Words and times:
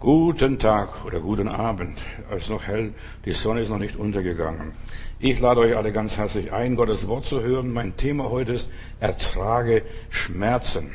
Guten 0.00 0.60
Tag 0.60 1.04
oder 1.06 1.18
guten 1.18 1.48
Abend. 1.48 1.98
Es 2.30 2.44
ist 2.44 2.50
noch 2.50 2.62
hell, 2.62 2.94
die 3.24 3.32
Sonne 3.32 3.62
ist 3.62 3.68
noch 3.68 3.80
nicht 3.80 3.96
untergegangen. 3.96 4.70
Ich 5.18 5.40
lade 5.40 5.58
euch 5.58 5.76
alle 5.76 5.92
ganz 5.92 6.16
herzlich 6.16 6.52
ein, 6.52 6.76
Gottes 6.76 7.08
Wort 7.08 7.24
zu 7.24 7.42
hören. 7.42 7.72
Mein 7.72 7.96
Thema 7.96 8.30
heute 8.30 8.52
ist 8.52 8.70
Ertrage 9.00 9.82
Schmerzen. 10.08 10.92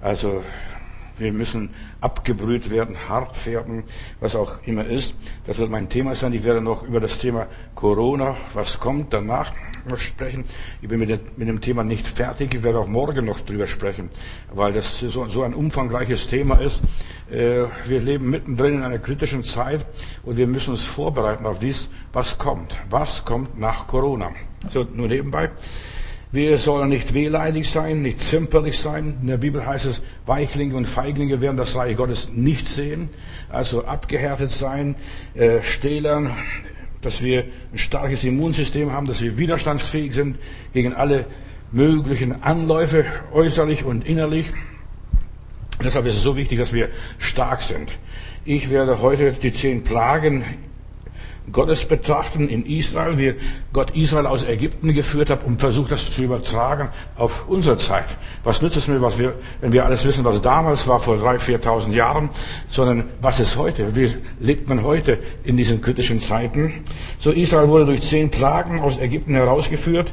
Also 0.00 0.42
wir 1.18 1.32
müssen 1.32 1.70
abgebrüht 2.00 2.70
werden, 2.70 3.08
hart 3.08 3.46
werden, 3.46 3.84
was 4.20 4.36
auch 4.36 4.58
immer 4.66 4.84
ist. 4.84 5.14
Das 5.46 5.58
wird 5.58 5.70
mein 5.70 5.88
Thema 5.88 6.14
sein. 6.14 6.32
Ich 6.32 6.44
werde 6.44 6.60
noch 6.60 6.82
über 6.82 7.00
das 7.00 7.18
Thema 7.18 7.46
Corona, 7.74 8.36
was 8.54 8.80
kommt 8.80 9.12
danach, 9.12 9.52
noch 9.86 9.98
sprechen. 9.98 10.44
Ich 10.80 10.88
bin 10.88 11.00
mit 11.00 11.10
dem, 11.10 11.60
Thema 11.60 11.84
nicht 11.84 12.06
fertig. 12.06 12.54
Ich 12.54 12.62
werde 12.62 12.78
auch 12.78 12.86
morgen 12.86 13.24
noch 13.24 13.40
drüber 13.40 13.66
sprechen, 13.66 14.08
weil 14.52 14.72
das 14.72 15.00
so, 15.00 15.26
so 15.28 15.42
ein 15.42 15.54
umfangreiches 15.54 16.28
Thema 16.28 16.56
ist. 16.56 16.82
Äh, 17.30 17.64
wir 17.86 18.00
leben 18.00 18.30
mittendrin 18.30 18.74
in 18.74 18.82
einer 18.82 18.98
kritischen 18.98 19.42
Zeit 19.42 19.84
und 20.22 20.36
wir 20.36 20.46
müssen 20.46 20.70
uns 20.70 20.84
vorbereiten 20.84 21.46
auf 21.46 21.58
dies, 21.58 21.88
was 22.12 22.38
kommt. 22.38 22.78
Was 22.90 23.24
kommt 23.24 23.58
nach 23.58 23.86
Corona? 23.86 24.30
So, 24.70 24.86
nur 24.94 25.08
nebenbei. 25.08 25.50
Wir 26.32 26.56
sollen 26.56 26.88
nicht 26.88 27.12
wehleidig 27.12 27.68
sein, 27.68 28.00
nicht 28.00 28.18
zimperlich 28.18 28.78
sein. 28.78 29.18
In 29.20 29.26
der 29.26 29.36
Bibel 29.36 29.66
heißt 29.66 29.84
es, 29.84 30.00
Weichlinge 30.24 30.74
und 30.76 30.88
Feiglinge 30.88 31.42
werden 31.42 31.58
das 31.58 31.76
Reich 31.76 31.94
Gottes 31.94 32.30
nicht 32.32 32.66
sehen. 32.66 33.10
Also 33.50 33.84
abgehärtet 33.84 34.50
sein, 34.50 34.94
äh, 35.34 35.62
Stählern, 35.62 36.34
dass 37.02 37.22
wir 37.22 37.44
ein 37.70 37.76
starkes 37.76 38.24
Immunsystem 38.24 38.92
haben, 38.92 39.06
dass 39.06 39.20
wir 39.20 39.36
widerstandsfähig 39.36 40.14
sind 40.14 40.38
gegen 40.72 40.94
alle 40.94 41.26
möglichen 41.70 42.42
Anläufe, 42.42 43.04
äußerlich 43.34 43.84
und 43.84 44.08
innerlich. 44.08 44.46
Deshalb 45.84 46.06
ist 46.06 46.14
es 46.14 46.22
so 46.22 46.34
wichtig, 46.34 46.58
dass 46.58 46.72
wir 46.72 46.88
stark 47.18 47.60
sind. 47.60 47.92
Ich 48.46 48.70
werde 48.70 49.02
heute 49.02 49.32
die 49.32 49.52
zehn 49.52 49.84
Plagen 49.84 50.44
Gottes 51.50 51.84
betrachten 51.84 52.48
in 52.48 52.64
Israel, 52.64 53.18
wie 53.18 53.34
Gott 53.72 53.96
Israel 53.96 54.26
aus 54.26 54.44
Ägypten 54.44 54.94
geführt 54.94 55.28
hat 55.28 55.44
und 55.44 55.60
versucht, 55.60 55.90
das 55.90 56.12
zu 56.12 56.22
übertragen 56.22 56.90
auf 57.16 57.48
unsere 57.48 57.76
Zeit. 57.76 58.04
Was 58.44 58.62
nützt 58.62 58.76
es 58.76 58.86
mir, 58.86 59.02
was 59.02 59.18
wir, 59.18 59.34
wenn 59.60 59.72
wir 59.72 59.84
alles 59.84 60.04
wissen, 60.04 60.24
was 60.24 60.40
damals 60.40 60.86
war, 60.86 61.00
vor 61.00 61.16
drei, 61.16 61.38
viertausend 61.38 61.94
Jahren, 61.94 62.30
sondern 62.68 63.04
was 63.20 63.40
ist 63.40 63.56
heute? 63.56 63.96
Wie 63.96 64.14
lebt 64.38 64.68
man 64.68 64.84
heute 64.84 65.18
in 65.42 65.56
diesen 65.56 65.80
kritischen 65.80 66.20
Zeiten? 66.20 66.84
So, 67.18 67.32
Israel 67.32 67.68
wurde 67.68 67.86
durch 67.86 68.02
zehn 68.02 68.30
Plagen 68.30 68.80
aus 68.80 68.98
Ägypten 68.98 69.34
herausgeführt 69.34 70.12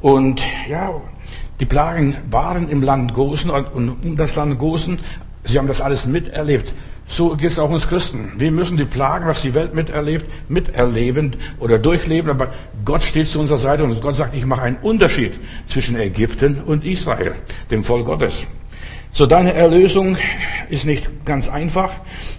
und, 0.00 0.40
ja, 0.68 0.94
die 1.58 1.66
Plagen 1.66 2.16
waren 2.30 2.68
im 2.68 2.82
Land 2.82 3.14
Gosen 3.14 3.50
und 3.50 3.66
um 4.04 4.16
das 4.16 4.36
Land 4.36 4.60
Gosen. 4.60 4.98
Sie 5.42 5.58
haben 5.58 5.66
das 5.66 5.80
alles 5.80 6.06
miterlebt. 6.06 6.72
So 7.10 7.34
geht 7.34 7.50
es 7.50 7.58
auch 7.58 7.70
uns 7.70 7.88
Christen. 7.88 8.32
Wir 8.36 8.52
müssen 8.52 8.76
die 8.76 8.84
Plagen, 8.84 9.26
was 9.26 9.40
die 9.40 9.54
Welt 9.54 9.74
miterlebt, 9.74 10.26
miterleben 10.48 11.36
oder 11.58 11.78
durchleben. 11.78 12.30
Aber 12.30 12.52
Gott 12.84 13.02
steht 13.02 13.26
zu 13.26 13.40
unserer 13.40 13.58
Seite 13.58 13.82
und 13.82 13.98
Gott 14.02 14.14
sagt, 14.14 14.34
ich 14.34 14.44
mache 14.44 14.62
einen 14.62 14.76
Unterschied 14.76 15.32
zwischen 15.66 15.98
Ägypten 15.98 16.62
und 16.64 16.84
Israel, 16.84 17.34
dem 17.70 17.82
Volk 17.82 18.04
Gottes. 18.04 18.44
So 19.10 19.24
deine 19.24 19.54
Erlösung 19.54 20.18
ist 20.68 20.84
nicht 20.84 21.24
ganz 21.24 21.48
einfach. 21.48 21.92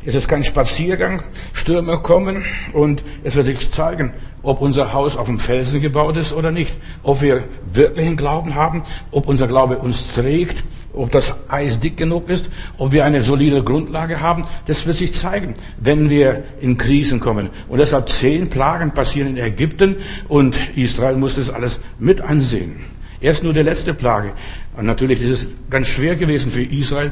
Es 0.06 0.14
ist 0.14 0.28
kein 0.28 0.44
Spaziergang. 0.44 1.24
Stürme 1.52 1.98
kommen 1.98 2.46
und 2.72 3.04
es 3.24 3.36
wird 3.36 3.48
sich 3.48 3.72
zeigen, 3.72 4.14
ob 4.44 4.62
unser 4.62 4.94
Haus 4.94 5.18
auf 5.18 5.26
dem 5.26 5.40
Felsen 5.40 5.82
gebaut 5.82 6.16
ist 6.16 6.32
oder 6.32 6.52
nicht. 6.52 6.78
Ob 7.02 7.24
wir 7.24 7.44
wirklichen 7.74 8.18
Glauben 8.18 8.54
haben, 8.54 8.84
ob 9.10 9.28
unser 9.28 9.48
Glaube 9.48 9.80
uns 9.80 10.14
trägt 10.14 10.64
ob 11.00 11.12
das 11.12 11.34
Eis 11.48 11.80
dick 11.80 11.96
genug 11.96 12.30
ist, 12.30 12.50
ob 12.78 12.92
wir 12.92 13.06
eine 13.06 13.22
solide 13.22 13.64
Grundlage 13.64 14.20
haben, 14.20 14.44
das 14.66 14.86
wird 14.86 14.98
sich 14.98 15.14
zeigen, 15.14 15.54
wenn 15.80 16.10
wir 16.10 16.44
in 16.60 16.78
Krisen 16.78 17.22
kommen. 17.22 17.50
Und 17.70 17.80
deshalb 17.80 18.10
zehn 18.10 18.50
Plagen 18.50 18.94
passieren 18.94 19.30
in 19.30 19.38
Ägypten 19.38 19.96
und 20.28 20.58
Israel 20.76 21.16
muss 21.16 21.36
das 21.36 21.50
alles 21.50 21.80
mit 22.00 22.20
ansehen. 22.20 22.82
Erst 23.22 23.44
nur 23.44 23.54
die 23.54 23.62
letzte 23.62 23.94
Plage. 23.94 24.34
Und 24.76 24.86
natürlich 24.86 25.22
ist 25.22 25.30
es 25.30 25.48
ganz 25.70 25.88
schwer 25.88 26.16
gewesen 26.16 26.52
für 26.52 26.64
Israel, 26.64 27.12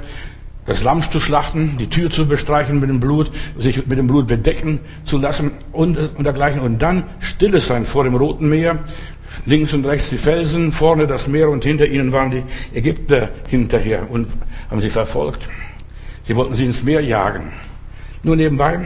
das 0.67 0.83
Lamm 0.83 1.01
zu 1.01 1.19
schlachten, 1.19 1.77
die 1.79 1.89
Tür 1.89 2.11
zu 2.11 2.27
bestreichen 2.27 2.79
mit 2.79 2.89
dem 2.89 2.99
Blut, 2.99 3.31
sich 3.57 3.87
mit 3.87 3.97
dem 3.97 4.07
Blut 4.07 4.27
bedecken 4.27 4.79
zu 5.05 5.17
lassen 5.17 5.51
und, 5.71 5.97
und 5.97 6.25
dergleichen. 6.25 6.59
Und 6.59 6.81
dann 6.81 7.03
stilles 7.19 7.67
sein 7.67 7.85
vor 7.85 8.03
dem 8.03 8.15
Roten 8.15 8.49
Meer, 8.49 8.79
Links 9.45 9.73
und 9.73 9.85
rechts 9.85 10.09
die 10.09 10.17
Felsen, 10.17 10.73
vorne 10.73 11.07
das 11.07 11.27
Meer 11.27 11.49
und 11.49 11.63
hinter 11.63 11.87
ihnen 11.87 12.11
waren 12.11 12.31
die 12.31 12.43
Ägypter 12.73 13.29
hinterher 13.47 14.11
und 14.11 14.27
haben 14.69 14.81
sie 14.81 14.89
verfolgt. 14.89 15.47
Sie 16.25 16.35
wollten 16.35 16.55
sie 16.55 16.65
ins 16.65 16.83
Meer 16.83 16.99
jagen. 17.01 17.53
Nur 18.23 18.35
nebenbei, 18.35 18.79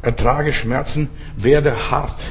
ertrage 0.00 0.52
Schmerzen, 0.52 1.08
werde 1.36 1.90
hart. 1.90 2.22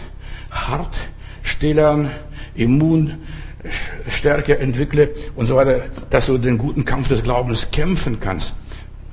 Hart, 0.49 0.95
stillern, 1.43 2.09
Immunstärke 2.55 4.57
entwickle 4.57 5.11
und 5.35 5.45
so 5.45 5.55
weiter, 5.55 5.83
dass 6.09 6.25
du 6.25 6.39
den 6.39 6.57
guten 6.57 6.83
Kampf 6.83 7.09
des 7.09 7.21
Glaubens 7.21 7.69
kämpfen 7.69 8.19
kannst. 8.19 8.55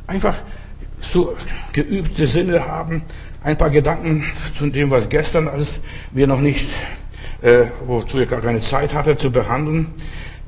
Einfach 0.09 0.35
so 1.01 1.37
geübte 1.73 2.27
Sinne 2.27 2.67
haben, 2.67 3.03
ein 3.45 3.57
paar 3.57 3.71
Gedanken 3.71 4.25
zu 4.57 4.67
dem, 4.67 4.91
was 4.91 5.09
gestern 5.09 5.47
alles 5.47 5.81
wir 6.11 6.27
noch 6.27 6.41
nicht 6.41 6.67
äh, 7.43 7.67
wozu 7.87 8.19
ich 8.19 8.29
gar 8.29 8.41
keine 8.41 8.61
Zeit 8.61 8.95
hatte 8.95 9.17
zu 9.17 9.31
behandeln. 9.31 9.89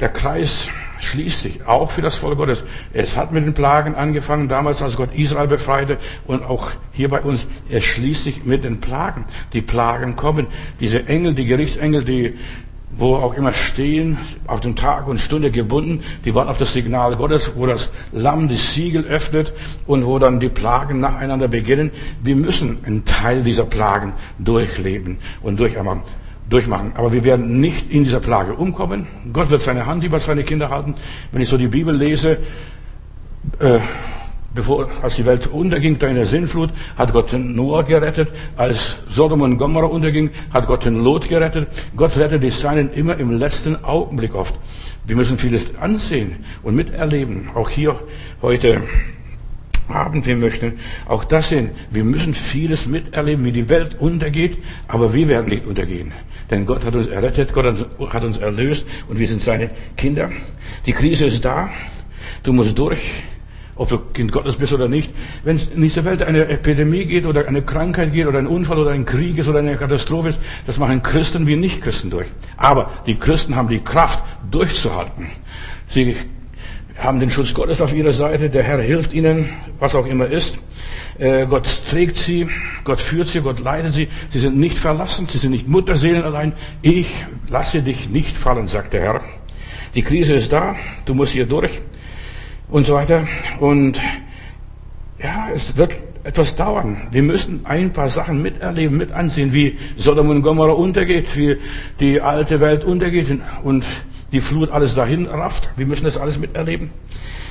Der 0.00 0.08
Kreis 0.08 0.68
schließt 1.00 1.40
sich, 1.42 1.66
auch 1.66 1.90
für 1.90 2.00
das 2.00 2.16
Volk 2.16 2.38
Gottes. 2.38 2.64
Es 2.92 3.16
hat 3.16 3.32
mit 3.32 3.44
den 3.44 3.52
Plagen 3.52 3.94
angefangen, 3.94 4.48
damals 4.48 4.82
als 4.82 4.96
Gott 4.96 5.14
Israel 5.14 5.46
befreite 5.46 5.98
und 6.26 6.42
auch 6.42 6.70
hier 6.92 7.08
bei 7.08 7.20
uns. 7.20 7.46
Es 7.68 7.84
schließt 7.84 8.24
sich 8.24 8.44
mit 8.44 8.64
den 8.64 8.80
Plagen. 8.80 9.24
Die 9.52 9.60
Plagen 9.60 10.16
kommen. 10.16 10.46
Diese 10.80 11.06
Engel, 11.06 11.34
die 11.34 11.44
Gerichtsengel, 11.44 12.04
die 12.04 12.38
wo 12.90 13.14
auch 13.14 13.34
immer 13.34 13.52
stehen, 13.52 14.18
auf 14.46 14.60
dem 14.60 14.76
Tag 14.76 15.06
und 15.06 15.20
Stunde 15.20 15.50
gebunden, 15.50 16.02
die 16.24 16.34
warten 16.34 16.50
auf 16.50 16.58
das 16.58 16.72
Signal 16.72 17.16
Gottes, 17.16 17.52
wo 17.56 17.66
das 17.66 17.90
Lamm 18.12 18.48
die 18.48 18.56
Siegel 18.56 19.04
öffnet 19.04 19.52
und 19.86 20.04
wo 20.06 20.18
dann 20.18 20.40
die 20.40 20.48
Plagen 20.48 21.00
nacheinander 21.00 21.48
beginnen. 21.48 21.90
Wir 22.22 22.36
müssen 22.36 22.78
einen 22.84 23.04
Teil 23.04 23.42
dieser 23.42 23.64
Plagen 23.64 24.14
durchleben 24.38 25.18
und 25.42 25.60
durchmachen. 25.60 26.92
Aber 26.94 27.12
wir 27.12 27.24
werden 27.24 27.60
nicht 27.60 27.90
in 27.90 28.04
dieser 28.04 28.20
Plage 28.20 28.54
umkommen. 28.54 29.06
Gott 29.32 29.50
wird 29.50 29.62
seine 29.62 29.86
Hand 29.86 30.02
über 30.04 30.18
seine 30.18 30.44
Kinder 30.44 30.68
halten. 30.68 30.94
Wenn 31.32 31.42
ich 31.42 31.48
so 31.48 31.56
die 31.56 31.68
Bibel 31.68 31.94
lese, 31.96 32.38
äh, 33.60 33.78
bevor, 34.54 34.88
als 35.02 35.16
die 35.16 35.26
Welt 35.26 35.46
unterging, 35.46 35.96
in 36.00 36.14
der 36.14 36.26
Sinnflut, 36.26 36.70
hat 36.96 37.12
Gott 37.12 37.32
den 37.32 37.54
Noah 37.54 37.82
gerettet. 37.82 38.30
Als 38.56 38.96
Sodom 39.08 39.42
und 39.42 39.58
Gomorra 39.58 39.86
unterging, 39.86 40.30
hat 40.52 40.66
Gott 40.66 40.84
den 40.84 41.02
Lot 41.02 41.28
gerettet. 41.28 41.68
Gott 41.96 42.16
rettet 42.16 42.42
die 42.42 42.50
Seinen 42.50 42.92
immer 42.92 43.16
im 43.18 43.38
letzten 43.38 43.82
Augenblick 43.84 44.34
oft. 44.34 44.54
Wir 45.06 45.16
müssen 45.16 45.38
vieles 45.38 45.76
ansehen 45.76 46.44
und 46.62 46.74
miterleben. 46.74 47.50
Auch 47.54 47.70
hier 47.70 47.98
heute 48.42 48.82
Abend, 49.88 50.26
wir 50.26 50.36
möchten 50.36 50.78
auch 51.06 51.24
das 51.24 51.48
sehen. 51.48 51.70
Wir 51.90 52.04
müssen 52.04 52.34
vieles 52.34 52.86
miterleben, 52.86 53.44
wie 53.44 53.52
die 53.52 53.68
Welt 53.68 53.96
untergeht, 53.98 54.58
aber 54.86 55.14
wir 55.14 55.28
werden 55.28 55.48
nicht 55.48 55.66
untergehen. 55.66 56.12
Denn 56.50 56.66
Gott 56.66 56.84
hat 56.84 56.94
uns 56.94 57.06
errettet, 57.06 57.52
Gott 57.52 57.86
hat 58.12 58.24
uns 58.24 58.38
erlöst 58.38 58.86
und 59.08 59.18
wir 59.18 59.26
sind 59.26 59.42
seine 59.42 59.70
Kinder. 59.96 60.30
Die 60.86 60.92
Krise 60.92 61.26
ist 61.26 61.44
da. 61.44 61.70
Du 62.42 62.52
musst 62.52 62.78
durch, 62.78 63.00
ob 63.80 63.88
du 63.88 63.98
Kind 64.12 64.30
Gottes 64.30 64.56
bist 64.56 64.74
oder 64.74 64.88
nicht. 64.88 65.10
Wenn 65.42 65.56
es 65.56 65.68
in 65.68 65.80
dieser 65.80 66.04
Welt 66.04 66.22
eine 66.22 66.46
Epidemie 66.48 67.06
geht 67.06 67.24
oder 67.24 67.48
eine 67.48 67.62
Krankheit 67.62 68.12
geht 68.12 68.26
oder 68.26 68.38
ein 68.38 68.46
Unfall 68.46 68.78
oder 68.78 68.90
ein 68.90 69.06
Krieg 69.06 69.38
ist 69.38 69.48
oder 69.48 69.60
eine 69.60 69.74
Katastrophe 69.76 70.28
ist, 70.28 70.40
das 70.66 70.76
machen 70.76 71.02
Christen 71.02 71.46
wie 71.46 71.56
Nicht-Christen 71.56 72.10
durch. 72.10 72.26
Aber 72.58 72.90
die 73.06 73.18
Christen 73.18 73.56
haben 73.56 73.70
die 73.70 73.80
Kraft, 73.80 74.22
durchzuhalten. 74.50 75.28
Sie 75.88 76.14
haben 76.98 77.20
den 77.20 77.30
Schutz 77.30 77.54
Gottes 77.54 77.80
auf 77.80 77.94
ihrer 77.94 78.12
Seite. 78.12 78.50
Der 78.50 78.64
Herr 78.64 78.82
hilft 78.82 79.14
ihnen, 79.14 79.48
was 79.78 79.94
auch 79.94 80.04
immer 80.04 80.26
ist. 80.26 80.58
Äh, 81.18 81.46
Gott 81.46 81.66
trägt 81.88 82.16
sie, 82.16 82.48
Gott 82.84 83.00
führt 83.00 83.28
sie, 83.28 83.40
Gott 83.40 83.60
leitet 83.60 83.94
sie. 83.94 84.08
Sie 84.28 84.40
sind 84.40 84.58
nicht 84.58 84.78
verlassen, 84.78 85.26
sie 85.26 85.38
sind 85.38 85.52
nicht 85.52 85.68
Mutterseelen 85.68 86.22
allein. 86.22 86.52
Ich 86.82 87.06
lasse 87.48 87.80
dich 87.80 88.10
nicht 88.10 88.36
fallen, 88.36 88.68
sagt 88.68 88.92
der 88.92 89.00
Herr. 89.00 89.20
Die 89.94 90.02
Krise 90.02 90.34
ist 90.34 90.52
da, 90.52 90.76
du 91.06 91.14
musst 91.14 91.32
hier 91.32 91.46
durch 91.46 91.80
und 92.70 92.84
so 92.84 92.94
weiter. 92.94 93.26
Und 93.58 94.00
ja, 95.22 95.48
es 95.54 95.76
wird 95.76 95.96
etwas 96.24 96.56
dauern. 96.56 97.08
Wir 97.10 97.22
müssen 97.22 97.64
ein 97.64 97.92
paar 97.92 98.08
Sachen 98.08 98.42
miterleben, 98.42 98.96
mit 98.96 99.12
ansehen, 99.12 99.52
wie 99.52 99.78
Sodom 99.96 100.28
und 100.28 100.42
Gomorra 100.42 100.72
untergeht, 100.72 101.36
wie 101.36 101.56
die 101.98 102.20
alte 102.20 102.60
Welt 102.60 102.84
untergeht 102.84 103.26
und 103.62 103.84
die 104.32 104.40
Flut 104.40 104.70
alles 104.70 104.94
dahin 104.94 105.26
rafft. 105.26 105.70
Wir 105.76 105.86
müssen 105.86 106.04
das 106.04 106.16
alles 106.16 106.38
miterleben. 106.38 106.90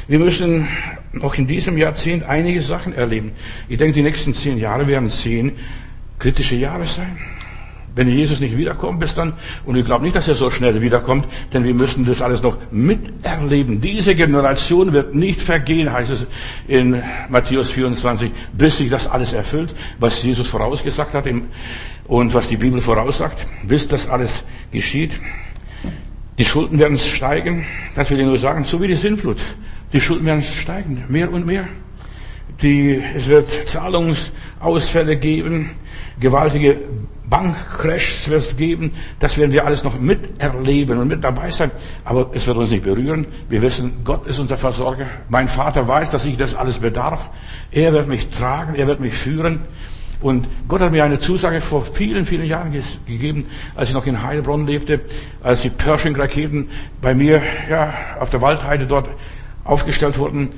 Wir 0.08 0.20
müssen 0.20 0.68
noch 1.12 1.36
in 1.36 1.48
diesem 1.48 1.78
Jahrzehnt 1.78 2.24
einige 2.24 2.62
Sachen 2.62 2.94
erleben. 2.94 3.34
Ich 3.68 3.78
denke, 3.78 3.94
die 3.94 4.02
nächsten 4.02 4.34
zehn 4.34 4.58
Jahre 4.58 4.88
werden 4.88 5.10
zehn 5.10 5.54
kritische 6.18 6.56
Jahre 6.56 6.86
sein. 6.86 7.18
Wenn 7.96 8.08
Jesus 8.08 8.40
nicht 8.40 8.58
wiederkommt 8.58 9.00
bis 9.00 9.16
dann, 9.16 9.34
und 9.66 9.76
ich 9.76 9.86
glaube 9.86 10.04
nicht, 10.04 10.16
dass 10.16 10.28
er 10.28 10.36
so 10.36 10.50
schnell 10.50 10.82
wiederkommt, 10.82 11.28
denn 11.54 11.64
wir 11.64 11.74
müssen 11.74 12.06
das 12.06 12.22
alles 12.22 12.42
noch 12.42 12.58
miterleben. 12.72 13.82
Diese 13.82 14.16
Generation 14.16 14.94
wird 14.94 15.16
nicht 15.16 15.42
vergehen, 15.42 15.92
heißt 15.92 16.12
es 16.12 16.28
in 16.68 17.02
Matthäus 17.30 17.72
24, 17.72 18.32
bis 18.54 18.78
sich 18.78 18.90
das 18.90 19.08
alles 19.08 19.34
erfüllt, 19.34 19.74
was 20.00 20.24
Jesus 20.24 20.48
vorausgesagt 20.48 21.14
hat 21.14 21.26
und 22.08 22.34
was 22.34 22.48
die 22.48 22.58
Bibel 22.58 22.82
voraussagt, 22.82 23.46
bis 23.64 23.88
das 23.88 24.08
alles 24.08 24.44
geschieht. 24.72 25.12
Die 26.38 26.46
Schulden 26.46 26.80
werden 26.80 26.98
steigen, 26.98 27.66
das 27.96 28.10
will 28.12 28.20
ich 28.20 28.26
nur 28.26 28.38
sagen, 28.38 28.64
so 28.64 28.82
wie 28.82 28.88
die 28.88 28.96
Sintflut. 28.96 29.38
Die 29.92 30.00
Schulden 30.00 30.26
werden 30.26 30.42
steigen, 30.42 31.04
mehr 31.10 31.32
und 31.32 31.46
mehr. 31.46 31.68
Die, 32.62 33.02
es 33.16 33.28
wird 33.28 33.52
Zahlungsausfälle 33.68 35.18
geben, 35.18 35.72
gewaltige 36.20 36.78
Bankcrashs 37.30 38.30
wird 38.30 38.42
es 38.42 38.58
geben. 38.58 38.94
Das 39.20 39.38
werden 39.38 39.52
wir 39.52 39.66
alles 39.66 39.84
noch 39.84 40.00
miterleben 40.00 40.98
und 41.00 41.08
mit 41.08 41.24
dabei 41.24 41.52
sein. 41.52 41.72
Aber 42.06 42.32
es 42.34 42.48
wird 42.48 42.58
uns 42.58 42.72
nicht 42.72 42.84
berühren. 42.84 43.28
Wir 43.50 43.62
wissen, 43.62 44.02
Gott 44.04 44.28
ist 44.28 44.40
unser 44.40 44.58
Versorger. 44.58 45.06
Mein 45.30 45.48
Vater 45.48 45.88
weiß, 45.88 46.12
dass 46.12 46.26
ich 46.26 46.38
das 46.38 46.56
alles 46.56 46.80
bedarf. 46.80 47.30
Er 47.72 47.94
wird 47.94 48.08
mich 48.08 48.30
tragen, 48.30 48.76
er 48.76 48.88
wird 48.88 49.00
mich 49.00 49.14
führen. 49.14 49.62
Und 50.22 50.50
Gott 50.68 50.82
hat 50.82 50.92
mir 50.92 51.06
eine 51.06 51.20
Zusage 51.20 51.62
vor 51.62 51.82
vielen, 51.82 52.26
vielen 52.26 52.46
Jahren 52.46 52.74
gegeben, 53.06 53.46
als 53.76 53.90
ich 53.90 53.96
noch 53.96 54.06
in 54.06 54.22
Heilbronn 54.22 54.68
lebte, 54.68 55.00
als 55.42 55.62
die 55.62 55.70
Pershing-Raketen 55.70 56.70
bei 57.02 57.16
mir 57.16 57.42
ja, 57.70 57.94
auf 58.20 58.30
der 58.30 58.42
Waldheide 58.42 58.86
dort 58.86 59.08
aufgestellt 59.64 60.18
wurden, 60.18 60.50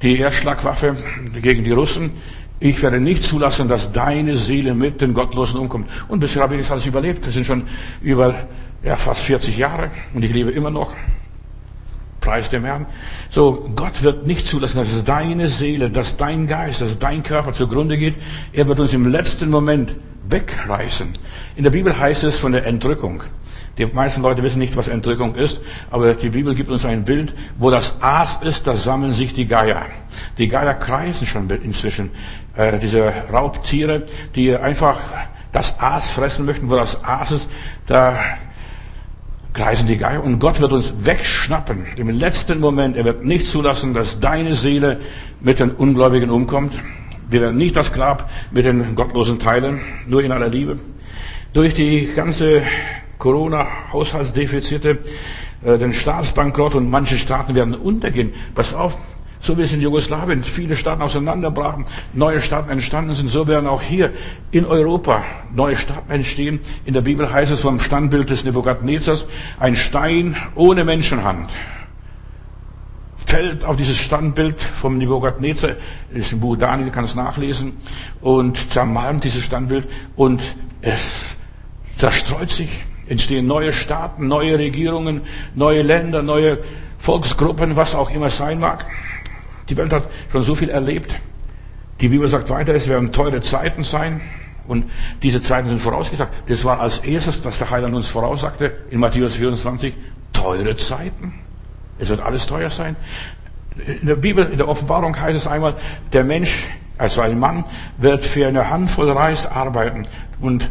die 0.00 0.18
Erstschlagwaffe 0.18 0.96
gegen 1.42 1.64
die 1.64 1.72
Russen. 1.72 2.12
Ich 2.60 2.82
werde 2.82 3.00
nicht 3.00 3.22
zulassen, 3.22 3.68
dass 3.68 3.90
deine 3.90 4.36
Seele 4.36 4.74
mit 4.74 5.00
den 5.00 5.14
Gottlosen 5.14 5.58
umkommt. 5.58 5.88
Und 6.08 6.20
bisher 6.20 6.42
habe 6.42 6.54
ich 6.54 6.60
das 6.60 6.70
alles 6.70 6.84
überlebt. 6.84 7.26
Das 7.26 7.32
sind 7.32 7.46
schon 7.46 7.64
über 8.02 8.34
ja, 8.82 8.96
fast 8.96 9.22
40 9.22 9.56
Jahre 9.56 9.90
und 10.12 10.22
ich 10.22 10.32
lebe 10.32 10.50
immer 10.50 10.70
noch. 10.70 10.92
Preis 12.20 12.50
dem 12.50 12.66
Herrn. 12.66 12.84
So, 13.30 13.70
Gott 13.74 14.02
wird 14.02 14.26
nicht 14.26 14.46
zulassen, 14.46 14.76
dass 14.76 15.04
deine 15.04 15.48
Seele, 15.48 15.88
dass 15.88 16.18
dein 16.18 16.46
Geist, 16.46 16.82
dass 16.82 16.98
dein 16.98 17.22
Körper 17.22 17.54
zugrunde 17.54 17.96
geht. 17.96 18.16
Er 18.52 18.68
wird 18.68 18.78
uns 18.78 18.92
im 18.92 19.06
letzten 19.06 19.48
Moment 19.48 19.96
wegreißen. 20.28 21.08
In 21.56 21.64
der 21.64 21.70
Bibel 21.70 21.98
heißt 21.98 22.24
es 22.24 22.36
von 22.36 22.52
der 22.52 22.66
Entrückung. 22.66 23.22
Die 23.78 23.86
meisten 23.86 24.20
Leute 24.20 24.42
wissen 24.42 24.58
nicht, 24.58 24.76
was 24.76 24.88
Entrückung 24.88 25.34
ist, 25.36 25.60
aber 25.90 26.12
die 26.12 26.28
Bibel 26.28 26.54
gibt 26.54 26.70
uns 26.70 26.84
ein 26.84 27.04
Bild, 27.04 27.32
wo 27.56 27.70
das 27.70 27.94
Aas 28.02 28.38
ist, 28.42 28.66
da 28.66 28.76
sammeln 28.76 29.14
sich 29.14 29.32
die 29.32 29.46
Geier. 29.46 29.86
Die 30.36 30.48
Geier 30.48 30.74
kreisen 30.74 31.26
schon 31.26 31.48
inzwischen. 31.48 32.10
Äh, 32.56 32.78
diese 32.78 33.12
Raubtiere, 33.32 34.06
die 34.34 34.56
einfach 34.56 34.98
das 35.52 35.80
Aas 35.80 36.10
fressen 36.10 36.46
möchten, 36.46 36.70
wo 36.70 36.76
das 36.76 37.04
Aas 37.04 37.32
ist, 37.32 37.50
da 37.86 38.18
kreisen 39.52 39.86
die 39.86 39.96
Geier 39.96 40.22
und 40.22 40.38
Gott 40.38 40.60
wird 40.60 40.72
uns 40.72 40.92
wegschnappen. 41.04 41.86
Im 41.96 42.08
letzten 42.08 42.60
Moment, 42.60 42.96
er 42.96 43.04
wird 43.04 43.24
nicht 43.24 43.46
zulassen, 43.46 43.94
dass 43.94 44.20
deine 44.20 44.54
Seele 44.54 45.00
mit 45.40 45.58
den 45.58 45.70
Ungläubigen 45.70 46.30
umkommt. 46.30 46.78
Wir 47.28 47.40
werden 47.40 47.56
nicht 47.56 47.76
das 47.76 47.92
Grab 47.92 48.30
mit 48.50 48.64
den 48.64 48.94
Gottlosen 48.94 49.38
teilen, 49.38 49.80
nur 50.06 50.22
in 50.22 50.32
aller 50.32 50.48
Liebe. 50.48 50.78
Durch 51.52 51.74
die 51.74 52.08
ganze 52.14 52.62
Corona-Haushaltsdefizite, 53.18 54.98
äh, 55.64 55.78
den 55.78 55.92
Staatsbankrott 55.92 56.74
und 56.74 56.90
manche 56.90 57.18
Staaten 57.18 57.54
werden 57.54 57.74
untergehen. 57.74 58.32
Pass 58.54 58.72
auf, 58.72 58.98
so 59.40 59.56
wie 59.56 59.62
es 59.62 59.72
in 59.72 59.80
Jugoslawien 59.80 60.44
viele 60.44 60.76
Staaten 60.76 61.02
auseinanderbrachen, 61.02 61.86
neue 62.12 62.40
Staaten 62.40 62.70
entstanden 62.70 63.14
sind, 63.14 63.28
so 63.28 63.46
werden 63.48 63.66
auch 63.66 63.82
hier 63.82 64.12
in 64.50 64.66
Europa 64.66 65.24
neue 65.54 65.76
Staaten 65.76 66.10
entstehen. 66.12 66.60
In 66.84 66.94
der 66.94 67.00
Bibel 67.00 67.32
heißt 67.32 67.52
es 67.52 67.60
vom 67.62 67.80
Standbild 67.80 68.30
des 68.30 68.44
Nebukadnezars, 68.44 69.26
ein 69.58 69.76
Stein 69.76 70.36
ohne 70.54 70.84
Menschenhand 70.84 71.50
fällt 73.30 73.64
auf 73.64 73.76
dieses 73.76 73.96
Standbild 73.96 74.60
vom 74.60 74.98
Nebukadnezar, 74.98 75.76
ist 76.12 76.32
im 76.32 76.40
Buch 76.40 76.56
Daniel, 76.56 76.90
kann 76.90 77.04
es 77.04 77.14
nachlesen, 77.14 77.76
und 78.20 78.70
zermalmt 78.70 79.22
dieses 79.22 79.44
Standbild 79.44 79.86
und 80.16 80.42
es 80.82 81.36
zerstreut 81.94 82.50
sich 82.50 82.70
entstehen 83.08 83.46
neue 83.46 83.72
Staaten, 83.72 84.26
neue 84.26 84.58
Regierungen, 84.58 85.22
neue 85.54 85.82
Länder, 85.82 86.22
neue 86.22 86.58
Volksgruppen, 86.98 87.76
was 87.76 87.94
auch 87.94 88.10
immer 88.10 88.30
sein 88.30 88.58
mag. 88.58 88.86
Die 89.70 89.76
Welt 89.76 89.92
hat 89.92 90.04
schon 90.30 90.42
so 90.42 90.54
viel 90.54 90.68
erlebt. 90.68 91.14
Die 92.00 92.08
Bibel 92.08 92.28
sagt 92.28 92.50
weiter, 92.50 92.74
es 92.74 92.88
werden 92.88 93.12
teure 93.12 93.40
Zeiten 93.40 93.84
sein. 93.84 94.20
Und 94.66 94.84
diese 95.22 95.40
Zeiten 95.40 95.68
sind 95.68 95.80
vorausgesagt. 95.80 96.48
Das 96.48 96.64
war 96.64 96.80
als 96.80 96.98
erstes, 96.98 97.44
was 97.44 97.58
der 97.58 97.70
Heiland 97.70 97.94
uns 97.94 98.08
voraussagte 98.08 98.72
in 98.90 99.00
Matthäus 99.00 99.36
24. 99.36 99.94
Teure 100.32 100.76
Zeiten. 100.76 101.34
Es 101.98 102.08
wird 102.08 102.20
alles 102.20 102.46
teuer 102.46 102.70
sein. 102.70 102.96
In 104.00 104.06
der 104.06 104.16
Bibel, 104.16 104.46
in 104.46 104.58
der 104.58 104.68
Offenbarung 104.68 105.18
heißt 105.18 105.36
es 105.36 105.46
einmal, 105.46 105.76
der 106.12 106.24
Mensch, 106.24 106.66
also 106.98 107.20
ein 107.20 107.38
Mann, 107.38 107.64
wird 107.98 108.24
für 108.24 108.46
eine 108.46 108.70
Handvoll 108.70 109.10
Reis 109.10 109.46
arbeiten 109.46 110.06
und 110.40 110.68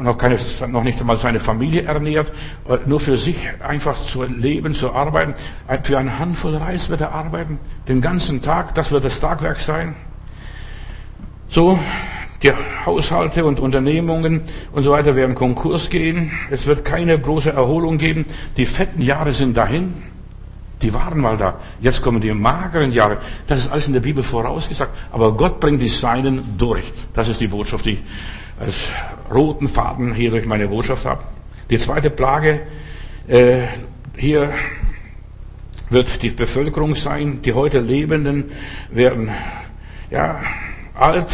noch, 0.00 0.18
keine, 0.18 0.38
noch 0.68 0.82
nicht 0.82 1.00
einmal 1.00 1.16
seine 1.16 1.40
Familie 1.40 1.82
ernährt, 1.82 2.32
äh, 2.68 2.78
nur 2.86 3.00
für 3.00 3.16
sich 3.16 3.36
einfach 3.60 3.96
zu 3.96 4.22
leben, 4.24 4.74
zu 4.74 4.92
arbeiten. 4.92 5.34
Für 5.82 5.98
eine 5.98 6.18
Handvoll 6.18 6.56
Reis 6.56 6.88
wird 6.90 7.00
er 7.00 7.12
arbeiten, 7.12 7.58
den 7.88 8.00
ganzen 8.00 8.42
Tag, 8.42 8.74
das 8.74 8.92
wird 8.92 9.04
das 9.04 9.20
Tagwerk 9.20 9.60
sein. 9.60 9.94
So, 11.48 11.78
die 12.42 12.52
Haushalte 12.84 13.44
und 13.44 13.60
Unternehmungen 13.60 14.42
und 14.72 14.82
so 14.82 14.92
weiter 14.92 15.16
werden 15.16 15.34
Konkurs 15.34 15.88
gehen. 15.88 16.32
Es 16.50 16.66
wird 16.66 16.84
keine 16.84 17.18
große 17.18 17.50
Erholung 17.50 17.98
geben. 17.98 18.26
Die 18.56 18.66
fetten 18.66 19.00
Jahre 19.00 19.32
sind 19.32 19.56
dahin. 19.56 19.94
Die 20.82 20.92
waren 20.92 21.18
mal 21.18 21.38
da. 21.38 21.58
Jetzt 21.80 22.02
kommen 22.02 22.20
die 22.20 22.32
mageren 22.32 22.92
Jahre. 22.92 23.18
Das 23.46 23.60
ist 23.60 23.72
alles 23.72 23.86
in 23.86 23.94
der 23.94 24.00
Bibel 24.00 24.22
vorausgesagt. 24.22 24.92
Aber 25.10 25.32
Gott 25.32 25.58
bringt 25.60 25.80
die 25.80 25.88
Seinen 25.88 26.58
durch. 26.58 26.92
Das 27.14 27.28
ist 27.28 27.40
die 27.40 27.48
Botschaft, 27.48 27.86
die 27.86 27.92
ich 27.92 28.02
als 28.60 28.88
roten 29.32 29.68
Faden 29.68 30.14
hier 30.14 30.30
durch 30.30 30.46
meine 30.46 30.68
Botschaft 30.68 31.04
habe. 31.04 31.24
Die 31.70 31.78
zweite 31.78 32.10
Plage 32.10 32.60
äh, 33.28 33.62
hier 34.16 34.52
wird 35.90 36.22
die 36.22 36.30
Bevölkerung 36.30 36.94
sein. 36.94 37.40
Die 37.42 37.52
heute 37.52 37.80
Lebenden 37.80 38.50
werden 38.90 39.30
ja 40.10 40.40
alt 40.94 41.28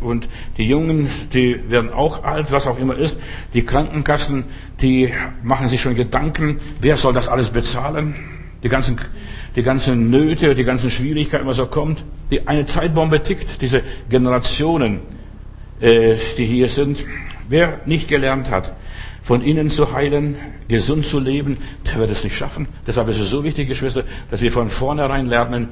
und 0.00 0.28
die 0.56 0.66
Jungen, 0.66 1.10
die 1.32 1.70
werden 1.70 1.92
auch 1.92 2.24
alt, 2.24 2.52
was 2.52 2.66
auch 2.66 2.78
immer 2.78 2.96
ist. 2.96 3.18
Die 3.52 3.64
Krankenkassen, 3.64 4.44
die 4.80 5.12
machen 5.42 5.68
sich 5.68 5.80
schon 5.80 5.94
Gedanken, 5.94 6.58
wer 6.80 6.96
soll 6.96 7.12
das 7.12 7.28
alles 7.28 7.50
bezahlen? 7.50 8.14
Die 8.62 8.68
ganzen, 8.68 8.98
die 9.56 9.62
ganzen 9.62 10.10
Nöte, 10.10 10.54
die 10.54 10.64
ganzen 10.64 10.90
Schwierigkeiten, 10.90 11.46
was 11.46 11.60
auch 11.60 11.70
kommt. 11.70 12.04
Die, 12.30 12.46
eine 12.46 12.66
Zeitbombe 12.66 13.22
tickt, 13.22 13.60
diese 13.62 13.82
Generationen 14.08 15.00
äh, 15.80 16.16
die 16.36 16.46
hier 16.46 16.68
sind. 16.68 17.04
Wer 17.48 17.80
nicht 17.86 18.08
gelernt 18.08 18.50
hat, 18.50 18.74
von 19.22 19.42
innen 19.42 19.70
zu 19.70 19.92
heilen, 19.92 20.36
gesund 20.68 21.04
zu 21.04 21.18
leben, 21.18 21.58
der 21.86 21.98
wird 21.98 22.10
es 22.10 22.24
nicht 22.24 22.36
schaffen. 22.36 22.68
Deshalb 22.86 23.08
ist 23.08 23.20
es 23.20 23.30
so 23.30 23.44
wichtig, 23.44 23.68
Geschwister, 23.68 24.04
dass 24.30 24.40
wir 24.40 24.52
von 24.52 24.68
vornherein 24.68 25.26
lernen, 25.26 25.68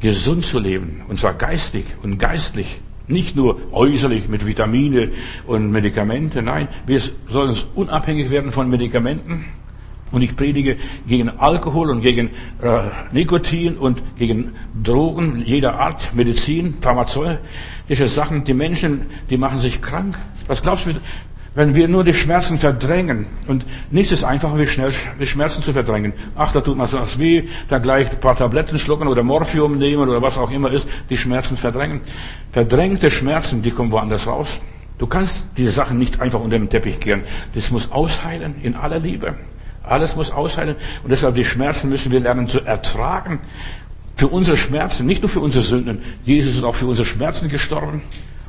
gesund 0.00 0.44
zu 0.44 0.58
leben. 0.58 1.02
Und 1.08 1.18
zwar 1.18 1.34
geistig 1.34 1.84
und 2.02 2.18
geistlich. 2.18 2.80
Nicht 3.06 3.34
nur 3.34 3.60
äußerlich 3.72 4.28
mit 4.28 4.46
Vitamine 4.46 5.10
und 5.46 5.72
Medikamente. 5.72 6.42
Nein, 6.42 6.68
wir 6.86 7.00
sollen 7.28 7.56
unabhängig 7.74 8.30
werden 8.30 8.52
von 8.52 8.70
Medikamenten. 8.70 9.44
Und 10.12 10.22
ich 10.22 10.36
predige 10.36 10.76
gegen 11.06 11.28
Alkohol 11.28 11.90
und 11.90 12.00
gegen 12.00 12.30
äh, 12.62 12.82
Nikotin 13.12 13.76
und 13.76 14.02
gegen 14.18 14.52
Drogen 14.82 15.42
jeder 15.44 15.78
Art, 15.78 16.14
Medizin, 16.14 16.80
pharmazeutische 17.90 18.08
Sachen. 18.08 18.44
Die 18.44 18.54
Menschen, 18.54 19.06
die 19.28 19.36
machen 19.36 19.58
sich 19.58 19.82
krank. 19.82 20.16
Was 20.46 20.62
glaubst 20.62 20.86
du, 20.86 20.92
wenn 21.54 21.74
wir 21.74 21.88
nur 21.88 22.04
die 22.04 22.14
Schmerzen 22.14 22.58
verdrängen? 22.58 23.26
Und 23.48 23.64
nichts 23.90 24.12
ist 24.12 24.24
einfacher, 24.24 24.58
wie 24.58 24.66
schnell 24.66 24.92
die 25.18 25.26
Schmerzen 25.26 25.62
zu 25.62 25.72
verdrängen. 25.72 26.12
Ach, 26.36 26.52
da 26.52 26.60
tut 26.60 26.76
man 26.76 26.90
was 26.92 27.18
weh, 27.18 27.48
da 27.68 27.78
gleich 27.78 28.10
ein 28.10 28.20
paar 28.20 28.36
Tabletten 28.36 28.78
schlucken 28.78 29.08
oder 29.08 29.22
Morphium 29.22 29.78
nehmen 29.78 30.08
oder 30.08 30.22
was 30.22 30.38
auch 30.38 30.50
immer 30.50 30.70
ist, 30.70 30.86
die 31.08 31.16
Schmerzen 31.16 31.56
verdrängen. 31.56 32.00
Verdrängte 32.52 33.10
Schmerzen, 33.10 33.62
die 33.62 33.70
kommen 33.70 33.92
woanders 33.92 34.26
raus. 34.26 34.60
Du 34.98 35.06
kannst 35.06 35.46
diese 35.56 35.72
Sachen 35.72 35.98
nicht 35.98 36.20
einfach 36.20 36.40
unter 36.40 36.58
den 36.58 36.68
Teppich 36.68 37.00
kehren. 37.00 37.22
Das 37.54 37.70
muss 37.70 37.90
ausheilen 37.90 38.56
in 38.62 38.76
aller 38.76 38.98
Liebe. 38.98 39.34
Alles 39.82 40.14
muss 40.14 40.30
ausheilen. 40.30 40.76
Und 41.02 41.10
deshalb 41.10 41.34
die 41.34 41.44
Schmerzen 41.44 41.88
müssen 41.88 42.12
wir 42.12 42.20
lernen 42.20 42.46
zu 42.46 42.60
ertragen. 42.60 43.40
Für 44.20 44.28
unsere 44.28 44.58
Schmerzen, 44.58 45.06
nicht 45.06 45.22
nur 45.22 45.30
für 45.30 45.40
unsere 45.40 45.64
Sünden. 45.64 46.02
Jesus 46.26 46.54
ist 46.54 46.62
auch 46.62 46.74
für 46.74 46.86
unsere 46.86 47.06
Schmerzen 47.06 47.48
gestorben. 47.48 48.02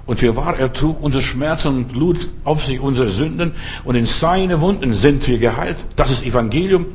Und 0.06 0.20
für 0.20 0.36
wahr, 0.36 0.60
er 0.60 0.74
trug 0.74 1.01
unsere 1.01 1.24
Schmerzen 1.24 1.70
und 1.70 1.96
lud 1.96 2.30
auf 2.44 2.66
sich 2.66 2.82
unsere 2.82 3.08
Sünden. 3.08 3.54
Und 3.86 3.96
in 3.96 4.06
seine 4.06 4.60
Wunden 4.60 4.94
sind 4.94 5.25
wir 5.30 5.40
geheilt. 5.40 5.78
Das 5.96 6.12
ist 6.12 6.25
Evangelium. 6.25 6.88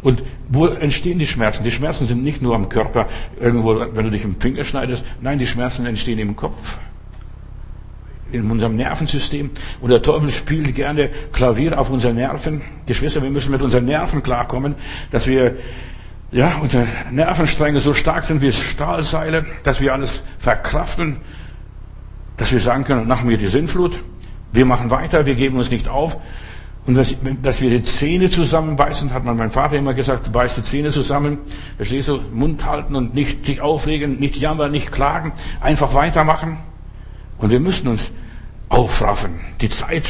Und 0.00 0.24
wo 0.48 0.64
entstehen 0.68 1.18
die 1.18 1.26
Schmerzen? 1.26 1.64
Die 1.64 1.70
Schmerzen 1.70 2.06
sind 2.06 2.24
nicht 2.24 2.40
nur 2.40 2.54
am 2.54 2.70
Körper, 2.70 3.08
irgendwo, 3.38 3.78
wenn 3.78 4.06
du 4.06 4.10
dich 4.10 4.24
im 4.24 4.40
Finger 4.40 4.64
schneidest. 4.64 5.04
Nein, 5.20 5.38
die 5.38 5.46
Schmerzen 5.46 5.84
entstehen 5.84 6.18
im 6.18 6.34
Kopf. 6.34 6.78
in 8.32 8.50
unserem 8.50 8.76
Nervensystem. 8.76 9.50
Und 9.82 9.90
der 9.90 10.00
Teufel 10.00 10.30
spielt 10.30 10.74
gerne 10.74 11.10
Klavier 11.30 11.78
auf 11.78 11.90
unsere 11.90 12.14
Nerven. 12.14 12.62
Geschwister, 12.86 13.22
wir 13.22 13.28
müssen 13.28 13.52
mit 13.52 13.60
unseren 13.60 13.84
Nerven 13.84 14.22
klarkommen, 14.22 14.76
dass 15.10 15.26
wir, 15.26 15.56
ja, 16.32 16.58
unsere 16.60 16.86
Nervenstränge 17.10 17.80
so 17.80 17.94
stark 17.94 18.24
sind 18.24 18.42
wie 18.42 18.52
Stahlseile, 18.52 19.46
dass 19.62 19.80
wir 19.80 19.92
alles 19.92 20.22
verkraften, 20.38 21.18
dass 22.36 22.52
wir 22.52 22.60
sagen 22.60 22.84
können, 22.84 23.06
nach 23.06 23.22
mir 23.22 23.38
die 23.38 23.46
Sinnflut. 23.46 24.00
Wir 24.52 24.66
machen 24.66 24.90
weiter, 24.90 25.26
wir 25.26 25.34
geben 25.34 25.58
uns 25.58 25.70
nicht 25.70 25.88
auf. 25.88 26.18
Und 26.86 26.94
dass 26.94 27.60
wir 27.60 27.70
die 27.70 27.82
Zähne 27.82 28.30
zusammenbeißen, 28.30 29.12
hat 29.12 29.24
mein 29.24 29.50
Vater 29.50 29.76
immer 29.76 29.92
gesagt, 29.92 30.30
beiß 30.30 30.54
die 30.54 30.62
Zähne 30.62 30.90
zusammen. 30.90 31.38
Verstehst 31.76 32.08
du? 32.08 32.20
Mund 32.32 32.64
halten 32.64 32.94
und 32.94 33.12
nicht 33.12 33.44
sich 33.44 33.60
aufregen, 33.60 34.20
nicht 34.20 34.36
jammern, 34.36 34.70
nicht 34.70 34.92
klagen, 34.92 35.32
einfach 35.60 35.94
weitermachen. 35.94 36.58
Und 37.38 37.50
wir 37.50 37.58
müssen 37.58 37.88
uns 37.88 38.12
aufraffen. 38.68 39.40
Die 39.60 39.68
Zeit 39.68 40.08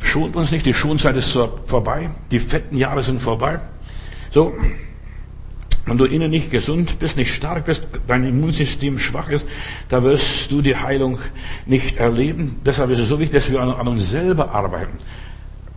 schont 0.00 0.36
uns 0.36 0.52
nicht, 0.52 0.64
die 0.64 0.74
Schonzeit 0.74 1.16
ist 1.16 1.36
vorbei, 1.66 2.10
die 2.30 2.38
fetten 2.38 2.76
Jahre 2.76 3.02
sind 3.02 3.20
vorbei. 3.20 3.60
So, 4.30 4.54
wenn 5.88 5.98
du 5.98 6.04
innen 6.04 6.30
nicht 6.30 6.50
gesund 6.50 6.98
bist, 6.98 7.16
nicht 7.16 7.34
stark 7.34 7.64
bist, 7.64 7.88
dein 8.06 8.24
Immunsystem 8.24 8.98
schwach 8.98 9.28
ist, 9.28 9.46
da 9.88 10.02
wirst 10.02 10.50
du 10.52 10.60
die 10.60 10.76
Heilung 10.76 11.18
nicht 11.66 11.96
erleben. 11.96 12.60
Deshalb 12.64 12.90
ist 12.90 12.98
es 12.98 13.08
so 13.08 13.18
wichtig, 13.18 13.40
dass 13.40 13.50
wir 13.50 13.60
an 13.60 13.88
uns 13.88 14.10
selber 14.10 14.54
arbeiten. 14.54 14.98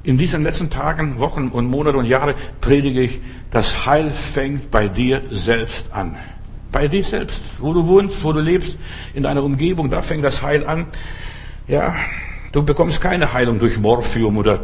In 0.03 0.17
diesen 0.17 0.43
letzten 0.43 0.69
Tagen, 0.69 1.19
Wochen 1.19 1.49
und 1.49 1.67
Monate 1.67 1.97
und 1.97 2.05
Jahre 2.05 2.35
predige 2.59 3.01
ich, 3.01 3.19
das 3.51 3.85
Heil 3.85 4.11
fängt 4.11 4.71
bei 4.71 4.87
dir 4.87 5.21
selbst 5.29 5.93
an. 5.93 6.15
Bei 6.71 6.87
dir 6.87 7.03
selbst, 7.03 7.41
wo 7.59 7.73
du 7.73 7.85
wohnst, 7.85 8.23
wo 8.23 8.33
du 8.33 8.39
lebst, 8.39 8.77
in 9.13 9.23
deiner 9.23 9.43
Umgebung, 9.43 9.89
da 9.89 10.01
fängt 10.01 10.23
das 10.23 10.41
Heil 10.41 10.65
an. 10.65 10.87
Ja, 11.67 11.95
du 12.51 12.63
bekommst 12.63 12.99
keine 12.99 13.33
Heilung 13.33 13.59
durch 13.59 13.77
Morphium 13.77 14.37
oder 14.37 14.61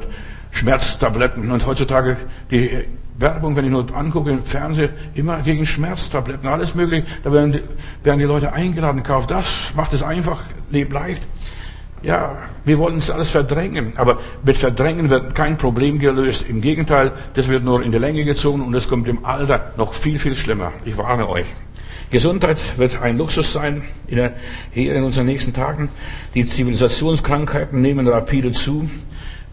Schmerztabletten. 0.52 1.52
Und 1.52 1.66
heutzutage 1.68 2.18
die 2.50 2.86
Werbung, 3.20 3.56
wenn 3.56 3.66
ich 3.66 3.72
nur 3.72 3.86
angucke 3.96 4.30
im 4.30 4.44
Fernsehen, 4.44 4.90
immer 5.16 5.40
gegen 5.40 5.66
Schmerztabletten, 5.66 6.48
alles 6.48 6.76
mögliche. 6.76 7.06
Da 7.24 7.32
werden 7.32 7.54
die, 7.54 7.62
werden 8.04 8.20
die 8.20 8.26
Leute 8.26 8.54
eingeladen, 8.54 9.04
kauft 9.04 9.32
das, 9.32 9.72
macht 9.76 9.94
es 9.94 10.04
einfach, 10.04 10.42
lebt 10.70 10.94
leicht. 10.94 11.22
Ja, 12.04 12.38
wir 12.64 12.78
wollen 12.78 13.00
es 13.00 13.10
alles 13.10 13.32
verdrängen, 13.32 13.94
aber 13.96 14.20
mit 14.44 14.56
Verdrängen 14.56 15.10
wird 15.10 15.34
kein 15.34 15.58
Problem 15.58 15.98
gelöst. 15.98 16.46
Im 16.48 16.62
Gegenteil, 16.62 17.12
das 17.34 17.48
wird 17.48 17.64
nur 17.64 17.82
in 17.82 17.92
die 17.92 17.98
Länge 17.98 18.24
gezogen 18.24 18.62
und 18.62 18.74
es 18.76 18.88
kommt 18.88 19.08
im 19.08 19.26
Alter 19.26 19.74
noch 19.78 19.94
viel, 19.94 20.20
viel 20.20 20.36
schlimmer. 20.36 20.74
Ich 20.86 20.96
warne 20.98 21.28
euch. 21.28 21.48
Gesundheit 22.12 22.58
wird 22.78 23.02
ein 23.02 23.18
Luxus 23.18 23.52
sein 23.52 23.82
in 24.06 24.18
der, 24.18 24.34
hier 24.72 24.96
in 24.96 25.04
unseren 25.04 25.26
nächsten 25.26 25.54
Tagen. 25.54 25.90
Die 26.36 26.46
Zivilisationskrankheiten 26.46 27.82
nehmen 27.82 28.08
rapide 28.08 28.52
zu. 28.52 28.88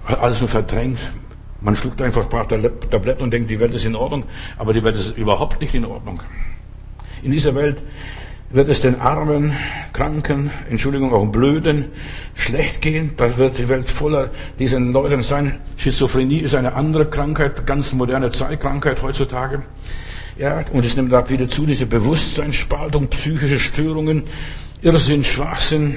Alles 0.06 0.40
nur 0.40 0.48
verdrängt. 0.48 0.98
Man 1.64 1.76
schluckt 1.76 2.02
einfach 2.02 2.24
ein 2.24 2.28
paar 2.28 2.46
Tabletten 2.46 3.22
und 3.22 3.32
denkt, 3.32 3.50
die 3.50 3.58
Welt 3.58 3.72
ist 3.72 3.86
in 3.86 3.96
Ordnung. 3.96 4.24
Aber 4.58 4.74
die 4.74 4.84
Welt 4.84 4.96
ist 4.96 5.16
überhaupt 5.16 5.62
nicht 5.62 5.74
in 5.74 5.86
Ordnung. 5.86 6.20
In 7.22 7.32
dieser 7.32 7.54
Welt 7.54 7.82
wird 8.50 8.68
es 8.68 8.82
den 8.82 9.00
Armen, 9.00 9.54
Kranken, 9.94 10.50
Entschuldigung, 10.68 11.14
auch 11.14 11.24
Blöden 11.24 11.86
schlecht 12.34 12.82
gehen. 12.82 13.12
Da 13.16 13.38
wird 13.38 13.56
die 13.56 13.70
Welt 13.70 13.90
voller 13.90 14.30
diesen 14.58 14.92
Leuten 14.92 15.22
sein. 15.22 15.58
Schizophrenie 15.78 16.40
ist 16.40 16.54
eine 16.54 16.74
andere 16.74 17.06
Krankheit, 17.06 17.66
ganz 17.66 17.94
moderne 17.94 18.30
Zeitkrankheit 18.30 19.02
heutzutage. 19.02 19.62
Ja, 20.36 20.62
und 20.70 20.84
es 20.84 20.96
nimmt 20.96 21.14
rapide 21.14 21.48
zu, 21.48 21.64
diese 21.64 21.86
Bewusstseinsspaltung, 21.86 23.08
psychische 23.08 23.58
Störungen, 23.58 24.24
Irrsinn, 24.82 25.24
Schwachsinn, 25.24 25.96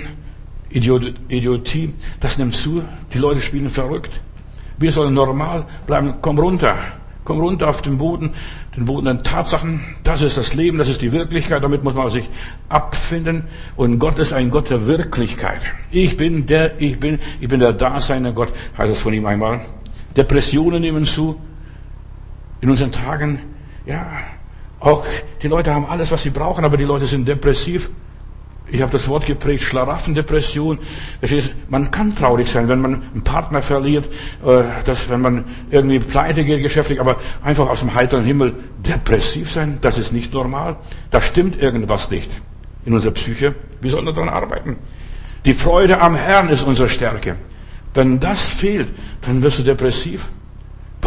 Idiotie, 0.70 1.94
das 2.22 2.38
nimmt 2.38 2.56
zu. 2.56 2.86
Die 3.14 3.18
Leute 3.18 3.42
spielen 3.42 3.70
verrückt. 3.70 4.22
Wir 4.78 4.92
sollen 4.92 5.14
normal 5.14 5.66
bleiben. 5.86 6.16
Komm 6.22 6.40
runter. 6.40 6.76
Komm 7.24 7.40
runter 7.40 7.68
auf 7.68 7.82
den 7.82 7.98
Boden, 7.98 8.32
den 8.78 8.86
Boden 8.86 9.06
der 9.06 9.22
Tatsachen. 9.22 9.82
Das 10.04 10.22
ist 10.22 10.38
das 10.38 10.54
Leben, 10.54 10.78
das 10.78 10.88
ist 10.88 11.02
die 11.02 11.12
Wirklichkeit. 11.12 11.62
Damit 11.62 11.84
muss 11.84 11.94
man 11.94 12.10
sich 12.10 12.30
abfinden. 12.70 13.44
Und 13.76 14.00
Gott 14.00 14.18
ist 14.18 14.32
ein 14.32 14.50
Gott 14.50 14.70
der 14.70 14.88
Wirklichkeit. 14.88 15.62
Ich 15.92 16.16
bin 16.16 16.48
der, 16.48 16.80
ich 16.80 17.00
bin, 17.00 17.20
ich 17.42 17.50
bin 17.50 17.60
der 17.60 17.74
Daseiner 17.74 18.32
Gott, 18.32 18.54
heißt 18.78 18.94
es 18.94 19.02
von 19.02 19.14
ihm 19.14 19.26
einmal. 19.26 19.60
Depressionen 20.16 20.82
nehmen 20.82 21.06
zu. 21.06 21.38
In 22.62 22.70
unseren 22.70 22.94
Tagen 22.94 23.40
ja, 23.88 24.06
auch 24.80 25.06
die 25.42 25.48
Leute 25.48 25.74
haben 25.74 25.86
alles, 25.86 26.12
was 26.12 26.22
sie 26.22 26.30
brauchen, 26.30 26.66
aber 26.66 26.78
die 26.78 26.84
Leute 26.84 27.06
sind 27.06 27.28
depressiv. 27.28 27.90
Ich 28.70 28.82
habe 28.82 28.92
das 28.92 29.08
Wort 29.08 29.26
geprägt, 29.26 29.64
Schlaraffendepression. 29.64 30.80
Man 31.70 31.92
kann 31.92 32.16
traurig 32.16 32.50
sein, 32.50 32.68
wenn 32.68 32.82
man 32.82 33.04
einen 33.14 33.24
Partner 33.24 33.62
verliert, 33.62 34.08
äh, 34.46 34.64
dass, 34.86 35.10
wenn 35.10 35.22
man 35.22 35.46
irgendwie 35.72 36.00
pleite 36.00 36.44
geht 36.44 36.62
geschäftlich, 36.62 37.00
aber 37.00 37.18
einfach 37.44 37.70
aus 37.70 37.80
dem 37.80 37.94
heiteren 37.94 38.26
Himmel 38.26 38.56
depressiv 38.86 39.52
sein, 39.52 39.78
das 39.82 39.98
ist 39.98 40.12
nicht 40.12 40.34
normal. 40.34 40.76
Da 41.12 41.22
stimmt 41.22 41.62
irgendwas 41.62 42.12
nicht 42.12 42.30
in 42.86 42.94
unserer 42.94 43.14
Psyche. 43.14 43.56
Wir 43.80 43.90
sollen 43.90 44.06
daran 44.06 44.30
arbeiten. 44.30 44.78
Die 45.46 45.54
Freude 45.54 46.02
am 46.02 46.16
Herrn 46.16 46.50
ist 46.50 46.64
unsere 46.64 46.90
Stärke. 46.90 47.36
Wenn 47.94 48.20
das 48.20 48.50
fehlt, 48.50 48.90
dann 49.22 49.42
wirst 49.42 49.60
du 49.60 49.64
depressiv. 49.64 50.30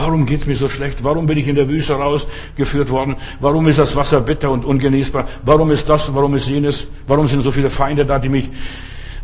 Warum 0.03 0.25
geht's 0.25 0.47
mir 0.47 0.55
so 0.55 0.71
schlecht? 0.71 1.05
Warum 1.05 1.27
bin 1.27 1.37
ich 1.37 1.47
in 1.47 1.57
der 1.57 1.69
Wüste 1.69 1.93
rausgeführt 1.93 2.89
worden? 2.89 3.17
Warum 3.39 3.69
ist 3.69 3.79
das 3.79 3.95
Wasser 3.97 4.23
bitter 4.23 4.51
und 4.51 4.65
ungenießbar? 4.65 5.29
Warum 5.45 5.71
ist 5.73 5.91
das? 5.91 6.15
Warum 6.15 6.35
ist 6.35 6.49
jenes? 6.49 6.87
Warum 7.07 7.27
sind 7.27 7.43
so 7.43 7.51
viele 7.51 7.69
Feinde 7.69 8.07
da, 8.07 8.19
die 8.19 8.31
mich 8.31 8.49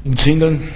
umzingeln? 0.05 0.69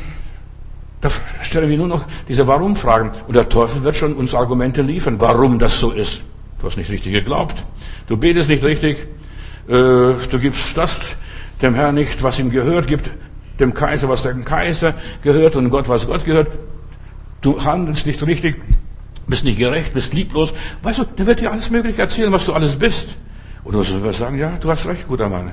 Da 1.02 1.11
stellen 1.42 1.69
wir 1.69 1.76
nur 1.76 1.88
noch 1.88 2.07
diese 2.26 2.47
Warum-Fragen. 2.47 3.11
Und 3.28 3.37
der 3.37 3.47
Teufel 3.50 3.85
wird 3.85 3.95
schon 3.95 4.14
uns 4.14 4.35
Argumente 4.35 4.80
liefern, 4.80 5.16
warum 5.21 5.59
das 5.59 5.78
so 5.78 5.90
ist. 5.90 6.23
Du 6.61 6.66
hast 6.66 6.78
nicht 6.78 6.90
richtig 6.90 7.12
geglaubt. 7.12 7.62
Du 8.07 8.16
betest 8.16 8.49
nicht 8.49 8.64
richtig. 8.64 9.07
Äh, 9.69 9.73
du 9.73 10.38
gibst 10.40 10.78
das 10.78 11.14
dem 11.61 11.75
Herrn 11.75 11.95
nicht, 11.95 12.23
was 12.23 12.38
ihm 12.38 12.50
gehört. 12.50 12.87
Gib 12.87 13.02
dem 13.59 13.75
Kaiser, 13.75 14.09
was 14.09 14.23
dem 14.23 14.47
Kaiser 14.47 14.95
gehört 15.23 15.57
und 15.57 15.69
Gott, 15.69 15.90
was 15.90 16.07
Gott 16.07 16.25
gehört. 16.25 16.49
Du 17.42 17.62
handelst 17.62 18.07
nicht 18.07 18.26
richtig 18.26 18.57
bist 19.30 19.44
nicht 19.44 19.58
gerecht, 19.58 19.94
bist 19.94 20.12
lieblos. 20.12 20.52
Weißt 20.82 20.99
du, 20.99 21.04
der 21.04 21.26
wird 21.26 21.40
dir 21.40 21.52
alles 21.52 21.70
Mögliche 21.70 22.02
erzählen, 22.02 22.32
was 22.32 22.44
du 22.44 22.52
alles 22.52 22.76
bist. 22.76 23.16
Und 23.64 23.75
du 23.75 24.02
wirst 24.02 24.18
sagen, 24.18 24.38
ja, 24.38 24.56
du 24.60 24.70
hast 24.70 24.87
recht, 24.87 25.06
guter 25.08 25.28
Mann. 25.28 25.52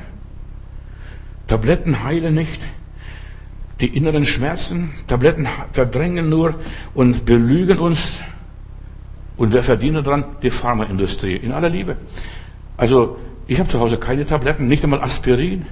Tabletten 1.48 2.04
heilen 2.04 2.36
nicht. 2.36 2.62
Die 3.80 3.96
inneren 3.96 4.26
Schmerzen, 4.26 4.92
Tabletten 5.08 5.48
verdrängen 5.72 6.30
nur 6.30 6.56
und 6.94 7.26
belügen 7.26 7.78
uns. 7.78 8.20
Und 9.38 9.54
wer 9.54 9.62
verdient 9.62 9.98
daran? 9.98 10.26
Die 10.42 10.50
Pharmaindustrie, 10.50 11.36
in 11.36 11.52
aller 11.52 11.70
Liebe. 11.70 11.96
Also, 12.76 13.18
ich 13.46 13.60
habe 13.60 13.70
zu 13.70 13.80
Hause 13.80 13.98
keine 13.98 14.26
Tabletten, 14.26 14.68
nicht 14.68 14.84
einmal 14.84 15.02
Aspirin. 15.02 15.68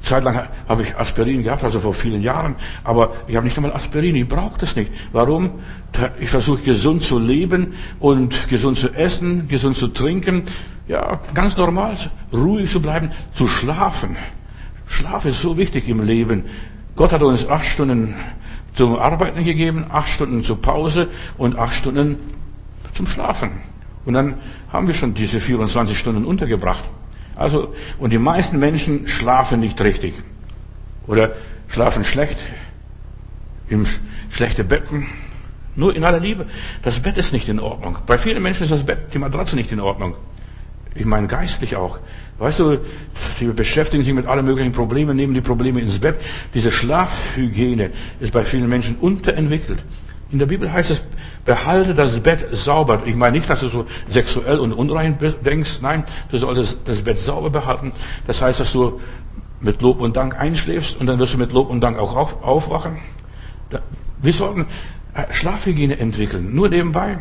Zeitlang 0.00 0.48
habe 0.68 0.82
ich 0.82 0.96
Aspirin 0.96 1.42
gehabt, 1.42 1.62
also 1.62 1.78
vor 1.78 1.94
vielen 1.94 2.22
Jahren, 2.22 2.56
aber 2.84 3.12
ich 3.28 3.36
habe 3.36 3.44
nicht 3.44 3.56
einmal 3.56 3.72
Aspirin, 3.72 4.16
ich 4.16 4.26
brauche 4.26 4.58
das 4.58 4.74
nicht. 4.74 4.90
Warum? 5.12 5.60
Ich 6.20 6.30
versuche 6.30 6.62
gesund 6.62 7.02
zu 7.02 7.18
leben 7.18 7.74
und 7.98 8.48
gesund 8.48 8.78
zu 8.78 8.94
essen, 8.94 9.48
gesund 9.48 9.76
zu 9.76 9.88
trinken, 9.88 10.44
ja, 10.88 11.20
ganz 11.34 11.56
normal, 11.56 11.96
ruhig 12.32 12.70
zu 12.70 12.80
bleiben, 12.80 13.10
zu 13.34 13.46
schlafen. 13.46 14.16
Schlaf 14.86 15.24
ist 15.24 15.40
so 15.40 15.56
wichtig 15.56 15.88
im 15.88 16.04
Leben. 16.04 16.44
Gott 16.96 17.12
hat 17.12 17.22
uns 17.22 17.48
acht 17.48 17.66
Stunden 17.66 18.14
zum 18.74 18.96
Arbeiten 18.96 19.44
gegeben, 19.44 19.86
acht 19.90 20.08
Stunden 20.08 20.42
zur 20.42 20.60
Pause 20.60 21.08
und 21.38 21.58
acht 21.58 21.74
Stunden 21.74 22.16
zum 22.94 23.06
Schlafen. 23.06 23.50
Und 24.04 24.14
dann 24.14 24.34
haben 24.72 24.86
wir 24.86 24.94
schon 24.94 25.14
diese 25.14 25.40
24 25.40 25.96
Stunden 25.98 26.24
untergebracht. 26.24 26.84
Also, 27.40 27.74
und 27.98 28.12
die 28.12 28.18
meisten 28.18 28.58
Menschen 28.58 29.08
schlafen 29.08 29.60
nicht 29.60 29.80
richtig. 29.80 30.12
Oder 31.06 31.32
schlafen 31.68 32.04
schlecht, 32.04 32.36
im 33.70 33.86
schlechten 34.28 34.68
Betten. 34.68 35.06
Nur 35.74 35.96
in 35.96 36.04
aller 36.04 36.20
Liebe. 36.20 36.44
Das 36.82 37.00
Bett 37.00 37.16
ist 37.16 37.32
nicht 37.32 37.48
in 37.48 37.58
Ordnung. 37.58 37.96
Bei 38.06 38.18
vielen 38.18 38.42
Menschen 38.42 38.64
ist 38.64 38.72
das 38.72 38.84
Bett, 38.84 39.14
die 39.14 39.18
Matratze 39.18 39.56
nicht 39.56 39.72
in 39.72 39.80
Ordnung. 39.80 40.16
Ich 40.94 41.06
meine 41.06 41.28
geistlich 41.28 41.76
auch. 41.76 41.98
Weißt 42.38 42.58
du, 42.58 42.76
die 43.40 43.46
beschäftigen 43.46 44.02
sich 44.02 44.12
mit 44.12 44.26
allen 44.26 44.44
möglichen 44.44 44.72
Problemen, 44.72 45.16
nehmen 45.16 45.32
die 45.32 45.40
Probleme 45.40 45.80
ins 45.80 45.98
Bett. 45.98 46.16
Diese 46.52 46.70
Schlafhygiene 46.70 47.90
ist 48.20 48.34
bei 48.34 48.44
vielen 48.44 48.68
Menschen 48.68 48.96
unterentwickelt. 48.96 49.78
In 50.32 50.38
der 50.38 50.46
Bibel 50.46 50.72
heißt 50.72 50.90
es, 50.90 51.02
behalte 51.44 51.94
das 51.94 52.20
Bett 52.20 52.46
sauber. 52.52 53.02
Ich 53.04 53.16
meine 53.16 53.36
nicht, 53.36 53.50
dass 53.50 53.60
du 53.60 53.68
so 53.68 53.86
sexuell 54.08 54.60
und 54.60 54.72
unrein 54.72 55.18
denkst. 55.44 55.80
Nein, 55.82 56.04
du 56.30 56.38
solltest 56.38 56.78
das 56.84 57.02
Bett 57.02 57.18
sauber 57.18 57.50
behalten. 57.50 57.92
Das 58.26 58.40
heißt, 58.40 58.60
dass 58.60 58.72
du 58.72 59.00
mit 59.60 59.82
Lob 59.82 60.00
und 60.00 60.16
Dank 60.16 60.38
einschläfst 60.38 60.98
und 61.00 61.06
dann 61.06 61.18
wirst 61.18 61.34
du 61.34 61.38
mit 61.38 61.52
Lob 61.52 61.68
und 61.68 61.80
Dank 61.80 61.98
auch 61.98 62.14
aufwachen. 62.42 62.98
Wir 64.22 64.32
sollten 64.32 64.66
äh, 65.14 65.32
Schlafhygiene 65.32 65.98
entwickeln. 65.98 66.54
Nur 66.54 66.68
nebenbei, 66.68 67.18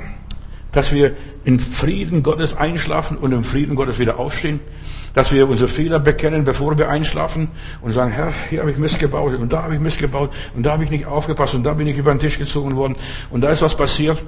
dass 0.72 0.94
wir 0.94 1.16
in 1.44 1.60
Frieden 1.60 2.24
Gottes 2.24 2.56
einschlafen 2.56 3.18
und 3.18 3.32
im 3.32 3.44
Frieden 3.44 3.76
Gottes 3.76 4.00
wieder 4.00 4.20
aufstehen. 4.20 4.60
Dass 5.14 5.32
wir 5.32 5.48
unsere 5.50 5.70
Fehler 5.70 6.00
bekennen, 6.00 6.44
bevor 6.44 6.78
wir 6.78 6.90
einschlafen 6.90 7.50
und 7.82 7.94
sagen, 7.94 8.12
Herr, 8.12 8.34
hier 8.50 8.62
habe 8.62 8.72
ich 8.72 8.78
missgebaut 8.78 9.34
und 9.36 9.52
da 9.52 9.64
habe 9.64 9.76
ich 9.76 9.80
missgebaut 9.80 10.32
und 10.56 10.66
da 10.66 10.72
habe 10.74 10.84
ich 10.84 10.90
nicht 10.90 11.06
aufgepasst 11.06 11.56
und 11.56 11.64
da 11.64 11.74
bin 11.74 11.88
ich 11.88 11.98
über 11.98 12.12
den 12.14 12.20
Tisch 12.20 12.38
gezogen 12.38 12.76
worden 12.76 12.96
und 13.30 13.42
da 13.42 13.50
ist 13.50 13.62
was 13.62 13.76
passiert. 13.76 14.22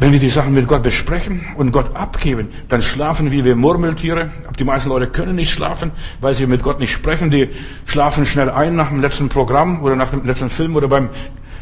Wenn 0.00 0.12
wir 0.12 0.20
die 0.20 0.28
Sachen 0.28 0.54
mit 0.54 0.68
Gott 0.68 0.84
besprechen 0.84 1.40
und 1.56 1.72
Gott 1.72 1.96
abgeben, 1.96 2.50
dann 2.68 2.82
schlafen 2.82 3.32
wir 3.32 3.44
wie 3.44 3.54
Murmeltiere. 3.54 4.30
Die 4.56 4.62
meisten 4.62 4.90
Leute 4.90 5.08
können 5.08 5.34
nicht 5.34 5.50
schlafen, 5.50 5.90
weil 6.20 6.36
sie 6.36 6.46
mit 6.46 6.62
Gott 6.62 6.78
nicht 6.78 6.92
sprechen. 6.92 7.32
Die 7.32 7.48
schlafen 7.84 8.24
schnell 8.24 8.48
ein 8.48 8.76
nach 8.76 8.90
dem 8.90 9.00
letzten 9.00 9.28
Programm 9.28 9.82
oder 9.82 9.96
nach 9.96 10.10
dem 10.10 10.24
letzten 10.24 10.50
Film 10.50 10.76
oder 10.76 10.86
beim 10.86 11.08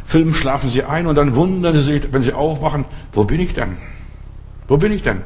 Film 0.05 0.35
schlafen 0.35 0.69
sie 0.69 0.85
ein 0.85 1.07
und 1.07 1.15
dann 1.15 1.35
wundern 1.35 1.75
sie 1.77 1.83
sich, 1.83 2.13
wenn 2.13 2.23
sie 2.23 2.35
aufwachen, 2.35 2.85
wo 3.13 3.25
bin 3.25 3.41
ich 3.41 3.55
denn? 3.55 3.79
Wo 4.69 4.77
bin 4.77 4.93
ich 4.93 5.03
denn? 5.03 5.23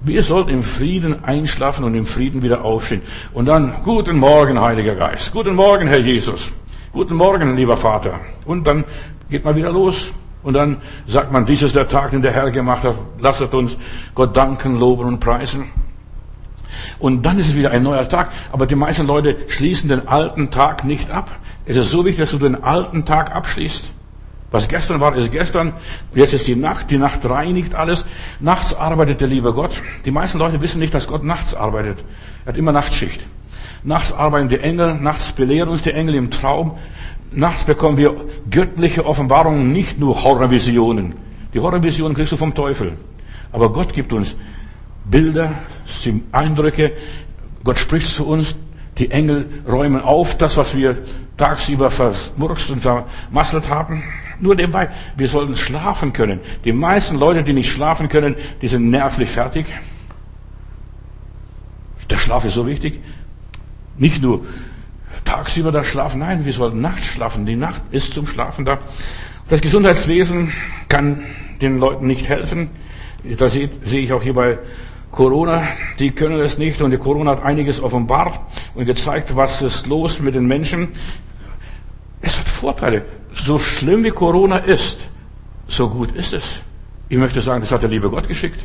Wir 0.00 0.22
sollten 0.22 0.50
im 0.50 0.62
Frieden 0.62 1.24
einschlafen 1.24 1.84
und 1.84 1.94
im 1.96 2.06
Frieden 2.06 2.42
wieder 2.44 2.64
aufstehen. 2.64 3.02
Und 3.32 3.46
dann, 3.46 3.74
guten 3.82 4.16
Morgen, 4.16 4.60
Heiliger 4.60 4.94
Geist. 4.94 5.32
Guten 5.32 5.56
Morgen, 5.56 5.88
Herr 5.88 5.98
Jesus. 5.98 6.52
Guten 6.92 7.16
Morgen, 7.16 7.56
lieber 7.56 7.76
Vater. 7.76 8.20
Und 8.44 8.64
dann 8.64 8.84
geht 9.28 9.44
man 9.44 9.56
wieder 9.56 9.72
los. 9.72 10.12
Und 10.44 10.54
dann 10.54 10.76
sagt 11.08 11.32
man, 11.32 11.46
dies 11.46 11.62
ist 11.62 11.74
der 11.74 11.88
Tag, 11.88 12.12
den 12.12 12.22
der 12.22 12.30
Herr 12.30 12.52
gemacht 12.52 12.84
hat. 12.84 12.94
Lasset 13.18 13.52
uns 13.54 13.76
Gott 14.14 14.36
danken, 14.36 14.76
loben 14.76 15.04
und 15.04 15.18
preisen. 15.18 15.64
Und 17.00 17.26
dann 17.26 17.40
ist 17.40 17.48
es 17.48 17.56
wieder 17.56 17.72
ein 17.72 17.82
neuer 17.82 18.08
Tag. 18.08 18.30
Aber 18.52 18.66
die 18.66 18.76
meisten 18.76 19.04
Leute 19.04 19.36
schließen 19.48 19.88
den 19.88 20.06
alten 20.06 20.52
Tag 20.52 20.84
nicht 20.84 21.10
ab. 21.10 21.28
Es 21.66 21.76
ist 21.76 21.90
so 21.90 22.04
wichtig, 22.04 22.20
dass 22.20 22.30
du 22.30 22.38
den 22.38 22.62
alten 22.62 23.04
Tag 23.04 23.34
abschließt. 23.34 23.90
Was 24.50 24.66
gestern 24.66 25.00
war, 25.00 25.14
ist 25.14 25.30
gestern. 25.30 25.74
Jetzt 26.14 26.32
ist 26.32 26.46
die 26.46 26.56
Nacht. 26.56 26.90
Die 26.90 26.98
Nacht 26.98 27.28
reinigt 27.28 27.74
alles. 27.74 28.06
Nachts 28.40 28.74
arbeitet 28.74 29.20
der 29.20 29.28
liebe 29.28 29.52
Gott. 29.52 29.80
Die 30.06 30.10
meisten 30.10 30.38
Leute 30.38 30.62
wissen 30.62 30.78
nicht, 30.78 30.94
dass 30.94 31.06
Gott 31.06 31.22
nachts 31.22 31.54
arbeitet. 31.54 31.98
Er 32.44 32.52
hat 32.52 32.56
immer 32.56 32.72
Nachtschicht. 32.72 33.20
Nachts 33.84 34.12
arbeiten 34.12 34.48
die 34.48 34.58
Engel. 34.58 34.94
Nachts 34.94 35.32
belehren 35.32 35.68
uns 35.68 35.82
die 35.82 35.92
Engel 35.92 36.14
im 36.14 36.30
Traum. 36.30 36.78
Nachts 37.30 37.64
bekommen 37.64 37.98
wir 37.98 38.16
göttliche 38.50 39.04
Offenbarungen, 39.04 39.70
nicht 39.70 39.98
nur 39.98 40.22
Horrorvisionen. 40.24 41.14
Die 41.52 41.60
Horrorvisionen 41.60 42.16
kriegst 42.16 42.32
du 42.32 42.38
vom 42.38 42.54
Teufel. 42.54 42.92
Aber 43.52 43.70
Gott 43.70 43.92
gibt 43.92 44.14
uns 44.14 44.34
Bilder, 45.04 45.52
Eindrücke. 46.32 46.92
Gott 47.64 47.78
spricht 47.78 48.08
zu 48.14 48.26
uns. 48.26 48.54
Die 48.96 49.10
Engel 49.10 49.62
räumen 49.68 50.02
auf 50.02 50.38
das, 50.38 50.56
was 50.56 50.76
wir 50.76 50.96
tagsüber 51.36 51.90
vermurkst 51.90 52.70
und 52.70 52.80
vermasselt 52.80 53.68
haben. 53.68 54.02
Nur 54.40 54.54
nebenbei, 54.54 54.88
wir 55.16 55.28
sollten 55.28 55.56
schlafen 55.56 56.12
können. 56.12 56.40
Die 56.64 56.72
meisten 56.72 57.18
Leute, 57.18 57.42
die 57.42 57.52
nicht 57.52 57.70
schlafen 57.70 58.08
können, 58.08 58.36
die 58.62 58.68
sind 58.68 58.90
nervlich 58.90 59.30
fertig. 59.30 59.66
Der 62.10 62.16
Schlaf 62.16 62.44
ist 62.44 62.54
so 62.54 62.66
wichtig. 62.66 63.00
Nicht 63.96 64.22
nur 64.22 64.46
tagsüber 65.24 65.72
das 65.72 65.88
Schlafen, 65.88 66.20
nein, 66.20 66.44
wir 66.44 66.52
sollten 66.52 66.80
nachts 66.80 67.06
schlafen. 67.06 67.46
Die 67.46 67.56
Nacht 67.56 67.82
ist 67.90 68.14
zum 68.14 68.26
Schlafen 68.26 68.64
da. 68.64 68.78
Das 69.48 69.60
Gesundheitswesen 69.60 70.52
kann 70.88 71.24
den 71.60 71.78
Leuten 71.78 72.06
nicht 72.06 72.28
helfen. 72.28 72.70
Das 73.38 73.52
sehe 73.52 73.70
ich 73.84 74.12
auch 74.12 74.22
hier 74.22 74.34
bei 74.34 74.58
Corona, 75.10 75.66
die 75.98 76.10
können 76.10 76.38
es 76.40 76.58
nicht 76.58 76.80
und 76.82 76.90
die 76.90 76.98
Corona 76.98 77.32
hat 77.32 77.42
einiges 77.42 77.82
offenbart 77.82 78.38
und 78.74 78.84
gezeigt, 78.84 79.34
was 79.34 79.62
ist 79.62 79.86
los 79.86 80.20
mit 80.20 80.34
den 80.34 80.46
Menschen. 80.46 80.88
Es 82.20 82.38
hat 82.38 82.46
Vorteile. 82.46 83.04
So 83.44 83.58
schlimm 83.58 84.04
wie 84.04 84.10
Corona 84.10 84.58
ist, 84.58 85.08
so 85.66 85.88
gut 85.88 86.12
ist 86.12 86.32
es. 86.32 86.60
Ich 87.08 87.18
möchte 87.18 87.40
sagen, 87.40 87.60
das 87.60 87.72
hat 87.72 87.82
der 87.82 87.88
liebe 87.88 88.10
Gott 88.10 88.28
geschickt. 88.28 88.60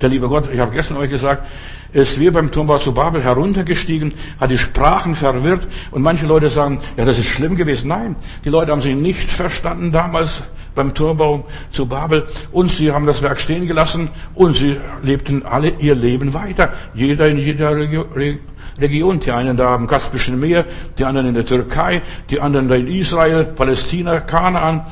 Der 0.00 0.08
liebe 0.08 0.28
Gott, 0.28 0.48
ich 0.52 0.58
habe 0.58 0.72
gestern 0.72 0.96
euch 0.96 1.10
gesagt, 1.10 1.46
ist 1.92 2.18
wie 2.18 2.30
beim 2.30 2.50
Turmbau 2.50 2.78
zu 2.78 2.92
Babel 2.92 3.22
heruntergestiegen, 3.22 4.12
hat 4.40 4.50
die 4.50 4.58
Sprachen 4.58 5.14
verwirrt 5.14 5.66
und 5.92 6.02
manche 6.02 6.26
Leute 6.26 6.50
sagen, 6.50 6.80
ja, 6.96 7.04
das 7.04 7.18
ist 7.18 7.28
schlimm 7.28 7.56
gewesen. 7.56 7.88
Nein, 7.88 8.16
die 8.44 8.48
Leute 8.48 8.72
haben 8.72 8.82
sich 8.82 8.96
nicht 8.96 9.30
verstanden 9.30 9.92
damals 9.92 10.42
beim 10.74 10.94
Turmbau 10.94 11.46
zu 11.70 11.86
Babel 11.86 12.26
und 12.50 12.70
sie 12.70 12.90
haben 12.90 13.06
das 13.06 13.22
Werk 13.22 13.40
stehen 13.40 13.68
gelassen 13.68 14.10
und 14.34 14.54
sie 14.54 14.76
lebten 15.02 15.46
alle 15.46 15.68
ihr 15.78 15.94
Leben 15.94 16.34
weiter. 16.34 16.72
Jeder 16.94 17.28
in 17.28 17.38
jeder 17.38 17.76
Region. 17.76 18.40
Die 18.80 19.32
einen 19.32 19.56
da 19.56 19.74
am 19.74 19.86
Kaspischen 19.86 20.40
Meer, 20.40 20.64
die 20.98 21.04
anderen 21.04 21.28
in 21.28 21.34
der 21.34 21.46
Türkei, 21.46 22.02
die 22.30 22.40
anderen 22.40 22.68
da 22.68 22.74
in 22.74 22.88
Israel, 22.88 23.44
Palästina, 23.44 24.20
Kanaan, 24.20 24.84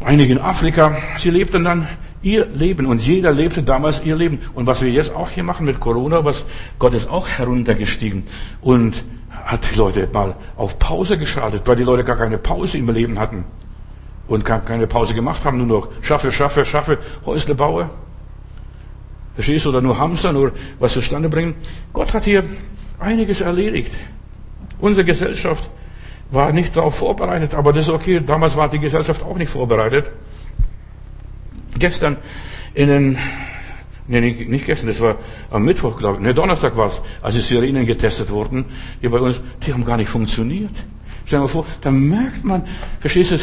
einige 0.00 0.32
in 0.32 0.40
Afrika. 0.40 0.96
Sie 1.18 1.30
lebten 1.30 1.64
dann 1.64 1.88
ihr 2.22 2.46
Leben 2.46 2.86
und 2.86 3.02
jeder 3.02 3.32
lebte 3.32 3.62
damals 3.62 4.02
ihr 4.04 4.16
Leben. 4.16 4.40
Und 4.54 4.66
was 4.66 4.82
wir 4.82 4.90
jetzt 4.90 5.14
auch 5.14 5.30
hier 5.30 5.44
machen 5.44 5.66
mit 5.66 5.80
Corona, 5.80 6.24
was 6.24 6.44
Gott 6.78 6.94
ist 6.94 7.08
auch 7.08 7.28
heruntergestiegen 7.28 8.24
und 8.60 9.04
hat 9.44 9.68
die 9.70 9.76
Leute 9.76 10.08
mal 10.12 10.34
auf 10.56 10.78
Pause 10.78 11.18
geschaltet, 11.18 11.62
weil 11.66 11.76
die 11.76 11.84
Leute 11.84 12.04
gar 12.04 12.16
keine 12.16 12.38
Pause 12.38 12.78
im 12.78 12.88
Leben 12.90 13.18
hatten 13.18 13.44
und 14.28 14.44
keine 14.44 14.86
Pause 14.86 15.14
gemacht 15.14 15.44
haben, 15.44 15.58
nur 15.58 15.66
noch 15.66 15.88
schaffe, 16.02 16.32
schaffe, 16.32 16.64
schaffe, 16.64 16.98
Häusle 17.24 17.54
baue. 17.54 17.88
Verstehst 19.36 19.66
du? 19.66 19.68
Oder 19.68 19.82
nur 19.82 19.98
Hamster, 19.98 20.32
nur 20.32 20.52
was 20.80 20.94
zustande 20.94 21.28
bringen. 21.28 21.54
Gott 21.92 22.12
hat 22.12 22.24
hier 22.24 22.44
einiges 22.98 23.40
erledigt. 23.40 23.92
Unsere 24.78 25.04
Gesellschaft 25.04 25.70
war 26.30 26.52
nicht 26.52 26.76
darauf 26.76 26.96
vorbereitet, 26.96 27.54
aber 27.54 27.72
das 27.72 27.86
ist 27.86 27.92
okay. 27.92 28.20
Damals 28.20 28.56
war 28.56 28.68
die 28.68 28.78
Gesellschaft 28.78 29.22
auch 29.22 29.36
nicht 29.36 29.50
vorbereitet. 29.50 30.10
Gestern 31.78 32.16
in 32.74 32.88
den, 32.88 33.18
nee, 34.06 34.20
nicht 34.20 34.64
gestern, 34.64 34.88
das 34.88 35.00
war 35.00 35.16
am 35.50 35.64
Mittwoch, 35.64 35.98
glaube 35.98 36.16
ich, 36.16 36.22
ne, 36.22 36.34
Donnerstag 36.34 36.76
war 36.76 36.86
es, 36.86 37.02
als 37.22 37.34
die 37.34 37.42
Sirenen 37.42 37.86
getestet 37.86 38.30
wurden, 38.30 38.64
hier 39.00 39.10
bei 39.10 39.18
uns, 39.18 39.42
die 39.66 39.72
haben 39.72 39.84
gar 39.84 39.98
nicht 39.98 40.08
funktioniert. 40.08 40.72
Stell 41.26 41.38
dir 41.38 41.42
mal 41.42 41.48
vor, 41.48 41.66
da 41.80 41.90
merkt 41.90 42.44
man, 42.44 42.66
verstehst 43.00 43.32
du, 43.32 43.38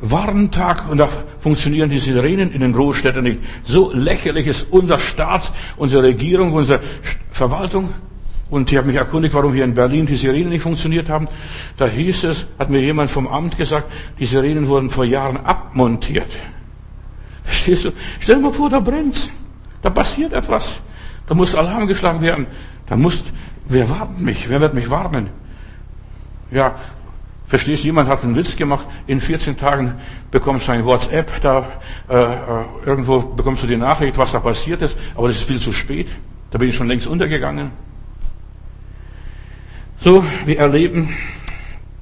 Warntag 0.00 0.90
und 0.90 0.98
da 0.98 1.08
funktionieren 1.40 1.88
die 1.88 1.98
Sirenen 1.98 2.52
in 2.52 2.60
den 2.60 2.72
Großstädten 2.72 3.24
nicht. 3.24 3.40
So 3.64 3.90
lächerlich 3.92 4.46
ist 4.46 4.66
unser 4.70 4.98
Staat, 4.98 5.52
unsere 5.76 6.02
Regierung, 6.02 6.52
unsere 6.52 6.80
Verwaltung. 7.30 7.90
Und 8.48 8.70
ich 8.70 8.78
habe 8.78 8.86
mich 8.86 8.96
erkundigt, 8.96 9.34
warum 9.34 9.54
hier 9.54 9.64
in 9.64 9.74
Berlin 9.74 10.06
die 10.06 10.16
Sirenen 10.16 10.50
nicht 10.50 10.62
funktioniert 10.62 11.08
haben. 11.08 11.26
Da 11.76 11.86
hieß 11.86 12.24
es, 12.24 12.46
hat 12.58 12.70
mir 12.70 12.80
jemand 12.80 13.10
vom 13.10 13.26
Amt 13.26 13.56
gesagt, 13.56 13.90
die 14.20 14.26
Sirenen 14.26 14.68
wurden 14.68 14.90
vor 14.90 15.04
Jahren 15.04 15.38
abmontiert. 15.38 16.36
Verstehst 17.42 17.86
du? 17.86 17.92
Stell 18.20 18.36
dir 18.36 18.42
mal 18.42 18.52
vor, 18.52 18.70
da 18.70 18.80
brennt's. 18.80 19.30
Da 19.82 19.90
passiert 19.90 20.32
etwas. 20.32 20.80
Da 21.26 21.34
muss 21.34 21.54
Alarm 21.54 21.86
geschlagen 21.86 22.20
werden. 22.20 22.46
Da 22.86 22.96
muss, 22.96 23.24
wer 23.66 23.88
wartet 23.88 24.20
mich? 24.20 24.48
Wer 24.48 24.60
wird 24.60 24.74
mich 24.74 24.90
warnen? 24.90 25.28
Ja, 26.50 26.76
verstehst 27.46 27.82
du, 27.82 27.86
jemand 27.86 28.08
hat 28.08 28.24
einen 28.24 28.36
Witz 28.36 28.56
gemacht, 28.56 28.86
in 29.06 29.20
14 29.20 29.56
Tagen 29.56 29.94
bekommst 30.30 30.68
du 30.68 30.72
ein 30.72 30.84
WhatsApp, 30.84 31.40
da 31.40 31.66
äh, 32.08 32.14
äh, 32.14 32.36
irgendwo 32.84 33.20
bekommst 33.20 33.62
du 33.62 33.66
die 33.66 33.76
Nachricht, 33.76 34.18
was 34.18 34.32
da 34.32 34.40
passiert 34.40 34.82
ist, 34.82 34.96
aber 35.14 35.28
das 35.28 35.38
ist 35.38 35.48
viel 35.48 35.60
zu 35.60 35.72
spät. 35.72 36.08
Da 36.50 36.58
bin 36.58 36.68
ich 36.68 36.74
schon 36.74 36.88
längst 36.88 37.06
untergegangen. 37.06 37.70
So, 39.98 40.24
wir 40.44 40.58
erleben 40.58 41.14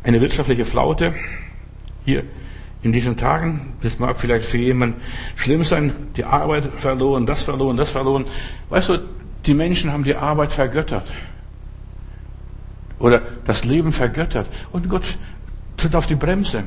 eine 0.02 0.20
wirtschaftliche 0.20 0.64
Flaute 0.64 1.14
hier 2.04 2.24
in 2.82 2.92
diesen 2.92 3.16
Tagen. 3.16 3.72
Das 3.82 3.98
mag 3.98 4.20
vielleicht 4.20 4.46
für 4.46 4.58
jemanden 4.58 5.00
schlimm 5.36 5.64
sein, 5.64 5.92
die 6.16 6.24
Arbeit 6.24 6.68
verloren, 6.78 7.26
das 7.26 7.44
verloren, 7.44 7.76
das 7.76 7.90
verloren. 7.90 8.26
Weißt 8.68 8.90
du, 8.90 8.98
die 9.46 9.54
Menschen 9.54 9.92
haben 9.92 10.04
die 10.04 10.14
Arbeit 10.14 10.52
vergöttert. 10.52 11.10
Oder 12.98 13.22
das 13.44 13.64
Leben 13.64 13.92
vergöttert. 13.92 14.46
Und 14.72 14.88
Gott 14.88 15.18
tritt 15.84 15.94
auf 15.96 16.06
die 16.06 16.14
Bremse. 16.14 16.64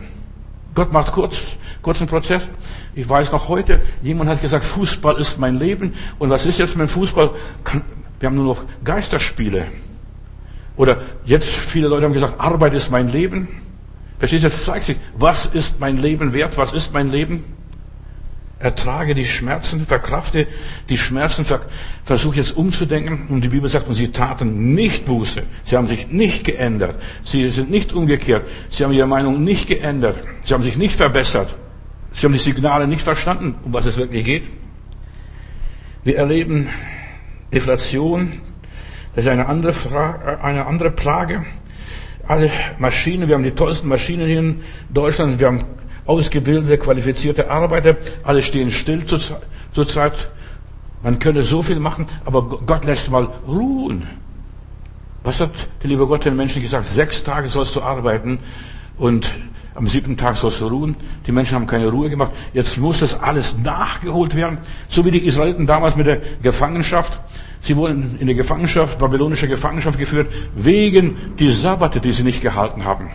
Gott 0.76 0.94
macht 0.94 1.12
kurz, 1.12 1.58
kurzen 1.82 2.06
Prozess. 2.06 2.48
Ich 2.94 3.10
weiß 3.10 3.32
noch 3.32 3.50
heute, 3.50 3.82
jemand 4.04 4.30
hat 4.30 4.42
gesagt, 4.42 4.64
Fußball 4.64 5.18
ist 5.18 5.40
mein 5.40 5.58
Leben. 5.58 5.94
Und 6.20 6.30
was 6.30 6.46
ist 6.46 6.60
jetzt 6.60 6.78
mit 6.78 6.88
dem 6.88 6.90
Fußball? 6.90 7.32
Wir 8.20 8.28
haben 8.28 8.36
nur 8.36 8.46
noch 8.46 8.64
Geisterspiele. 8.84 9.66
Oder 10.76 11.02
jetzt, 11.26 11.50
viele 11.50 11.88
Leute 11.88 12.06
haben 12.06 12.14
gesagt, 12.14 12.40
Arbeit 12.40 12.76
ist 12.76 12.92
mein 12.92 13.10
Leben. 13.10 13.48
Verstehst 14.20 14.44
du, 14.44 14.48
jetzt 14.50 14.64
zeigt 14.66 14.86
sich, 14.86 14.98
was 15.16 15.48
ist 15.48 15.80
mein 15.80 15.98
Leben 15.98 16.34
wert, 16.34 16.56
was 16.58 16.74
ist 16.74 16.94
mein 16.94 17.12
Leben? 17.12 17.44
Ertrage 18.60 19.14
die 19.14 19.26
Schmerzen, 19.26 19.86
verkrafte 19.86 20.48
die 20.90 20.98
Schmerzen, 20.98 21.46
versuche 22.04 22.38
jetzt 22.38 22.58
umzudenken. 22.58 23.28
Und 23.30 23.42
die 23.42 23.50
Bibel 23.50 23.70
sagt, 23.70 23.88
und 23.88 23.94
sie 23.94 24.12
taten 24.12 24.74
nicht 24.74 25.06
Buße. 25.06 25.44
Sie 25.64 25.78
haben 25.78 25.88
sich 25.88 26.08
nicht 26.08 26.44
geändert. 26.44 26.96
Sie 27.24 27.50
sind 27.52 27.70
nicht 27.70 27.94
umgekehrt. 27.94 28.48
Sie 28.72 28.84
haben 28.84 28.94
ihre 28.94 29.08
Meinung 29.08 29.44
nicht 29.44 29.68
geändert. 29.68 30.20
Sie 30.44 30.54
haben 30.54 30.64
sich 30.64 30.78
nicht 30.78 30.96
verbessert. 30.96 31.56
Sie 32.14 32.26
haben 32.26 32.34
die 32.34 32.40
Signale 32.40 32.88
nicht 32.88 33.04
verstanden, 33.04 33.56
um 33.64 33.74
was 33.74 33.86
es 33.86 33.98
wirklich 33.98 34.26
geht. 34.26 34.44
Wir 36.04 36.18
erleben 36.18 36.70
Deflation. 37.54 38.42
Das 39.14 39.26
ist 39.26 39.32
eine 39.32 39.48
andere, 39.48 39.74
Frage, 39.74 40.42
eine 40.42 40.66
andere 40.66 40.90
Plage 40.90 41.46
alle 42.28 42.52
Maschinen, 42.78 43.28
wir 43.28 43.36
haben 43.36 43.44
die 43.44 43.52
tollsten 43.52 43.88
Maschinen 43.88 44.28
hier 44.28 44.40
in 44.40 44.62
Deutschland, 44.90 45.40
wir 45.40 45.48
haben 45.48 45.60
ausgebildete, 46.08 46.78
qualifizierte 46.78 47.52
Arbeiter, 47.52 47.98
alle 48.24 48.42
stehen 48.42 48.72
still 48.72 49.06
zurzeit. 49.06 50.30
Man 51.04 51.20
könnte 51.20 51.44
so 51.44 51.62
viel 51.62 51.80
machen, 51.80 52.08
aber 52.26 52.42
Gott 52.42 52.86
lässt 52.86 53.12
mal 53.12 53.30
ruhen. 53.48 54.08
Was 55.24 55.42
hat 55.42 55.52
der 55.84 55.90
liebe 55.90 56.08
Gott 56.08 56.26
den 56.26 56.36
Menschen 56.36 56.62
gesagt? 56.62 56.86
Sechs 56.86 57.24
Tage 57.24 57.50
sollst 57.50 57.76
du 57.76 57.82
arbeiten 57.82 58.40
und 58.98 59.30
am 59.76 59.86
siebten 59.86 60.18
Tag 60.18 60.38
sollst 60.38 60.60
du 60.60 60.68
ruhen. 60.68 60.96
Die 61.28 61.32
Menschen 61.32 61.54
haben 61.54 61.68
keine 61.68 61.90
Ruhe 61.90 62.10
gemacht. 62.10 62.32
Jetzt 62.52 62.78
muss 62.80 63.00
das 63.00 63.22
alles 63.22 63.58
nachgeholt 63.60 64.36
werden. 64.36 64.58
So 64.90 65.06
wie 65.06 65.12
die 65.12 65.24
Israeliten 65.26 65.68
damals 65.68 65.96
mit 65.96 66.08
der 66.08 66.20
Gefangenschaft. 66.42 67.20
Sie 67.62 67.76
wurden 67.76 68.18
in 68.20 68.26
die 68.26 68.34
Gefangenschaft, 68.34 68.98
babylonische 68.98 69.48
Gefangenschaft 69.48 70.00
geführt, 70.00 70.34
wegen 70.56 71.36
die 71.38 71.52
Sabbate, 71.52 72.00
die 72.00 72.12
sie 72.12 72.24
nicht 72.24 72.42
gehalten 72.42 72.86
haben. 72.86 73.12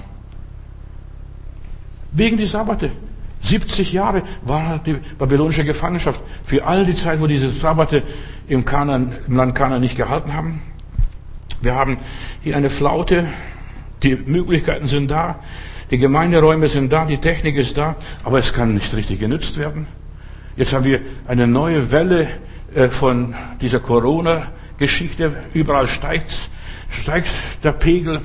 Wegen 2.13 2.37
die 2.37 2.47
Sabbate. 2.47 2.91
70 3.43 3.93
Jahre 3.93 4.23
war 4.43 4.79
die 4.79 4.97
babylonische 5.19 5.65
Gefangenschaft. 5.65 6.21
Für 6.45 6.65
all 6.65 6.87
die 6.87 6.95
Zeit, 6.95 7.21
wo 7.21 7.27
diese 7.27 7.51
Sabbate 7.51 8.03
im, 8.49 8.65
Kanan, 8.65 9.17
im 9.27 9.37
Land 9.37 9.55
Kanan 9.55 9.81
nicht 9.81 9.97
gehalten 9.97 10.33
haben. 10.33 10.63
Wir 11.61 11.75
haben 11.75 11.99
hier 12.43 12.57
eine 12.57 12.71
Flaute. 12.71 13.27
Die 14.03 14.17
Möglichkeiten 14.17 14.89
sind 14.89 15.11
da. 15.11 15.41
Die 15.91 15.99
Gemeinderäume 15.99 16.69
sind 16.69 16.93
da. 16.93 17.05
Die 17.05 17.19
Technik 17.19 17.57
ist 17.57 17.79
da. 17.79 17.97
Aber 18.25 18.39
es 18.39 18.53
kann 18.53 18.75
nicht 18.75 18.95
richtig 18.95 19.19
genützt 19.21 19.59
werden. 19.59 19.87
Jetzt 20.57 20.73
haben 20.73 20.85
wir 20.85 21.01
eine 21.27 21.47
neue 21.47 21.91
Welle 21.91 22.29
äh, 22.75 22.89
von 22.89 23.35
dieser 23.61 23.81
Corona-Geschichte. 23.81 25.37
Überall 25.55 25.87
steigt, 25.87 26.51
steigt 26.91 27.31
der 27.65 27.73
Pegel. 27.73 28.21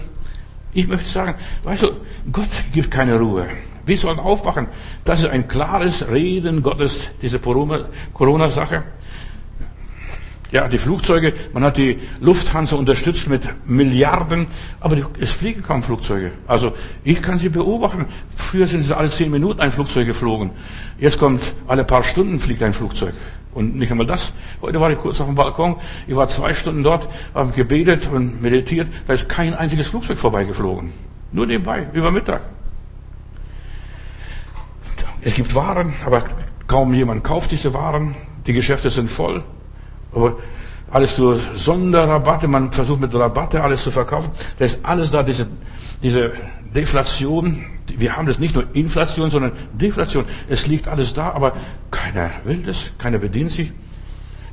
Ich 0.74 0.88
möchte 0.88 1.10
sagen, 1.10 1.36
weißt 1.64 1.84
du, 1.84 1.92
Gott 2.32 2.50
gibt 2.74 2.92
keine 2.92 3.18
Ruhe. 3.18 3.48
Wir 3.88 3.98
sollen 3.98 4.20
aufwachen. 4.20 4.68
Das 5.06 5.22
ist 5.22 5.30
ein 5.30 5.48
klares 5.48 6.08
Reden 6.10 6.62
Gottes, 6.62 7.08
diese 7.22 7.40
Corona-Sache. 7.40 8.84
Ja, 10.52 10.68
die 10.70 10.78
Flugzeuge, 10.78 11.34
man 11.54 11.64
hat 11.64 11.78
die 11.78 12.00
Lufthansa 12.22 12.78
unterstützt 12.78 13.28
mit 13.28 13.42
Milliarden, 13.66 14.48
aber 14.80 14.98
es 15.20 15.32
fliegen 15.32 15.62
kaum 15.62 15.84
Flugzeuge. 15.84 16.32
Also 16.48 16.74
ich 17.04 17.22
kann 17.22 17.40
sie 17.40 17.50
beobachten. 17.50 18.06
Früher 18.36 18.68
sind 18.68 18.84
sie 18.84 18.96
alle 18.96 19.10
zehn 19.10 19.30
Minuten 19.32 19.60
ein 19.60 19.72
Flugzeug 19.72 20.06
geflogen. 20.06 20.52
Jetzt 21.00 21.18
kommt 21.18 21.42
alle 21.68 21.84
paar 21.84 22.04
Stunden 22.04 22.40
fliegt 22.40 22.64
ein 22.64 22.74
Flugzeug. 22.74 23.14
Und 23.54 23.76
nicht 23.76 23.92
einmal 23.92 24.08
das. 24.08 24.32
Heute 24.62 24.80
war 24.80 24.92
ich 24.92 25.00
kurz 25.00 25.20
auf 25.20 25.28
dem 25.28 25.36
Balkon. 25.36 25.78
Ich 26.08 26.16
war 26.16 26.28
zwei 26.28 26.54
Stunden 26.54 26.84
dort, 26.84 27.10
habe 27.34 27.52
gebetet 27.52 28.08
und 28.14 28.42
meditiert. 28.42 28.88
Da 29.06 29.14
ist 29.14 29.28
kein 29.28 29.54
einziges 29.54 29.88
Flugzeug 29.88 30.18
vorbeigeflogen. 30.18 30.92
Nur 31.32 31.46
nebenbei, 31.46 31.88
über 31.94 32.12
Mittag. 32.12 32.42
Es 35.28 35.34
gibt 35.34 35.54
Waren, 35.56 35.92
aber 36.06 36.24
kaum 36.68 36.94
jemand 36.94 37.22
kauft 37.22 37.52
diese 37.52 37.74
Waren. 37.74 38.16
Die 38.46 38.54
Geschäfte 38.54 38.90
sind 38.90 39.12
voll. 39.12 39.44
Aber 40.14 40.38
alles 40.90 41.18
so 41.18 41.38
Sonderrabatte, 41.54 42.48
man 42.48 42.72
versucht 42.72 43.02
mit 43.02 43.14
Rabatte 43.14 43.62
alles 43.62 43.84
zu 43.84 43.92
verkaufen. 43.92 44.32
Da 44.58 44.64
ist 44.64 44.80
alles 44.84 45.12
da, 45.12 45.24
diese, 45.24 45.48
diese 46.02 46.32
Deflation. 46.74 47.62
Wir 47.88 48.16
haben 48.16 48.26
das 48.26 48.40
nicht 48.40 48.56
nur 48.56 48.68
Inflation, 48.72 49.30
sondern 49.30 49.52
Deflation. 49.74 50.24
Es 50.48 50.66
liegt 50.66 50.88
alles 50.88 51.14
da, 51.14 51.32
aber 51.32 51.52
keiner 51.92 52.30
will 52.46 52.64
das, 52.64 52.92
keiner 52.98 53.18
bedient 53.18 53.52
sich. 53.52 53.74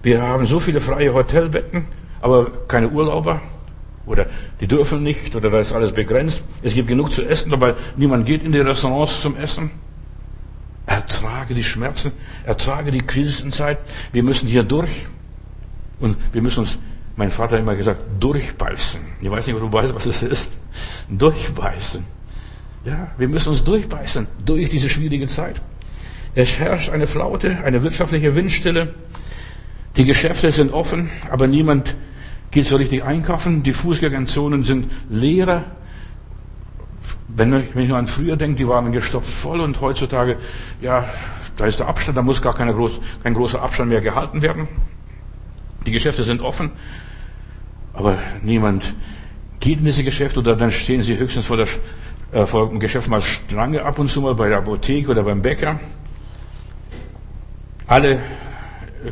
Wir 0.03 0.23
haben 0.23 0.45
so 0.45 0.59
viele 0.59 0.81
freie 0.81 1.15
Hotelbetten, 1.15 1.85
aber 2.21 2.51
keine 2.67 2.89
Urlauber. 2.89 3.41
Oder 4.07 4.27
die 4.61 4.67
dürfen 4.67 5.05
nicht, 5.05 5.37
oder 5.37 5.51
da 5.51 5.61
ist 5.61 5.73
alles 5.73 5.93
begrenzt. 5.93 6.43
Es 6.63 6.75
gibt 6.75 6.89
genug 6.89 7.13
zu 7.13 7.23
essen, 7.23 7.53
aber 7.53 7.77
niemand 7.97 8.27
geht 8.27 8.43
in 8.43 8.51
die 8.51 8.59
Restaurants 8.59 9.21
zum 9.21 9.37
Essen. 9.37 9.71
Ertrage 10.87 11.55
die 11.55 11.65
Schmerzen, 11.65 12.13
ertrage 12.45 12.91
die 12.91 12.99
Krisenzeit. 12.99 13.79
Wir 14.13 14.23
müssen 14.23 14.49
hier 14.49 14.63
durch. 14.63 15.07
Und 16.01 16.17
wir 16.33 16.43
müssen 16.43 16.61
uns, 16.61 16.79
mein 17.17 17.31
Vater 17.31 17.55
hat 17.55 17.63
immer 17.63 17.77
gesagt, 17.77 18.01
durchbeißen. 18.21 19.01
Ich 19.21 19.31
weiß 19.31 19.47
nicht, 19.47 19.57
ob 19.57 19.63
du 19.63 19.73
weißt, 19.73 19.95
was 19.95 20.07
es 20.07 20.23
ist. 20.23 20.53
Durchbeißen. 21.09 22.05
Ja, 22.85 23.09
wir 23.17 23.29
müssen 23.29 23.49
uns 23.49 23.65
durchbeißen 23.65 24.27
durch 24.45 24.69
diese 24.69 24.91
schwierige 24.91 25.27
Zeit. 25.27 25.61
Es 26.35 26.59
herrscht 26.59 26.91
eine 26.91 27.07
Flaute, 27.07 27.65
eine 27.65 27.83
wirtschaftliche 27.83 28.35
Windstille. 28.35 28.93
Die 29.97 30.05
Geschäfte 30.05 30.51
sind 30.51 30.73
offen, 30.73 31.09
aber 31.31 31.47
niemand 31.47 31.95
geht 32.51 32.67
so 32.67 32.77
richtig 32.77 33.05
einkaufen. 33.05 33.63
Die 33.63 33.73
Fußgängerzonen 33.73 34.65
sind 34.65 34.91
leerer. 35.09 35.65
Wenn 37.37 37.53
ich 37.53 37.89
nur 37.89 37.99
an 37.99 38.07
früher 38.07 38.37
denke, 38.37 38.59
die 38.59 38.69
waren 38.69 38.93
gestopft 38.93 39.29
voll 39.29 39.61
und 39.61 39.81
heutzutage, 39.81 40.37
ja, 40.81 41.09
da 41.57 41.67
ist 41.67 41.81
der 41.81 41.89
Abstand, 41.89 42.17
da 42.17 42.23
muss 42.23 42.41
gar 42.41 42.55
kein, 42.55 42.69
groß, 42.73 43.01
kein 43.23 43.35
großer 43.35 43.61
Abstand 43.61 43.91
mehr 43.91 44.01
gehalten 44.01 44.41
werden. 44.41 44.69
Die 45.85 45.91
Geschäfte 45.91 46.23
sind 46.23 46.41
offen, 46.43 46.71
aber 47.93 48.19
niemand 48.43 48.95
geht 49.59 49.81
in 49.81 49.85
diese 49.85 50.05
Geschäfte 50.05 50.41
oder 50.41 50.55
dann 50.55 50.71
stehen 50.71 51.03
sie 51.03 51.19
höchstens 51.19 51.47
vor, 51.47 51.57
der, 51.57 51.67
äh, 52.33 52.47
vor 52.47 52.69
dem 52.69 52.79
Geschäft 52.79 53.09
mal 53.09 53.21
Strange 53.21 53.85
ab 53.85 53.99
und 53.99 54.11
zu 54.11 54.21
mal 54.21 54.35
bei 54.35 54.49
der 54.49 54.59
Apotheke 54.59 55.11
oder 55.11 55.25
beim 55.25 55.43
Bäcker. 55.43 55.81
Alle 57.87 58.19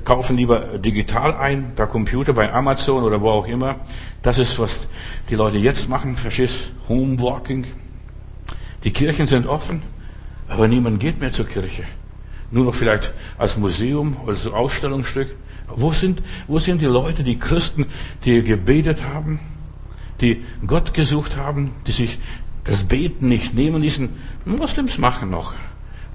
kaufen 0.04 0.36
lieber 0.36 0.78
digital 0.78 1.34
ein, 1.34 1.74
per 1.74 1.86
Computer, 1.86 2.32
bei 2.32 2.52
Amazon 2.52 3.02
oder 3.02 3.20
wo 3.20 3.30
auch 3.30 3.46
immer. 3.46 3.76
Das 4.22 4.38
ist, 4.38 4.58
was 4.58 4.86
die 5.28 5.34
Leute 5.34 5.58
jetzt 5.58 5.88
machen, 5.88 6.16
verstehst? 6.16 6.72
Homewalking. 6.88 7.66
Die 8.84 8.92
Kirchen 8.92 9.26
sind 9.26 9.46
offen, 9.46 9.82
aber 10.48 10.68
niemand 10.68 11.00
geht 11.00 11.20
mehr 11.20 11.32
zur 11.32 11.46
Kirche. 11.46 11.84
Nur 12.50 12.64
noch 12.64 12.74
vielleicht 12.74 13.14
als 13.38 13.56
Museum 13.56 14.16
als 14.26 14.46
Ausstellungsstück. 14.46 15.34
Wo 15.68 15.90
sind, 15.92 16.22
wo 16.48 16.58
sind 16.58 16.82
die 16.82 16.86
Leute, 16.86 17.22
die 17.22 17.38
Christen, 17.38 17.86
die 18.24 18.42
gebetet 18.42 19.02
haben, 19.02 19.40
die 20.20 20.42
Gott 20.66 20.92
gesucht 20.92 21.36
haben, 21.36 21.70
die 21.86 21.92
sich 21.92 22.18
das 22.64 22.82
Beten 22.82 23.28
nicht 23.28 23.54
nehmen 23.54 23.80
ließen? 23.80 24.10
Moslems 24.44 24.98
machen 24.98 25.30
noch. 25.30 25.54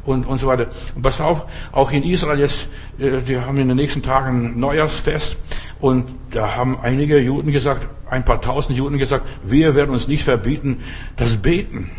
Und, 0.05 0.25
und 0.25 0.39
so 0.39 0.47
weiter. 0.47 0.67
Und 0.95 1.01
pass 1.01 1.19
auf, 1.19 1.45
auch 1.71 1.91
in 1.91 2.03
Israel 2.03 2.39
jetzt, 2.39 2.67
äh, 2.97 3.21
die 3.21 3.39
haben 3.39 3.57
in 3.57 3.67
den 3.67 3.75
nächsten 3.75 4.03
Tagen 4.03 4.57
Neujahrsfest 4.59 5.35
und 5.79 6.05
da 6.31 6.55
haben 6.55 6.79
einige 6.79 7.19
Juden 7.19 7.51
gesagt, 7.51 7.87
ein 8.09 8.23
paar 8.23 8.41
tausend 8.41 8.77
Juden 8.77 8.97
gesagt, 8.97 9.27
wir 9.43 9.75
werden 9.75 9.91
uns 9.91 10.07
nicht 10.07 10.23
verbieten, 10.23 10.81
das 11.17 11.37
Beten. 11.37 11.89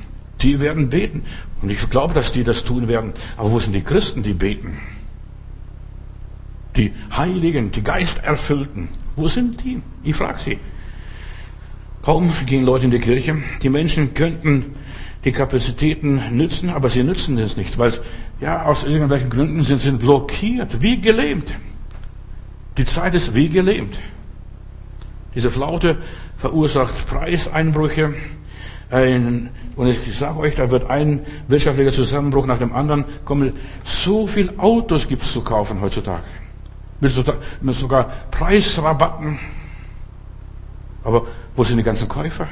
Die 0.43 0.61
werden 0.61 0.89
beten. 0.89 1.25
Und 1.63 1.71
ich 1.71 1.91
glaube, 1.91 2.15
dass 2.15 2.33
die 2.33 2.45
das 2.45 2.65
tun 2.65 2.89
werden. 2.89 3.13
Aber 3.37 3.51
wo 3.51 3.59
sind 3.59 3.73
die 3.73 3.83
Christen, 3.83 4.23
die 4.23 4.35
beten? 4.35 4.79
Die 6.77 6.93
Heiligen, 7.17 7.73
die 7.73 7.83
Geisterfüllten. 7.83 8.89
Wo 9.17 9.27
sind 9.27 9.65
die? 9.65 9.83
Ich 10.05 10.15
frage 10.15 10.39
sie. 10.39 10.59
Kaum 12.03 12.33
gehen 12.47 12.65
Leute 12.65 12.85
in 12.85 12.91
die 12.91 13.01
Kirche. 13.01 13.37
Die 13.63 13.69
Menschen 13.69 14.15
könnten 14.15 14.77
die 15.25 15.33
Kapazitäten 15.33 16.23
nützen, 16.37 16.71
aber 16.71 16.89
sie 16.89 17.03
nützen 17.03 17.37
es 17.39 17.57
nicht, 17.57 17.77
weil 17.79 17.93
ja 18.41 18.65
aus 18.65 18.85
irgendwelchen 18.85 19.31
Gründen 19.31 19.65
sind 19.65 19.81
sie 19.81 19.91
blockiert, 19.91 20.81
wie 20.81 21.01
gelähmt. 21.01 21.55
Die 22.77 22.85
Zeit 22.85 23.15
ist 23.15 23.35
wie 23.35 23.49
gelähmt. 23.49 23.99
Diese 25.35 25.51
Flaute 25.51 25.99
verursacht 26.37 27.07
Preiseinbrüche, 27.07 28.15
ein, 28.91 29.51
und 29.79 29.87
ich 29.87 30.19
sage 30.19 30.41
euch, 30.41 30.57
da 30.57 30.71
wird 30.73 30.91
ein 30.91 31.25
wirtschaftlicher 31.47 31.93
Zusammenbruch 31.93 32.47
nach 32.47 32.59
dem 32.59 32.75
anderen 32.75 33.05
kommen. 33.25 33.53
So 33.85 34.27
viel 34.27 34.53
Autos 34.59 35.07
gibt 35.07 35.23
es 35.23 35.33
zu 35.33 35.43
kaufen 35.43 35.81
heutzutage. 35.81 36.25
Mit 37.01 37.13
sogar 37.77 38.11
Preisrabatten. 38.33 39.39
Aber 41.05 41.27
wo 41.55 41.63
sind 41.63 41.77
die 41.77 41.85
ganzen 41.85 42.09
Käufer? 42.09 42.49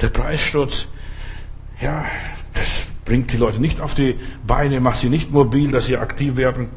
Der 0.00 0.08
Preissturz, 0.08 0.88
ja, 1.80 2.04
das 2.52 2.88
bringt 3.04 3.32
die 3.32 3.36
Leute 3.36 3.60
nicht 3.60 3.80
auf 3.80 3.94
die 3.94 4.18
Beine, 4.48 4.80
macht 4.80 4.96
sie 4.98 5.10
nicht 5.10 5.30
mobil, 5.30 5.70
dass 5.70 5.86
sie 5.86 5.96
aktiv 5.96 6.34
werden. 6.36 6.70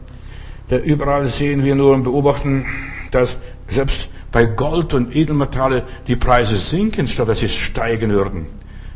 Da 0.68 0.78
überall 0.78 1.28
sehen 1.28 1.64
wir 1.64 1.74
nur 1.74 1.96
und 1.96 2.04
beobachten, 2.04 2.68
dass 3.10 3.40
selbst 3.68 4.09
bei 4.32 4.46
Gold 4.46 4.94
und 4.94 5.16
Edelmetalle 5.16 5.84
die 6.08 6.16
Preise 6.16 6.58
sinken, 6.58 7.08
statt 7.08 7.30
dass 7.30 7.40
sie 7.40 7.50
steigen 7.50 8.12
würden. 8.12 8.46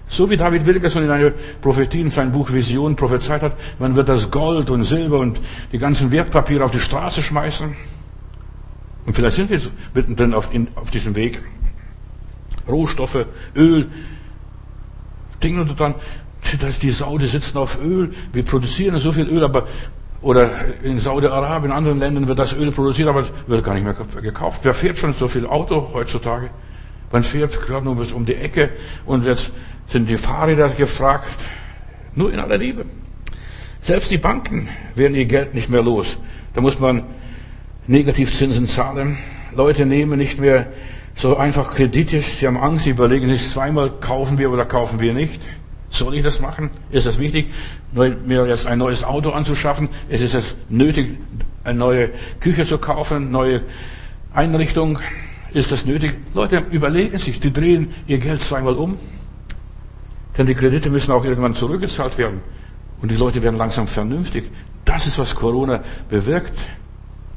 So 0.08 0.30
wie 0.30 0.38
David 0.38 0.65
Wilkerson 0.65 1.04
in 1.04 1.10
einer 1.10 1.32
Prophetie 1.62 2.02
in 2.02 2.10
seinem 2.10 2.32
Buch 2.32 2.52
Vision 2.52 2.96
prophezeit 2.96 3.41
hat, 3.41 3.56
man 3.80 3.96
wird 3.96 4.10
das 4.10 4.30
Gold 4.30 4.69
und 4.69 4.84
Silber 4.84 5.17
und 5.19 5.39
die 5.72 5.80
ganzen 5.80 6.12
Wertpapiere 6.12 6.63
auf 6.63 6.72
die 6.72 6.80
Straße 6.80 7.24
schmeißen. 7.24 7.76
Und 9.06 9.15
vielleicht 9.15 9.38
sind 9.38 9.50
wir 9.50 9.60
mittendrin 9.93 10.34
auf, 10.34 10.54
in, 10.54 10.67
auf 10.76 10.91
diesem 10.91 11.15
Weg. 11.15 11.41
Rohstoffe, 12.67 13.26
Öl, 13.56 13.89
Dinge 15.41 15.62
und 15.62 15.80
dann, 15.80 15.96
dass 16.62 16.80
die 16.80 16.91
Saudi 16.91 17.26
sitzen 17.26 17.58
auf 17.58 17.84
Öl. 17.84 18.13
Wir 18.32 18.43
produzieren 18.43 18.98
so 18.98 19.12
viel 19.12 19.28
Öl, 19.28 19.43
aber 19.43 19.67
oder 20.24 20.50
in 20.84 21.00
Saudi-Arabien, 21.00 21.72
in 21.72 21.78
anderen 21.78 22.00
Ländern 22.00 22.28
wird 22.28 22.40
das 22.40 22.54
Öl 22.54 22.72
produziert, 22.72 23.10
aber 23.10 23.20
es 23.20 23.32
wird 23.46 23.64
gar 23.64 23.74
nicht 23.74 23.84
mehr 23.84 23.96
gekauft. 24.22 24.62
Wer 24.64 24.74
fährt 24.74 24.98
schon 24.98 25.14
so 25.14 25.28
viel 25.28 25.46
Auto 25.46 25.92
heutzutage? 25.94 26.50
Man 27.12 27.24
fährt 27.24 27.62
gerade 27.62 27.86
nur 27.86 27.98
bis 27.98 28.12
um 28.12 28.26
die 28.26 28.36
Ecke 28.36 28.70
und 29.06 29.26
jetzt 29.26 29.52
sind 29.88 30.10
die 30.10 30.18
Fahrräder 30.18 30.70
gefragt. 30.70 31.28
Nur 32.16 32.32
in 32.32 32.40
aller 32.40 32.58
Liebe. 32.58 32.86
Selbst 33.82 34.12
die 34.12 34.18
Banken 34.18 34.70
werden 34.96 35.14
ihr 35.16 35.26
Geld 35.26 35.54
nicht 35.54 35.70
mehr 35.70 35.84
los. 35.84 36.18
Da 36.54 36.62
muss 36.62 36.80
man 36.80 37.04
Negativzinsen 37.86 38.66
zahlen. 38.66 39.18
Leute 39.54 39.86
nehmen 39.86 40.18
nicht 40.18 40.40
mehr 40.40 40.68
so 41.16 41.36
einfach 41.36 41.76
Kredite. 41.76 42.22
Sie 42.22 42.48
haben 42.48 42.58
Angst, 42.58 42.86
sie 42.86 42.92
überlegen 42.92 43.28
sich 43.28 43.50
zweimal, 43.50 43.92
kaufen 44.00 44.38
wir 44.38 44.52
oder 44.52 44.66
kaufen 44.66 45.00
wir 45.00 45.14
nicht. 45.14 45.42
Soll 45.93 46.15
ich 46.15 46.23
das 46.23 46.41
machen? 46.41 46.71
Ist 46.89 47.06
das 47.06 47.19
wichtig, 47.19 47.53
mir 47.91 48.47
jetzt 48.47 48.65
ein 48.65 48.79
neues 48.79 49.03
Auto 49.03 49.29
anzuschaffen? 49.29 49.89
Ist 50.10 50.34
es 50.34 50.56
nötig, 50.67 51.19
eine 51.63 51.77
neue 51.77 52.10
Küche 52.39 52.65
zu 52.65 52.79
kaufen, 52.79 53.29
neue 53.29 53.62
Einrichtung? 54.34 54.97
Ist 55.53 55.71
das 55.71 55.86
nötig? 55.86 56.15
Leute 56.34 56.63
überlegen 56.71 57.19
sich, 57.19 57.39
die 57.39 57.53
drehen 57.53 57.93
ihr 58.08 58.17
Geld 58.17 58.41
zweimal 58.41 58.73
um. 58.73 58.97
Denn 60.36 60.47
die 60.47 60.56
Kredite 60.56 60.89
müssen 60.89 61.12
auch 61.12 61.23
irgendwann 61.23 61.53
zurückgezahlt 61.53 62.17
werden. 62.17 62.41
Und 62.99 63.12
die 63.12 63.15
Leute 63.15 63.43
werden 63.43 63.58
langsam 63.58 63.88
vernünftig. 63.88 64.49
Das 64.86 65.06
ist, 65.06 65.19
was 65.19 65.36
Corona 65.36 65.84
bewirkt. 66.10 66.58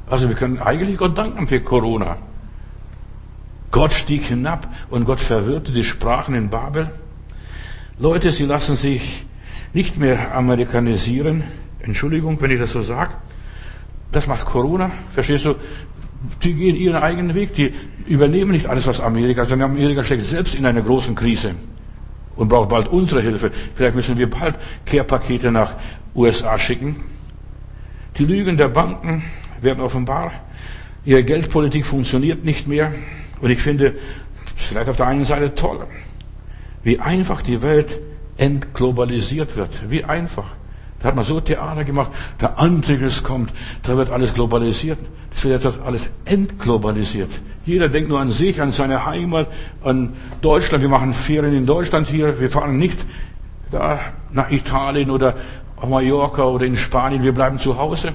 Also 0.07 0.29
wir 0.29 0.35
können 0.35 0.59
eigentlich 0.59 0.97
Gott 0.97 1.15
danken 1.15 1.47
für 1.47 1.59
Corona. 1.59 2.17
Gott 3.69 3.93
stieg 3.93 4.23
hinab 4.23 4.67
und 4.89 5.05
Gott 5.05 5.19
verwirrte 5.19 5.71
die 5.71 5.83
Sprachen 5.83 6.33
in 6.33 6.49
Babel. 6.49 6.89
Leute, 7.99 8.29
sie 8.29 8.45
lassen 8.45 8.75
sich 8.75 9.25
nicht 9.73 9.97
mehr 9.97 10.35
amerikanisieren. 10.35 11.43
Entschuldigung, 11.79 12.39
wenn 12.41 12.51
ich 12.51 12.59
das 12.59 12.71
so 12.71 12.83
sage. 12.83 13.11
Das 14.11 14.27
macht 14.27 14.45
Corona. 14.45 14.91
Verstehst 15.09 15.45
du? 15.45 15.55
Die 16.43 16.53
gehen 16.53 16.75
ihren 16.75 16.95
eigenen 16.95 17.33
Weg. 17.33 17.55
Die 17.55 17.73
übernehmen 18.05 18.51
nicht 18.51 18.67
alles, 18.67 18.85
was 18.85 19.01
Amerika, 19.01 19.45
sondern 19.45 19.71
Amerika 19.71 20.03
steckt 20.03 20.25
selbst 20.25 20.53
in 20.53 20.67
einer 20.67 20.83
großen 20.83 21.15
Krise 21.15 21.55
und 22.35 22.49
braucht 22.49 22.69
bald 22.69 22.87
unsere 22.87 23.21
Hilfe. 23.21 23.51
Vielleicht 23.73 23.95
müssen 23.95 24.17
wir 24.17 24.29
bald 24.29 24.55
Care-Pakete 24.85 25.51
nach 25.51 25.73
USA 26.15 26.59
schicken. 26.59 26.97
Die 28.19 28.25
Lügen 28.25 28.57
der 28.57 28.67
Banken 28.67 29.23
werden 29.59 29.81
offenbar. 29.81 30.33
Ihre 31.03 31.23
Geldpolitik 31.23 31.85
funktioniert 31.85 32.45
nicht 32.45 32.67
mehr. 32.67 32.91
Und 33.41 33.49
ich 33.49 33.59
finde, 33.59 33.95
es 34.55 34.65
vielleicht 34.65 34.89
auf 34.89 34.97
der 34.97 35.07
einen 35.07 35.25
Seite 35.25 35.55
toll, 35.55 35.87
wie 36.87 36.99
einfach 37.01 37.41
die 37.41 37.61
Welt 37.61 37.99
entglobalisiert 38.37 39.57
wird. 39.57 39.91
Wie 39.91 40.05
einfach. 40.05 40.45
Da 41.01 41.09
hat 41.09 41.15
man 41.17 41.25
so 41.25 41.41
Theater 41.41 41.83
gemacht, 41.83 42.11
der 42.39 42.57
Antichrist 42.57 43.25
kommt, 43.25 43.51
da 43.83 43.97
wird 43.97 44.09
alles 44.09 44.33
globalisiert. 44.33 44.97
Das 45.31 45.43
wird 45.43 45.61
jetzt 45.61 45.81
alles 45.81 46.09
entglobalisiert. 46.23 47.29
Jeder 47.65 47.89
denkt 47.89 48.07
nur 48.07 48.21
an 48.21 48.31
sich, 48.31 48.61
an 48.61 48.71
seine 48.71 49.05
Heimat, 49.05 49.49
an 49.83 50.13
Deutschland. 50.41 50.81
Wir 50.81 50.87
machen 50.87 51.13
Ferien 51.13 51.57
in 51.57 51.65
Deutschland 51.65 52.07
hier. 52.07 52.39
Wir 52.39 52.49
fahren 52.49 52.79
nicht 52.79 53.05
da 53.69 53.99
nach 54.31 54.49
Italien 54.49 55.11
oder 55.11 55.35
auf 55.75 55.89
Mallorca 55.89 56.45
oder 56.45 56.65
in 56.65 56.77
Spanien. 56.77 57.21
Wir 57.21 57.33
bleiben 57.33 57.59
zu 57.59 57.77
Hause. 57.77 58.13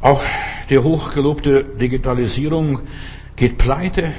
Auch 0.00 0.20
die 0.68 0.80
hochgelobte 0.80 1.62
Digitalisierung 1.62 2.80
geht 3.36 3.56
pleite. 3.56 4.12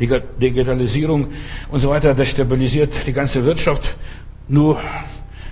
Digitalisierung 0.00 1.28
und 1.70 1.80
so 1.80 1.90
weiter, 1.90 2.14
das 2.14 2.28
stabilisiert 2.28 3.06
die 3.06 3.12
ganze 3.12 3.44
Wirtschaft. 3.44 3.96
Nur 4.48 4.80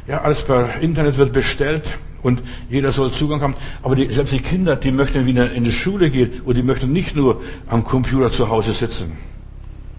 ja, 0.07 0.23
alles 0.23 0.43
per 0.43 0.81
Internet 0.81 1.19
wird 1.19 1.33
bestellt 1.33 1.99
und 2.23 2.43
jeder 2.69 2.93
soll 2.93 3.11
Zugang 3.11 3.41
haben. 3.43 3.55
Aber 3.83 3.95
die, 3.95 4.09
selbst 4.11 4.33
die 4.33 4.41
Kinder, 4.41 4.77
die 4.77 4.91
möchten 4.91 5.27
wieder 5.27 5.53
in 5.53 5.65
die 5.65 5.73
Schule 5.73 6.11
gehen 6.11 6.41
und 6.45 6.57
die 6.57 6.63
möchten 6.63 6.93
nicht 6.93 7.15
nur 7.15 7.43
am 7.67 7.85
Computer 7.85 8.31
zu 8.31 8.49
Hause 8.49 8.73
sitzen. 8.73 9.13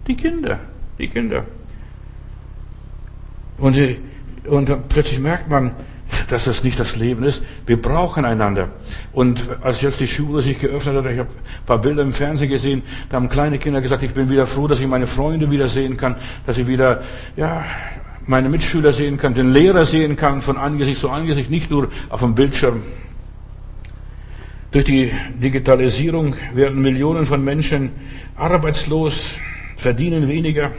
Die 0.08 0.16
Kinder, 0.16 0.60
die 0.98 1.08
Kinder. 1.08 1.46
Und, 3.58 3.76
die, 3.76 3.98
und 4.48 4.90
plötzlich 4.90 5.20
merkt 5.20 5.50
man, 5.50 5.72
dass 6.32 6.46
das 6.46 6.64
nicht 6.64 6.80
das 6.80 6.96
Leben 6.96 7.24
ist. 7.24 7.42
Wir 7.66 7.82
brauchen 7.82 8.26
einander. 8.26 8.70
Und 9.12 9.42
als 9.62 9.82
jetzt 9.82 10.00
die 10.00 10.08
Schule 10.08 10.42
sich 10.42 10.60
geöffnet 10.60 10.96
hat, 10.96 11.12
ich 11.12 11.20
habe 11.20 11.30
ein 11.30 11.66
paar 11.66 11.80
Bilder 11.80 12.02
im 12.02 12.14
Fernsehen 12.14 12.50
gesehen, 12.50 12.84
da 13.10 13.18
haben 13.18 13.30
kleine 13.30 13.60
Kinder 13.60 13.82
gesagt, 13.82 14.04
ich 14.04 14.14
bin 14.14 14.30
wieder 14.30 14.48
froh, 14.48 14.68
dass 14.68 14.80
ich 14.80 14.88
meine 14.88 15.08
Freunde 15.08 15.52
wiedersehen 15.52 15.98
kann, 15.98 16.16
dass 16.46 16.58
ich 16.58 16.68
wieder, 16.68 17.04
ja, 17.36 17.64
meine 18.26 18.50
Mitschüler 18.50 18.94
sehen 18.94 19.18
kann, 19.18 19.34
den 19.34 19.52
Lehrer 19.52 19.86
sehen 19.86 20.16
kann, 20.16 20.42
von 20.42 20.58
Angesicht 20.58 21.02
zu 21.02 21.10
Angesicht, 21.10 21.50
nicht 21.50 21.72
nur 21.72 21.90
auf 22.10 22.20
dem 22.20 22.36
Bildschirm. 22.36 22.84
Durch 24.72 24.86
die 24.86 25.12
Digitalisierung 25.42 26.36
werden 26.54 26.80
Millionen 26.80 27.26
von 27.26 27.44
Menschen 27.44 27.92
arbeitslos, 28.36 29.40
verdienen 29.76 30.28
weniger. 30.28 30.72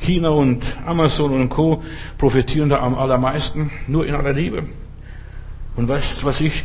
China 0.00 0.30
und 0.30 0.64
Amazon 0.86 1.32
und 1.32 1.48
Co. 1.48 1.82
profitieren 2.18 2.68
da 2.68 2.80
am 2.80 2.94
allermeisten, 2.94 3.70
nur 3.86 4.06
in 4.06 4.14
aller 4.14 4.32
Liebe. 4.32 4.64
Und 5.76 5.88
weißt, 5.88 6.24
was 6.24 6.40
ich 6.40 6.64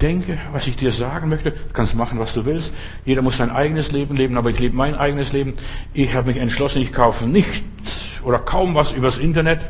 denke, 0.00 0.38
was 0.52 0.66
ich 0.66 0.76
dir 0.76 0.92
sagen 0.92 1.28
möchte? 1.28 1.52
Du 1.52 1.72
kannst 1.72 1.94
machen, 1.94 2.18
was 2.18 2.34
du 2.34 2.44
willst. 2.44 2.74
Jeder 3.04 3.22
muss 3.22 3.36
sein 3.36 3.50
eigenes 3.50 3.92
Leben 3.92 4.16
leben, 4.16 4.36
aber 4.36 4.50
ich 4.50 4.58
lebe 4.58 4.76
mein 4.76 4.94
eigenes 4.94 5.32
Leben. 5.32 5.54
Ich 5.94 6.14
habe 6.14 6.28
mich 6.28 6.36
entschlossen, 6.36 6.82
ich 6.82 6.92
kaufe 6.92 7.26
nichts 7.26 8.20
oder 8.22 8.38
kaum 8.38 8.74
was 8.74 8.92
übers 8.92 9.18
Internet. 9.18 9.60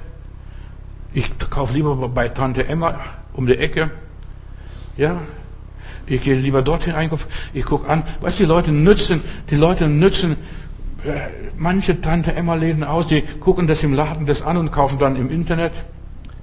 Ich 1.14 1.30
kaufe 1.50 1.72
lieber 1.74 1.94
bei 2.08 2.28
Tante 2.28 2.66
Emma 2.66 3.00
um 3.32 3.46
die 3.46 3.56
Ecke. 3.56 3.90
Ja, 4.96 5.20
ich 6.06 6.22
gehe 6.22 6.34
lieber 6.36 6.62
dorthin 6.62 6.94
einkaufen. 6.94 7.28
Ich 7.52 7.64
gucke 7.64 7.88
an. 7.88 8.02
Du, 8.20 8.28
die 8.28 8.44
Leute 8.44 8.72
nützen, 8.72 9.22
die 9.50 9.56
Leute 9.56 9.88
nützen 9.88 10.36
manche 11.56 12.00
Tante 12.00 12.34
Emma 12.34 12.54
Läden 12.54 12.84
aus. 12.84 13.08
Die 13.08 13.22
gucken 13.22 13.66
das 13.66 13.82
im 13.82 13.94
Laden 13.94 14.26
das 14.26 14.42
an 14.42 14.56
und 14.56 14.72
kaufen 14.72 14.98
dann 14.98 15.16
im 15.16 15.30
Internet. 15.30 15.72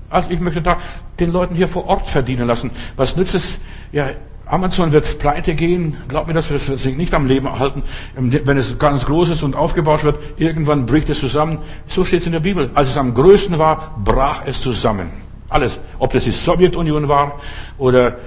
Also 0.10 0.30
ich 0.30 0.40
möchte 0.40 0.62
da 0.62 0.78
den 1.20 1.32
Leuten 1.32 1.56
hier 1.56 1.68
vor 1.68 1.88
Ort 1.88 2.10
verdienen 2.10 2.48
lassen. 2.48 2.72
Was 2.96 3.16
nützt 3.16 3.36
es? 3.36 3.58
Ja, 3.92 4.10
Amazon 4.46 4.92
wird 4.92 5.20
pleite 5.20 5.56
gehen. 5.56 5.98
Glaub 6.08 6.28
mir, 6.28 6.34
das 6.34 6.50
wird 6.50 6.62
sich 6.62 6.98
nicht 6.98 7.14
am 7.14 7.26
Leben 7.26 7.48
erhalten. 7.48 7.84
Wenn 8.16 8.58
es 8.58 8.78
ganz 8.78 9.06
groß 9.06 9.30
ist 9.30 9.44
und 9.44 9.56
aufgebaut 9.56 10.04
wird, 10.04 10.20
irgendwann 10.38 10.86
bricht 10.86 11.10
es 11.10 11.20
zusammen. 11.20 11.60
So 11.88 12.04
steht 12.04 12.22
es 12.22 12.26
in 12.26 12.34
der 12.34 12.42
Bibel. 12.42 12.70
Als 12.76 12.90
es 12.90 12.98
am 12.98 13.14
größten 13.14 13.58
war, 13.58 13.96
brach 14.04 14.44
es 14.46 14.62
zusammen. 14.62 15.10
Alles. 15.50 15.80
Ob 15.98 16.12
das 16.14 16.26
die 16.26 16.32
Sowjetunion 16.32 17.08
war 17.08 17.40
oder 17.78 18.18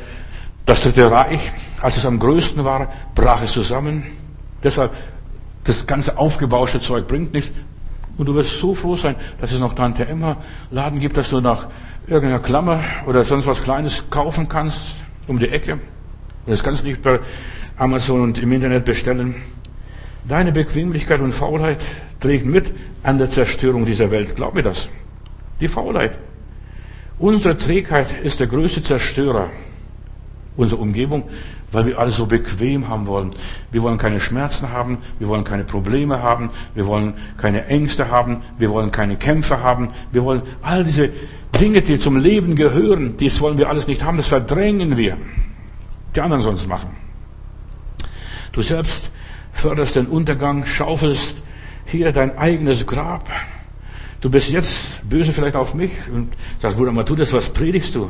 das 0.64 0.83
Dritte 0.83 1.11
Reich. 1.11 1.53
Als 1.81 1.96
es 1.99 2.07
am 2.07 2.18
größten 2.18 2.64
war, 2.64 2.88
brach 3.14 3.42
es 3.42 3.53
zusammen. 3.53 4.05
Deshalb, 4.62 4.92
das 5.66 5.87
ganze 5.87 6.16
aufgebauschte 6.16 6.81
Zeug 6.81 7.07
bringt 7.07 7.33
nichts. 7.33 7.52
Und 8.16 8.26
du 8.26 8.35
wirst 8.35 8.59
so 8.59 8.74
froh 8.74 8.96
sein, 8.96 9.16
dass 9.40 9.52
es 9.52 9.61
noch 9.61 9.74
Tante 9.74 10.07
Emma 10.07 10.38
Laden 10.70 11.00
gibt, 11.00 11.16
dass 11.16 11.31
du 11.31 11.40
nach 11.40 11.66
irgendeiner 12.07 12.38
Klammer 12.38 12.81
oder 13.07 13.24
sonst 13.24 13.46
was 13.46 13.62
Kleines 13.62 14.05
kaufen 14.11 14.48
kannst 14.48 14.94
um 15.26 15.38
die 15.38 15.48
Ecke. 15.48 15.79
Das 16.46 16.62
kannst 16.62 16.83
du 16.83 16.87
nicht 16.87 17.02
bei 17.02 17.20
Amazon 17.76 18.22
und 18.22 18.38
im 18.42 18.52
Internet 18.52 18.85
bestellen. 18.85 19.35
Deine 20.26 20.52
Bequemlichkeit 20.52 21.20
und 21.20 21.33
Faulheit 21.33 21.81
trägt 22.20 22.46
mit 22.46 22.72
an 23.02 23.18
der 23.18 23.29
Zerstörung 23.29 23.85
dieser 23.85 24.11
Welt. 24.11 24.35
Glaub 24.35 24.55
mir 24.55 24.62
das. 24.62 24.88
Die 25.61 25.68
Faulheit. 25.68 26.16
Unsere 27.18 27.57
Trägheit 27.57 28.09
ist 28.22 28.40
der 28.40 28.46
größte 28.46 28.83
Zerstörer 28.83 29.50
unserer 30.57 30.81
Umgebung 30.81 31.24
weil 31.76 31.84
wir 31.84 31.98
alles 31.98 32.16
so 32.16 32.24
bequem 32.24 32.88
haben 32.88 33.06
wollen. 33.06 33.32
Wir 33.70 33.82
wollen 33.82 33.98
keine 33.98 34.18
Schmerzen 34.18 34.70
haben, 34.70 34.96
wir 35.18 35.28
wollen 35.28 35.44
keine 35.44 35.62
Probleme 35.62 36.22
haben, 36.22 36.48
wir 36.74 36.86
wollen 36.86 37.12
keine 37.36 37.66
Ängste 37.66 38.08
haben, 38.08 38.40
wir 38.56 38.70
wollen 38.70 38.90
keine 38.90 39.16
Kämpfe 39.16 39.60
haben, 39.60 39.90
wir 40.10 40.24
wollen 40.24 40.40
all 40.62 40.84
diese 40.84 41.10
Dinge, 41.60 41.82
die 41.82 41.98
zum 41.98 42.16
Leben 42.16 42.54
gehören, 42.54 43.18
das 43.18 43.42
wollen 43.42 43.58
wir 43.58 43.68
alles 43.68 43.88
nicht 43.88 44.02
haben, 44.02 44.16
das 44.16 44.28
verdrängen 44.28 44.96
wir. 44.96 45.18
Die 46.14 46.20
anderen 46.22 46.40
sollen 46.40 46.56
es 46.56 46.66
machen. 46.66 46.88
Du 48.52 48.62
selbst 48.62 49.10
förderst 49.52 49.96
den 49.96 50.06
Untergang, 50.06 50.64
schaufelst 50.64 51.42
hier 51.84 52.10
dein 52.12 52.38
eigenes 52.38 52.86
Grab. 52.86 53.28
Du 54.22 54.30
bist 54.30 54.48
jetzt 54.48 55.06
böse 55.06 55.34
vielleicht 55.34 55.56
auf 55.56 55.74
mich 55.74 55.92
und 56.10 56.32
sagst, 56.62 56.78
Bruder, 56.78 56.92
mal 56.92 57.04
tu 57.04 57.16
das, 57.16 57.34
was 57.34 57.50
predigst 57.50 57.94
du? 57.94 58.08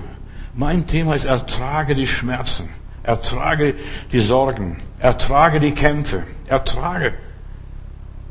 Mein 0.55 0.87
Thema 0.87 1.17
ist, 1.17 1.25
ertrage 1.25 1.97
die 1.97 2.07
Schmerzen. 2.07 2.69
Ertrage 3.07 3.75
die 4.13 4.21
Sorgen. 4.21 4.79
Ertrage 4.99 5.61
die 5.61 5.73
Kämpfe. 5.73 6.25
Ertrage. 6.47 7.15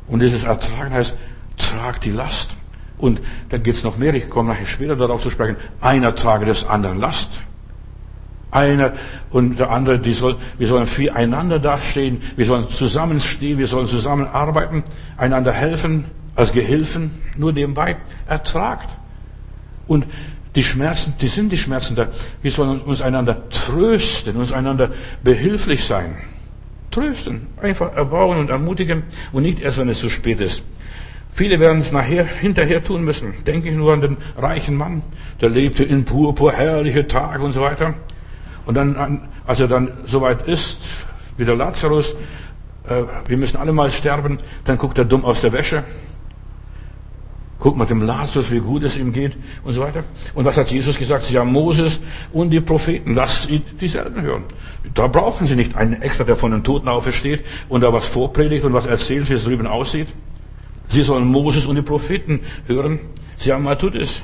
Und 0.06 0.20
dieses 0.20 0.44
Ertragen 0.44 0.92
heißt, 0.92 1.14
trag 1.56 2.00
die 2.02 2.10
Last. 2.10 2.50
Und 2.98 3.20
da 3.48 3.58
geht's 3.58 3.84
noch 3.84 3.98
mehr, 3.98 4.14
ich 4.14 4.30
komme 4.30 4.50
nachher 4.50 4.66
später 4.66 4.96
darauf 4.96 5.22
zu 5.22 5.30
sprechen. 5.30 5.56
Einer 5.80 6.14
trage 6.14 6.44
des 6.44 6.64
anderen 6.64 7.00
Last. 7.00 7.40
Einer 8.50 8.92
und 9.30 9.58
der 9.58 9.70
andere, 9.70 9.98
die 9.98 10.12
soll, 10.12 10.36
wir 10.56 10.66
sollen 10.66 10.86
füreinander 10.86 11.58
dastehen, 11.58 12.22
wir 12.36 12.46
sollen 12.46 12.68
zusammenstehen, 12.68 13.58
wir 13.58 13.66
sollen 13.66 13.86
zusammenarbeiten, 13.86 14.84
einander 15.16 15.52
helfen, 15.52 16.04
als 16.36 16.52
Gehilfen, 16.52 17.22
nur 17.36 17.52
nebenbei 17.52 17.96
ertragt. 18.28 18.88
Und 19.86 20.06
die 20.56 20.62
Schmerzen, 20.62 21.14
die 21.20 21.28
sind 21.28 21.52
die 21.52 21.58
Schmerzen 21.58 21.94
da. 21.94 22.08
Wir 22.42 22.50
sollen 22.50 22.80
uns 22.80 23.02
einander 23.02 23.48
trösten, 23.50 24.36
uns 24.36 24.52
einander 24.52 24.90
behilflich 25.22 25.84
sein. 25.84 26.16
Trösten, 26.90 27.46
einfach 27.60 27.94
erbauen 27.94 28.38
und 28.38 28.48
ermutigen 28.48 29.02
und 29.32 29.42
nicht 29.42 29.60
erst, 29.60 29.78
wenn 29.78 29.88
es 29.90 29.98
zu 29.98 30.08
spät 30.08 30.40
ist. 30.40 30.62
Viele 31.34 31.60
werden 31.60 31.80
es 31.80 31.92
nachher, 31.92 32.24
hinterher 32.24 32.82
tun 32.82 33.04
müssen. 33.04 33.34
Denke 33.46 33.68
ich 33.68 33.76
nur 33.76 33.92
an 33.92 34.00
den 34.00 34.16
reichen 34.38 34.74
Mann, 34.74 35.02
der 35.42 35.50
lebte 35.50 35.84
in 35.84 36.06
purpur, 36.06 36.52
herrliche 36.52 37.06
Tage 37.06 37.44
und 37.44 37.52
so 37.52 37.60
weiter. 37.60 37.92
Und 38.64 38.74
dann, 38.76 39.28
als 39.46 39.60
er 39.60 39.68
dann 39.68 39.92
soweit 40.06 40.48
ist, 40.48 40.80
wie 41.36 41.44
der 41.44 41.56
Lazarus, 41.56 42.14
äh, 42.88 43.02
wir 43.26 43.36
müssen 43.36 43.58
alle 43.58 43.72
mal 43.72 43.90
sterben, 43.90 44.38
dann 44.64 44.78
guckt 44.78 44.96
er 44.96 45.04
dumm 45.04 45.26
aus 45.26 45.42
der 45.42 45.52
Wäsche. 45.52 45.84
Guck 47.66 47.76
mal 47.76 47.84
dem 47.84 48.00
Lazarus, 48.00 48.52
wie 48.52 48.60
gut 48.60 48.84
es 48.84 48.96
ihm 48.96 49.12
geht 49.12 49.32
und 49.64 49.72
so 49.72 49.80
weiter. 49.80 50.04
Und 50.34 50.44
was 50.44 50.56
hat 50.56 50.70
Jesus 50.70 50.96
gesagt? 50.96 51.24
Sie 51.24 51.36
haben 51.36 51.50
Moses 51.50 51.98
und 52.32 52.50
die 52.50 52.60
Propheten. 52.60 53.14
Lasst 53.14 53.48
sie 53.48 53.58
dieselben 53.58 54.22
hören. 54.22 54.44
Da 54.94 55.08
brauchen 55.08 55.48
sie 55.48 55.56
nicht 55.56 55.74
einen 55.74 56.00
extra, 56.00 56.22
der 56.22 56.36
von 56.36 56.52
den 56.52 56.62
Toten 56.62 56.86
aufersteht 56.86 57.44
und 57.68 57.80
da 57.80 57.92
was 57.92 58.06
vorpredigt 58.06 58.64
und 58.64 58.72
was 58.72 58.86
erzählt, 58.86 59.28
wie 59.30 59.34
es 59.34 59.42
drüben 59.42 59.66
aussieht. 59.66 60.06
Sie 60.90 61.02
sollen 61.02 61.24
Moses 61.24 61.66
und 61.66 61.74
die 61.74 61.82
Propheten 61.82 62.38
hören. 62.68 63.00
Sie 63.36 63.52
haben 63.52 63.64
mal 63.64 63.74
tut 63.74 63.96
es. 63.96 64.22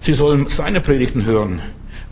Sie 0.00 0.12
sollen 0.12 0.46
seine 0.48 0.82
Predigten 0.82 1.24
hören. 1.24 1.62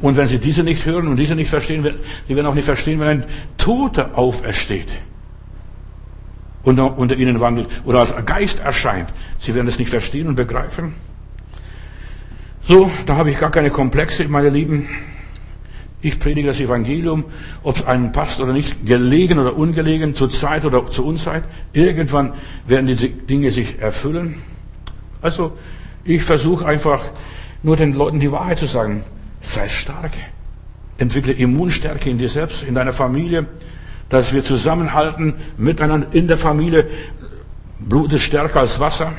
Und 0.00 0.16
wenn 0.16 0.26
sie 0.26 0.38
diese 0.38 0.62
nicht 0.62 0.86
hören 0.86 1.08
und 1.08 1.18
diese 1.18 1.34
nicht 1.34 1.50
verstehen, 1.50 1.86
sie 2.26 2.34
werden 2.34 2.46
auch 2.46 2.54
nicht 2.54 2.64
verstehen, 2.64 2.98
wenn 2.98 3.08
ein 3.08 3.24
Toter 3.58 4.16
aufersteht 4.16 4.88
und 6.66 6.80
unter 6.80 7.16
ihnen 7.16 7.38
wandelt 7.40 7.68
oder 7.84 8.00
als 8.00 8.14
Geist 8.26 8.58
erscheint. 8.58 9.08
Sie 9.38 9.54
werden 9.54 9.68
es 9.68 9.78
nicht 9.78 9.88
verstehen 9.88 10.26
und 10.26 10.34
begreifen. 10.34 10.94
So, 12.62 12.90
da 13.06 13.14
habe 13.14 13.30
ich 13.30 13.38
gar 13.38 13.52
keine 13.52 13.70
Komplexe, 13.70 14.26
meine 14.28 14.50
Lieben. 14.50 14.88
Ich 16.02 16.18
predige 16.18 16.48
das 16.48 16.58
Evangelium, 16.58 17.24
ob 17.62 17.76
es 17.76 17.86
einem 17.86 18.10
passt 18.10 18.40
oder 18.40 18.52
nicht, 18.52 18.84
gelegen 18.84 19.38
oder 19.38 19.56
ungelegen, 19.56 20.14
zur 20.14 20.28
Zeit 20.28 20.64
oder 20.64 20.90
zur 20.90 21.06
Unzeit. 21.06 21.44
Irgendwann 21.72 22.34
werden 22.66 22.88
die 22.88 23.10
Dinge 23.10 23.52
sich 23.52 23.80
erfüllen. 23.80 24.42
Also, 25.22 25.56
ich 26.04 26.24
versuche 26.24 26.66
einfach 26.66 27.00
nur 27.62 27.76
den 27.76 27.94
Leuten 27.94 28.18
die 28.18 28.32
Wahrheit 28.32 28.58
zu 28.58 28.66
sagen. 28.66 29.04
Sei 29.40 29.68
stark. 29.68 30.12
Entwickle 30.98 31.32
Immunstärke 31.32 32.10
in 32.10 32.18
dir 32.18 32.28
selbst, 32.28 32.64
in 32.64 32.74
deiner 32.74 32.92
Familie, 32.92 33.46
dass 34.08 34.32
wir 34.32 34.42
zusammenhalten 34.42 35.34
miteinander 35.56 36.08
in 36.12 36.28
der 36.28 36.38
Familie. 36.38 36.86
Blut 37.78 38.12
ist 38.12 38.22
stärker 38.22 38.60
als 38.60 38.78
Wasser. 38.78 39.12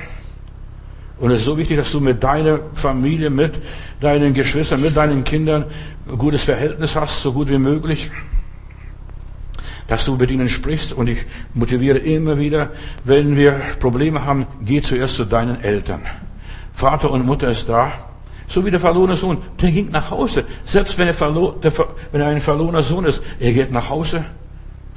Und 1.20 1.32
es 1.32 1.40
ist 1.40 1.46
so 1.46 1.58
wichtig, 1.58 1.78
dass 1.78 1.92
du 1.92 2.00
mit 2.00 2.24
deiner 2.24 2.60
Familie, 2.76 3.30
mit 3.30 3.54
deinen 4.00 4.34
Geschwistern, 4.34 4.82
mit 4.82 4.96
deinen 4.96 5.24
Kindern 5.24 5.66
ein 6.10 6.18
gutes 6.18 6.44
Verhältnis 6.44 6.96
hast, 6.96 7.22
so 7.22 7.34
gut 7.34 7.50
wie 7.50 7.58
möglich. 7.58 8.12
Dass 9.88 10.06
du 10.06 10.16
mit 10.16 10.30
ihnen 10.30 10.48
sprichst. 10.48 10.94
Und 10.94 11.08
ich 11.10 11.26
motiviere 11.54 11.98
immer 11.98 12.38
wieder, 12.38 12.72
wenn 13.04 13.36
wir 13.36 13.54
Probleme 13.80 14.26
haben, 14.26 14.46
geh 14.62 14.82
zuerst 14.82 15.16
zu 15.16 15.26
deinen 15.26 15.62
Eltern. 15.62 16.02
Vater 16.74 17.10
und 17.10 17.26
Mutter 17.26 17.50
ist 17.50 17.68
da. 17.68 17.92
So 18.48 18.64
wie 18.64 18.72
der 18.72 18.80
verlorene 18.80 19.16
Sohn, 19.18 19.40
der 19.60 19.72
ging 19.72 19.90
nach 19.90 20.12
Hause. 20.12 20.46
Selbst 20.64 20.98
wenn 20.98 21.08
er, 21.08 21.14
verlo 21.14 21.52
der, 21.52 21.74
wenn 22.12 22.22
er 22.22 22.28
ein 22.28 22.40
verlorener 22.40 22.84
Sohn 22.84 23.06
ist, 23.06 23.22
er 23.40 23.52
geht 23.52 23.72
nach 23.72 23.90
Hause. 23.90 24.24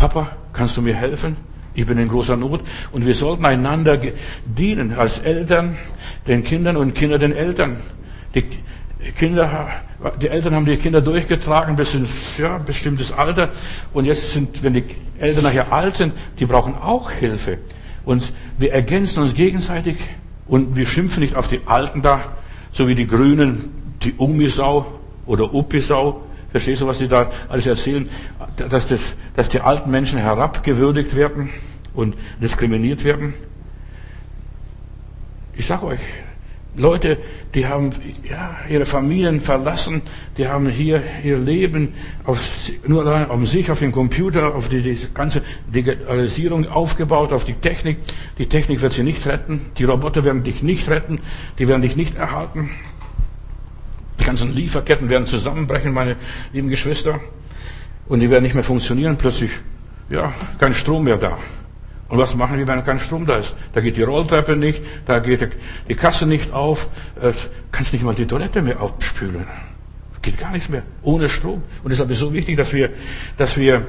Papa, 0.00 0.28
kannst 0.54 0.78
du 0.78 0.80
mir 0.80 0.94
helfen? 0.94 1.36
Ich 1.74 1.84
bin 1.84 1.98
in 1.98 2.08
großer 2.08 2.34
Not. 2.34 2.62
Und 2.90 3.04
wir 3.04 3.14
sollten 3.14 3.44
einander 3.44 4.00
dienen 4.46 4.94
als 4.94 5.18
Eltern 5.18 5.76
den 6.26 6.42
Kindern 6.42 6.78
und 6.78 6.94
Kinder 6.94 7.18
den 7.18 7.36
Eltern. 7.36 7.76
Die 8.34 8.44
Kinder, 9.12 9.68
die 10.22 10.28
Eltern 10.28 10.54
haben 10.54 10.64
die 10.64 10.78
Kinder 10.78 11.02
durchgetragen 11.02 11.76
bis 11.76 11.94
ins 11.94 12.38
ja, 12.38 12.56
bestimmtes 12.56 13.12
Alter. 13.12 13.50
Und 13.92 14.06
jetzt 14.06 14.32
sind, 14.32 14.62
wenn 14.62 14.72
die 14.72 14.84
Eltern 15.18 15.44
nachher 15.44 15.70
alt 15.70 15.96
sind, 15.96 16.14
die 16.38 16.46
brauchen 16.46 16.76
auch 16.76 17.10
Hilfe. 17.10 17.58
Und 18.06 18.32
wir 18.56 18.72
ergänzen 18.72 19.22
uns 19.22 19.34
gegenseitig 19.34 19.98
und 20.46 20.76
wir 20.76 20.86
schimpfen 20.86 21.22
nicht 21.22 21.36
auf 21.36 21.48
die 21.48 21.60
Alten 21.66 22.00
da, 22.00 22.22
so 22.72 22.88
wie 22.88 22.94
die 22.94 23.06
Grünen, 23.06 23.94
die 24.02 24.14
Umisau 24.14 24.98
oder 25.26 25.52
Upisau. 25.52 26.22
Verstehst 26.50 26.82
du, 26.82 26.86
was 26.86 26.98
sie 26.98 27.08
da 27.08 27.30
alles 27.48 27.66
erzählen? 27.66 28.08
Dass, 28.56 28.86
das, 28.86 29.14
dass 29.36 29.48
die 29.48 29.60
alten 29.60 29.90
Menschen 29.90 30.18
herabgewürdigt 30.18 31.14
werden 31.16 31.50
und 31.94 32.16
diskriminiert 32.42 33.04
werden. 33.04 33.34
Ich 35.54 35.66
sage 35.66 35.86
euch, 35.86 36.00
Leute, 36.76 37.18
die 37.54 37.66
haben 37.66 37.90
ja, 38.28 38.56
ihre 38.68 38.86
Familien 38.86 39.40
verlassen, 39.40 40.02
die 40.38 40.46
haben 40.46 40.68
hier 40.68 41.02
ihr 41.24 41.36
Leben 41.36 41.94
auf, 42.24 42.40
nur 42.86 43.30
auf 43.30 43.48
sich, 43.48 43.70
auf 43.70 43.80
den 43.80 43.90
Computer, 43.90 44.54
auf 44.54 44.68
die, 44.68 44.80
die 44.80 44.96
ganze 45.12 45.42
Digitalisierung 45.74 46.68
aufgebaut, 46.68 47.32
auf 47.32 47.44
die 47.44 47.54
Technik. 47.54 47.98
Die 48.38 48.46
Technik 48.46 48.82
wird 48.82 48.92
sie 48.92 49.02
nicht 49.02 49.26
retten, 49.26 49.62
die 49.78 49.84
Roboter 49.84 50.24
werden 50.24 50.44
dich 50.44 50.62
nicht 50.62 50.88
retten, 50.88 51.20
die 51.58 51.66
werden 51.66 51.82
dich 51.82 51.96
nicht 51.96 52.16
erhalten. 52.16 52.70
Die 54.20 54.24
ganzen 54.24 54.54
Lieferketten 54.54 55.08
werden 55.08 55.26
zusammenbrechen, 55.26 55.92
meine 55.92 56.16
lieben 56.52 56.68
Geschwister, 56.68 57.20
und 58.06 58.20
die 58.20 58.28
werden 58.28 58.42
nicht 58.42 58.54
mehr 58.54 58.64
funktionieren. 58.64 59.16
Plötzlich, 59.16 59.50
ja, 60.10 60.32
kein 60.58 60.74
Strom 60.74 61.04
mehr 61.04 61.16
da. 61.16 61.38
Und 62.08 62.18
was 62.18 62.34
machen 62.34 62.58
wir, 62.58 62.66
wenn 62.66 62.84
kein 62.84 62.98
Strom 62.98 63.24
da 63.24 63.36
ist? 63.36 63.54
Da 63.72 63.80
geht 63.80 63.96
die 63.96 64.02
Rolltreppe 64.02 64.56
nicht, 64.56 64.82
da 65.06 65.20
geht 65.20 65.48
die 65.88 65.94
Kasse 65.94 66.26
nicht 66.26 66.52
auf, 66.52 66.88
äh, 67.22 67.32
kannst 67.70 67.92
nicht 67.92 68.02
mal 68.02 68.14
die 68.14 68.26
Toilette 68.26 68.62
mehr 68.62 68.82
aufspülen. 68.82 69.46
Geht 70.20 70.36
gar 70.36 70.50
nichts 70.50 70.68
mehr. 70.68 70.82
Ohne 71.02 71.28
Strom. 71.28 71.62
Und 71.82 71.90
deshalb 71.90 72.10
ist 72.10 72.18
so 72.18 72.32
wichtig, 72.34 72.56
dass 72.56 72.72
wir, 72.72 72.90
dass 73.36 73.56
wir 73.56 73.86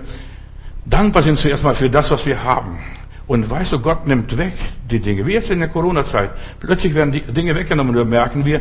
dankbar 0.85 1.23
sind 1.23 1.37
zuerst 1.37 1.63
mal 1.63 1.75
für 1.75 1.89
das, 1.89 2.11
was 2.11 2.25
wir 2.25 2.43
haben. 2.43 2.79
Und 3.27 3.49
weißt 3.49 3.73
du, 3.73 3.79
Gott 3.79 4.05
nimmt 4.05 4.37
weg 4.37 4.53
die 4.89 4.99
Dinge. 4.99 5.25
Wie 5.25 5.33
jetzt 5.33 5.49
in 5.49 5.59
der 5.59 5.69
Corona-Zeit. 5.69 6.31
Plötzlich 6.59 6.93
werden 6.93 7.11
die 7.11 7.21
Dinge 7.21 7.55
weggenommen 7.55 7.95
und 7.95 7.97
dann 7.97 8.09
merken 8.09 8.45
wir, 8.45 8.59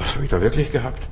was 0.00 0.14
habe 0.14 0.24
ich 0.24 0.30
da 0.30 0.40
wirklich 0.40 0.72
gehabt? 0.72 1.06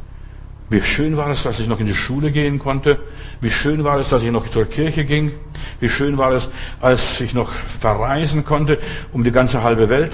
Wie 0.71 0.83
schön 0.83 1.17
war 1.17 1.31
es, 1.31 1.45
dass 1.45 1.61
ich 1.61 1.69
noch 1.69 1.81
in 1.81 1.87
die 1.87 1.95
Schule 1.95 2.33
gehen 2.33 2.59
konnte. 2.59 2.99
Wie 3.41 3.51
schön 3.51 3.85
war 3.85 3.99
es, 3.99 4.09
dass 4.09 4.23
ich 4.23 4.31
noch 4.31 4.49
zur 4.49 4.67
Kirche 4.67 5.05
ging. 5.05 5.33
Wie 5.81 5.89
schön 5.89 6.19
war 6.19 6.33
es, 6.33 6.49
als 6.81 7.21
ich 7.21 7.33
noch 7.33 7.51
verreisen 7.53 8.45
konnte 8.45 8.79
um 9.13 9.25
die 9.25 9.33
ganze 9.33 9.63
halbe 9.63 9.89
Welt. 9.89 10.13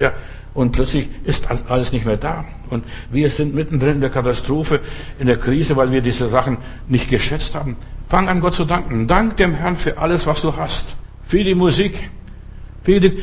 Ja, 0.00 0.12
und 0.54 0.72
plötzlich 0.72 1.08
ist 1.24 1.48
alles 1.68 1.92
nicht 1.92 2.06
mehr 2.06 2.16
da. 2.16 2.44
Und 2.70 2.84
wir 3.10 3.28
sind 3.28 3.54
mittendrin 3.54 3.96
in 3.96 4.00
der 4.00 4.10
Katastrophe, 4.10 4.80
in 5.18 5.26
der 5.26 5.36
Krise, 5.36 5.76
weil 5.76 5.90
wir 5.90 6.00
diese 6.00 6.28
Sachen 6.28 6.58
nicht 6.88 7.10
geschätzt 7.10 7.54
haben. 7.54 7.76
Fang 8.08 8.28
an, 8.28 8.40
Gott 8.40 8.54
zu 8.54 8.64
danken. 8.64 9.06
Dank 9.06 9.36
dem 9.36 9.54
Herrn 9.54 9.76
für 9.76 9.98
alles, 9.98 10.26
was 10.26 10.40
du 10.40 10.56
hast. 10.56 10.96
Für 11.26 11.42
die 11.42 11.54
Musik. 11.54 12.10
Die, 12.86 13.22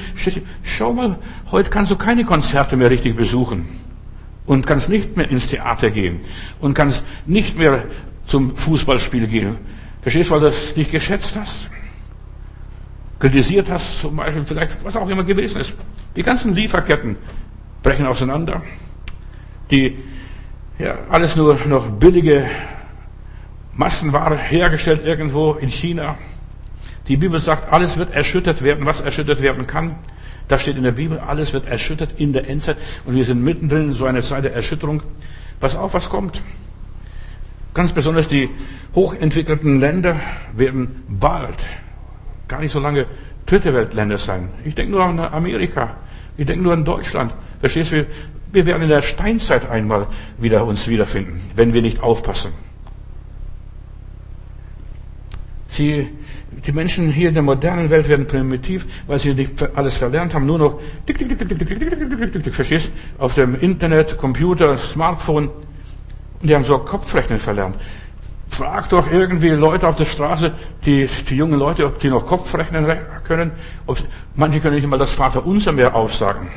schau 0.63 0.93
mal, 0.93 1.19
heute 1.52 1.69
kannst 1.69 1.91
du 1.91 1.95
keine 1.95 2.26
Konzerte 2.26 2.76
mehr 2.76 2.89
richtig 2.89 3.15
besuchen 3.15 3.67
und 4.45 4.65
kannst 4.65 4.89
nicht 4.89 5.15
mehr 5.15 5.30
ins 5.30 5.47
Theater 5.47 5.91
gehen 5.91 6.19
und 6.60 6.74
kannst 6.74 7.04
nicht 7.26 7.58
mehr 7.58 7.84
zum 8.26 8.56
Fußballspiel 8.56 9.28
gehen. 9.28 9.58
Verstehst 10.02 10.30
du, 10.30 10.34
weil 10.34 10.39
du 10.41 10.45
das 10.47 10.76
nicht 10.76 10.91
geschätzt 10.91 11.36
hast? 11.36 11.69
Kritisiert 13.19 13.69
hast, 13.69 14.00
zum 14.00 14.15
Beispiel, 14.15 14.43
vielleicht, 14.43 14.84
was 14.84 14.95
auch 14.95 15.08
immer 15.08 15.24
gewesen 15.24 15.62
ist. 15.62 15.76
Die 16.15 16.24
ganzen 16.24 16.56
Lieferketten 16.56 17.17
brechen 17.84 18.08
auseinander. 18.08 18.63
Die, 19.69 19.97
ja, 20.80 20.97
alles 21.10 21.36
nur 21.36 21.60
noch 21.67 21.91
billige 21.91 22.50
Massenware 23.74 24.38
hergestellt 24.38 25.06
irgendwo 25.06 25.54
in 25.54 25.69
China. 25.69 26.17
Die 27.12 27.17
Bibel 27.17 27.41
sagt, 27.41 27.74
alles 27.74 27.97
wird 27.97 28.12
erschüttert 28.12 28.63
werden, 28.63 28.86
was 28.86 29.02
erschüttert 29.02 29.41
werden 29.41 29.67
kann. 29.67 29.95
Da 30.47 30.58
steht 30.58 30.78
in 30.78 30.84
der 30.84 30.93
Bibel, 30.93 31.19
alles 31.19 31.52
wird 31.52 31.65
erschüttert 31.65 32.12
in 32.15 32.32
der 32.32 32.47
Endzeit 32.50 32.78
und 33.04 33.15
wir 33.15 33.26
sind 33.26 33.43
mittendrin 33.43 33.89
in 33.89 33.93
so 33.93 34.06
einer 34.06 34.21
Zeit 34.21 34.45
der 34.45 34.54
Erschütterung. 34.54 35.04
Pass 35.60 35.76
auf, 35.76 35.93
was 35.93 36.08
kommt. 36.08 36.41
Ganz 37.74 37.91
besonders 37.91 38.30
die 38.30 38.50
hochentwickelten 38.95 39.82
Länder 39.82 40.21
werden 40.56 41.04
bald, 41.10 41.58
gar 42.47 42.62
nicht 42.62 42.71
so 42.71 42.80
lange, 42.80 43.08
dritte 43.45 43.74
Weltländer 43.74 44.17
sein. 44.17 44.47
Ich 44.63 44.76
denke 44.76 44.93
nur 44.93 45.04
an 45.04 45.19
Amerika. 45.19 45.97
Ich 46.38 46.45
denke 46.45 46.63
nur 46.63 46.71
an 46.71 46.86
Deutschland. 46.86 47.34
Verstehst 47.60 47.91
du? 47.91 48.08
Wir 48.54 48.65
werden 48.65 48.84
in 48.84 48.89
der 48.89 49.02
Steinzeit 49.02 49.69
einmal 49.69 50.08
wieder 50.38 50.65
uns 50.65 50.88
wiederfinden, 50.88 51.41
wenn 51.58 51.74
wir 51.74 51.82
nicht 51.82 52.02
aufpassen. 52.02 52.54
Sie 55.67 56.08
die 56.52 56.72
Menschen 56.72 57.12
hier 57.12 57.30
in 57.30 57.34
der 57.34 57.44
modernen 57.44 57.90
Welt 57.90 58.10
werden 58.10 58.28
primitiv, 58.28 58.86
weil 59.08 59.20
sie 59.20 59.34
nicht 59.34 59.54
alles 59.76 59.98
verlernt 59.98 60.34
haben, 60.34 60.46
nur 60.46 60.58
noch 60.58 60.80
dick, 61.08 61.18
dick, 61.18 61.30
dick, 61.30 61.40
dick, 61.40 61.48
dick, 61.48 61.60
dick, 61.60 61.80
dick, 61.80 61.90
dick, 61.90 62.34
dick, 62.34 62.44
dick, 62.44 62.54
verstehst? 62.54 62.92
Auf 63.18 63.36
dem 63.36 63.60
Internet, 63.60 64.18
Computer, 64.18 64.78
Smartphone. 64.78 65.50
Und 66.42 66.50
die 66.50 66.54
haben 66.54 66.66
so 66.66 66.78
Kopfrechnen 66.80 67.40
verlernt. 67.40 67.76
Frag 68.49 68.89
doch 68.89 69.10
irgendwie 69.10 69.49
Leute 69.49 69.88
auf 69.88 69.95
der 69.95 70.06
Straße, 70.06 70.52
die, 70.86 71.08
die 71.30 71.36
jungen 71.36 71.58
Leute, 71.58 71.86
ob 71.86 71.99
die 71.99 72.10
noch 72.10 72.26
Kopfrechnen 72.26 72.86
können. 73.24 73.52
Ob, 73.86 73.99
manche 74.36 74.60
können 74.60 74.76
nicht 74.76 74.88
mal 74.88 74.97
das 74.97 75.14
Vaterunser 75.14 75.72
mehr 75.72 75.95
aufsagen. 75.95 76.49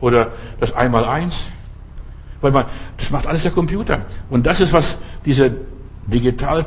Oder 0.00 0.32
das 0.60 0.74
Einmaleins. 0.74 1.50
Weil 2.40 2.52
man, 2.52 2.64
das 2.96 3.10
macht 3.10 3.26
alles 3.26 3.42
der 3.42 3.52
Computer. 3.52 4.06
Und 4.30 4.46
das 4.46 4.60
ist, 4.60 4.72
was 4.72 4.96
diese 5.26 5.52
digital 6.06 6.64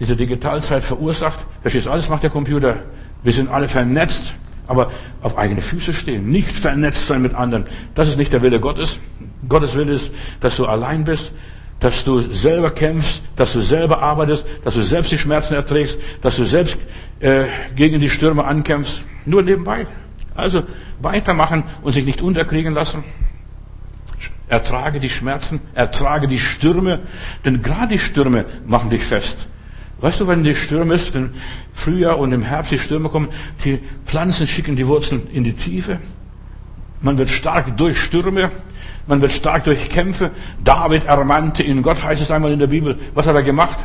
diese 0.00 0.16
Digitalzeit 0.16 0.84
verursacht. 0.84 1.44
Verstehst 1.62 1.86
du, 1.86 1.90
alles 1.90 2.08
macht 2.08 2.22
der 2.22 2.30
Computer. 2.30 2.76
Wir 3.22 3.32
sind 3.32 3.50
alle 3.50 3.68
vernetzt, 3.68 4.34
aber 4.66 4.90
auf 5.22 5.38
eigene 5.38 5.60
Füße 5.60 5.92
stehen, 5.92 6.26
nicht 6.26 6.52
vernetzt 6.52 7.06
sein 7.06 7.22
mit 7.22 7.34
anderen. 7.34 7.64
Das 7.94 8.08
ist 8.08 8.16
nicht 8.16 8.32
der 8.32 8.42
Wille 8.42 8.60
Gottes. 8.60 8.98
Gottes 9.48 9.74
Wille 9.74 9.92
ist, 9.92 10.12
dass 10.40 10.56
du 10.56 10.66
allein 10.66 11.04
bist, 11.04 11.32
dass 11.80 12.04
du 12.04 12.20
selber 12.20 12.70
kämpfst, 12.70 13.22
dass 13.36 13.52
du 13.52 13.60
selber 13.60 14.02
arbeitest, 14.02 14.46
dass 14.64 14.74
du 14.74 14.82
selbst 14.82 15.12
die 15.12 15.18
Schmerzen 15.18 15.54
erträgst, 15.54 15.98
dass 16.22 16.36
du 16.36 16.44
selbst 16.44 16.78
äh, 17.20 17.44
gegen 17.76 18.00
die 18.00 18.08
Stürme 18.08 18.44
ankämpfst. 18.44 19.04
Nur 19.26 19.42
nebenbei. 19.42 19.86
Also 20.34 20.64
weitermachen 21.00 21.64
und 21.82 21.92
sich 21.92 22.04
nicht 22.04 22.20
unterkriegen 22.20 22.74
lassen. 22.74 23.04
Ertrage 24.48 25.00
die 25.00 25.08
Schmerzen, 25.08 25.60
ertrage 25.74 26.28
die 26.28 26.38
Stürme, 26.38 27.00
denn 27.44 27.62
gerade 27.62 27.88
die 27.88 27.98
Stürme 27.98 28.44
machen 28.66 28.90
dich 28.90 29.04
fest. 29.04 29.46
Weißt 30.04 30.20
du, 30.20 30.28
wenn 30.28 30.44
die 30.44 30.54
Stürme 30.54 30.96
ist, 30.96 31.14
wenn 31.14 31.30
Frühjahr 31.72 32.18
und 32.18 32.30
im 32.32 32.42
Herbst 32.42 32.72
die 32.72 32.78
Stürme 32.78 33.08
kommen, 33.08 33.28
die 33.64 33.80
Pflanzen 34.04 34.46
schicken 34.46 34.76
die 34.76 34.86
Wurzeln 34.86 35.28
in 35.32 35.44
die 35.44 35.54
Tiefe. 35.54 35.98
Man 37.00 37.16
wird 37.16 37.30
stark 37.30 37.74
durch 37.78 37.98
Stürme, 37.98 38.50
man 39.06 39.22
wird 39.22 39.32
stark 39.32 39.64
durch 39.64 39.88
Kämpfe. 39.88 40.30
David 40.62 41.06
ermannte 41.06 41.62
ihn. 41.62 41.80
Gott 41.80 42.04
heißt 42.04 42.20
es 42.20 42.30
einmal 42.30 42.52
in 42.52 42.58
der 42.58 42.66
Bibel. 42.66 42.98
Was 43.14 43.26
hat 43.26 43.34
er 43.34 43.42
gemacht? 43.42 43.78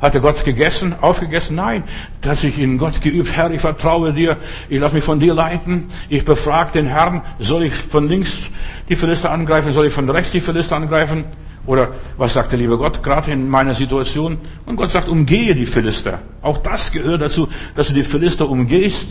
Hat 0.00 0.14
er 0.14 0.20
Gott 0.20 0.44
gegessen, 0.44 0.94
aufgegessen? 1.00 1.56
Nein. 1.56 1.82
Dass 2.20 2.44
ich 2.44 2.60
in 2.60 2.78
Gott 2.78 3.00
geübt, 3.00 3.32
Herr, 3.32 3.50
ich 3.50 3.60
vertraue 3.60 4.12
dir, 4.12 4.36
ich 4.68 4.78
lasse 4.78 4.94
mich 4.94 5.02
von 5.02 5.18
dir 5.18 5.34
leiten, 5.34 5.86
ich 6.08 6.24
befrage 6.24 6.74
den 6.74 6.86
Herrn, 6.86 7.22
soll 7.40 7.64
ich 7.64 7.74
von 7.74 8.08
links 8.08 8.50
die 8.88 8.94
Philister 8.94 9.32
angreifen, 9.32 9.72
soll 9.72 9.86
ich 9.86 9.92
von 9.92 10.08
rechts 10.08 10.30
die 10.30 10.40
Philister 10.40 10.76
angreifen? 10.76 11.24
Oder 11.66 11.88
was 12.16 12.34
sagt 12.34 12.52
der 12.52 12.58
liebe 12.58 12.78
Gott 12.78 13.02
gerade 13.02 13.32
in 13.32 13.48
meiner 13.48 13.74
Situation? 13.74 14.38
Und 14.66 14.76
Gott 14.76 14.90
sagt, 14.90 15.08
umgehe 15.08 15.54
die 15.54 15.66
Philister. 15.66 16.20
Auch 16.40 16.58
das 16.58 16.92
gehört 16.92 17.22
dazu, 17.22 17.48
dass 17.74 17.88
du 17.88 17.94
die 17.94 18.04
Philister 18.04 18.48
umgehst. 18.48 19.08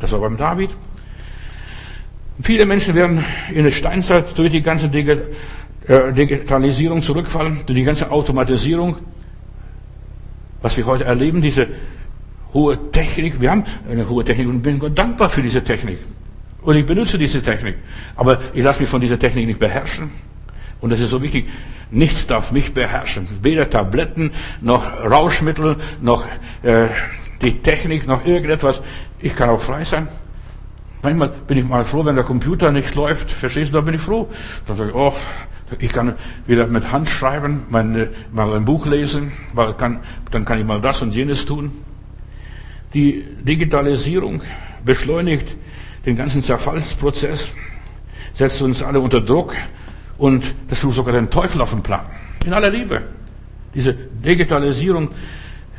Das 0.00 0.12
war 0.12 0.20
beim 0.20 0.36
David. 0.36 0.70
Viele 2.42 2.66
Menschen 2.66 2.94
werden 2.94 3.24
in 3.52 3.64
der 3.64 3.70
Steinzeit 3.70 4.36
durch 4.36 4.50
die 4.50 4.60
ganze 4.60 4.86
äh, 4.86 6.12
Digitalisierung 6.12 7.00
zurückfallen, 7.00 7.60
durch 7.64 7.78
die 7.78 7.84
ganze 7.84 8.10
Automatisierung, 8.10 8.96
was 10.60 10.76
wir 10.76 10.84
heute 10.84 11.04
erleben, 11.04 11.40
diese 11.40 11.68
hohe 12.52 12.90
Technik. 12.90 13.40
Wir 13.40 13.50
haben 13.50 13.64
eine 13.88 14.08
hohe 14.08 14.24
Technik 14.24 14.48
und 14.48 14.62
bin 14.62 14.78
Gott 14.78 14.98
dankbar 14.98 15.30
für 15.30 15.42
diese 15.42 15.62
Technik. 15.64 15.98
Und 16.62 16.76
ich 16.76 16.84
benutze 16.86 17.18
diese 17.18 17.42
Technik. 17.42 17.76
Aber 18.16 18.40
ich 18.52 18.62
lasse 18.62 18.80
mich 18.80 18.90
von 18.90 19.00
dieser 19.00 19.18
Technik 19.18 19.46
nicht 19.46 19.60
beherrschen. 19.60 20.10
Und 20.84 20.90
das 20.90 21.00
ist 21.00 21.08
so 21.08 21.22
wichtig. 21.22 21.46
Nichts 21.90 22.26
darf 22.26 22.52
mich 22.52 22.74
beherrschen. 22.74 23.26
Weder 23.40 23.70
Tabletten, 23.70 24.32
noch 24.60 24.84
Rauschmittel, 25.02 25.76
noch 26.02 26.26
äh, 26.62 26.88
die 27.40 27.60
Technik, 27.60 28.06
noch 28.06 28.26
irgendetwas. 28.26 28.82
Ich 29.18 29.34
kann 29.34 29.48
auch 29.48 29.62
frei 29.62 29.86
sein. 29.86 30.08
Manchmal 31.02 31.30
bin 31.30 31.56
ich 31.56 31.64
mal 31.64 31.86
froh, 31.86 32.04
wenn 32.04 32.16
der 32.16 32.24
Computer 32.24 32.70
nicht 32.70 32.94
läuft. 32.94 33.30
Verstehst 33.30 33.70
du, 33.70 33.76
da 33.76 33.80
bin 33.80 33.94
ich 33.94 34.02
froh. 34.02 34.28
Dann 34.66 34.76
sage 34.76 34.90
ich, 34.90 34.94
oh, 34.94 35.14
ich 35.78 35.90
kann 35.90 36.16
wieder 36.46 36.66
mit 36.66 36.92
Hand 36.92 37.08
schreiben, 37.08 37.62
meine, 37.70 38.10
mal 38.30 38.52
ein 38.52 38.66
Buch 38.66 38.84
lesen, 38.84 39.32
weil 39.54 39.72
kann, 39.72 40.00
dann 40.32 40.44
kann 40.44 40.58
ich 40.58 40.66
mal 40.66 40.82
das 40.82 41.00
und 41.00 41.14
jenes 41.14 41.46
tun. 41.46 41.72
Die 42.92 43.24
Digitalisierung 43.40 44.42
beschleunigt 44.84 45.56
den 46.04 46.16
ganzen 46.16 46.42
Zerfallsprozess, 46.42 47.54
setzt 48.34 48.60
uns 48.60 48.82
alle 48.82 49.00
unter 49.00 49.22
Druck 49.22 49.54
und 50.18 50.54
das 50.68 50.80
tut 50.80 50.94
sogar 50.94 51.14
den 51.14 51.30
Teufel 51.30 51.60
auf 51.60 51.70
den 51.70 51.82
Plan. 51.82 52.04
In 52.46 52.52
aller 52.52 52.70
Liebe. 52.70 53.02
Diese 53.74 53.92
Digitalisierung 53.92 55.08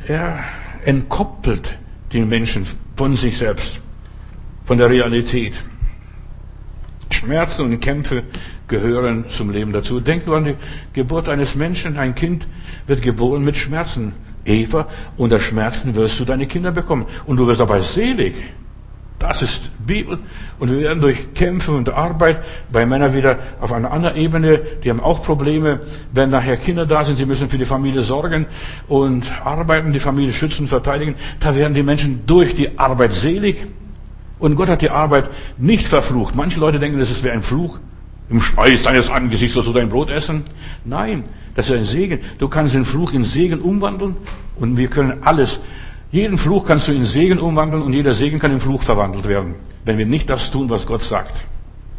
ja, 0.08 0.44
entkoppelt 0.84 1.78
den 2.12 2.28
Menschen 2.28 2.66
von 2.96 3.16
sich 3.16 3.38
selbst, 3.38 3.80
von 4.64 4.78
der 4.78 4.90
Realität. 4.90 5.54
Schmerzen 7.10 7.62
und 7.62 7.80
Kämpfe 7.80 8.24
gehören 8.68 9.24
zum 9.30 9.50
Leben 9.50 9.72
dazu. 9.72 10.00
Denk 10.00 10.26
nur 10.26 10.36
an 10.36 10.44
die 10.44 10.54
Geburt 10.92 11.28
eines 11.28 11.54
Menschen. 11.54 11.96
Ein 11.96 12.14
Kind 12.14 12.46
wird 12.86 13.02
geboren 13.02 13.44
mit 13.44 13.56
Schmerzen. 13.56 14.12
Eva, 14.44 14.88
unter 15.16 15.40
Schmerzen 15.40 15.94
wirst 15.96 16.20
du 16.20 16.24
deine 16.24 16.46
Kinder 16.46 16.72
bekommen. 16.72 17.06
Und 17.26 17.38
du 17.38 17.46
wirst 17.46 17.60
dabei 17.60 17.80
selig. 17.80 18.34
Das 19.18 19.40
ist 19.40 19.70
Bibel. 19.86 20.18
Und 20.58 20.70
wir 20.70 20.78
werden 20.78 21.00
durch 21.00 21.32
Kämpfe 21.32 21.72
und 21.72 21.88
Arbeit 21.88 22.42
bei 22.70 22.84
Männern 22.84 23.14
wieder 23.14 23.38
auf 23.60 23.72
einer 23.72 23.90
anderen 23.90 24.16
Ebene, 24.16 24.60
die 24.84 24.90
haben 24.90 25.00
auch 25.00 25.22
Probleme, 25.22 25.80
wenn 26.12 26.30
nachher 26.30 26.58
Kinder 26.58 26.84
da 26.84 27.04
sind, 27.04 27.16
sie 27.16 27.24
müssen 27.24 27.48
für 27.48 27.56
die 27.56 27.64
Familie 27.64 28.02
sorgen 28.02 28.46
und 28.88 29.24
arbeiten, 29.44 29.92
die 29.94 30.00
Familie 30.00 30.32
schützen, 30.32 30.66
verteidigen. 30.66 31.14
Da 31.40 31.54
werden 31.54 31.72
die 31.72 31.82
Menschen 31.82 32.26
durch 32.26 32.54
die 32.54 32.78
Arbeit 32.78 33.12
selig. 33.12 33.66
Und 34.38 34.54
Gott 34.54 34.68
hat 34.68 34.82
die 34.82 34.90
Arbeit 34.90 35.30
nicht 35.56 35.88
verflucht. 35.88 36.34
Manche 36.34 36.60
Leute 36.60 36.78
denken, 36.78 36.98
das 36.98 37.22
wäre 37.22 37.34
ein 37.34 37.42
Fluch. 37.42 37.78
Im 38.28 38.42
Schweiß 38.42 38.82
deines 38.82 39.08
Angesichts 39.08 39.54
sollst 39.54 39.68
du 39.68 39.72
dein 39.72 39.88
Brot 39.88 40.10
essen. 40.10 40.42
Nein, 40.84 41.24
das 41.54 41.70
ist 41.70 41.76
ein 41.76 41.84
Segen. 41.84 42.18
Du 42.38 42.48
kannst 42.48 42.74
den 42.74 42.84
Fluch 42.84 43.12
in 43.12 43.24
Segen 43.24 43.60
umwandeln 43.60 44.16
und 44.56 44.76
wir 44.76 44.88
können 44.88 45.22
alles. 45.22 45.60
Jeden 46.16 46.38
Fluch 46.38 46.64
kannst 46.64 46.88
du 46.88 46.92
in 46.92 47.04
Segen 47.04 47.38
umwandeln 47.38 47.82
und 47.82 47.92
jeder 47.92 48.14
Segen 48.14 48.38
kann 48.38 48.50
in 48.50 48.58
Fluch 48.58 48.82
verwandelt 48.82 49.28
werden, 49.28 49.54
wenn 49.84 49.98
wir 49.98 50.06
nicht 50.06 50.30
das 50.30 50.50
tun, 50.50 50.70
was 50.70 50.86
Gott 50.86 51.02
sagt. 51.02 51.44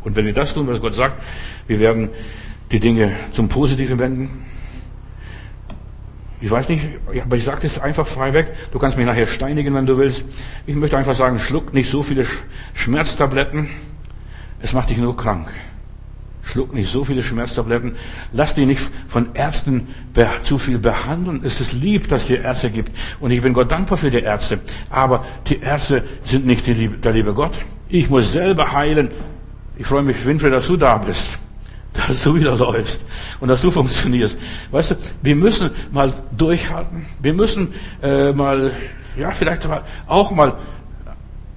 Und 0.03 0.15
wenn 0.15 0.25
wir 0.25 0.33
das 0.33 0.55
tun, 0.55 0.65
was 0.65 0.81
Gott 0.81 0.95
sagt, 0.95 1.21
wir 1.67 1.79
werden 1.79 2.09
die 2.71 2.79
Dinge 2.79 3.11
zum 3.31 3.47
Positiven 3.47 3.99
wenden. 3.99 4.43
Ich 6.41 6.49
weiß 6.49 6.67
nicht, 6.67 6.83
aber 7.23 7.35
ich 7.35 7.43
sage 7.43 7.59
das 7.61 7.77
einfach 7.77 8.07
frei 8.07 8.33
weg. 8.33 8.55
Du 8.71 8.79
kannst 8.79 8.97
mich 8.97 9.05
nachher 9.05 9.27
steinigen, 9.27 9.75
wenn 9.75 9.85
du 9.85 9.99
willst. 9.99 10.25
Ich 10.65 10.75
möchte 10.75 10.97
einfach 10.97 11.13
sagen, 11.13 11.37
schluck 11.37 11.75
nicht 11.75 11.91
so 11.91 12.01
viele 12.01 12.25
Schmerztabletten. 12.73 13.69
Es 14.63 14.73
macht 14.73 14.89
dich 14.89 14.97
nur 14.97 15.15
krank. 15.15 15.53
Schluck 16.47 16.73
nicht 16.73 16.89
so 16.89 17.03
viele 17.03 17.21
Schmerztabletten. 17.21 17.95
Lass 18.31 18.55
dich 18.55 18.65
nicht 18.65 18.81
von 19.07 19.29
Ärzten 19.33 19.87
zu 20.43 20.57
viel 20.57 20.79
behandeln. 20.79 21.41
Es 21.43 21.59
ist 21.59 21.73
lieb, 21.73 22.07
dass 22.07 22.23
es 22.23 22.27
dir 22.27 22.41
Ärzte 22.41 22.71
gibt. 22.71 22.91
Und 23.19 23.31
ich 23.31 23.41
bin 23.41 23.53
Gott 23.53 23.71
dankbar 23.71 23.97
für 23.97 24.09
die 24.09 24.19
Ärzte. 24.19 24.59
Aber 24.89 25.25
die 25.47 25.59
Ärzte 25.59 26.03
sind 26.23 26.45
nicht 26.45 26.65
der 26.65 27.13
liebe 27.13 27.33
Gott. 27.33 27.53
Ich 27.89 28.09
muss 28.09 28.31
selber 28.31 28.71
heilen. 28.71 29.09
Ich 29.77 29.85
freue 29.85 30.03
mich, 30.03 30.25
Winfried, 30.25 30.53
dass 30.53 30.67
du 30.67 30.77
da 30.77 30.97
bist. 30.97 31.37
Dass 32.07 32.23
du 32.23 32.35
wieder 32.35 32.55
läufst. 32.55 33.03
Und 33.39 33.47
dass 33.47 33.61
du 33.61 33.71
funktionierst. 33.71 34.37
Weißt 34.69 34.91
du, 34.91 34.95
wir 35.23 35.35
müssen 35.35 35.71
mal 35.91 36.13
durchhalten. 36.37 37.07
Wir 37.19 37.33
müssen 37.33 37.73
äh, 38.03 38.33
mal, 38.33 38.71
ja, 39.17 39.31
vielleicht 39.31 39.67
auch 40.05 40.29
mal 40.29 40.57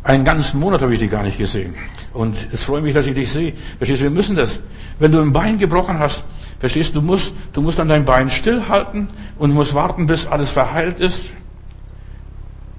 einen 0.03 0.25
ganzen 0.25 0.61
Monat 0.61 0.83
habe 0.83 0.95
ich 0.95 1.01
dich 1.01 1.11
gar 1.11 1.23
nicht 1.23 1.39
gesehen. 1.39 1.75
Und 2.13 2.49
es 2.53 2.65
freut 2.65 2.83
mich, 2.83 2.95
dass 2.95 3.07
ich 3.07 3.15
dich 3.15 3.31
sehe. 3.31 3.53
Verstehst 3.77 4.01
du, 4.01 4.05
wir 4.05 4.11
müssen 4.11 4.37
das. 4.37 4.59
Wenn 4.99 5.13
du 5.13 5.21
ein 5.21 5.33
Bein 5.33 5.59
gebrochen 5.59 5.99
hast, 5.99 6.25
verstehst 6.59 6.97
du, 6.97 7.03
musst, 7.03 7.33
du 7.53 7.61
musst 7.61 7.79
dann 7.79 7.89
dein 7.89 8.05
Bein 8.05 8.31
stillhalten 8.31 9.09
und 9.39 9.53
musst 9.53 9.75
warten, 9.75 10.07
bis 10.07 10.27
alles 10.27 10.51
verheilt 10.51 11.01
ist. 11.01 11.33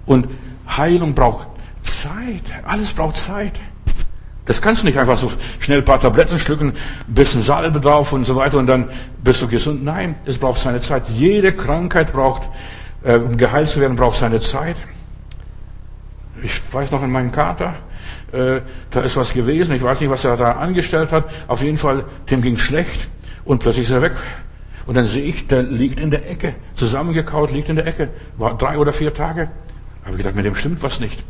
Und 0.06 0.28
Heilung 0.68 1.14
braucht 1.14 1.48
Zeit. 1.84 2.44
Alles 2.66 2.92
braucht 2.92 3.18
Zeit. 3.18 3.60
Das 4.46 4.62
kannst 4.62 4.82
du 4.82 4.88
nicht 4.88 4.98
einfach 4.98 5.18
so 5.18 5.32
schnell 5.60 5.80
ein 5.80 5.86
paar 5.86 6.02
Tabletten 6.02 6.40
schlucken, 6.40 6.70
ein 6.70 7.14
bisschen 7.14 7.42
Salbe 7.42 7.80
drauf 7.80 8.12
und 8.12 8.26
so 8.26 8.36
weiter 8.36 8.58
und 8.58 8.68
dann 8.68 8.90
bist 9.24 9.42
du 9.42 9.48
gesund. 9.48 9.84
Nein, 9.84 10.16
es 10.26 10.40
braucht 10.40 10.60
seine 10.60 10.82
Zeit. 10.82 11.08
Jede 11.10 11.54
Krankheit 11.54 12.12
braucht, 12.12 12.50
äh, 13.04 13.18
um 13.18 13.38
geheilt 13.38 13.70
zu 13.70 13.80
werden, 13.80 13.96
braucht 13.96 14.18
seine 14.18 14.40
Zeit. 14.40 14.78
Ich 16.44 16.74
weiß 16.74 16.92
noch 16.92 17.04
in 17.04 17.12
meinem 17.12 17.32
Kater, 17.32 17.76
äh, 18.32 18.62
da 18.90 19.02
ist 19.02 19.16
was 19.16 19.34
gewesen, 19.34 19.76
ich 19.76 19.84
weiß 19.84 20.02
nicht, 20.02 20.10
was 20.10 20.26
er 20.26 20.38
da 20.38 20.54
angestellt 20.54 21.12
hat. 21.12 21.26
Auf 21.48 21.62
jeden 21.62 21.78
Fall, 21.78 22.06
dem 22.30 22.42
ging 22.42 22.58
schlecht 22.58 23.10
und 23.46 23.60
plötzlich 23.60 23.86
ist 23.86 23.92
er 23.92 24.02
weg. 24.02 24.14
Und 24.88 24.96
dann 24.96 25.06
sehe 25.06 25.24
ich, 25.24 25.48
der 25.48 25.64
liegt 25.64 26.00
in 26.00 26.10
der 26.10 26.30
Ecke, 26.30 26.56
zusammengekaut, 26.76 27.52
liegt 27.52 27.70
in 27.70 27.76
der 27.76 27.86
Ecke. 27.86 28.10
War 28.38 28.58
drei 28.58 28.78
oder 28.78 28.94
vier 28.94 29.14
Tage. 29.14 29.50
Habe 30.04 30.12
ich 30.12 30.18
gedacht, 30.18 30.36
mit 30.36 30.46
dem 30.46 30.56
stimmt 30.56 30.82
was 30.82 31.00
nicht. 31.00 31.24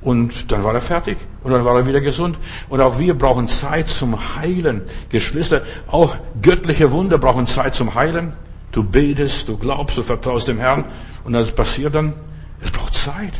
Und 0.00 0.50
dann 0.52 0.64
war 0.64 0.74
er 0.74 0.80
fertig 0.80 1.16
und 1.42 1.52
dann 1.52 1.64
war 1.64 1.76
er 1.76 1.86
wieder 1.86 2.00
gesund. 2.00 2.38
Und 2.68 2.80
auch 2.80 2.98
wir 2.98 3.14
brauchen 3.14 3.48
Zeit 3.48 3.88
zum 3.88 4.36
Heilen. 4.36 4.82
Geschwister, 5.10 5.62
auch 5.86 6.16
göttliche 6.40 6.90
Wunder 6.90 7.18
brauchen 7.18 7.46
Zeit 7.46 7.74
zum 7.74 7.94
Heilen. 7.94 8.32
Du 8.72 8.82
betest, 8.82 9.48
du 9.48 9.56
glaubst, 9.56 9.96
du 9.96 10.02
vertraust 10.02 10.48
dem 10.48 10.58
Herrn 10.58 10.84
und 11.24 11.34
das 11.34 11.52
passiert 11.52 11.94
dann. 11.94 12.14
Es 12.60 12.70
braucht 12.70 12.94
Zeit. 12.94 13.32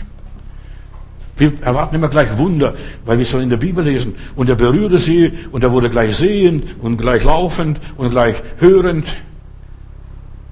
Wir 1.36 1.52
erwarten 1.62 1.96
immer 1.96 2.08
gleich 2.08 2.38
Wunder, 2.38 2.74
weil 3.04 3.18
wir 3.18 3.24
es 3.24 3.34
in 3.34 3.50
der 3.50 3.56
Bibel 3.56 3.84
lesen. 3.84 4.14
Und 4.36 4.48
er 4.48 4.54
berührte 4.54 4.98
sie 4.98 5.32
und 5.50 5.64
er 5.64 5.72
wurde 5.72 5.90
gleich 5.90 6.16
sehend 6.16 6.76
und 6.80 6.96
gleich 6.96 7.24
laufend 7.24 7.80
und 7.96 8.10
gleich 8.10 8.36
hörend. 8.58 9.06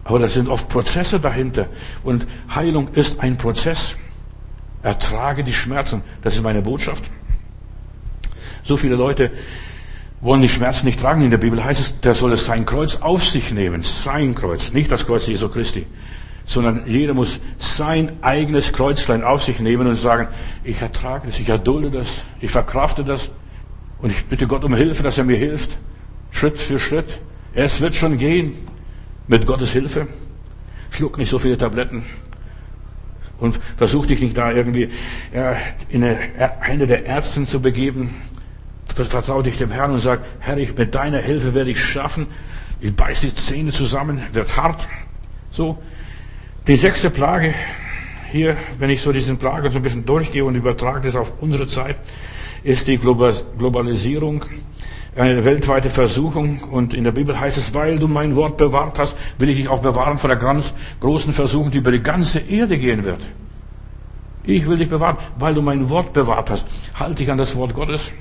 Aber 0.04 0.18
da 0.18 0.28
sind 0.28 0.48
oft 0.48 0.68
Prozesse 0.68 1.20
dahinter. 1.20 1.68
Und 2.02 2.26
Heilung 2.52 2.88
ist 2.94 3.20
ein 3.20 3.36
Prozess. 3.36 3.94
Ertrage 4.82 5.44
die 5.44 5.52
Schmerzen. 5.52 6.02
Das 6.22 6.34
ist 6.34 6.42
meine 6.42 6.62
Botschaft. 6.62 7.04
So 8.64 8.76
viele 8.76 8.96
Leute 8.96 9.30
wollen 10.20 10.42
die 10.42 10.48
Schmerzen 10.48 10.86
nicht 10.86 11.00
tragen. 11.00 11.22
In 11.22 11.30
der 11.30 11.38
Bibel 11.38 11.62
heißt 11.62 11.80
es, 11.80 12.00
der 12.00 12.16
soll 12.16 12.32
es 12.32 12.44
sein 12.44 12.66
Kreuz 12.66 12.96
auf 12.96 13.24
sich 13.24 13.52
nehmen. 13.52 13.82
Sein 13.82 14.34
Kreuz, 14.34 14.72
nicht 14.72 14.90
das 14.90 15.06
Kreuz 15.06 15.28
Jesu 15.28 15.48
Christi 15.48 15.86
sondern 16.44 16.82
jeder 16.86 17.14
muss 17.14 17.40
sein 17.58 18.12
eigenes 18.22 18.72
Kreuzlein 18.72 19.22
auf 19.22 19.42
sich 19.42 19.60
nehmen 19.60 19.86
und 19.86 19.96
sagen, 19.96 20.28
ich 20.64 20.80
ertrage 20.80 21.28
das, 21.28 21.38
ich 21.38 21.48
erdulde 21.48 21.90
das, 21.90 22.08
ich 22.40 22.50
verkrafte 22.50 23.04
das 23.04 23.30
und 24.00 24.10
ich 24.10 24.24
bitte 24.26 24.46
Gott 24.46 24.64
um 24.64 24.74
Hilfe, 24.74 25.02
dass 25.02 25.18
er 25.18 25.24
mir 25.24 25.36
hilft, 25.36 25.78
Schritt 26.32 26.60
für 26.60 26.78
Schritt. 26.78 27.20
Es 27.54 27.80
wird 27.80 27.94
schon 27.94 28.18
gehen. 28.18 28.54
Mit 29.28 29.46
Gottes 29.46 29.72
Hilfe. 29.72 30.08
Schluck 30.90 31.16
nicht 31.18 31.30
so 31.30 31.38
viele 31.38 31.56
Tabletten. 31.56 32.04
Und 33.38 33.60
versuch 33.76 34.06
dich 34.06 34.20
nicht 34.20 34.36
da 34.36 34.52
irgendwie 34.52 34.90
ja, 35.34 35.56
in 35.88 36.02
eine, 36.02 36.18
eine 36.60 36.86
der 36.86 37.06
Ärzten 37.06 37.46
zu 37.46 37.60
begeben. 37.60 38.14
Vertrau 38.94 39.42
dich 39.42 39.56
dem 39.58 39.70
Herrn 39.70 39.92
und 39.92 40.00
sag, 40.00 40.20
Herr, 40.40 40.58
ich, 40.58 40.76
mit 40.76 40.94
deiner 40.94 41.18
Hilfe 41.18 41.54
werde 41.54 41.70
ich 41.70 41.82
schaffen. 41.82 42.26
Ich 42.80 42.94
beiß 42.94 43.20
die 43.20 43.34
Zähne 43.34 43.70
zusammen, 43.70 44.22
wird 44.32 44.56
hart. 44.56 44.84
So. 45.50 45.78
Die 46.68 46.76
sechste 46.76 47.10
Plage, 47.10 47.54
hier, 48.30 48.56
wenn 48.78 48.88
ich 48.88 49.02
so 49.02 49.10
diesen 49.10 49.36
Plagen 49.36 49.68
so 49.72 49.78
ein 49.78 49.82
bisschen 49.82 50.06
durchgehe 50.06 50.44
und 50.44 50.54
übertrage 50.54 51.00
das 51.00 51.16
auf 51.16 51.32
unsere 51.40 51.66
Zeit, 51.66 51.96
ist 52.62 52.86
die 52.86 52.98
Globalisierung, 52.98 54.44
eine 55.16 55.44
weltweite 55.44 55.90
Versuchung. 55.90 56.62
Und 56.70 56.94
in 56.94 57.02
der 57.02 57.10
Bibel 57.10 57.40
heißt 57.40 57.58
es, 57.58 57.74
weil 57.74 57.98
du 57.98 58.06
mein 58.06 58.36
Wort 58.36 58.58
bewahrt 58.58 59.00
hast, 59.00 59.16
will 59.38 59.48
ich 59.48 59.56
dich 59.56 59.66
auch 59.66 59.82
bewahren 59.82 60.18
vor 60.18 60.28
der 60.28 60.36
ganz 60.36 60.72
großen 61.00 61.32
Versuchung, 61.32 61.72
die 61.72 61.78
über 61.78 61.90
die 61.90 62.00
ganze 62.00 62.38
Erde 62.38 62.78
gehen 62.78 63.02
wird. 63.02 63.26
Ich 64.44 64.64
will 64.68 64.78
dich 64.78 64.88
bewahren, 64.88 65.16
weil 65.40 65.54
du 65.54 65.62
mein 65.62 65.90
Wort 65.90 66.12
bewahrt 66.12 66.48
hast. 66.48 66.68
Halte 66.94 67.16
dich 67.16 67.30
an 67.32 67.38
das 67.38 67.56
Wort 67.56 67.74
Gottes. 67.74 68.12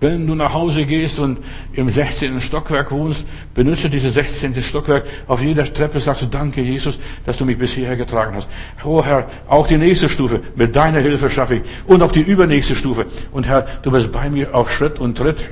Wenn 0.00 0.26
du 0.26 0.34
nach 0.34 0.52
Hause 0.52 0.84
gehst 0.84 1.18
und 1.18 1.38
im 1.72 1.88
16. 1.88 2.40
Stockwerk 2.40 2.90
wohnst, 2.90 3.24
benutze 3.54 3.88
dieses 3.88 4.14
16. 4.14 4.60
Stockwerk. 4.62 5.04
Auf 5.28 5.42
jeder 5.42 5.64
Treppe 5.72 6.00
sagst 6.00 6.22
du, 6.22 6.26
danke 6.26 6.60
Jesus, 6.60 6.98
dass 7.24 7.36
du 7.36 7.44
mich 7.44 7.56
bis 7.56 7.72
hierher 7.72 7.96
getragen 7.96 8.34
hast. 8.34 8.48
Oh 8.84 9.04
Herr, 9.04 9.28
auch 9.48 9.66
die 9.66 9.78
nächste 9.78 10.08
Stufe, 10.08 10.40
mit 10.56 10.74
deiner 10.74 11.00
Hilfe 11.00 11.30
schaffe 11.30 11.56
ich. 11.56 11.62
Und 11.86 12.02
auch 12.02 12.12
die 12.12 12.22
übernächste 12.22 12.74
Stufe. 12.74 13.06
Und 13.32 13.46
Herr, 13.46 13.66
du 13.82 13.92
bist 13.92 14.10
bei 14.12 14.28
mir 14.28 14.54
auf 14.54 14.72
Schritt 14.72 14.98
und 14.98 15.16
Tritt. 15.16 15.44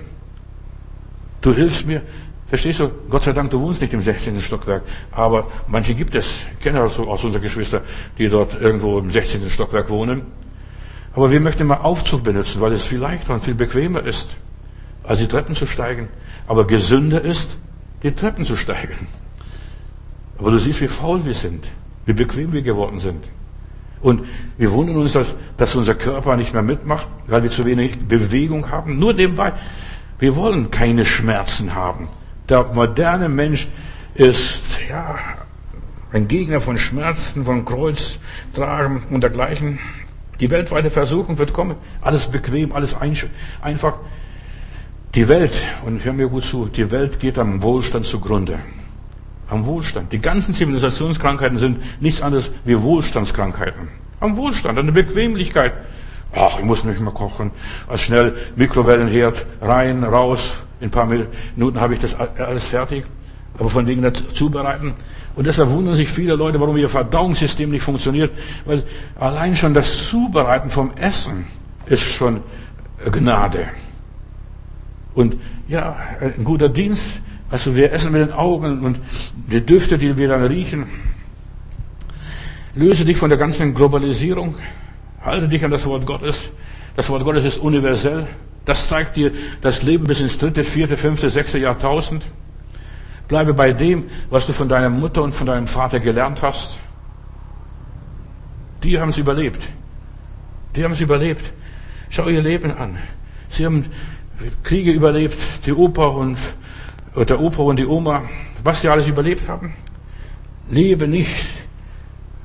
Du 1.41 1.55
hilfst 1.55 1.87
mir. 1.87 2.03
Verstehst 2.49 2.81
du? 2.81 2.91
Gott 3.09 3.23
sei 3.23 3.33
Dank, 3.33 3.51
du 3.51 3.61
wohnst 3.61 3.81
nicht 3.81 3.95
im 3.95 4.03
16. 4.03 4.41
Stockwerk. 4.41 4.83
Aber 5.13 5.49
manche 5.69 5.95
gibt 5.95 6.15
es. 6.15 6.47
Ich 6.53 6.65
kenne 6.65 6.81
also 6.81 7.09
aus 7.09 7.25
unseren 7.25 7.41
Geschwistern, 7.41 7.83
die 8.19 8.29
dort 8.29 8.61
irgendwo 8.61 8.99
im 8.99 9.11
16. 9.11 9.49
Stockwerk 9.49 9.89
wohnen. 9.89 10.42
Aber 11.15 11.31
wir 11.31 11.41
möchten 11.41 11.63
immer 11.63 11.85
Aufzug 11.85 12.25
benutzen, 12.25 12.61
weil 12.61 12.73
es 12.73 12.85
viel 12.85 12.99
leichter 12.99 13.35
und 13.35 13.45
viel 13.45 13.55
bequemer 13.55 14.03
ist, 14.03 14.37
als 15.05 15.19
die 15.19 15.29
Treppen 15.29 15.55
zu 15.55 15.67
steigen. 15.67 16.09
Aber 16.47 16.67
gesünder 16.67 17.21
ist, 17.21 17.57
die 18.03 18.13
Treppen 18.13 18.45
zu 18.45 18.57
steigen. 18.57 19.07
Aber 20.39 20.51
du 20.51 20.59
siehst, 20.59 20.81
wie 20.81 20.89
faul 20.89 21.25
wir 21.25 21.35
sind, 21.35 21.71
wie 22.07 22.15
bequem 22.15 22.53
wir 22.53 22.63
geworden 22.63 22.99
sind. 22.99 23.25
Und 24.01 24.25
wir 24.59 24.73
wundern 24.73 24.97
uns, 24.97 25.13
dass, 25.13 25.35
dass 25.57 25.77
unser 25.77 25.95
Körper 25.95 26.37
nicht 26.37 26.53
mehr 26.53 26.63
mitmacht, 26.63 27.07
weil 27.27 27.43
wir 27.45 27.51
zu 27.51 27.65
wenig 27.65 28.01
Bewegung 28.01 28.71
haben. 28.71 28.99
Nur 28.99 29.13
nebenbei. 29.13 29.53
Wir 30.19 30.35
wollen 30.35 30.71
keine 30.71 31.07
Schmerzen 31.07 31.75
haben. 31.75 32.09
Der 32.49 32.65
moderne 32.65 33.29
Mensch 33.29 33.69
ist, 34.15 34.65
ja, 34.89 35.19
ein 36.13 36.29
Gegner 36.29 36.61
von 36.61 36.77
Schmerzen, 36.77 37.45
von 37.45 37.65
Kreuz 37.65 38.19
tragen 38.55 39.03
und 39.11 39.23
dergleichen. 39.23 39.79
Die 40.43 40.51
weltweite 40.51 40.91
Versuchung 40.91 41.39
wird 41.39 41.53
kommen. 41.53 41.77
Alles 42.01 42.27
bequem, 42.27 42.73
alles 42.73 42.97
einfach. 43.61 43.95
Die 45.15 45.29
Welt, 45.29 45.53
und 45.87 46.05
hör 46.05 46.13
mir 46.13 46.27
gut 46.27 46.43
zu, 46.43 46.67
die 46.67 46.91
Welt 46.91 47.21
geht 47.21 47.39
am 47.39 47.63
Wohlstand 47.63 48.07
zugrunde. 48.07 48.59
Am 49.49 49.67
Wohlstand. 49.67 50.13
Die 50.13 50.19
ganzen 50.19 50.53
Zivilisationskrankheiten 50.53 51.59
sind 51.59 51.79
nichts 52.03 52.23
anderes 52.23 52.51
wie 52.65 52.83
Wohlstandskrankheiten. 52.83 53.87
Am 54.19 54.37
Wohlstand, 54.37 54.81
an 54.81 54.87
der 54.87 54.93
Bequemlichkeit. 54.93 55.75
Ach, 56.35 56.59
ich 56.59 56.65
muss 56.65 56.83
nicht 56.83 56.99
mehr 56.99 57.13
kochen. 57.13 57.53
Als 57.87 58.03
schnell 58.03 58.35
Mikrowellenherd, 58.57 59.47
rein, 59.61 60.03
raus. 60.03 60.55
In 60.81 60.89
ein 60.89 60.91
paar 60.91 61.07
Minuten 61.07 61.81
habe 61.81 61.95
ich 61.95 62.01
das 62.01 62.17
alles 62.19 62.67
fertig. 62.67 63.05
Aber 63.59 63.69
von 63.69 63.87
wegen 63.87 64.03
der 64.03 64.15
Zubereiten. 64.15 64.95
Und 65.35 65.47
deshalb 65.47 65.71
wundern 65.71 65.97
sich 65.97 66.09
viele 66.09 66.35
Leute, 66.35 66.61
warum 66.61 66.77
ihr 66.77 66.89
Verdauungssystem 66.89 67.71
nicht 67.71 67.83
funktioniert, 67.83 68.33
weil 68.65 68.85
allein 69.19 69.57
schon 69.57 69.75
das 69.75 70.09
Zubereiten 70.09 70.71
vom 70.71 70.93
Essen 70.97 71.47
ist 71.87 72.03
schon 72.03 72.41
Gnade. 73.11 73.69
Und 75.15 75.37
ja, 75.69 75.97
ein 76.21 76.45
guter 76.45 76.69
Dienst, 76.69 77.21
also 77.51 77.77
wir 77.77 77.93
essen 77.93 78.13
mit 78.13 78.23
den 78.23 78.33
Augen 78.33 78.81
und 78.81 78.99
die 79.51 79.61
Düfte, 79.61 79.99
die 79.99 80.17
wir 80.17 80.29
dann 80.29 80.45
riechen. 80.45 80.87
Löse 82.75 83.05
dich 83.05 83.19
von 83.19 83.29
der 83.29 83.39
ganzen 83.39 83.75
Globalisierung, 83.75 84.55
halte 85.21 85.49
dich 85.49 85.65
an 85.65 85.71
das 85.71 85.85
Wort 85.87 86.07
Gottes. 86.07 86.51
Das 86.97 87.09
Wort 87.11 87.25
Gottes 87.25 87.45
ist 87.45 87.59
universell. 87.59 88.27
Das 88.65 88.89
zeigt 88.89 89.17
dir 89.17 89.33
das 89.61 89.83
Leben 89.83 90.05
bis 90.05 90.21
ins 90.21 90.39
dritte, 90.39 90.65
vierte, 90.65 90.97
fünfte, 90.97 91.29
sechste 91.29 91.59
Jahrtausend. 91.59 92.25
Bleibe 93.33 93.55
bei 93.55 93.73
dem, 93.73 94.11
was 94.29 94.47
du 94.47 94.53
von 94.53 94.69
deiner 94.69 94.91
Mutter 94.91 95.23
und 95.23 95.33
von 95.33 95.47
deinem 95.47 95.67
Vater 95.67 96.01
gelernt 96.01 96.43
hast. 96.43 96.81
Die 98.85 99.01
haben 99.01 99.09
es 99.09 99.17
überlebt. 99.17 99.63
Die 100.77 100.85
haben 100.85 100.93
es 100.93 101.01
überlebt. 101.01 101.51
Schau 102.11 102.29
ihr 102.29 102.43
Leben 102.43 102.77
an. 102.77 102.99
Sie 103.49 103.65
haben 103.65 103.87
Kriege 104.63 104.93
überlebt, 104.93 105.39
die 105.65 105.73
Opa 105.73 106.09
und 106.09 106.37
der 107.17 107.41
Opa 107.41 107.63
und 107.63 107.79
die 107.79 107.87
Oma, 107.87 108.25
was 108.65 108.83
sie 108.83 108.91
alles 108.91 109.09
überlebt 109.09 109.49
haben. 109.49 109.73
Lebe 110.71 111.09
nicht 111.09 111.47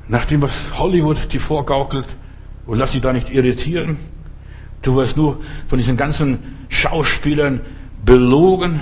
nach 0.07 0.23
dem, 0.23 0.41
was 0.41 0.79
Hollywood 0.79 1.33
dir 1.33 1.41
vorgaukelt 1.41 2.07
und 2.65 2.77
lass 2.77 2.93
dich 2.93 3.01
da 3.01 3.11
nicht 3.11 3.29
irritieren. 3.29 3.97
Du 4.83 4.95
wirst 4.95 5.17
nur 5.17 5.41
von 5.67 5.79
diesen 5.79 5.97
ganzen 5.97 6.65
Schauspielern 6.69 7.59
belogen. 8.05 8.79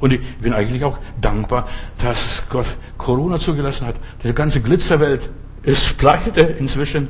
Und 0.00 0.12
ich 0.12 0.20
bin 0.36 0.52
eigentlich 0.52 0.84
auch 0.84 0.98
dankbar, 1.20 1.68
dass 1.98 2.42
Gott 2.48 2.66
Corona 2.96 3.38
zugelassen 3.38 3.86
hat. 3.86 3.96
Die 4.22 4.32
ganze 4.32 4.60
Glitzerwelt 4.60 5.28
ist 5.62 5.98
pleite 5.98 6.40
inzwischen, 6.40 7.08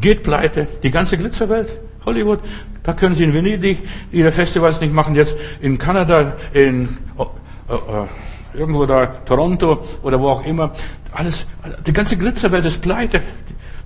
geht 0.00 0.22
pleite. 0.22 0.68
Die 0.82 0.90
ganze 0.90 1.18
Glitzerwelt, 1.18 1.78
Hollywood, 2.04 2.40
da 2.84 2.92
können 2.92 3.14
Sie 3.14 3.24
in 3.24 3.34
Venedig 3.34 3.78
Ihre 4.12 4.32
Festivals 4.32 4.80
nicht 4.80 4.94
machen, 4.94 5.14
jetzt 5.14 5.36
in 5.60 5.78
Kanada, 5.78 6.36
in 6.52 6.96
oh, 7.16 7.26
oh, 7.68 7.74
oh, 7.74 8.08
irgendwo 8.54 8.86
da, 8.86 9.06
Toronto 9.06 9.84
oder 10.02 10.20
wo 10.20 10.28
auch 10.28 10.44
immer. 10.44 10.72
Alles, 11.12 11.46
die 11.86 11.92
ganze 11.92 12.16
Glitzerwelt 12.16 12.64
ist 12.64 12.80
pleite. 12.80 13.22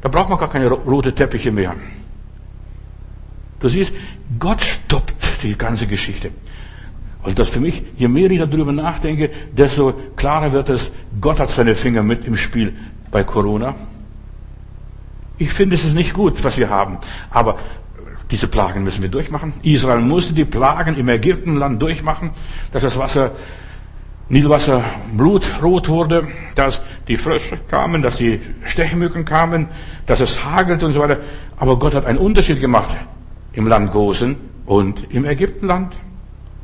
Da 0.03 0.09
braucht 0.09 0.29
man 0.29 0.39
gar 0.39 0.51
keine 0.51 0.69
rote 0.71 1.15
Teppiche 1.15 1.53
mehr. 1.53 1.75
Du 3.61 3.69
siehst, 3.69 3.95
Gott 4.39 4.61
stoppt 4.61 5.15
die 5.43 5.57
ganze 5.57 5.87
Geschichte. 5.87 6.31
Also 7.23 7.37
das 7.37 7.51
für 7.51 7.61
mich, 7.61 7.85
je 7.97 8.09
mehr 8.09 8.31
ich 8.31 8.39
darüber 8.39 8.73
nachdenke, 8.73 9.31
desto 9.57 9.95
klarer 10.17 10.53
wird 10.53 10.71
es, 10.71 10.91
Gott 11.21 11.39
hat 11.39 11.51
seine 11.51 11.75
Finger 11.75 12.03
mit 12.03 12.25
im 12.25 12.37
Spiel 12.37 12.75
bei 13.11 13.23
Corona. 13.23 13.75
Ich 15.39 15.53
finde, 15.53 15.77
es 15.77 15.85
ist 15.85 15.95
nicht 15.95 16.15
gut, 16.15 16.43
was 16.45 16.59
wir 16.59 16.69
haben. 16.69 16.99
Aber 17.31 17.59
diese 18.31 18.49
Plagen 18.49 18.83
müssen 18.83 19.03
wir 19.03 19.09
durchmachen. 19.09 19.53
Israel 19.63 20.01
musste 20.01 20.33
die 20.35 20.45
Plagen 20.45 20.97
im 20.97 21.09
Ägyptenland 21.09 21.81
durchmachen, 21.81 22.31
dass 22.73 22.83
das 22.83 22.99
Wasser, 22.99 23.33
Nilwasser 24.29 24.83
blutrot 25.15 25.89
wurde, 25.89 26.29
dass 26.55 26.81
die 27.07 27.19
Frösche 27.19 27.59
kamen, 27.69 28.03
dass 28.03 28.17
die 28.17 28.41
Stechmücken 28.65 29.25
kamen, 29.25 29.69
dass 30.07 30.21
es 30.21 30.45
hagelt 30.45 30.83
und 30.83 30.93
so 30.93 31.01
weiter. 31.01 31.19
Aber 31.57 31.79
Gott 31.79 31.95
hat 31.95 32.07
einen 32.07 32.19
Unterschied 32.19 32.61
gemacht 32.61 32.97
im 33.53 33.67
Land 33.67 33.93
Gosen 33.93 34.37
und 34.65 35.13
im 35.13 35.25
Ägyptenland. 35.25 35.93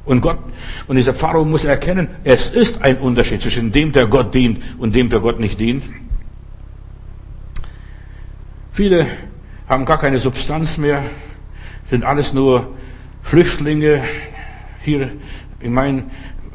Und 0.09 0.23
Gott, 0.23 0.39
und 0.87 0.97
dieser 0.97 1.13
Pharao 1.13 1.45
muss 1.45 1.67
erkennen, 1.67 2.09
es 2.25 2.49
ist 2.49 2.81
ein 2.81 2.97
Unterschied 2.97 3.43
zwischen 3.43 3.73
dem, 3.73 3.93
der 3.93 4.07
Gott 4.07 4.35
dient 4.35 4.59
und 4.79 4.95
dem, 4.95 5.11
der 5.11 5.21
Gott 5.21 5.39
nicht 5.39 5.61
dient. 5.61 5.85
Viele 8.73 9.07
haben 9.69 9.85
gar 9.85 9.99
keine 9.99 10.19
Substanz 10.19 10.79
mehr, 10.79 11.03
sind 11.91 12.05
alles 12.05 12.33
nur 12.33 12.75
Flüchtlinge. 13.21 14.03
Hier, 14.81 15.11
ich 15.61 15.69
meine, 15.69 16.05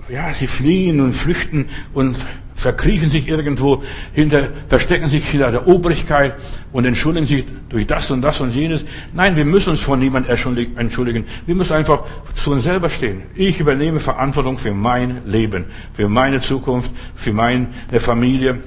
ja, 0.10 0.34
sie 0.34 0.48
fliehen 0.48 1.00
und 1.00 1.14
flüchten 1.14 1.70
und 1.94 2.18
verkriechen 2.64 3.10
sich 3.10 3.28
irgendwo 3.28 3.84
hinter, 4.14 4.48
verstecken 4.70 5.10
sich 5.10 5.30
hinter 5.30 5.52
der 5.52 5.68
Obrigkeit 5.68 6.36
und 6.72 6.86
entschuldigen 6.86 7.26
sich 7.26 7.46
durch 7.70 7.86
das 7.86 8.10
und 8.10 8.22
das 8.22 8.40
und 8.40 8.56
jenes. 8.56 8.86
Nein, 9.14 9.36
wir 9.36 9.44
müssen 9.44 9.72
uns 9.72 9.82
von 9.82 10.00
niemandem 10.00 10.32
entschuldigen. 10.78 11.26
Wir 11.46 11.56
müssen 11.56 11.74
einfach 11.74 12.06
zu 12.34 12.52
uns 12.52 12.64
selber 12.64 12.90
stehen. 12.90 13.24
Ich 13.36 13.60
übernehme 13.60 14.00
Verantwortung 14.00 14.58
für 14.58 14.74
mein 14.74 15.26
Leben, 15.26 15.66
für 15.94 16.08
meine 16.08 16.40
Zukunft, 16.40 16.92
für 17.16 17.34
meine 17.34 17.68
Familie 18.00 18.60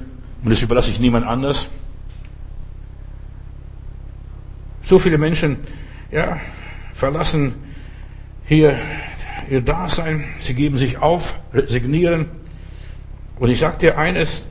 und 0.44 0.50
das 0.50 0.60
überlasse 0.60 0.90
ich 0.90 1.00
niemand 1.00 1.26
anders. 1.26 1.68
So 4.82 4.98
viele 4.98 5.16
Menschen, 5.16 5.56
ja, 6.12 6.38
verlassen 6.92 7.54
hier 8.44 8.78
ihr 9.48 9.62
Dasein, 9.62 10.24
sie 10.40 10.54
geben 10.54 10.76
sich 10.76 10.98
auf, 10.98 11.38
resignieren 11.54 12.28
und 13.38 13.50
ich 13.50 13.58
sage 13.58 13.78
dir 13.78 13.98
eines, 13.98 14.46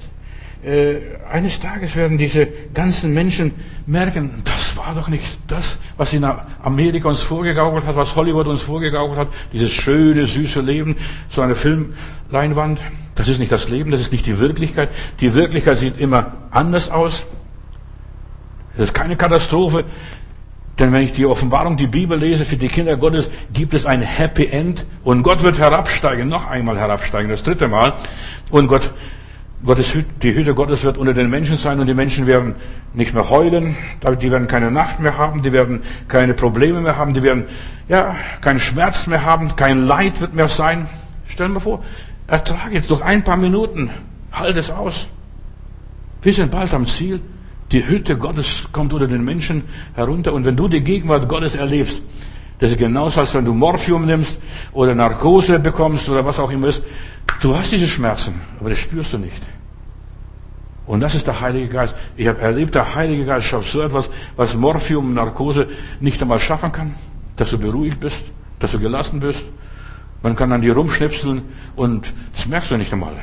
äh, 0.63 0.97
eines 1.31 1.59
Tages 1.59 1.95
werden 1.95 2.17
diese 2.17 2.47
ganzen 2.73 3.13
Menschen 3.13 3.53
merken, 3.86 4.41
das 4.43 4.77
war 4.77 4.93
doch 4.95 5.07
nicht 5.07 5.25
das, 5.47 5.77
was 5.97 6.13
in 6.13 6.23
Amerika 6.23 7.09
uns 7.09 7.21
vorgegaukelt 7.21 7.86
hat, 7.86 7.95
was 7.95 8.15
Hollywood 8.15 8.47
uns 8.47 8.61
vorgegaukelt 8.61 9.17
hat, 9.17 9.27
dieses 9.53 9.71
schöne, 9.71 10.27
süße 10.27 10.61
Leben, 10.61 10.95
so 11.29 11.41
eine 11.41 11.55
Filmleinwand. 11.55 12.79
Das 13.15 13.27
ist 13.27 13.39
nicht 13.39 13.51
das 13.51 13.69
Leben, 13.69 13.91
das 13.91 14.01
ist 14.01 14.11
nicht 14.11 14.25
die 14.25 14.39
Wirklichkeit. 14.39 14.89
Die 15.21 15.33
Wirklichkeit 15.33 15.79
sieht 15.79 15.97
immer 15.97 16.33
anders 16.51 16.89
aus. 16.91 17.25
Das 18.75 18.88
ist 18.88 18.93
keine 18.93 19.15
Katastrophe. 19.15 19.86
Denn 20.78 20.91
wenn 20.91 21.03
ich 21.03 21.13
die 21.13 21.26
Offenbarung, 21.26 21.78
die 21.78 21.88
Bibel 21.88 22.19
lese, 22.19 22.43
für 22.43 22.57
die 22.57 22.67
Kinder 22.67 22.97
Gottes 22.97 23.30
gibt 23.53 23.73
es 23.73 23.86
ein 23.86 24.01
Happy 24.01 24.47
End 24.47 24.86
und 25.03 25.23
Gott 25.23 25.41
wird 25.41 25.57
herabsteigen, 25.57 26.28
noch 26.28 26.47
einmal 26.47 26.78
herabsteigen, 26.78 27.30
das 27.30 27.43
dritte 27.43 27.69
Mal. 27.69 27.93
Und 28.51 28.67
Gott, 28.67 28.91
Gottes, 29.63 29.97
die 30.21 30.36
Hütte 30.36 30.53
Gottes 30.53 30.84
wird 30.84 30.97
unter 30.97 31.13
den 31.13 31.30
Menschen 31.30 31.55
sein 31.55 31.80
und 31.80 31.88
die 31.88 31.93
Menschen 31.93 32.28
werden 32.28 32.55
nicht 32.93 33.13
mehr 33.13 33.30
heulen, 33.30 33.78
die 34.21 34.32
werden 34.32 34.47
keine 34.47 34.69
Nacht 34.69 34.99
mehr 34.99 35.17
haben, 35.17 35.43
die 35.43 35.53
werden 35.53 35.82
keine 36.09 36.34
Probleme 36.34 36.82
mehr 36.82 36.97
haben, 36.97 37.13
die 37.13 37.23
werden, 37.23 37.45
ja, 37.88 38.15
keinen 38.41 38.59
Schmerz 38.59 39.07
mehr 39.07 39.23
haben, 39.23 39.55
kein 39.55 39.86
Leid 39.86 40.19
wird 40.19 40.34
mehr 40.34 40.49
sein. 40.49 40.88
Stell 41.28 41.53
dir 41.53 41.59
vor, 41.61 41.84
ertrage 42.28 42.76
jetzt 42.76 42.91
durch 42.91 43.01
ein 43.01 43.23
paar 43.23 43.38
Minuten, 43.38 43.89
halt 44.32 44.57
es 44.57 44.71
aus. 44.71 45.07
Wir 46.21 46.34
sind 46.34 46.51
bald 46.51 46.73
am 46.73 46.86
Ziel. 46.86 47.21
Die 47.72 47.88
Hütte 47.88 48.18
Gottes 48.18 48.68
kommt 48.72 48.93
unter 48.93 49.07
den 49.07 49.24
Menschen 49.24 49.63
herunter. 49.93 50.34
Und 50.34 50.45
wenn 50.45 50.55
du 50.55 50.68
die 50.68 50.82
Gegenwart 50.82 51.28
Gottes 51.28 51.55
erlebst, 51.55 52.01
das 52.59 52.72
ist 52.72 52.78
genauso, 52.78 53.20
als 53.20 53.34
wenn 53.36 53.45
du 53.45 53.53
Morphium 53.53 54.05
nimmst 54.05 54.39
oder 54.72 54.95
Narkose 54.95 55.59
bekommst 55.59 56.07
oder 56.09 56.26
was 56.26 56.39
auch 56.39 56.51
immer 56.51 56.68
ist. 56.68 56.84
Du 57.41 57.55
hast 57.55 57.72
diese 57.72 57.88
Schmerzen, 57.88 58.39
aber 58.59 58.70
das 58.70 58.80
spürst 58.80 59.13
du 59.13 59.18
nicht. 59.18 59.41
Und 60.86 61.01
das 61.01 61.16
ist 61.16 61.26
der 61.26 61.41
Heilige 61.41 61.68
Geist. 61.68 61.95
Ich 62.16 62.28
habe 62.28 62.39
erlebt, 62.39 62.76
der 62.76 62.95
Heilige 62.95 63.26
Geist 63.26 63.47
schafft 63.47 63.72
so 63.72 63.82
etwas, 63.82 64.09
was 64.36 64.55
Morphium, 64.55 65.13
Narkose 65.13 65.68
nicht 65.99 66.22
einmal 66.22 66.39
schaffen 66.39 66.72
kann. 66.72 66.95
Dass 67.36 67.49
du 67.49 67.57
beruhigt 67.57 67.99
bist, 67.99 68.24
dass 68.59 68.72
du 68.72 68.80
gelassen 68.80 69.20
bist. 69.20 69.43
Man 70.22 70.36
kann 70.36 70.51
an 70.53 70.61
dir 70.61 70.76
rumschnipseln 70.76 71.41
und 71.76 72.13
das 72.34 72.45
merkst 72.45 72.72
du 72.72 72.78
nicht 72.78 72.93
einmal. 72.93 73.16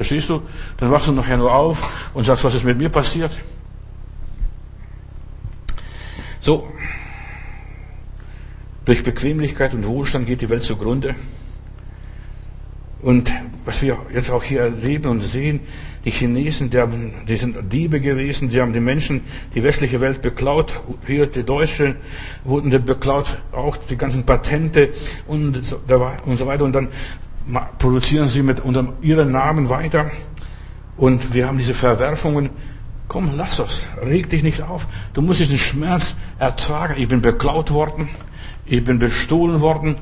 Verstehst 0.00 0.30
du? 0.30 0.40
Dann 0.78 0.90
wachst 0.90 1.08
du 1.08 1.12
nachher 1.12 1.36
nur 1.36 1.54
auf 1.54 2.10
und 2.14 2.24
sagst, 2.24 2.42
was 2.42 2.54
ist 2.54 2.64
mit 2.64 2.78
mir 2.78 2.88
passiert? 2.88 3.32
So. 6.40 6.66
Durch 8.86 9.02
Bequemlichkeit 9.04 9.74
und 9.74 9.86
Wohlstand 9.86 10.26
geht 10.26 10.40
die 10.40 10.48
Welt 10.48 10.62
zugrunde. 10.62 11.16
Und 13.02 13.30
was 13.66 13.82
wir 13.82 13.98
jetzt 14.14 14.30
auch 14.30 14.42
hier 14.42 14.62
erleben 14.62 15.10
und 15.10 15.20
sehen, 15.20 15.60
die 16.06 16.10
Chinesen, 16.12 16.70
die, 16.70 16.78
haben, 16.78 17.12
die 17.28 17.36
sind 17.36 17.70
Diebe 17.70 18.00
gewesen, 18.00 18.48
sie 18.48 18.62
haben 18.62 18.72
die 18.72 18.80
Menschen, 18.80 19.20
die 19.54 19.62
westliche 19.62 20.00
Welt 20.00 20.22
beklaut, 20.22 20.80
hier 21.06 21.26
die 21.26 21.42
Deutschen 21.42 21.96
wurden 22.44 22.70
beklaut, 22.86 23.36
auch 23.52 23.76
die 23.76 23.98
ganzen 23.98 24.24
Patente 24.24 24.94
und 25.26 25.62
so, 25.62 25.78
und 26.24 26.38
so 26.38 26.46
weiter. 26.46 26.64
Und 26.64 26.72
dann 26.72 26.88
produzieren 27.78 28.28
sie 28.28 28.42
mit 28.42 28.60
unter 28.60 28.92
ihren 29.00 29.32
Namen 29.32 29.68
weiter. 29.68 30.10
Und 30.96 31.34
wir 31.34 31.46
haben 31.46 31.58
diese 31.58 31.74
Verwerfungen. 31.74 32.50
Komm, 33.08 33.32
lass 33.36 33.58
es. 33.58 33.88
Reg 34.02 34.30
dich 34.30 34.42
nicht 34.42 34.62
auf. 34.62 34.86
Du 35.14 35.22
musst 35.22 35.40
diesen 35.40 35.58
Schmerz 35.58 36.14
ertragen. 36.38 36.94
Ich 36.96 37.08
bin 37.08 37.22
beklaut 37.22 37.72
worden. 37.72 38.08
Ich 38.66 38.84
bin 38.84 38.98
bestohlen 38.98 39.60
worden. 39.60 39.96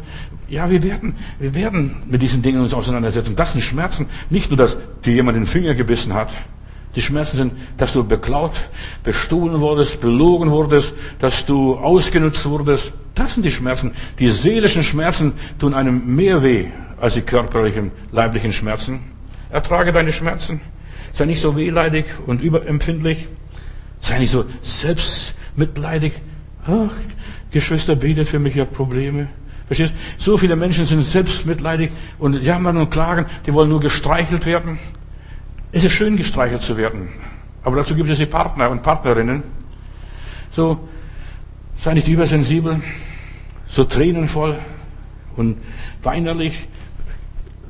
Ja, 0.49 0.71
wir 0.71 0.83
werden, 0.83 1.15
wir 1.39 1.55
werden 1.55 1.97
mit 2.09 2.21
diesen 2.21 2.43
Dingen 2.43 2.61
uns 2.61 2.75
auseinandersetzen. 2.75 3.37
Das 3.37 3.53
sind 3.53 3.63
Schmerzen. 3.63 4.07
Nicht 4.29 4.51
nur, 4.51 4.57
dass 4.57 4.77
dir 5.05 5.15
jemand 5.15 5.37
den 5.37 5.47
Finger 5.47 5.75
gebissen 5.75 6.15
hat. 6.15 6.31
Die 6.97 7.03
Schmerzen 7.03 7.37
sind, 7.37 7.53
dass 7.77 7.93
du 7.93 8.03
beklaut, 8.03 8.69
bestohlen 9.05 9.61
wurdest, 9.61 10.01
belogen 10.01 10.51
wurdest, 10.51 10.95
dass 11.21 11.47
du 11.47 11.77
ausgenutzt 11.77 12.45
wurdest. 12.47 12.93
Das 13.15 13.35
sind 13.35 13.45
die 13.45 13.53
Schmerzen. 13.53 13.93
Die 14.19 14.31
seelischen 14.31 14.83
Schmerzen 14.83 15.35
tun 15.59 15.75
einem 15.75 16.17
mehr 16.17 16.43
weh 16.43 16.69
als 17.01 17.15
die 17.15 17.23
körperlichen, 17.23 17.91
leiblichen 18.13 18.53
Schmerzen. 18.53 19.01
Ertrage 19.51 19.93
deine 19.93 20.13
Schmerzen. 20.13 20.61
Sei 21.13 21.25
nicht 21.25 21.41
so 21.41 21.57
wehleidig 21.57 22.07
und 22.27 22.43
überempfindlich. 22.43 23.29
Sei 24.01 24.19
nicht 24.19 24.31
so 24.31 24.45
selbstmitleidig. 24.63 26.13
Ach, 26.67 26.93
Geschwister, 27.51 27.97
betet 27.97 28.29
für 28.29 28.39
mich, 28.39 28.55
ich 28.55 28.61
habe 28.61 28.71
Probleme. 28.71 29.29
Verstehst? 29.67 29.95
So 30.19 30.37
viele 30.37 30.57
Menschen 30.57 30.87
sind 30.87 31.03
selbstmitleidig 31.03 31.91
und 32.19 32.43
jammern 32.43 32.77
und 32.77 32.91
klagen, 32.91 33.27
die 33.47 33.53
wollen 33.53 33.69
nur 33.69 33.81
gestreichelt 33.81 34.47
werden. 34.47 34.79
Es 35.73 35.85
ist 35.85 35.93
schön, 35.93 36.17
gestreichelt 36.17 36.63
zu 36.63 36.77
werden. 36.77 37.09
Aber 37.63 37.77
dazu 37.77 37.95
gibt 37.95 38.09
es 38.09 38.19
die 38.19 38.27
Partner 38.27 38.71
und 38.71 38.83
Partnerinnen. 38.83 39.43
So, 40.51 40.89
sei 41.77 41.95
nicht 41.95 42.09
übersensibel, 42.09 42.81
so 43.67 43.85
tränenvoll 43.85 44.59
und 45.37 45.59
weinerlich. 46.03 46.67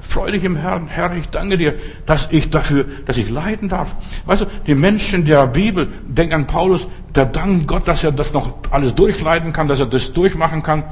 Freu 0.09 0.31
dich 0.31 0.43
im 0.43 0.57
Herrn. 0.57 0.89
Herr, 0.89 1.15
ich 1.15 1.29
danke 1.29 1.59
dir, 1.59 1.75
dass 2.07 2.29
ich 2.33 2.49
dafür, 2.49 2.87
dass 3.05 3.19
ich 3.19 3.29
leiden 3.29 3.69
darf. 3.69 3.95
Weißt 4.25 4.41
du, 4.41 4.47
die 4.67 4.75
Menschen 4.75 5.27
der 5.27 5.47
Bibel, 5.47 5.87
denk 6.07 6.33
an 6.33 6.47
Paulus, 6.47 6.89
der 7.15 7.27
dankt 7.27 7.69
Gott, 7.69 7.87
dass 7.87 8.05
er 8.05 8.13
das 8.13 8.33
noch 8.33 8.55
alles 8.71 8.95
durchleiden 8.95 9.53
kann, 9.53 9.69
dass 9.69 9.81
er 9.81 9.87
das 9.87 10.15
durchmachen 10.15 10.63
kann. 10.63 10.85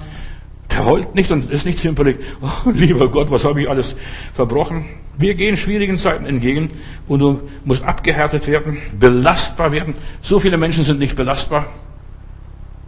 Der 0.71 0.85
heult 0.85 1.15
nicht 1.15 1.31
und 1.31 1.51
ist 1.51 1.65
nicht 1.65 1.79
zimperlich. 1.79 2.19
Oh, 2.43 2.71
lieber 2.71 3.09
Gott, 3.09 3.31
was 3.31 3.47
habe 3.47 3.63
ich 3.63 3.71
alles 3.71 3.97
verbrochen? 4.35 4.85
Wir 5.17 5.35
gehen 5.35 5.57
schwierigen 5.57 5.97
Zeiten 5.97 6.27
entgegen 6.27 6.73
und 7.09 7.21
du 7.21 7.41
musst 7.65 7.85
abgehärtet 7.85 8.47
werden, 8.47 8.77
belastbar 9.01 9.73
werden. 9.73 9.95
So 10.21 10.41
viele 10.41 10.59
Menschen 10.59 10.85
sind 10.85 10.99
nicht 10.99 11.17
belastbar. 11.17 11.65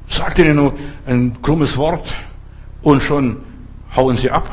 Sag 0.09 0.39
ihnen 0.39 0.57
nur 0.57 0.75
ein 1.07 1.41
krummes 1.41 1.79
Wort 1.79 2.15
und 2.83 3.03
schon 3.03 3.39
hauen 3.97 4.19
sie 4.19 4.31
ab. 4.31 4.51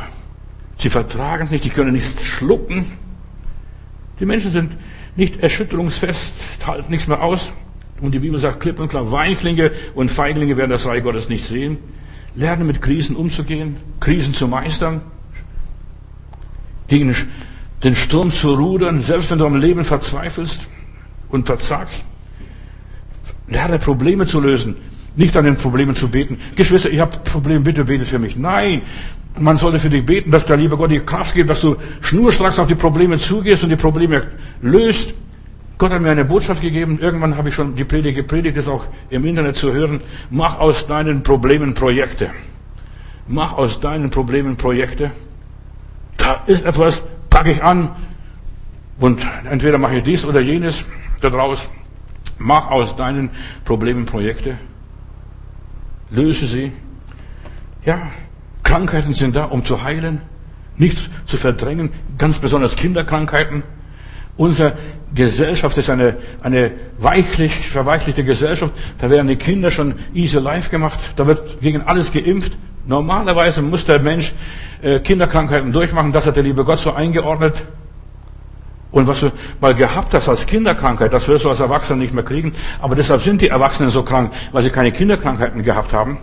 Sie 0.78 0.90
vertragen 0.90 1.46
es 1.46 1.52
nicht, 1.52 1.64
sie 1.64 1.70
können 1.70 1.94
nichts 1.94 2.24
schlucken. 2.26 2.92
Die 4.20 4.26
Menschen 4.26 4.52
sind 4.52 4.78
nicht 5.16 5.42
erschütterungsfest, 5.42 6.34
halten 6.66 6.92
nichts 6.92 7.08
mehr 7.08 7.22
aus. 7.22 7.54
Und 8.02 8.12
die 8.14 8.20
Bibel 8.20 8.40
sagt 8.40 8.60
klipp 8.60 8.80
und 8.80 8.90
klar, 8.90 9.12
Weichlinge 9.12 9.72
und 9.94 10.12
Feiglinge 10.12 10.58
werden 10.58 10.72
das 10.72 10.86
Reich 10.86 11.04
Gottes 11.04 11.30
nicht 11.30 11.46
sehen. 11.46 11.78
Lerne 12.36 12.66
mit 12.66 12.82
Krisen 12.82 13.16
umzugehen, 13.16 13.78
Krisen 14.02 14.34
zu 14.34 14.48
meistern, 14.48 15.02
gegen 16.90 17.16
den 17.84 17.96
Sturm 17.96 18.32
zu 18.32 18.54
rudern, 18.54 19.02
selbst 19.02 19.32
wenn 19.32 19.40
du 19.40 19.46
am 19.46 19.56
Leben 19.56 19.86
verzweifelst 19.86 20.68
und 21.30 21.48
verzagst. 21.48 22.04
Lerne 23.48 23.80
Probleme 23.80 24.26
zu 24.26 24.42
lösen, 24.42 24.76
nicht 25.16 25.36
an 25.38 25.46
den 25.46 25.56
Problemen 25.56 25.96
zu 25.96 26.08
beten. 26.08 26.40
Geschwister, 26.56 26.90
ich 26.90 27.00
habe 27.00 27.18
Probleme, 27.24 27.62
bitte 27.62 27.86
betet 27.86 28.08
für 28.08 28.20
mich. 28.20 28.36
Nein, 28.36 28.82
man 29.40 29.58
sollte 29.58 29.80
für 29.80 29.90
dich 29.90 30.06
beten, 30.06 30.32
dass 30.32 30.46
der 30.46 30.58
liebe 30.58 30.78
Gott 30.78 30.92
dir 30.92 31.06
Kraft 31.06 31.36
gibt, 31.36 31.50
dass 31.50 31.62
du 31.62 31.76
schnurstracks 32.02 32.60
auf 32.60 32.68
die 32.68 32.76
Probleme 32.76 33.18
zugehst 33.18 33.64
und 33.64 33.70
die 33.70 33.76
Probleme 33.76 34.24
löst. 34.62 35.14
Gott 35.78 35.92
hat 35.92 36.02
mir 36.02 36.12
eine 36.12 36.24
Botschaft 36.24 36.62
gegeben. 36.62 37.00
Irgendwann 37.00 37.36
habe 37.36 37.50
ich 37.50 37.56
schon 37.56 37.76
die 37.76 37.84
Predigt 37.84 38.16
gepredigt, 38.16 38.56
ist 38.56 38.70
auch 38.70 38.86
im 39.10 39.26
Internet 39.26 39.58
zu 39.58 39.74
hören. 39.74 40.00
Mach 40.30 40.60
aus 40.60 40.88
deinen 40.88 41.24
Problemen 41.24 41.74
Projekte. 41.74 42.30
Mach 43.28 43.54
aus 43.54 43.80
deinen 43.82 44.10
Problemen 44.10 44.56
Projekte. 44.56 45.12
Da 46.18 46.44
ist 46.48 46.64
etwas, 46.64 47.04
packe 47.30 47.52
ich 47.52 47.62
an 47.62 47.92
und 49.00 49.28
entweder 49.50 49.78
mache 49.78 49.98
ich 49.98 50.04
dies 50.04 50.26
oder 50.26 50.40
jenes 50.40 50.86
daraus. 51.22 51.68
Mach 52.38 52.70
aus 52.70 52.96
deinen 52.96 53.30
Problemen 53.66 54.06
Projekte. 54.06 54.58
Löse 56.16 56.48
sie. 56.48 56.72
Ja, 57.86 58.12
Krankheiten 58.64 59.14
sind 59.14 59.36
da, 59.36 59.46
um 59.46 59.64
zu 59.64 59.84
heilen, 59.84 60.22
nicht 60.78 61.10
zu 61.28 61.38
verdrängen, 61.38 61.92
ganz 62.18 62.40
besonders 62.40 62.76
Kinderkrankheiten. 62.76 63.64
Unsere 64.38 64.74
Gesellschaft 65.14 65.78
ist 65.78 65.90
eine, 65.90 66.18
eine 66.42 66.72
weichlich, 66.98 67.54
verweichlichte 67.54 68.26
Gesellschaft. 68.26 68.74
Da 69.00 69.10
werden 69.10 69.28
die 69.28 69.38
Kinder 69.38 69.72
schon 69.72 69.96
easy 70.14 70.40
life 70.40 70.70
gemacht. 70.70 71.00
Da 71.16 71.26
wird 71.26 71.62
gegen 71.62 71.82
alles 71.84 72.12
geimpft. 72.12 72.52
Normalerweise 72.86 73.62
muss 73.62 73.86
der 73.86 74.00
Mensch 74.00 74.34
äh, 74.82 75.00
Kinderkrankheiten 75.00 75.72
durchmachen. 75.72 76.12
Das 76.12 76.26
hat 76.26 76.36
der 76.36 76.44
liebe 76.44 76.66
Gott 76.66 76.80
so 76.80 76.94
eingeordnet. 76.94 77.64
Und 78.96 79.08
was 79.08 79.20
du 79.20 79.32
mal 79.60 79.76
gehabt 79.76 80.16
hast 80.16 80.30
als 80.30 80.48
Kinderkrankheit, 80.48 81.12
das 81.12 81.28
wirst 81.28 81.44
du 81.44 81.50
als 81.50 81.60
Erwachsener 81.60 82.00
nicht 82.00 82.14
mehr 82.14 82.24
kriegen. 82.24 82.54
Aber 82.82 82.96
deshalb 82.96 83.22
sind 83.22 83.42
die 83.42 83.50
Erwachsenen 83.50 83.92
so 83.92 84.04
krank, 84.04 84.32
weil 84.52 84.64
sie 84.64 84.70
keine 84.72 84.92
Kinderkrankheiten 84.92 85.62
gehabt 85.62 85.92
haben 85.94 86.18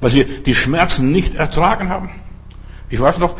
weil 0.00 0.10
sie 0.10 0.24
die 0.24 0.54
Schmerzen 0.54 1.12
nicht 1.12 1.34
ertragen 1.34 1.88
haben. 1.88 2.10
Ich 2.88 3.00
weiß 3.00 3.18
noch, 3.18 3.36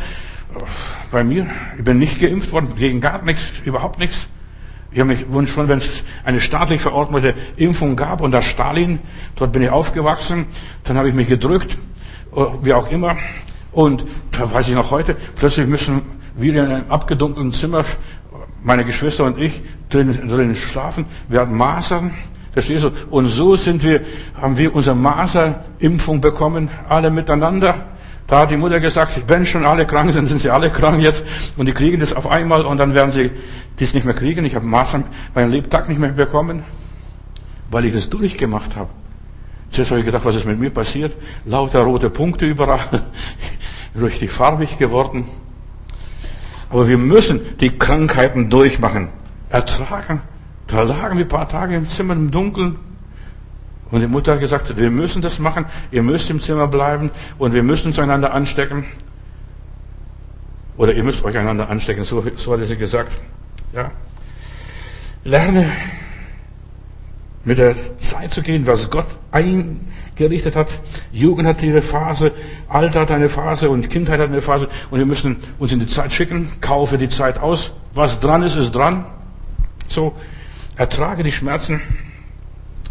bei 1.11 1.23
mir, 1.23 1.47
ich 1.77 1.83
bin 1.83 1.99
nicht 1.99 2.19
geimpft 2.19 2.51
worden, 2.51 2.75
gegen 2.75 3.01
gar 3.01 3.21
nichts, 3.23 3.51
überhaupt 3.65 3.99
nichts. 3.99 4.27
Ich 4.91 4.99
habe 4.99 5.09
mich 5.09 5.31
wünscht 5.31 5.57
wenn 5.57 5.77
es 5.77 6.03
eine 6.25 6.41
staatlich 6.41 6.81
verordnete 6.81 7.33
Impfung 7.55 7.95
gab 7.95 8.21
unter 8.21 8.41
Stalin, 8.41 8.99
dort 9.35 9.53
bin 9.53 9.61
ich 9.61 9.69
aufgewachsen, 9.69 10.47
dann 10.83 10.97
habe 10.97 11.07
ich 11.07 11.15
mich 11.15 11.29
gedrückt, 11.29 11.77
äh, 12.35 12.41
wie 12.61 12.73
auch 12.73 12.91
immer. 12.91 13.15
Und 13.71 14.05
da 14.31 14.53
weiß 14.53 14.67
ich 14.67 14.75
noch 14.75 14.91
heute, 14.91 15.15
plötzlich 15.37 15.65
müssen 15.65 16.01
wir 16.35 16.53
in 16.53 16.59
einem 16.59 16.89
abgedunkelten 16.89 17.53
Zimmer, 17.53 17.85
meine 18.63 18.85
Geschwister 18.85 19.25
und 19.25 19.39
ich, 19.39 19.61
drin, 19.89 20.29
drin 20.29 20.55
schlafen. 20.55 21.05
Wir 21.27 21.41
hatten 21.41 21.55
Masern, 21.55 22.11
Verstehst 22.51 22.83
du? 22.83 22.91
Und 23.09 23.27
so 23.27 23.55
sind 23.55 23.83
wir, 23.83 24.01
haben 24.39 24.57
wir 24.57 24.75
unsere 24.75 24.95
Maserimpfung 24.95 26.19
bekommen, 26.19 26.69
alle 26.89 27.09
miteinander. 27.09 27.85
Da 28.27 28.39
hat 28.39 28.51
die 28.51 28.57
Mutter 28.57 28.79
gesagt, 28.79 29.23
wenn 29.27 29.45
schon 29.45 29.65
alle 29.65 29.85
krank 29.85 30.11
sind, 30.13 30.27
sind 30.27 30.39
sie 30.39 30.49
alle 30.49 30.69
krank 30.69 31.01
jetzt 31.01 31.23
und 31.57 31.65
die 31.65 31.73
kriegen 31.73 31.99
das 31.99 32.13
auf 32.13 32.27
einmal 32.27 32.65
und 32.65 32.77
dann 32.77 32.93
werden 32.93 33.11
sie 33.11 33.31
das 33.77 33.93
nicht 33.93 34.05
mehr 34.05 34.13
kriegen. 34.13 34.45
Ich 34.45 34.55
habe 34.55 34.65
meinen 34.65 35.51
Lebtag 35.51 35.89
nicht 35.89 35.99
mehr 35.99 36.11
bekommen, 36.11 36.63
weil 37.69 37.85
ich 37.85 37.93
das 37.93 38.09
durchgemacht 38.09 38.75
habe. 38.75 38.89
Zuerst 39.69 39.91
habe 39.91 39.99
ich 39.99 40.05
gedacht, 40.05 40.25
was 40.25 40.35
ist 40.35 40.45
mit 40.45 40.59
mir 40.59 40.69
passiert? 40.69 41.15
Lauter 41.45 41.81
rote 41.81 42.09
Punkte 42.09 42.45
überall, 42.45 42.79
richtig 44.01 44.31
farbig 44.31 44.77
geworden. 44.77 45.25
Aber 46.71 46.87
wir 46.87 46.97
müssen 46.97 47.57
die 47.59 47.77
Krankheiten 47.77 48.49
durchmachen, 48.49 49.09
ertragen. 49.49 50.21
Da 50.67 50.83
lagen 50.83 51.17
wir 51.17 51.25
ein 51.25 51.29
paar 51.29 51.49
Tage 51.49 51.75
im 51.75 51.87
Zimmer 51.87 52.13
im 52.13 52.31
Dunkeln, 52.31 52.77
und 53.91 53.99
die 53.99 54.07
Mutter 54.07 54.33
hat 54.33 54.39
gesagt, 54.39 54.77
wir 54.77 54.89
müssen 54.89 55.21
das 55.21 55.37
machen, 55.37 55.65
ihr 55.91 56.01
müsst 56.01 56.29
im 56.29 56.39
Zimmer 56.39 56.67
bleiben 56.67 57.11
und 57.37 57.53
wir 57.53 57.61
müssen 57.61 57.87
uns 57.87 57.99
einander 57.99 58.33
anstecken. 58.33 58.85
Oder 60.77 60.93
ihr 60.93 61.03
müsst 61.03 61.23
euch 61.25 61.37
einander 61.37 61.69
anstecken, 61.69 62.05
so, 62.05 62.23
so 62.37 62.53
hat 62.53 62.65
sie 62.65 62.77
gesagt. 62.77 63.11
Ja. 63.73 63.91
Lerne 65.25 65.69
mit 67.43 67.57
der 67.57 67.75
Zeit 67.97 68.31
zu 68.31 68.41
gehen, 68.41 68.65
was 68.65 68.89
Gott 68.89 69.07
eingerichtet 69.31 70.55
hat. 70.55 70.67
Jugend 71.11 71.47
hat 71.47 71.63
ihre 71.63 71.81
Phase, 71.81 72.31
Alter 72.67 73.01
hat 73.01 73.11
eine 73.11 73.29
Phase 73.29 73.69
und 73.69 73.89
Kindheit 73.89 74.19
hat 74.19 74.29
eine 74.29 74.41
Phase 74.41 74.67
und 74.89 74.99
wir 74.99 75.05
müssen 75.05 75.37
uns 75.59 75.71
in 75.71 75.79
die 75.79 75.87
Zeit 75.87 76.13
schicken, 76.13 76.49
kaufe 76.61 76.97
die 76.97 77.09
Zeit 77.09 77.39
aus. 77.39 77.71
Was 77.93 78.19
dran 78.19 78.43
ist, 78.43 78.55
ist 78.55 78.71
dran. 78.71 79.05
So, 79.87 80.13
ertrage 80.77 81.23
die 81.23 81.31
Schmerzen 81.31 81.81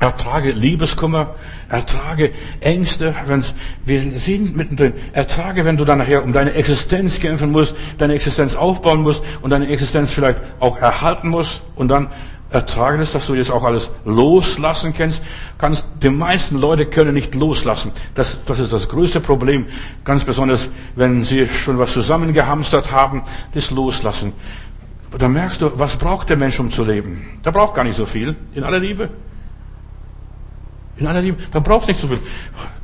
Ertrage 0.01 0.53
Liebeskummer, 0.53 1.34
ertrage 1.68 2.30
Ängste, 2.61 3.14
wenn's, 3.26 3.55
wir 3.84 4.01
sind 4.18 4.57
mittendrin. 4.57 4.95
Ertrage, 5.12 5.66
wenn 5.66 5.76
du 5.76 5.84
dann 5.84 5.99
nachher 5.99 6.24
um 6.24 6.32
deine 6.32 6.55
Existenz 6.55 7.20
kämpfen 7.20 7.53
musst, 7.53 7.74
deine 7.99 8.14
Existenz 8.14 8.57
aufbauen 8.57 9.03
musst 9.03 9.22
und 9.43 9.51
deine 9.51 9.68
Existenz 9.68 10.11
vielleicht 10.11 10.38
auch 10.59 10.78
erhalten 10.78 11.28
musst 11.28 11.61
und 11.76 11.88
dann 11.88 12.09
ertrage 12.51 12.98
das, 12.98 13.12
dass 13.12 13.26
du 13.26 13.34
jetzt 13.34 13.51
auch 13.51 13.64
alles 13.64 13.90
loslassen 14.05 14.92
kannst. 14.96 15.22
kannst. 15.59 15.86
Die 16.03 16.11
meisten 16.11 16.59
Leute 16.59 16.86
können 16.86 17.14
nicht 17.14 17.34
loslassen. 17.34 17.92
Das, 18.14 18.44
das 18.44 18.59
ist 18.59 18.72
das 18.72 18.88
größte 18.88 19.20
Problem. 19.20 19.66
Ganz 20.05 20.24
besonders, 20.24 20.68
wenn 20.96 21.24
sie 21.24 21.46
schon 21.46 21.78
was 21.78 21.92
zusammengehamstert 21.92 22.90
haben, 22.90 23.22
das 23.55 23.70
Loslassen. 23.70 24.32
Da 25.16 25.28
merkst 25.28 25.62
du, 25.62 25.72
was 25.74 25.96
braucht 25.96 26.28
der 26.28 26.36
Mensch, 26.36 26.59
um 26.61 26.70
zu 26.70 26.84
leben? 26.84 27.40
Der 27.44 27.51
braucht 27.51 27.74
gar 27.74 27.84
nicht 27.84 27.96
so 27.96 28.07
viel, 28.07 28.36
in 28.55 28.62
aller 28.62 28.78
Liebe. 28.78 29.11
In 30.96 31.07
aller 31.07 31.22
Liebe. 31.22 31.42
Da 31.53 31.61
brauchst 31.61 31.88
nicht 31.88 32.01
so 32.01 32.07
viel. 32.07 32.20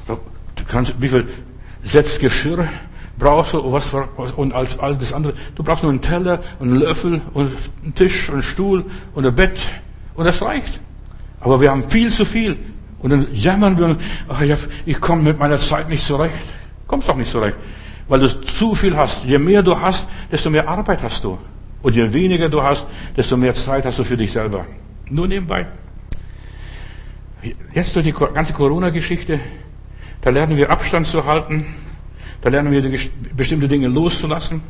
Du 0.06 0.64
kannst, 0.66 1.00
wie 1.00 1.08
viel 1.08 1.28
Setz 1.84 2.18
Geschirr 2.18 2.68
brauchst 3.18 3.54
du 3.54 3.72
was, 3.72 3.92
und 4.36 4.52
all, 4.52 4.96
das 4.96 5.12
andere. 5.12 5.34
Du 5.54 5.62
brauchst 5.62 5.82
nur 5.82 5.90
einen 5.90 6.00
Teller, 6.00 6.42
einen 6.60 6.76
Löffel 6.76 7.22
und 7.32 7.52
einen 7.82 7.94
Tisch 7.94 8.28
und 8.28 8.34
einen 8.34 8.42
Stuhl 8.42 8.84
und 9.14 9.26
ein 9.26 9.34
Bett 9.34 9.58
und 10.14 10.24
das 10.24 10.42
reicht. 10.42 10.80
Aber 11.40 11.60
wir 11.60 11.70
haben 11.70 11.88
viel 11.88 12.10
zu 12.10 12.24
viel. 12.24 12.58
Und 12.98 13.10
dann 13.10 13.26
jammern 13.32 13.78
wir, 13.78 13.96
ach 14.28 14.42
ich 14.84 15.00
komme 15.00 15.22
mit 15.22 15.38
meiner 15.38 15.58
Zeit 15.58 15.88
nicht 15.88 16.04
zurecht. 16.04 16.34
Kommst 16.86 17.08
doch 17.08 17.16
nicht 17.16 17.30
zurecht. 17.30 17.56
Weil 18.08 18.20
du 18.20 18.28
zu 18.28 18.74
viel 18.74 18.96
hast. 18.96 19.24
Je 19.24 19.38
mehr 19.38 19.62
du 19.62 19.78
hast, 19.78 20.08
desto 20.30 20.50
mehr 20.50 20.68
Arbeit 20.68 21.02
hast 21.02 21.24
du. 21.24 21.38
Und 21.82 21.94
je 21.94 22.12
weniger 22.12 22.48
du 22.48 22.62
hast, 22.62 22.86
desto 23.16 23.36
mehr 23.36 23.54
Zeit 23.54 23.84
hast 23.84 23.98
du 23.98 24.04
für 24.04 24.16
dich 24.16 24.32
selber. 24.32 24.64
Nur 25.10 25.28
nebenbei. 25.28 25.66
Jetzt 27.74 27.94
durch 27.94 28.04
die 28.04 28.12
ganze 28.12 28.52
Corona-Geschichte, 28.52 29.38
da 30.22 30.30
lernen 30.30 30.56
wir 30.56 30.70
Abstand 30.70 31.06
zu 31.06 31.24
halten, 31.24 31.66
da 32.46 32.50
lernen 32.50 32.70
wir 32.70 33.00
bestimmte 33.36 33.66
Dinge 33.66 33.88
loszulassen. 33.88 34.60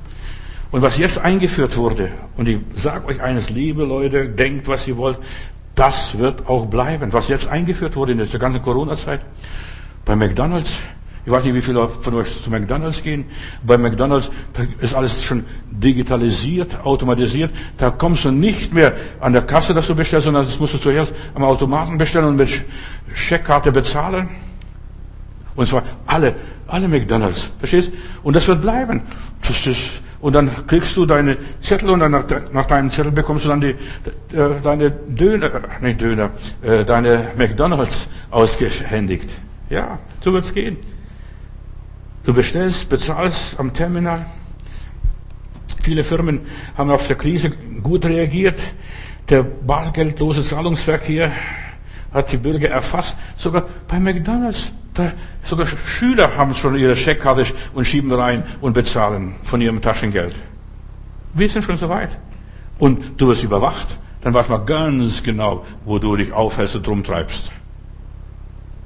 Und 0.70 0.81
was 0.81 0.97
jetzt 0.97 1.18
eingeführt 1.18 1.77
wurde, 1.77 2.09
und 2.39 2.49
ich 2.49 2.59
sage 2.74 3.07
euch 3.07 3.20
eines, 3.20 3.51
liebe 3.51 3.85
Leute, 3.85 4.31
denkt, 4.31 4.66
was 4.66 4.89
ihr 4.89 4.97
wollt, 4.97 5.18
das 5.74 6.18
wird 6.18 6.49
auch 6.49 6.64
bleiben. 6.64 7.12
Was 7.12 7.29
jetzt 7.29 7.49
eingeführt 7.49 7.95
wurde 7.95 8.12
in 8.12 8.18
der 8.18 8.27
ganzen 8.39 8.62
Corona-Zeit, 8.62 9.20
bei 10.07 10.16
McDonalds, 10.16 10.72
ich 11.27 11.31
weiß 11.31 11.45
nicht, 11.45 11.53
wie 11.53 11.61
viele 11.61 11.87
von 11.87 12.14
euch 12.14 12.43
zu 12.43 12.49
McDonalds 12.49 13.03
gehen. 13.03 13.27
Bei 13.62 13.77
McDonalds 13.77 14.31
ist 14.81 14.95
alles 14.95 15.22
schon 15.22 15.45
digitalisiert, 15.70 16.83
automatisiert. 16.83 17.51
Da 17.77 17.91
kommst 17.91 18.24
du 18.24 18.31
nicht 18.31 18.72
mehr 18.72 18.95
an 19.20 19.35
der 19.35 19.43
Kasse, 19.43 19.74
dass 19.74 19.87
du 19.87 19.95
bestellst, 19.95 20.24
sondern 20.24 20.47
das 20.47 20.59
musst 20.59 20.72
du 20.72 20.79
zuerst 20.79 21.14
am 21.35 21.45
Automaten 21.45 21.99
bestellen 21.99 22.24
und 22.24 22.37
mit 22.37 22.64
Scheckkarte 23.12 23.70
bezahlen. 23.70 24.31
Und 25.57 25.66
zwar 25.66 25.82
alle, 26.07 26.34
alle 26.66 26.86
McDonalds. 26.86 27.50
Verstehst? 27.59 27.90
Und 28.22 28.36
das 28.36 28.46
wird 28.46 28.62
bleiben. 28.62 29.02
Und 30.20 30.32
dann 30.34 30.66
kriegst 30.66 30.96
du 30.96 31.07
deine 31.07 31.36
Zettel 31.61 31.90
und 31.90 32.00
dann 32.00 32.12
nach, 32.12 32.24
nach 32.52 32.66
deinem 32.66 32.90
Zettel 32.90 33.12
bekommst 33.12 33.44
du 33.44 33.48
dann 33.48 33.61
die, 33.61 33.70
äh, 34.34 34.61
deine 34.62 34.90
Döner, 34.90 35.50
nicht 35.80 36.00
Döner, 36.00 36.30
äh, 36.62 36.84
deine 36.84 37.30
McDonalds 37.36 38.09
ausgehändigt. 38.30 39.30
Ja, 39.70 39.98
so 40.20 40.32
wird's 40.32 40.52
gehen. 40.52 40.76
Du 42.24 42.34
bestellst, 42.34 42.88
bezahlst 42.88 43.59
am 43.61 43.72
Terminal. 43.72 44.26
Viele 45.82 46.02
Firmen 46.02 46.40
haben 46.76 46.90
auf 46.90 47.07
der 47.07 47.16
Krise 47.16 47.50
gut 47.82 48.04
reagiert. 48.04 48.59
Der 49.28 49.42
bargeldlose 49.42 50.42
Zahlungsverkehr 50.42 51.30
hat 52.16 52.32
die 52.32 52.38
Bürger 52.38 52.68
erfasst. 52.70 53.16
Sogar 53.36 53.64
bei 53.86 54.00
McDonalds. 54.00 54.72
Da, 54.94 55.12
sogar 55.44 55.66
Schüler 55.66 56.36
haben 56.36 56.54
schon 56.54 56.74
ihre 56.74 56.96
Scheckkarte 56.96 57.44
und 57.74 57.84
schieben 57.84 58.10
rein 58.12 58.42
und 58.62 58.72
bezahlen 58.72 59.34
von 59.42 59.60
ihrem 59.60 59.82
Taschengeld. 59.82 60.34
Wir 61.34 61.48
sind 61.48 61.62
schon 61.62 61.76
so 61.76 61.88
weit. 61.90 62.18
Und 62.78 63.20
du 63.20 63.28
wirst 63.28 63.44
überwacht. 63.44 63.86
Dann 64.22 64.32
weiß 64.32 64.48
man 64.48 64.64
ganz 64.64 65.22
genau, 65.22 65.66
wo 65.84 65.98
du 65.98 66.16
dich 66.16 66.32
aufhältst 66.32 66.76
und 66.76 66.88
rumtreibst. 66.88 67.52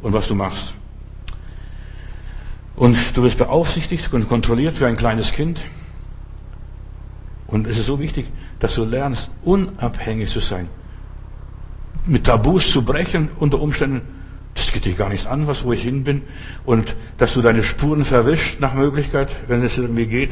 Und 0.02 0.12
was 0.12 0.26
du 0.26 0.34
machst. 0.34 0.74
Und 2.74 2.96
du 3.14 3.22
wirst 3.22 3.38
beaufsichtigt 3.38 4.12
und 4.12 4.28
kontrolliert 4.28 4.80
wie 4.80 4.86
ein 4.86 4.96
kleines 4.96 5.32
Kind. 5.32 5.60
Und 7.46 7.66
es 7.66 7.78
ist 7.78 7.86
so 7.86 8.00
wichtig, 8.00 8.26
dass 8.58 8.74
du 8.74 8.84
lernst, 8.84 9.30
unabhängig 9.44 10.30
zu 10.30 10.40
sein. 10.40 10.68
Mit 12.10 12.24
Tabus 12.24 12.72
zu 12.72 12.82
brechen 12.82 13.28
unter 13.38 13.60
Umständen, 13.60 14.00
das 14.54 14.72
geht 14.72 14.84
dich 14.84 14.98
gar 14.98 15.10
nichts 15.10 15.28
an, 15.28 15.46
was 15.46 15.62
wo 15.62 15.72
ich 15.72 15.84
hin 15.84 16.02
bin. 16.02 16.22
Und 16.64 16.96
dass 17.18 17.34
du 17.34 17.40
deine 17.40 17.62
Spuren 17.62 18.04
verwischt 18.04 18.58
nach 18.58 18.74
Möglichkeit, 18.74 19.36
wenn 19.46 19.62
es 19.62 19.78
irgendwie 19.78 20.06
geht. 20.06 20.30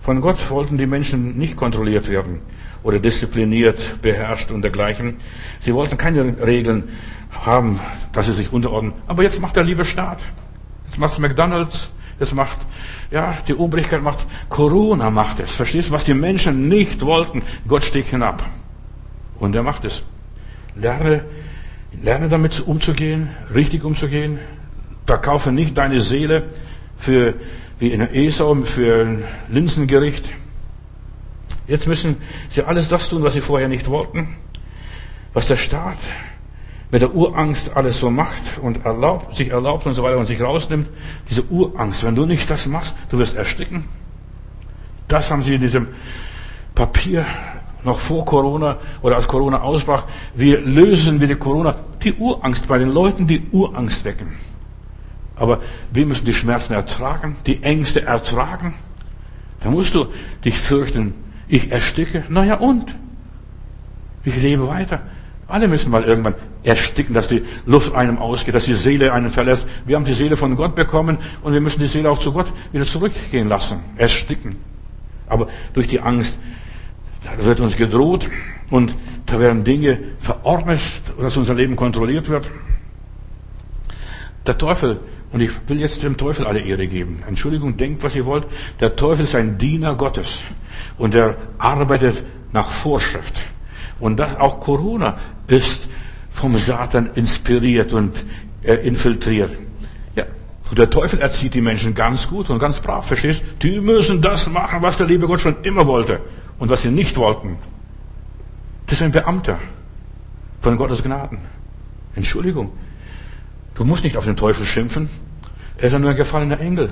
Von 0.00 0.22
Gott 0.22 0.38
wollten 0.48 0.78
die 0.78 0.86
Menschen 0.86 1.36
nicht 1.36 1.54
kontrolliert 1.54 2.08
werden 2.08 2.40
oder 2.82 2.98
diszipliniert, 2.98 4.00
beherrscht 4.00 4.50
und 4.50 4.62
dergleichen. 4.62 5.16
Sie 5.60 5.74
wollten 5.74 5.98
keine 5.98 6.34
Regeln 6.46 6.84
haben, 7.30 7.78
dass 8.14 8.24
sie 8.24 8.32
sich 8.32 8.50
unterordnen. 8.50 8.94
Aber 9.06 9.22
jetzt 9.22 9.42
macht 9.42 9.56
der 9.56 9.64
liebe 9.64 9.84
Staat. 9.84 10.20
Das 10.86 10.96
macht 10.96 11.18
McDonalds, 11.18 11.90
das 12.18 12.32
macht, 12.32 12.56
ja, 13.10 13.36
die 13.46 13.54
Obrigkeit 13.54 14.02
macht, 14.02 14.24
Corona 14.48 15.10
macht 15.10 15.40
es. 15.40 15.50
Verstehst 15.50 15.90
du, 15.90 15.92
was 15.92 16.04
die 16.04 16.14
Menschen 16.14 16.68
nicht 16.68 17.02
wollten? 17.02 17.42
Gott 17.68 17.84
stieg 17.84 18.06
hinab. 18.06 18.42
Und 19.38 19.54
er 19.54 19.62
macht 19.62 19.84
es. 19.84 20.02
Lerne, 20.78 21.24
lerne 22.02 22.28
damit 22.28 22.60
umzugehen, 22.60 23.30
richtig 23.54 23.84
umzugehen. 23.84 24.38
Verkaufe 25.06 25.52
nicht 25.52 25.78
deine 25.78 26.00
Seele 26.00 26.44
für, 26.98 27.34
wie 27.78 27.88
in 27.88 28.00
Esau, 28.00 28.54
für 28.64 29.04
ein 29.04 29.24
Linsengericht. 29.48 30.28
Jetzt 31.66 31.86
müssen 31.86 32.16
sie 32.50 32.62
alles 32.62 32.88
das 32.88 33.08
tun, 33.08 33.22
was 33.22 33.34
sie 33.34 33.40
vorher 33.40 33.68
nicht 33.68 33.88
wollten. 33.88 34.36
Was 35.32 35.46
der 35.46 35.56
Staat 35.56 35.98
mit 36.90 37.02
der 37.02 37.14
Urangst 37.14 37.76
alles 37.76 37.98
so 37.98 38.10
macht 38.10 38.58
und 38.62 38.84
erlaubt, 38.84 39.36
sich 39.36 39.50
erlaubt 39.50 39.86
und 39.86 39.94
so 39.94 40.02
weiter 40.02 40.18
und 40.18 40.26
sich 40.26 40.40
rausnimmt, 40.40 40.88
diese 41.28 41.44
Urangst, 41.44 42.04
wenn 42.04 42.14
du 42.14 42.26
nicht 42.26 42.48
das 42.48 42.66
machst, 42.66 42.94
du 43.10 43.18
wirst 43.18 43.36
ersticken. 43.36 43.84
Das 45.08 45.30
haben 45.30 45.42
sie 45.42 45.54
in 45.54 45.60
diesem 45.60 45.88
Papier 46.74 47.26
noch 47.86 47.98
vor 47.98 48.24
Corona 48.24 48.76
oder 49.00 49.16
als 49.16 49.26
Corona 49.26 49.60
ausbrach. 49.60 50.04
Wir 50.34 50.60
lösen 50.60 51.20
wieder 51.20 51.36
Corona. 51.36 51.74
Die 52.02 52.12
Urangst 52.12 52.68
bei 52.68 52.78
den 52.78 52.90
Leuten, 52.90 53.26
die 53.26 53.42
Urangst 53.52 54.04
wecken. 54.04 54.34
Aber 55.36 55.60
wir 55.92 56.06
müssen 56.06 56.24
die 56.24 56.34
Schmerzen 56.34 56.72
ertragen, 56.72 57.36
die 57.46 57.62
Ängste 57.62 58.02
ertragen. 58.02 58.74
Da 59.60 59.70
musst 59.70 59.94
du 59.94 60.06
dich 60.44 60.58
fürchten, 60.58 61.14
ich 61.48 61.70
ersticke. 61.70 62.24
Naja 62.28 62.56
und? 62.56 62.94
Ich 64.24 64.40
lebe 64.42 64.66
weiter. 64.68 65.00
Alle 65.48 65.68
müssen 65.68 65.92
mal 65.92 66.02
irgendwann 66.02 66.34
ersticken, 66.64 67.14
dass 67.14 67.28
die 67.28 67.44
Luft 67.66 67.94
einem 67.94 68.18
ausgeht, 68.18 68.54
dass 68.54 68.64
die 68.64 68.74
Seele 68.74 69.12
einen 69.12 69.30
verlässt. 69.30 69.66
Wir 69.84 69.94
haben 69.94 70.04
die 70.04 70.12
Seele 70.12 70.36
von 70.36 70.56
Gott 70.56 70.74
bekommen 70.74 71.18
und 71.42 71.52
wir 71.52 71.60
müssen 71.60 71.78
die 71.78 71.86
Seele 71.86 72.10
auch 72.10 72.18
zu 72.18 72.32
Gott 72.32 72.52
wieder 72.72 72.84
zurückgehen 72.84 73.48
lassen. 73.48 73.78
Ersticken. 73.96 74.56
Aber 75.28 75.48
durch 75.72 75.86
die 75.86 76.00
Angst, 76.00 76.38
da 77.26 77.44
wird 77.44 77.60
uns 77.60 77.76
gedroht 77.76 78.28
und 78.70 78.94
da 79.26 79.40
werden 79.40 79.64
Dinge 79.64 79.98
verordnet, 80.20 80.80
dass 81.20 81.36
unser 81.36 81.54
Leben 81.54 81.76
kontrolliert 81.76 82.28
wird. 82.28 82.50
Der 84.46 84.56
Teufel 84.56 85.00
Und 85.32 85.40
ich 85.40 85.50
will 85.66 85.80
jetzt 85.80 86.02
dem 86.02 86.16
Teufel 86.16 86.46
alle 86.46 86.60
Ehre 86.60 86.86
geben. 86.86 87.22
Entschuldigung, 87.26 87.76
denkt, 87.76 88.02
was 88.02 88.14
ihr 88.14 88.24
wollt. 88.24 88.46
Der 88.80 88.96
Teufel 88.96 89.24
ist 89.24 89.34
ein 89.34 89.58
Diener 89.58 89.94
Gottes. 89.94 90.38
Und 90.98 91.14
er 91.14 91.36
arbeitet 91.58 92.24
nach 92.52 92.70
Vorschrift. 92.70 93.42
Und 93.98 94.18
das, 94.18 94.36
auch 94.38 94.60
Corona 94.60 95.18
ist 95.46 95.88
vom 96.30 96.56
Satan 96.56 97.10
inspiriert 97.16 97.92
und 97.92 98.24
äh, 98.62 98.74
infiltriert. 98.76 99.50
Ja, 100.14 100.24
der 100.76 100.90
Teufel 100.90 101.18
erzieht 101.18 101.54
die 101.54 101.60
Menschen 101.60 101.94
ganz 101.94 102.28
gut 102.28 102.48
und 102.48 102.58
ganz 102.58 102.80
brav, 102.80 103.06
verstehst? 103.06 103.42
Die 103.62 103.80
müssen 103.80 104.22
das 104.22 104.48
machen, 104.48 104.80
was 104.80 104.96
der 104.96 105.06
liebe 105.06 105.26
Gott 105.26 105.40
schon 105.40 105.56
immer 105.64 105.86
wollte 105.86 106.20
und 106.58 106.70
was 106.70 106.82
sie 106.82 106.90
nicht 106.90 107.16
wollten. 107.16 107.58
Das 108.86 108.98
ist 108.98 109.02
ein 109.02 109.12
Beamter 109.12 109.58
von 110.60 110.76
Gottes 110.76 111.02
Gnaden. 111.02 111.38
Entschuldigung. 112.14 112.72
Du 113.74 113.84
musst 113.84 114.04
nicht 114.04 114.16
auf 114.16 114.24
den 114.24 114.36
Teufel 114.36 114.64
schimpfen. 114.64 115.10
Er 115.78 115.88
ist 115.88 115.92
ja 115.92 115.98
nur 115.98 116.10
ein 116.10 116.16
gefallener 116.16 116.60
Engel. 116.60 116.90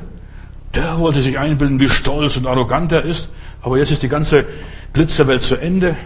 Der 0.74 0.98
wollte 0.98 1.22
sich 1.22 1.38
einbilden, 1.38 1.80
wie 1.80 1.88
stolz 1.88 2.36
und 2.36 2.46
arrogant 2.46 2.92
er 2.92 3.02
ist. 3.02 3.30
Aber 3.62 3.78
jetzt 3.78 3.90
ist 3.90 4.02
die 4.02 4.08
ganze 4.08 4.44
Glitzerwelt 4.92 5.42
zu 5.42 5.56
Ende. 5.56 5.96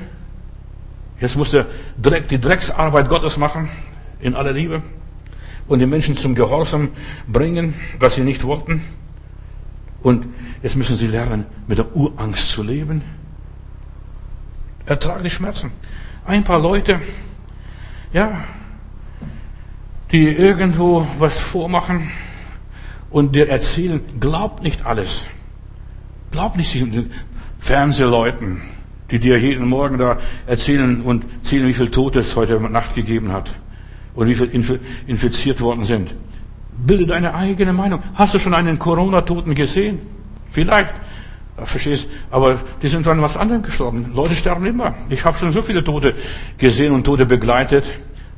Jetzt 1.21 1.37
muss 1.37 1.51
der 1.51 1.67
Dreck, 2.01 2.29
die 2.29 2.41
Drecksarbeit 2.41 3.09
Gottes 3.09 3.39
machen, 3.39 3.69
in 4.21 4.35
aller 4.35 4.53
Liebe. 4.53 4.83
Und 5.67 5.81
die 5.81 5.87
Menschen 5.87 6.17
zum 6.17 6.35
Gehorsam 6.35 6.91
bringen, 7.27 7.75
was 7.99 8.15
sie 8.15 8.23
nicht 8.23 8.45
wollten. 8.45 8.83
Und 10.03 10.27
jetzt 10.63 10.77
müssen 10.77 10.97
sie 10.97 11.09
lernen, 11.09 11.47
mit 11.67 11.79
der 11.79 11.97
Urangst 11.97 12.51
zu 12.51 12.63
leben. 12.63 13.03
Ertrag 14.89 15.23
die 15.23 15.31
Schmerzen. 15.31 15.71
Ein 16.25 16.45
paar 16.45 16.61
Leute, 16.61 17.01
ja, 18.13 18.45
die 20.11 20.29
irgendwo 20.29 21.07
was 21.19 21.39
vormachen 21.39 22.11
und 23.11 23.35
dir 23.35 23.49
erzählen, 23.49 24.01
glaubt 24.19 24.63
nicht 24.63 24.87
alles. 24.87 25.27
Glaubt 26.31 26.57
nicht 26.57 26.73
diesen 26.73 27.13
Fernsehleuten, 27.59 28.63
die 29.11 29.19
dir 29.19 29.39
jeden 29.39 29.69
Morgen 29.69 29.99
da 29.99 30.19
erzählen 30.47 31.03
und 31.03 31.27
zählen, 31.43 31.67
wie 31.67 31.75
viel 31.75 31.91
Tote 31.91 32.21
es 32.21 32.35
heute 32.35 32.59
Nacht 32.59 32.95
gegeben 32.95 33.33
hat 33.33 33.55
und 34.15 34.27
wie 34.27 34.35
viel 34.35 34.81
infiziert 35.07 35.61
worden 35.61 35.85
sind. 35.85 36.15
Bilde 36.79 37.07
deine 37.07 37.35
eigene 37.35 37.75
Meinung. 37.75 38.03
Hast 38.15 38.33
du 38.35 38.39
schon 38.39 38.55
einen 38.55 38.79
Corona-Toten 38.79 39.55
gesehen? 39.55 39.99
Vielleicht. 40.51 40.95
Verstehst? 41.65 42.09
Aber 42.31 42.57
die 42.83 42.89
sind 42.89 43.07
an 43.09 43.21
was 43.23 43.37
anderem 43.37 43.63
gestorben. 43.63 44.13
Leute 44.15 44.35
sterben 44.35 44.65
immer. 44.67 44.95
Ich 45.09 45.25
habe 45.25 45.37
schon 45.39 45.53
so 45.53 45.63
viele 45.63 45.83
Tote 45.83 46.15
gesehen 46.57 46.93
und 46.93 47.05
Tote 47.05 47.27
begleitet. 47.27 47.85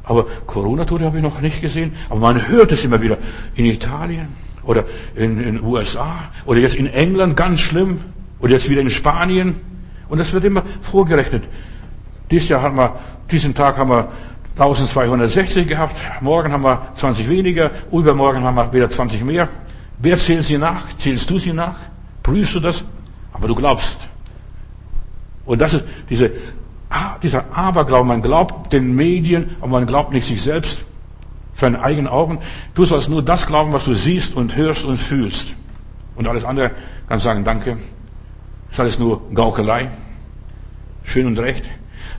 Aber 0.04 0.26
Corona-Tote 0.46 1.04
habe 1.04 1.18
ich 1.18 1.22
noch 1.22 1.40
nicht 1.40 1.60
gesehen. 1.60 1.92
Aber 2.08 2.20
man 2.20 2.48
hört 2.48 2.72
es 2.72 2.84
immer 2.84 3.00
wieder. 3.00 3.18
In 3.54 3.66
Italien 3.66 4.28
oder 4.62 4.84
in 5.14 5.38
den 5.38 5.62
USA 5.62 6.30
oder 6.46 6.60
jetzt 6.60 6.76
in 6.76 6.86
England 6.86 7.36
ganz 7.36 7.60
schlimm. 7.60 8.00
Oder 8.40 8.52
jetzt 8.52 8.70
wieder 8.70 8.80
in 8.80 8.90
Spanien. 8.90 9.56
Und 10.08 10.18
das 10.18 10.32
wird 10.32 10.44
immer 10.44 10.62
vorgerechnet. 10.80 11.44
Dieses 12.30 12.48
Jahr 12.48 12.62
haben 12.62 12.76
wir, 12.76 12.98
diesen 13.30 13.54
Tag 13.54 13.76
haben 13.76 13.90
wir 13.90 14.08
1260 14.56 15.66
gehabt. 15.66 15.96
Morgen 16.20 16.52
haben 16.52 16.64
wir 16.64 16.88
20 16.94 17.28
weniger. 17.28 17.70
Übermorgen 17.92 18.42
haben 18.44 18.56
wir 18.56 18.72
wieder 18.72 18.88
20 18.88 19.24
mehr. 19.24 19.48
Wer 19.98 20.16
zählt 20.16 20.44
sie 20.44 20.58
nach? 20.58 20.96
Zählst 20.96 21.28
du 21.28 21.38
sie 21.38 21.52
nach? 21.52 21.76
Prüfst 22.22 22.54
du 22.54 22.60
das? 22.60 22.84
Aber 23.40 23.48
du 23.48 23.54
glaubst. 23.54 23.98
Und 25.46 25.60
das 25.60 25.72
ist 25.72 25.84
diese, 26.10 26.30
ah, 26.90 27.16
dieser 27.22 27.56
Aberglaube. 27.56 28.06
Man 28.06 28.20
glaubt 28.20 28.70
den 28.72 28.94
Medien, 28.94 29.56
aber 29.60 29.70
man 29.70 29.86
glaubt 29.86 30.12
nicht 30.12 30.26
sich 30.26 30.42
selbst, 30.42 30.84
seinen 31.54 31.76
eigenen 31.76 32.06
Augen. 32.06 32.38
Du 32.74 32.84
sollst 32.84 33.08
nur 33.08 33.22
das 33.22 33.46
glauben, 33.46 33.72
was 33.72 33.86
du 33.86 33.94
siehst 33.94 34.36
und 34.36 34.56
hörst 34.56 34.84
und 34.84 34.98
fühlst. 34.98 35.54
Und 36.16 36.28
alles 36.28 36.44
andere 36.44 36.72
kannst 37.08 37.24
sagen, 37.24 37.44
danke. 37.44 37.78
Das 38.68 38.74
ist 38.74 38.80
alles 38.80 38.98
nur 38.98 39.22
Gaukelei. 39.32 39.90
Schön 41.02 41.26
und 41.26 41.38
recht. 41.38 41.64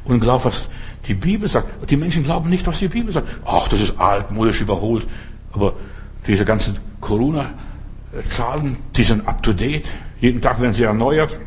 Und 0.06 0.22
glaub, 0.22 0.44
was 0.44 0.70
die 1.08 1.14
Bibel 1.14 1.48
sagt. 1.48 1.92
Die 1.92 1.98
Menschen 1.98 2.24
glauben 2.24 2.50
nicht, 2.50 2.66
was 2.66 2.80
die 2.80 2.88
Bibel 2.88 3.14
sagt. 3.14 3.28
Ach, 3.46 3.68
das 3.68 3.80
ist 3.80 4.00
altmodisch 4.00 4.62
überholt. 4.62 5.08
Aber 5.54 5.74
diese 6.26 6.46
ganzen 6.46 6.80
Corona-Zahlen, 7.00 8.78
die 8.96 9.04
sind 9.04 9.28
up 9.28 9.44
to 9.44 9.54
date. 9.54 9.88
Jeden 10.22 10.40
Tag 10.40 10.62
werden 10.62 10.74
sie 10.74 10.84
erneuert. 10.84 11.38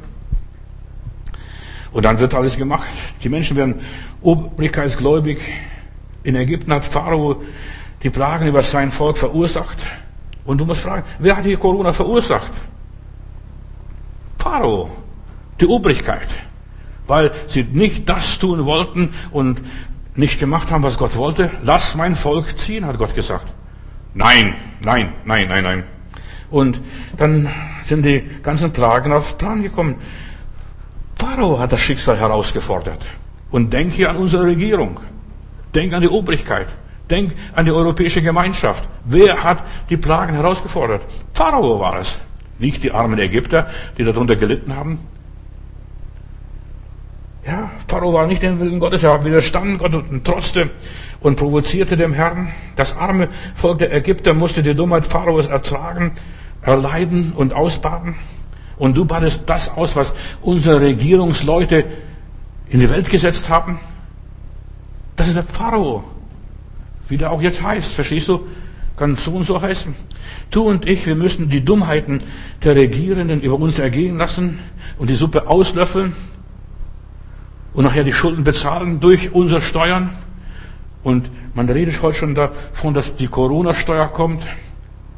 Und 1.93 2.05
dann 2.05 2.19
wird 2.19 2.35
alles 2.35 2.57
gemacht. 2.57 2.89
Die 3.23 3.29
Menschen 3.29 3.57
werden 3.57 3.81
obrigkeitsgläubig. 4.21 5.39
In 6.25 6.35
Ägypten 6.35 6.73
hat 6.73 6.85
Pharao 6.85 7.43
die 8.03 8.11
Plagen 8.11 8.49
über 8.49 8.65
sein 8.65 8.91
Volk 8.91 9.17
verursacht. 9.17 9.79
Und 10.45 10.59
du 10.59 10.67
musst 10.67 10.83
fragen, 10.83 11.05
wer 11.21 11.37
hat 11.37 11.45
hier 11.45 11.57
Corona 11.57 11.93
verursacht? 11.93 12.51
Pharao, 14.39 14.91
die 15.61 15.67
Obrigkeit. 15.67 16.29
Weil 17.07 17.31
sie 17.47 17.63
nicht 17.63 18.09
das 18.09 18.41
tun 18.41 18.65
wollten 18.65 19.15
und 19.31 19.63
nicht 20.17 20.41
gemacht 20.41 20.73
haben, 20.73 20.83
was 20.83 20.99
Gott 20.99 21.17
wollte. 21.17 21.51
Lass 21.63 21.95
mein 21.95 22.17
Volk 22.17 22.59
ziehen, 22.59 22.87
hat 22.87 22.99
Gott 22.99 23.15
gesagt. 23.15 23.53
Nein, 24.15 24.55
nein, 24.85 25.13
nein, 25.25 25.49
nein, 25.49 25.63
nein. 25.63 25.85
Und 26.51 26.81
dann 27.17 27.49
sind 27.85 28.05
die 28.05 28.23
ganzen 28.43 28.73
Plagen 28.73 29.13
auf 29.13 29.39
Plan 29.39 29.63
gekommen. 29.63 29.97
Pharao 31.17 31.59
hat 31.59 31.73
das 31.73 31.81
Schicksal 31.81 32.19
herausgefordert. 32.19 33.05
Und 33.51 33.73
denk 33.73 33.93
hier 33.93 34.11
an 34.11 34.17
unsere 34.17 34.45
Regierung. 34.45 35.01
Denk 35.75 35.93
an 35.93 36.03
die 36.03 36.09
Obrigkeit. 36.09 36.67
Denk 37.11 37.35
an 37.55 37.67
die 37.67 37.73
europäische 37.73 38.23
Gemeinschaft. 38.23 38.89
Wer 39.05 39.43
hat 39.43 39.63
die 39.91 39.97
Plagen 39.97 40.35
herausgefordert? 40.35 41.03
Pharao 41.35 41.79
war 41.79 42.01
es. 42.01 42.19
Nicht 42.59 42.83
die 42.83 42.93
armen 42.93 43.19
Ägypter, 43.19 43.69
die 43.99 44.05
darunter 44.05 44.37
gelitten 44.37 44.75
haben. 44.75 45.01
Ja, 47.47 47.71
Pharao 47.89 48.15
war 48.15 48.27
nicht 48.27 48.43
den 48.43 48.59
Willen 48.59 48.81
Gottes, 48.81 49.03
er 49.03 49.23
widerstand 49.23 49.79
Gott 49.79 49.93
und 49.93 50.25
trotzte 50.25 50.71
und 51.21 51.37
provozierte 51.37 51.97
dem 51.97 52.15
Herrn. 52.15 52.49
Das 52.77 52.97
arme 52.97 53.29
Volk 53.55 53.81
der 53.81 53.93
Ägypter 53.93 54.33
musste 54.33 54.63
die 54.63 54.75
Dummheit 54.75 55.07
Pharaos 55.07 55.49
ertragen 55.49 56.13
erleiden 56.65 57.33
und 57.33 57.53
ausbaden. 57.53 58.15
Und 58.77 58.97
du 58.97 59.05
badest 59.05 59.43
das 59.47 59.69
aus, 59.69 59.95
was 59.95 60.13
unsere 60.43 60.81
Regierungsleute 60.81 61.85
in 62.69 62.81
die 62.81 62.91
Welt 62.91 63.09
gesetzt 63.09 63.49
haben. 63.49 63.79
Das 65.17 65.29
ist 65.29 65.37
der 65.37 65.45
Pharao. 65.45 66.03
Wie 67.09 67.17
der 67.17 67.31
auch 67.31 67.43
jetzt 67.43 67.63
heißt, 67.63 67.93
verstehst 67.93 68.29
du? 68.29 68.47
Kann 68.97 69.17
so 69.17 69.33
und 69.33 69.45
so 69.45 69.61
heißen. 69.61 69.95
Du 70.51 70.63
und 70.63 70.87
ich, 70.89 71.07
wir 71.07 71.17
müssen 71.17 71.49
die 71.49 71.65
Dummheiten 71.65 72.23
der 72.63 72.77
Regierenden 72.77 73.41
über 73.41 73.57
uns 73.57 73.79
ergehen 73.79 74.17
lassen 74.17 74.59
und 74.99 75.11
die 75.11 75.15
Suppe 75.15 75.49
auslöffeln 75.49 76.15
und 77.75 77.85
nachher 77.85 78.05
die 78.05 78.13
Schulden 78.13 78.45
bezahlen 78.45 79.01
durch 79.01 79.33
unsere 79.33 79.61
Steuern. 79.61 80.11
Und 81.03 81.29
man 81.55 81.69
redet 81.69 82.01
heute 82.03 82.19
schon 82.19 82.35
davon, 82.35 82.95
dass 82.95 83.17
die 83.17 83.27
Corona-Steuer 83.27 84.09
kommt 84.09 84.47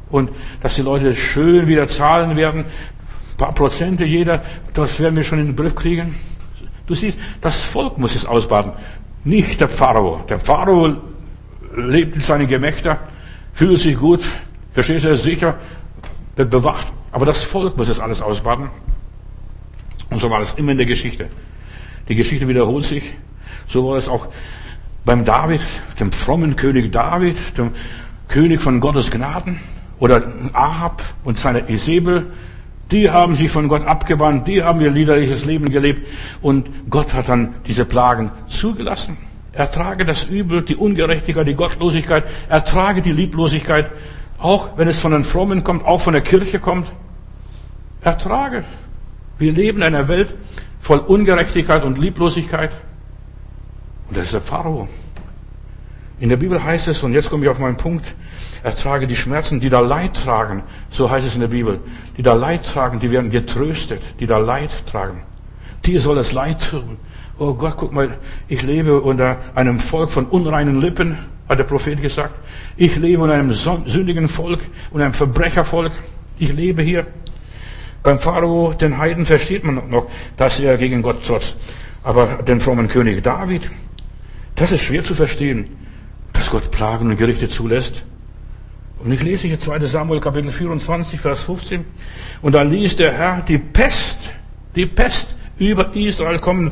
und 0.09 0.31
dass 0.61 0.75
die 0.75 0.81
Leute 0.81 1.15
schön 1.15 1.67
wieder 1.67 1.87
zahlen 1.87 2.35
werden. 2.35 2.65
Ein 2.65 3.37
paar 3.37 3.53
Prozente 3.53 4.05
jeder, 4.05 4.41
das 4.73 4.99
werden 4.99 5.15
wir 5.15 5.23
schon 5.23 5.39
in 5.39 5.47
den 5.47 5.55
Griff 5.55 5.75
kriegen. 5.75 6.15
Du 6.85 6.95
siehst, 6.95 7.17
das 7.41 7.61
Volk 7.61 7.97
muss 7.97 8.15
es 8.15 8.25
ausbaden, 8.25 8.71
nicht 9.23 9.59
der 9.59 9.69
Pharao. 9.69 10.23
Der 10.29 10.39
Pharao 10.39 10.95
lebt 11.75 12.15
in 12.15 12.21
seinen 12.21 12.47
Gemächter, 12.47 12.99
fühlt 13.53 13.79
sich 13.79 13.97
gut, 13.97 14.23
verstehst 14.71 15.03
du, 15.03 15.09
er 15.09 15.15
ist 15.15 15.23
sicher, 15.23 15.55
wird 16.35 16.49
bewacht. 16.49 16.87
Aber 17.11 17.25
das 17.25 17.43
Volk 17.43 17.77
muss 17.77 17.89
es 17.89 17.99
alles 17.99 18.21
ausbaden. 18.21 18.69
Und 20.09 20.19
so 20.19 20.29
war 20.29 20.41
es 20.41 20.53
immer 20.53 20.71
in 20.71 20.77
der 20.77 20.85
Geschichte. 20.85 21.27
Die 22.07 22.15
Geschichte 22.15 22.47
wiederholt 22.47 22.85
sich. 22.85 23.13
So 23.67 23.87
war 23.87 23.97
es 23.97 24.07
auch 24.07 24.27
beim 25.03 25.25
David, 25.25 25.61
dem 25.99 26.11
frommen 26.11 26.55
König 26.55 26.91
David, 26.91 27.37
dem 27.57 27.71
König 28.27 28.61
von 28.61 28.79
Gottes 28.79 29.11
Gnaden. 29.11 29.59
Oder 29.99 30.23
Ahab 30.53 31.03
und 31.23 31.39
seine 31.39 31.69
Isabel, 31.69 32.27
die 32.91 33.09
haben 33.09 33.35
sich 33.35 33.51
von 33.51 33.67
Gott 33.67 33.85
abgewandt, 33.85 34.47
die 34.47 34.63
haben 34.63 34.79
ihr 34.81 34.91
liederliches 34.91 35.45
Leben 35.45 35.69
gelebt 35.69 36.07
und 36.41 36.69
Gott 36.89 37.13
hat 37.13 37.29
dann 37.29 37.55
diese 37.65 37.85
Plagen 37.85 38.31
zugelassen. 38.47 39.17
Ertrage 39.51 40.05
das 40.05 40.23
Übel, 40.23 40.61
die 40.61 40.75
Ungerechtigkeit, 40.75 41.47
die 41.47 41.55
Gottlosigkeit, 41.55 42.25
ertrage 42.47 43.01
die 43.01 43.11
Lieblosigkeit, 43.11 43.91
auch 44.37 44.77
wenn 44.77 44.87
es 44.87 44.99
von 44.99 45.11
den 45.11 45.23
Frommen 45.23 45.63
kommt, 45.63 45.83
auch 45.83 45.99
von 45.99 46.13
der 46.13 46.21
Kirche 46.21 46.59
kommt. 46.59 46.91
Ertrage. 48.01 48.63
Wir 49.39 49.51
leben 49.51 49.79
in 49.79 49.83
einer 49.83 50.07
Welt 50.07 50.35
voll 50.79 50.99
Ungerechtigkeit 50.99 51.83
und 51.83 51.97
Lieblosigkeit. 51.97 52.71
Und 54.07 54.17
das 54.17 54.25
ist 54.25 54.33
der 54.33 54.41
Pharao. 54.41 54.87
In 56.19 56.29
der 56.29 56.37
Bibel 56.37 56.63
heißt 56.63 56.87
es, 56.87 57.03
und 57.03 57.13
jetzt 57.13 57.29
komme 57.29 57.43
ich 57.43 57.49
auf 57.49 57.59
meinen 57.59 57.77
Punkt, 57.77 58.15
ertrage 58.63 59.07
die 59.07 59.15
Schmerzen, 59.15 59.59
die 59.59 59.69
da 59.69 59.79
Leid 59.79 60.15
tragen. 60.15 60.63
So 60.89 61.09
heißt 61.09 61.27
es 61.27 61.35
in 61.35 61.41
der 61.41 61.47
Bibel. 61.47 61.79
Die 62.17 62.23
da 62.23 62.33
Leid 62.33 62.65
tragen, 62.65 62.99
die 62.99 63.11
werden 63.11 63.31
getröstet, 63.31 64.01
die 64.19 64.27
da 64.27 64.37
Leid 64.37 64.71
tragen. 64.89 65.23
Dir 65.85 66.01
soll 66.01 66.17
es 66.17 66.33
Leid 66.33 66.69
tun. 66.69 66.97
Oh 67.39 67.53
Gott, 67.53 67.75
guck 67.77 67.93
mal, 67.93 68.17
ich 68.47 68.63
lebe 68.63 69.01
unter 69.01 69.37
einem 69.53 69.79
Volk 69.79 70.11
von 70.11 70.25
unreinen 70.25 70.81
Lippen. 70.81 71.17
hat 71.47 71.59
der 71.59 71.63
Prophet 71.63 72.01
gesagt. 72.01 72.35
Ich 72.75 72.95
lebe 72.95 73.23
in 73.25 73.31
einem 73.31 73.53
sündigen 73.53 74.27
Volk 74.27 74.59
und 74.91 75.01
einem 75.01 75.13
Verbrechervolk. 75.13 75.93
Ich 76.37 76.53
lebe 76.53 76.81
hier. 76.81 77.07
Beim 78.03 78.19
Pharao, 78.19 78.73
den 78.73 78.97
Heiden, 78.97 79.25
versteht 79.25 79.63
man 79.63 79.89
noch, 79.89 80.07
dass 80.35 80.59
er 80.59 80.77
gegen 80.77 81.01
Gott 81.01 81.25
trotzt. 81.25 81.57
Aber 82.03 82.25
den 82.43 82.59
frommen 82.59 82.87
König 82.87 83.23
David, 83.23 83.69
das 84.55 84.71
ist 84.71 84.83
schwer 84.83 85.03
zu 85.03 85.13
verstehen, 85.13 85.67
dass 86.33 86.49
Gott 86.49 86.71
Plagen 86.71 87.09
und 87.09 87.17
Gerichte 87.17 87.47
zulässt. 87.47 88.03
Und 88.99 89.11
ich 89.11 89.21
lese 89.21 89.47
hier 89.47 89.59
2 89.59 89.85
Samuel 89.85 90.19
Kapitel 90.19 90.51
24, 90.51 91.19
Vers 91.19 91.43
15. 91.43 91.85
Und 92.41 92.53
da 92.53 92.63
ließ 92.63 92.95
der 92.95 93.13
Herr 93.13 93.41
die 93.41 93.59
Pest, 93.59 94.19
die 94.75 94.87
Pest 94.87 95.35
über 95.57 95.95
Israel 95.95 96.39
kommen, 96.39 96.71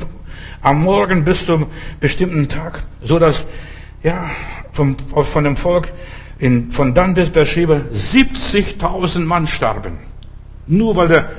am 0.62 0.84
Morgen 0.84 1.24
bis 1.24 1.46
zum 1.46 1.68
bestimmten 2.00 2.50
Tag, 2.50 2.84
so 3.04 3.20
dass, 3.20 3.46
ja, 4.02 4.32
vom, 4.72 4.98
von 4.98 5.44
dem 5.44 5.56
Volk 5.56 5.92
in, 6.40 6.72
von 6.72 6.94
Dan 6.96 7.14
bis 7.14 7.30
Beersheba 7.30 7.82
70.000 7.94 9.20
Mann 9.20 9.46
starben. 9.46 10.00
Nur 10.68 10.96
weil 10.96 11.08
der 11.08 11.30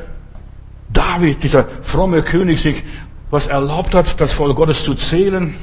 David, 0.93 1.43
dieser 1.43 1.67
fromme 1.83 2.23
König, 2.23 2.61
sich 2.61 2.85
was 3.31 3.49
erlaubt 3.49 3.95
hat, 3.95 4.21
das 4.21 4.33
Volk 4.33 4.57
Gottes 4.57 4.85
zu 4.85 4.95
zählen. 4.95 5.55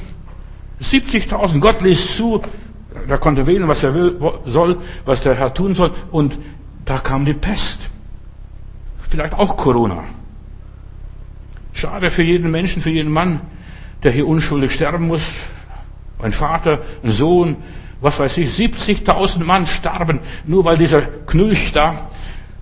70.000, 0.82 1.60
Gott 1.60 1.82
ließ 1.82 2.18
zu, 2.18 2.42
er 3.08 3.18
konnte 3.18 3.46
wählen, 3.48 3.68
was 3.68 3.84
er 3.84 3.94
will, 3.94 4.20
soll, 4.46 4.78
was 5.06 5.22
der 5.22 5.36
Herr 5.36 5.54
tun 5.54 5.74
soll. 5.74 5.92
Und 6.12 6.38
da 6.86 6.98
kam 6.98 7.26
die 7.26 7.34
Pest. 7.34 7.88
Vielleicht 9.10 9.34
auch 9.34 9.58
Corona. 9.58 10.04
Schade 11.74 12.12
für 12.12 12.24
jeden 12.24 12.52
Menschen, 12.52 12.82
für 12.82 12.90
jeden 12.90 13.12
Mann, 13.12 13.42
der 14.04 14.12
hier 14.12 14.28
unschuldig 14.28 14.72
sterben 14.72 15.08
muss. 15.08 15.24
Ein 16.20 16.34
Vater, 16.34 16.82
ein 17.04 17.12
Sohn, 17.12 17.58
was 18.00 18.20
weiß 18.20 18.38
ich, 18.38 18.50
70.000 18.50 19.44
Mann 19.44 19.66
starben, 19.66 20.20
nur 20.46 20.66
weil 20.66 20.78
dieser 20.78 21.02
Knülch 21.02 21.72
da 21.74 22.10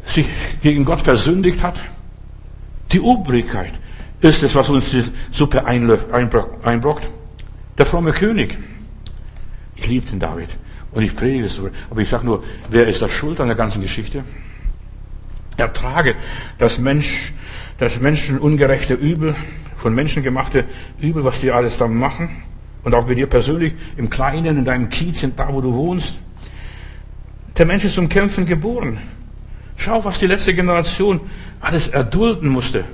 sich 0.05 0.27
gegen 0.61 0.85
Gott 0.85 1.01
versündigt 1.01 1.61
hat. 1.61 1.79
Die 2.91 3.01
Obrigkeit 3.01 3.73
ist 4.21 4.43
es, 4.43 4.55
was 4.55 4.69
uns 4.69 4.91
die 4.91 5.03
Suppe 5.31 5.65
einbrockt. 5.65 7.09
Der 7.77 7.85
fromme 7.85 8.11
König. 8.11 8.57
Ich 9.81 9.87
liebe 9.87 10.05
den 10.07 10.19
David. 10.19 10.49
Und 10.91 11.03
ich 11.03 11.15
predige 11.15 11.45
es. 11.45 11.59
Aber 11.89 12.01
ich 12.01 12.09
sage 12.09 12.25
nur, 12.25 12.43
wer 12.69 12.87
ist 12.87 13.01
da 13.01 13.09
schuld 13.09 13.39
an 13.39 13.47
der 13.47 13.57
ganzen 13.57 13.81
Geschichte? 13.81 14.23
Ertrage 15.57 16.15
das 16.59 16.77
Mensch, 16.77 17.33
das 17.77 17.99
menschenungerechte 17.99 18.93
Übel, 18.93 19.35
von 19.75 19.95
Menschen 19.95 20.21
gemachte 20.21 20.65
Übel, 20.99 21.23
was 21.23 21.39
die 21.39 21.51
alles 21.51 21.77
da 21.77 21.87
machen. 21.87 22.29
Und 22.83 22.93
auch 22.93 23.05
bei 23.05 23.15
dir 23.15 23.27
persönlich, 23.27 23.73
im 23.97 24.09
Kleinen, 24.09 24.57
in 24.57 24.65
deinem 24.65 24.89
Kiezchen, 24.89 25.35
da 25.35 25.51
wo 25.51 25.61
du 25.61 25.73
wohnst. 25.73 26.21
Der 27.57 27.65
Mensch 27.65 27.83
ist 27.83 27.95
zum 27.95 28.07
Kämpfen 28.07 28.45
geboren. 28.45 28.99
Schau, 29.75 30.03
was 30.03 30.19
die 30.19 30.27
letzte 30.27 30.53
Generation 30.53 31.21
alles 31.59 31.87
erdulden 31.87 32.49
musste. 32.49 32.85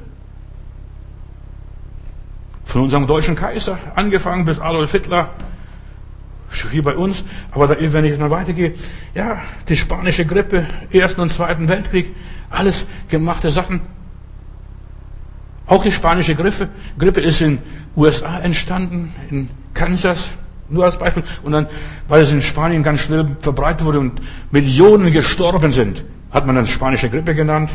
Von 2.63 2.83
unserem 2.83 3.07
deutschen 3.07 3.35
Kaiser, 3.35 3.77
angefangen 3.95 4.45
bis 4.45 4.59
Adolf 4.59 4.91
Hitler, 4.91 5.33
hier 6.51 6.83
bei 6.83 6.95
uns, 6.95 7.23
aber 7.51 7.67
da, 7.67 7.75
wenn 7.79 8.05
ich 8.05 8.17
dann 8.17 8.29
weitergehe, 8.29 8.73
ja, 9.13 9.41
die 9.67 9.75
spanische 9.75 10.25
Grippe, 10.25 10.65
Ersten 10.91 11.21
und 11.21 11.31
Zweiten 11.31 11.67
Weltkrieg, 11.67 12.15
alles 12.49 12.85
gemachte 13.09 13.51
Sachen. 13.51 13.81
Auch 15.65 15.83
die 15.83 15.91
spanische 15.91 16.35
Grippe, 16.35 16.69
Grippe 16.97 17.21
ist 17.21 17.41
in 17.41 17.59
USA 17.95 18.39
entstanden, 18.39 19.13
in 19.29 19.49
Kansas, 19.73 20.33
nur 20.69 20.85
als 20.85 20.97
Beispiel. 20.97 21.23
Und 21.43 21.51
dann, 21.51 21.67
weil 22.07 22.21
es 22.21 22.31
in 22.31 22.41
Spanien 22.41 22.83
ganz 22.83 23.01
schnell 23.01 23.35
verbreitet 23.41 23.85
wurde 23.85 23.99
und 23.99 24.21
Millionen 24.51 25.11
gestorben 25.11 25.71
sind, 25.71 26.03
hat 26.31 26.45
man 26.45 26.55
dann 26.55 26.65
spanische 26.65 27.09
Grippe 27.09 27.35
genannt. 27.35 27.69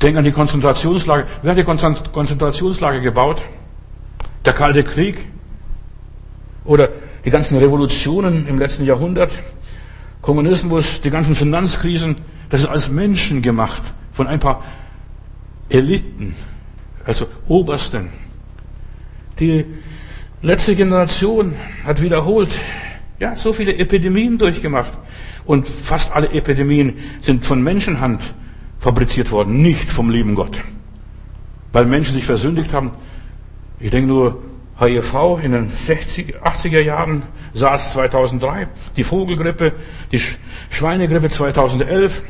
Denk 0.00 0.16
an 0.16 0.24
die 0.24 0.32
Konzentrationslager. 0.32 1.26
Wer 1.42 1.52
hat 1.52 1.58
die 1.58 1.64
Konzentrationslager 1.64 3.00
gebaut? 3.00 3.42
Der 4.44 4.52
Kalte 4.52 4.82
Krieg. 4.82 5.28
Oder 6.64 6.88
die 7.24 7.30
ganzen 7.30 7.56
Revolutionen 7.56 8.46
im 8.46 8.58
letzten 8.58 8.84
Jahrhundert, 8.84 9.32
Kommunismus, 10.20 11.00
die 11.00 11.10
ganzen 11.10 11.34
Finanzkrisen, 11.34 12.16
das 12.50 12.60
ist 12.60 12.66
alles 12.66 12.90
Menschen 12.90 13.42
gemacht 13.42 13.82
von 14.12 14.26
ein 14.26 14.40
paar 14.40 14.62
Eliten, 15.68 16.34
also 17.04 17.26
Obersten. 17.48 18.10
Die 19.38 19.64
letzte 20.42 20.76
Generation 20.76 21.54
hat 21.84 22.02
wiederholt, 22.02 22.50
ja, 23.18 23.36
so 23.36 23.52
viele 23.52 23.76
Epidemien 23.76 24.38
durchgemacht. 24.38 24.92
Und 25.44 25.66
fast 25.66 26.12
alle 26.12 26.30
Epidemien 26.30 26.94
sind 27.20 27.46
von 27.46 27.62
Menschenhand 27.62 28.22
fabriziert 28.78 29.30
worden, 29.30 29.62
nicht 29.62 29.90
vom 29.90 30.10
lieben 30.10 30.34
Gott. 30.34 30.58
Weil 31.72 31.86
Menschen 31.86 32.14
sich 32.14 32.24
versündigt 32.24 32.72
haben. 32.72 32.92
Ich 33.80 33.90
denke 33.90 34.08
nur 34.08 34.42
HIV 34.82 35.38
in 35.42 35.52
den 35.52 35.70
60, 35.70 36.36
80er 36.42 36.80
Jahren, 36.80 37.22
SARS 37.54 37.92
2003, 37.92 38.68
die 38.96 39.04
Vogelgrippe, 39.04 39.72
die 40.10 40.20
Schweinegrippe 40.70 41.28
2011 41.28 42.22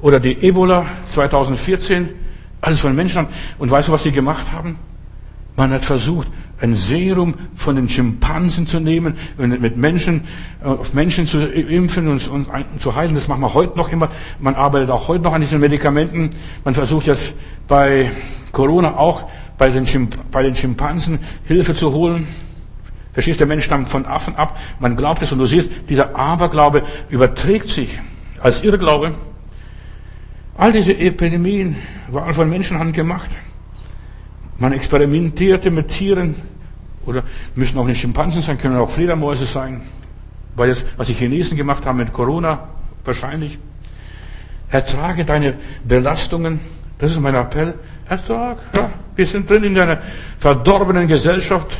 oder 0.00 0.20
die 0.20 0.42
Ebola 0.42 0.86
2014, 1.10 2.08
alles 2.60 2.80
von 2.80 2.94
Menschen. 2.94 3.26
Und 3.58 3.70
weißt 3.70 3.88
du, 3.88 3.92
was 3.92 4.02
die 4.02 4.12
gemacht 4.12 4.52
haben? 4.52 4.78
Man 5.56 5.70
hat 5.72 5.84
versucht, 5.84 6.28
ein 6.60 6.74
Serum 6.74 7.34
von 7.54 7.76
den 7.76 7.88
Schimpansen 7.88 8.66
zu 8.66 8.80
nehmen 8.80 9.16
und 9.36 9.60
mit 9.60 9.76
Menschen, 9.76 10.24
äh, 10.62 10.66
auf 10.66 10.94
Menschen 10.94 11.26
zu 11.26 11.46
impfen 11.46 12.08
und, 12.08 12.28
und, 12.28 12.48
und, 12.48 12.80
zu 12.80 12.94
heilen. 12.94 13.14
Das 13.14 13.28
machen 13.28 13.40
wir 13.40 13.54
heute 13.54 13.76
noch 13.76 13.90
immer. 13.90 14.08
Man 14.38 14.54
arbeitet 14.54 14.90
auch 14.90 15.08
heute 15.08 15.24
noch 15.24 15.32
an 15.32 15.40
diesen 15.40 15.60
Medikamenten. 15.60 16.30
Man 16.64 16.74
versucht 16.74 17.06
jetzt 17.06 17.34
bei 17.68 18.10
Corona 18.52 18.96
auch 18.96 19.28
bei 19.58 19.68
den, 19.70 20.08
bei 20.30 20.42
den 20.42 20.56
Schimpansen 20.56 21.18
Hilfe 21.44 21.74
zu 21.74 21.92
holen. 21.92 22.26
Verstehst, 23.12 23.40
der 23.40 23.46
Mensch 23.46 23.64
stammt 23.64 23.88
von 23.88 24.04
Affen 24.04 24.36
ab. 24.36 24.58
Man 24.78 24.96
glaubt 24.96 25.22
es 25.22 25.32
und 25.32 25.38
du 25.38 25.46
siehst, 25.46 25.70
dieser 25.88 26.14
Aberglaube 26.14 26.82
überträgt 27.08 27.68
sich 27.68 27.98
als 28.40 28.62
Irrglaube. 28.62 29.14
All 30.58 30.72
diese 30.72 30.96
Epidemien 30.96 31.76
waren 32.08 32.34
von 32.34 32.50
Menschenhand 32.50 32.94
gemacht. 32.94 33.30
Man 34.58 34.72
experimentierte 34.72 35.70
mit 35.70 35.88
Tieren 35.88 36.34
oder 37.06 37.22
müssen 37.54 37.78
auch 37.78 37.86
nicht 37.86 38.00
Schimpansen 38.00 38.42
sein, 38.42 38.58
können 38.58 38.76
auch 38.76 38.90
Fledermäuse 38.90 39.46
sein. 39.46 39.82
Weil 40.54 40.70
das, 40.70 40.84
was 40.96 41.08
die 41.08 41.14
Chinesen 41.14 41.56
gemacht 41.56 41.86
haben 41.86 41.98
mit 41.98 42.12
Corona, 42.12 42.68
wahrscheinlich. 43.04 43.58
Ertrage 44.70 45.24
deine 45.24 45.54
Belastungen. 45.84 46.60
Das 46.98 47.12
ist 47.12 47.20
mein 47.20 47.34
Appell. 47.34 47.74
Ertrag. 48.08 48.58
Ja. 48.74 48.90
Wir 49.16 49.26
sind 49.26 49.48
drin 49.48 49.64
in 49.64 49.78
einer 49.78 49.98
verdorbenen 50.38 51.08
Gesellschaft, 51.08 51.78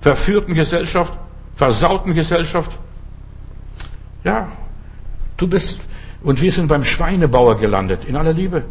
verführten 0.00 0.54
Gesellschaft, 0.54 1.12
versauten 1.56 2.14
Gesellschaft. 2.14 2.70
Ja, 4.24 4.48
du 5.36 5.46
bist, 5.46 5.80
und 6.22 6.42
wir 6.42 6.50
sind 6.50 6.68
beim 6.68 6.84
Schweinebauer 6.84 7.56
gelandet, 7.56 8.04
in 8.04 8.16
aller 8.16 8.32
Liebe. 8.32 8.64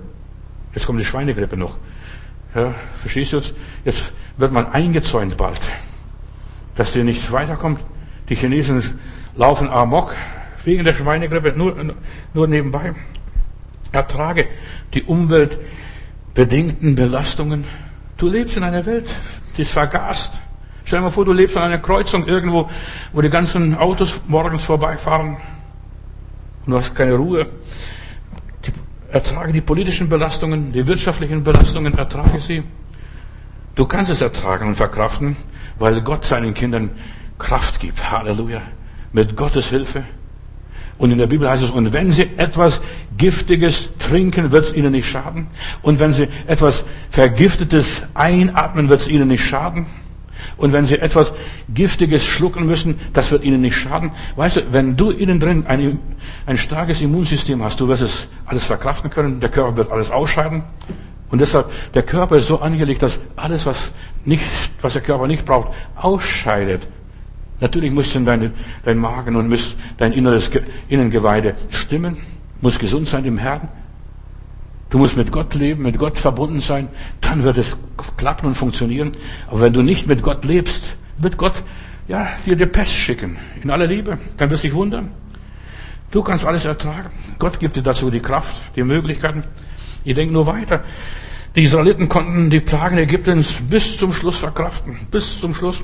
Jetzt 0.74 0.86
kommt 0.86 1.00
die 1.00 1.06
Schweinegrippe 1.06 1.56
noch. 1.56 1.78
Ja, 2.56 2.74
verstehst 3.00 3.34
du 3.34 3.38
jetzt? 3.38 3.54
Jetzt 3.86 4.14
wird 4.38 4.52
man 4.52 4.72
eingezäunt 4.72 5.38
bald, 5.38 5.62
dass 6.76 6.94
der 6.94 7.04
nicht 7.04 7.32
weiterkommt. 7.32 7.80
Die 8.30 8.36
Chinesen 8.36 9.00
laufen 9.36 9.70
amok 9.70 10.16
wegen 10.64 10.84
der 10.84 10.94
Schweinegrippe, 10.94 11.54
nur, 11.56 11.96
nur 12.34 12.48
nebenbei. 12.48 12.94
Ertrage 13.92 14.48
die 14.94 15.04
umweltbedingten 15.04 16.96
Belastungen. 16.96 17.66
Du 18.24 18.30
lebst 18.30 18.56
in 18.56 18.64
einer 18.64 18.86
Welt, 18.86 19.10
die 19.58 19.64
ist 19.64 19.74
vergast. 19.74 20.40
Stell 20.86 21.00
dir 21.00 21.04
mal 21.04 21.10
vor, 21.10 21.26
du 21.26 21.34
lebst 21.34 21.58
an 21.58 21.64
einer 21.64 21.80
Kreuzung 21.80 22.26
irgendwo, 22.26 22.70
wo 23.12 23.22
die 23.22 23.30
ganzen 23.30 23.76
Autos 23.76 24.22
morgens 24.28 24.64
vorbeifahren 24.64 25.36
und 26.66 26.72
du 26.72 26.78
hast 26.78 26.96
keine 26.96 27.16
Ruhe. 27.16 27.50
Ertrage 29.12 29.52
die 29.52 29.60
politischen 29.60 30.08
Belastungen, 30.08 30.72
die 30.72 30.88
wirtschaftlichen 30.88 31.44
Belastungen, 31.44 31.98
ertrage 31.98 32.40
sie. 32.40 32.64
Du 33.76 33.86
kannst 33.86 34.10
es 34.10 34.22
ertragen 34.22 34.70
und 34.70 34.76
verkraften, 34.76 35.36
weil 35.78 36.00
Gott 36.00 36.24
seinen 36.24 36.54
Kindern 36.54 36.92
Kraft 37.38 37.82
gibt. 37.82 38.10
Halleluja. 38.10 38.62
Mit 39.12 39.36
Gottes 39.36 39.68
Hilfe. 39.68 40.06
Und 40.98 41.12
in 41.12 41.18
der 41.18 41.28
Bibel 41.28 41.50
heißt 41.50 41.64
es, 41.64 41.72
und 41.72 41.92
wenn 41.92 42.12
sie 42.12 42.30
etwas 42.38 42.82
Giftiges 43.18 43.98
trinken, 43.98 44.52
wird 44.52 44.66
es 44.66 44.74
ihnen 44.74 44.92
nicht 44.92 45.10
schaden. 45.10 45.48
Und 45.82 46.00
wenn 46.00 46.14
sie 46.14 46.28
etwas 46.48 46.84
Vergiftetes 47.10 48.04
einatmen, 48.14 48.90
wird 48.90 49.02
es 49.02 49.08
ihnen 49.08 49.28
nicht 49.28 49.44
schaden. 49.44 49.86
Und 50.58 50.74
wenn 50.74 50.86
sie 50.86 51.00
etwas 51.00 51.34
Giftiges 51.74 52.26
schlucken 52.26 52.66
müssen, 52.66 53.00
das 53.14 53.32
wird 53.32 53.44
ihnen 53.44 53.62
nicht 53.62 53.76
schaden. 53.76 54.12
Weißt 54.36 54.58
du, 54.58 54.62
wenn 54.72 54.96
du 54.96 55.10
innen 55.10 55.40
drin 55.40 55.66
ein, 55.68 56.00
ein 56.46 56.58
starkes 56.58 57.02
Immunsystem 57.02 57.64
hast, 57.64 57.80
du 57.80 57.88
wirst 57.88 58.04
es 58.04 58.28
alles 58.46 58.66
verkraften 58.66 59.10
können, 59.10 59.40
der 59.40 59.50
Körper 59.50 59.78
wird 59.78 59.92
alles 59.92 60.12
ausscheiden. 60.12 60.64
Und 61.30 61.40
deshalb, 61.40 61.72
der 61.94 62.04
Körper 62.04 62.38
ist 62.38 62.48
so 62.48 62.60
angelegt, 62.60 63.02
dass 63.02 63.20
alles, 63.36 63.66
was 63.66 63.92
nicht, 64.24 64.44
was 64.82 64.94
der 64.94 65.02
Körper 65.02 65.28
nicht 65.28 65.46
braucht, 65.46 65.72
ausscheidet. 65.96 66.88
Natürlich 67.60 67.92
muss 67.92 68.12
dein, 68.14 68.54
dein 68.84 68.98
Magen 68.98 69.36
und 69.36 69.50
muss 69.50 69.76
dein 69.98 70.12
inneres 70.12 70.50
Innengeweide 70.90 71.56
stimmen, 71.70 72.18
muss 72.62 72.80
gesund 72.80 73.08
sein 73.08 73.26
im 73.26 73.38
Herrn. 73.38 73.70
Du 74.90 74.98
musst 74.98 75.18
mit 75.18 75.32
Gott 75.32 75.56
leben, 75.56 75.84
mit 75.84 75.98
Gott 75.98 76.20
verbunden 76.20 76.62
sein, 76.62 76.88
dann 77.22 77.44
wird 77.44 77.58
es 77.58 77.78
klappen 78.18 78.48
und 78.48 78.56
funktionieren. 78.56 79.12
Aber 79.48 79.62
wenn 79.62 79.74
du 79.74 79.82
nicht 79.82 80.08
mit 80.08 80.22
Gott 80.22 80.46
lebst, 80.46 80.98
wird 81.18 81.38
Gott 81.38 81.64
ja, 82.08 82.28
dir 82.46 82.56
die 82.56 82.66
Pest 82.66 82.92
schicken, 82.92 83.38
in 83.62 83.70
aller 83.70 83.88
Liebe. 83.88 84.20
Dann 84.38 84.50
wirst 84.50 84.64
du 84.64 84.68
dich 84.68 84.76
wundern. 84.76 85.12
Du 86.12 86.22
kannst 86.22 86.46
alles 86.46 86.66
ertragen. 86.66 87.10
Gott 87.40 87.60
gibt 87.60 87.76
dir 87.76 87.82
dazu 87.82 88.12
die 88.12 88.20
Kraft, 88.20 88.62
die 88.76 88.84
Möglichkeiten. 88.84 89.42
Ich 90.04 90.14
denke 90.14 90.34
nur 90.34 90.46
weiter. 90.46 90.84
Die 91.56 91.64
Israeliten 91.64 92.10
konnten 92.10 92.50
die 92.50 92.60
Plagen 92.60 92.98
Ägyptens 92.98 93.54
bis 93.68 93.98
zum 93.98 94.14
Schluss 94.14 94.38
verkraften. 94.38 95.08
Bis 95.10 95.40
zum 95.40 95.56
Schluss. 95.56 95.84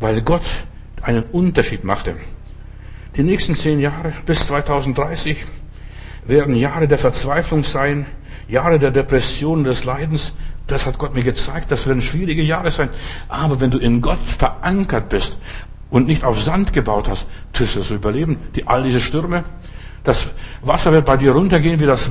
Weil 0.00 0.20
Gott 0.22 0.42
einen 1.04 1.22
Unterschied 1.24 1.84
machte. 1.84 2.16
Die 3.16 3.22
nächsten 3.22 3.54
zehn 3.54 3.78
Jahre 3.78 4.12
bis 4.26 4.46
2030 4.46 5.44
werden 6.26 6.56
Jahre 6.56 6.88
der 6.88 6.98
Verzweiflung 6.98 7.62
sein, 7.62 8.06
Jahre 8.48 8.78
der 8.78 8.90
Depression, 8.90 9.64
des 9.64 9.84
Leidens. 9.84 10.32
Das 10.66 10.86
hat 10.86 10.98
Gott 10.98 11.14
mir 11.14 11.22
gezeigt. 11.22 11.70
Das 11.70 11.86
werden 11.86 12.02
schwierige 12.02 12.42
Jahre 12.42 12.70
sein. 12.70 12.88
Aber 13.28 13.60
wenn 13.60 13.70
du 13.70 13.78
in 13.78 14.00
Gott 14.00 14.18
verankert 14.18 15.10
bist 15.10 15.36
und 15.90 16.06
nicht 16.06 16.24
auf 16.24 16.42
Sand 16.42 16.72
gebaut 16.72 17.08
hast, 17.08 17.26
tust 17.52 17.76
du 17.76 17.80
es 17.80 17.90
überleben. 17.90 18.38
Die, 18.56 18.66
all 18.66 18.82
diese 18.82 19.00
Stürme. 19.00 19.44
Das 20.02 20.28
Wasser 20.62 20.92
wird 20.92 21.04
bei 21.04 21.16
dir 21.16 21.32
runtergehen, 21.32 21.80
wie 21.80 21.86
das, 21.86 22.10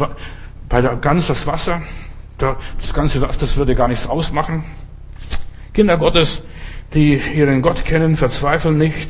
bei 0.70 0.82
der 0.82 0.96
Gans 0.96 1.28
das 1.28 1.46
Wasser. 1.46 1.82
Das 2.38 2.94
ganze 2.94 3.22
Wasser, 3.22 3.40
das 3.42 3.58
würde 3.58 3.76
gar 3.76 3.88
nichts 3.88 4.08
ausmachen. 4.08 4.64
Kinder 5.74 5.98
Gottes, 5.98 6.44
die 6.94 7.16
ihren 7.16 7.62
Gott 7.62 7.86
kennen, 7.86 8.18
verzweifeln 8.18 8.78
nicht 8.78 9.10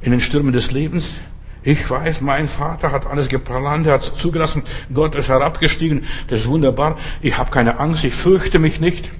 in 0.00 0.10
den 0.10 0.20
Stürmen 0.20 0.52
des 0.52 0.70
Lebens. 0.72 1.14
Ich 1.62 1.88
weiß, 1.90 2.20
mein 2.20 2.48
Vater 2.48 2.92
hat 2.92 3.06
alles 3.06 3.28
geplant, 3.28 3.86
er 3.86 3.94
hat 3.94 4.02
zugelassen, 4.02 4.62
Gott 4.94 5.14
ist 5.14 5.28
herabgestiegen, 5.28 6.04
das 6.28 6.40
ist 6.40 6.48
wunderbar. 6.48 6.98
Ich 7.20 7.36
habe 7.36 7.50
keine 7.50 7.78
Angst, 7.78 8.04
ich 8.04 8.14
fürchte 8.14 8.58
mich 8.58 8.80
nicht. 8.80 9.10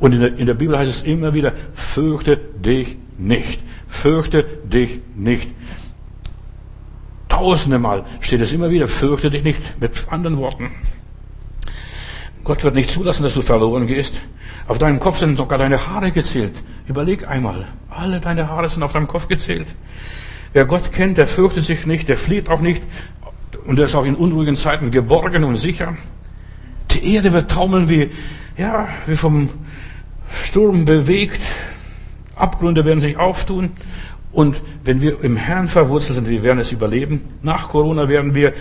Und 0.00 0.12
in 0.12 0.20
der, 0.20 0.36
in 0.36 0.46
der 0.46 0.54
Bibel 0.54 0.78
heißt 0.78 0.90
es 0.90 1.02
immer 1.02 1.34
wieder, 1.34 1.52
fürchte 1.74 2.36
dich 2.36 2.96
nicht. 3.16 3.60
Fürchte 3.88 4.44
dich 4.44 5.00
nicht. 5.14 5.48
Tausende 7.28 7.78
Mal 7.78 8.04
steht 8.20 8.40
es 8.40 8.52
immer 8.52 8.70
wieder, 8.70 8.88
fürchte 8.88 9.30
dich 9.30 9.42
nicht. 9.42 9.80
Mit 9.80 10.06
anderen 10.10 10.38
Worten. 10.38 10.70
Gott 12.48 12.64
wird 12.64 12.74
nicht 12.74 12.90
zulassen, 12.90 13.24
dass 13.24 13.34
du 13.34 13.42
verloren 13.42 13.86
gehst. 13.86 14.22
Auf 14.68 14.78
deinem 14.78 15.00
Kopf 15.00 15.18
sind 15.18 15.36
sogar 15.36 15.58
deine 15.58 15.86
Haare 15.86 16.12
gezählt. 16.12 16.54
Überleg 16.86 17.28
einmal. 17.28 17.68
Alle 17.90 18.20
deine 18.20 18.48
Haare 18.48 18.70
sind 18.70 18.82
auf 18.82 18.94
deinem 18.94 19.06
Kopf 19.06 19.28
gezählt. 19.28 19.66
Wer 20.54 20.64
Gott 20.64 20.90
kennt, 20.90 21.18
der 21.18 21.28
fürchtet 21.28 21.66
sich 21.66 21.84
nicht, 21.84 22.08
der 22.08 22.16
flieht 22.16 22.48
auch 22.48 22.60
nicht 22.60 22.82
und 23.66 23.76
der 23.76 23.84
ist 23.84 23.94
auch 23.94 24.06
in 24.06 24.14
unruhigen 24.14 24.56
Zeiten 24.56 24.90
geborgen 24.90 25.44
und 25.44 25.56
sicher. 25.56 25.98
Die 26.92 27.12
Erde 27.16 27.34
wird 27.34 27.50
taumeln 27.50 27.90
wie, 27.90 28.12
ja, 28.56 28.88
wie 29.04 29.16
vom 29.16 29.50
Sturm 30.32 30.86
bewegt. 30.86 31.42
Abgründe 32.34 32.86
werden 32.86 33.00
sich 33.00 33.18
auftun. 33.18 33.72
Und 34.32 34.62
wenn 34.84 35.02
wir 35.02 35.22
im 35.22 35.36
Herrn 35.36 35.68
verwurzelt 35.68 36.14
sind, 36.14 36.30
wir 36.30 36.42
werden 36.42 36.60
es 36.60 36.72
überleben. 36.72 37.24
Nach 37.42 37.68
Corona 37.68 38.08
werden 38.08 38.34
wir 38.34 38.54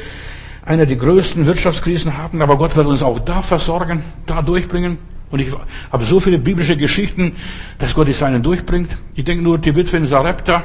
eine 0.68 0.86
der 0.86 0.98
größten 0.98 1.46
Wirtschaftskrisen 1.46 2.18
haben, 2.18 2.42
aber 2.42 2.58
Gott 2.58 2.76
wird 2.76 2.88
uns 2.88 3.02
auch 3.02 3.20
da 3.20 3.42
versorgen, 3.42 4.04
da 4.26 4.42
durchbringen. 4.42 4.98
Und 5.32 5.40
ich 5.40 5.50
habe 5.92 6.04
so 6.04 6.20
viele 6.20 6.38
biblische 6.38 6.76
Geschichten, 6.76 7.38
dass 7.80 7.96
Gott 7.96 8.10
die 8.10 8.14
Seinen 8.14 8.44
durchbringt. 8.44 8.92
Ich 9.16 9.24
denke 9.24 9.44
nur, 9.44 9.58
die 9.58 9.74
Witwe 9.76 9.98
in 9.98 10.08
Sarepta, 10.08 10.64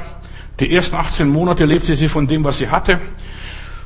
die 0.59 0.73
ersten 0.75 0.97
18 0.97 1.27
Monate 1.29 1.63
lebte 1.63 1.95
sie 1.95 2.09
von 2.09 2.27
dem, 2.27 2.43
was 2.43 2.57
sie 2.57 2.69
hatte. 2.69 2.99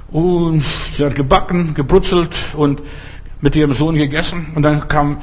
Und 0.10 0.64
sie 0.92 1.06
hat 1.06 1.16
gebacken, 1.16 1.76
gebrutzelt 1.76 2.36
und 2.56 2.82
mit 3.40 3.56
ihrem 3.56 3.74
Sohn 3.74 3.96
gegessen. 3.96 4.48
Und 4.56 4.64
dann 4.64 4.88
kam, 4.88 5.18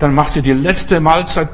dann 0.00 0.14
macht 0.14 0.32
sie 0.32 0.42
die 0.42 0.52
letzte 0.52 0.98
Mahlzeit 0.98 1.50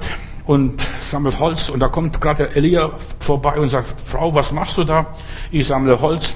und 0.47 0.83
sammelt 1.01 1.39
Holz. 1.39 1.69
Und 1.69 1.81
da 1.81 1.89
kommt 1.89 2.19
gerade 2.19 2.57
Elia 2.57 2.93
vorbei 3.19 3.59
und 3.59 3.69
sagt, 3.69 3.89
Frau, 4.07 4.35
was 4.35 4.53
machst 4.53 4.79
du 4.79 4.85
da? 4.85 5.07
Ich 5.51 5.67
sammle 5.67 6.01
Holz. 6.01 6.35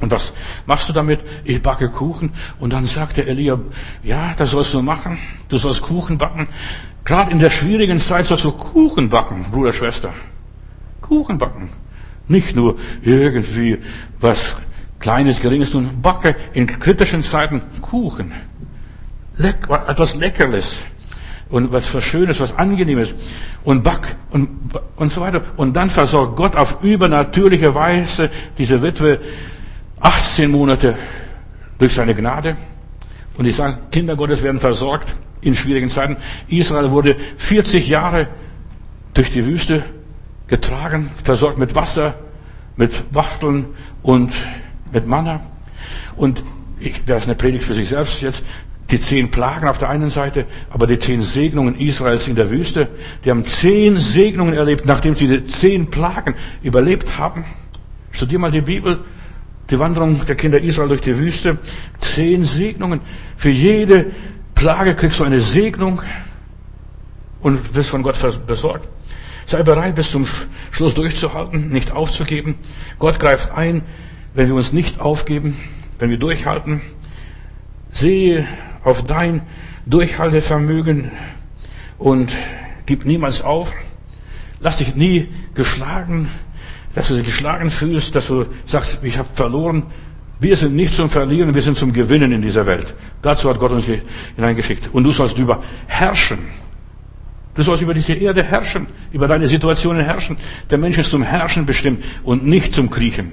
Und 0.00 0.12
was 0.12 0.32
machst 0.66 0.88
du 0.88 0.92
damit? 0.92 1.20
Ich 1.44 1.60
backe 1.60 1.88
Kuchen. 1.88 2.30
Und 2.60 2.72
dann 2.72 2.86
sagt 2.86 3.16
der 3.16 3.26
Elia, 3.26 3.58
ja, 4.02 4.34
das 4.36 4.52
sollst 4.52 4.72
du 4.74 4.82
machen. 4.82 5.18
Du 5.48 5.58
sollst 5.58 5.82
Kuchen 5.82 6.18
backen. 6.18 6.48
Gerade 7.04 7.30
in 7.30 7.38
der 7.38 7.50
schwierigen 7.50 7.98
Zeit 7.98 8.26
sollst 8.26 8.44
du 8.44 8.52
Kuchen 8.52 9.08
backen, 9.08 9.46
Bruder, 9.50 9.72
Schwester. 9.72 10.12
Kuchen 11.00 11.38
backen. 11.38 11.70
Nicht 12.28 12.54
nur 12.54 12.76
irgendwie 13.02 13.78
was 14.20 14.56
Kleines, 15.00 15.40
Geringes 15.40 15.70
tun. 15.70 16.00
Backe 16.02 16.36
in 16.52 16.66
kritischen 16.66 17.22
Zeiten 17.22 17.62
Kuchen. 17.80 18.32
Leck, 19.36 19.68
etwas 19.88 20.14
Leckerles. 20.16 20.76
Und 21.48 21.72
was 21.72 21.86
für 21.86 22.02
Schönes, 22.02 22.40
was 22.40 22.56
Angenehmes. 22.56 23.14
Und 23.64 23.82
back 23.82 24.16
und, 24.30 24.48
und 24.96 25.12
so 25.12 25.22
weiter. 25.22 25.42
Und 25.56 25.74
dann 25.74 25.88
versorgt 25.88 26.36
Gott 26.36 26.56
auf 26.56 26.82
übernatürliche 26.82 27.74
Weise 27.74 28.30
diese 28.58 28.82
Witwe 28.82 29.20
18 30.00 30.50
Monate 30.50 30.96
durch 31.78 31.94
seine 31.94 32.14
Gnade. 32.14 32.56
Und 33.36 33.46
ich 33.46 33.56
sage, 33.56 33.78
Kinder 33.90 34.16
Gottes 34.16 34.42
werden 34.42 34.60
versorgt 34.60 35.14
in 35.40 35.54
schwierigen 35.54 35.90
Zeiten. 35.90 36.16
Israel 36.48 36.90
wurde 36.90 37.16
40 37.36 37.88
Jahre 37.88 38.28
durch 39.14 39.30
die 39.32 39.46
Wüste 39.46 39.84
getragen, 40.48 41.10
versorgt 41.22 41.58
mit 41.58 41.74
Wasser, 41.74 42.14
mit 42.76 43.14
Wachteln 43.14 43.66
und 44.02 44.32
mit 44.92 45.06
Manna. 45.06 45.40
Und 46.16 46.42
ich, 46.80 47.04
das 47.04 47.22
ist 47.22 47.28
eine 47.28 47.36
Predigt 47.36 47.64
für 47.64 47.74
sich 47.74 47.88
selbst 47.88 48.22
jetzt. 48.22 48.42
Die 48.90 48.98
zehn 48.98 49.30
Plagen 49.30 49.68
auf 49.68 49.76
der 49.76 49.90
einen 49.90 50.08
Seite, 50.08 50.46
aber 50.70 50.86
die 50.86 50.98
zehn 50.98 51.22
Segnungen 51.22 51.74
Israels 51.74 52.26
in 52.26 52.36
der 52.36 52.50
Wüste. 52.50 52.88
Die 53.24 53.30
haben 53.30 53.44
zehn 53.44 53.98
Segnungen 53.98 54.54
erlebt, 54.54 54.86
nachdem 54.86 55.14
sie 55.14 55.26
die 55.26 55.46
zehn 55.46 55.90
Plagen 55.90 56.34
überlebt 56.62 57.18
haben. 57.18 57.44
Studier 58.12 58.38
mal 58.38 58.50
die 58.50 58.62
Bibel, 58.62 59.04
die 59.70 59.78
Wanderung 59.78 60.24
der 60.24 60.36
Kinder 60.36 60.60
Israel 60.60 60.88
durch 60.88 61.00
die 61.00 61.18
Wüste. 61.18 61.58
Zehn 62.00 62.44
Segnungen. 62.44 63.00
Für 63.36 63.50
jede 63.50 64.06
Plage 64.54 64.94
kriegst 64.94 65.20
du 65.20 65.24
eine 65.24 65.40
Segnung 65.40 66.02
und 67.40 67.74
wirst 67.74 67.90
von 67.90 68.02
Gott 68.02 68.16
besorgt. 68.46 68.88
Sei 69.46 69.62
bereit, 69.62 69.94
bis 69.94 70.10
zum 70.10 70.26
Schluss 70.70 70.94
durchzuhalten, 70.94 71.70
nicht 71.70 71.90
aufzugeben. 71.92 72.56
Gott 72.98 73.18
greift 73.18 73.50
ein, 73.50 73.82
wenn 74.34 74.48
wir 74.48 74.54
uns 74.54 74.72
nicht 74.72 75.00
aufgeben, 75.00 75.56
wenn 75.98 76.10
wir 76.10 76.18
durchhalten. 76.18 76.80
Sehe 77.90 78.46
auf 78.84 79.04
dein 79.04 79.42
Durchhaltevermögen 79.86 81.10
und 81.98 82.32
gib 82.84 83.06
niemals 83.06 83.42
auf. 83.42 83.72
Lass 84.60 84.78
dich 84.78 84.96
nie 84.96 85.28
geschlagen, 85.54 86.28
dass 86.94 87.08
du 87.08 87.14
dich 87.14 87.24
geschlagen 87.24 87.70
fühlst, 87.70 88.14
dass 88.14 88.26
du 88.26 88.46
sagst, 88.66 89.00
ich 89.02 89.18
habe 89.18 89.28
verloren. 89.34 89.84
Wir 90.40 90.56
sind 90.56 90.76
nicht 90.76 90.94
zum 90.94 91.10
Verlieren, 91.10 91.54
wir 91.54 91.62
sind 91.62 91.76
zum 91.76 91.92
Gewinnen 91.92 92.32
in 92.32 92.42
dieser 92.42 92.64
Welt. 92.66 92.94
Dazu 93.22 93.50
hat 93.50 93.58
Gott 93.58 93.72
uns 93.72 93.86
hineingeschickt. 94.36 94.88
Und 94.92 95.04
du 95.04 95.10
sollst 95.10 95.36
über 95.38 95.62
herrschen. 95.86 96.38
Du 97.54 97.62
sollst 97.62 97.82
über 97.82 97.92
diese 97.92 98.14
Erde 98.14 98.44
herrschen, 98.44 98.86
über 99.10 99.26
deine 99.26 99.48
Situationen 99.48 100.04
herrschen. 100.04 100.36
Der 100.70 100.78
Mensch 100.78 100.96
ist 100.96 101.10
zum 101.10 101.24
Herrschen 101.24 101.66
bestimmt 101.66 102.04
und 102.22 102.46
nicht 102.46 102.72
zum 102.72 102.88
Kriechen. 102.88 103.32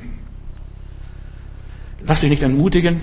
Lass 2.08 2.22
dich 2.22 2.32
nicht 2.32 2.42
entmutigen. 2.42 3.02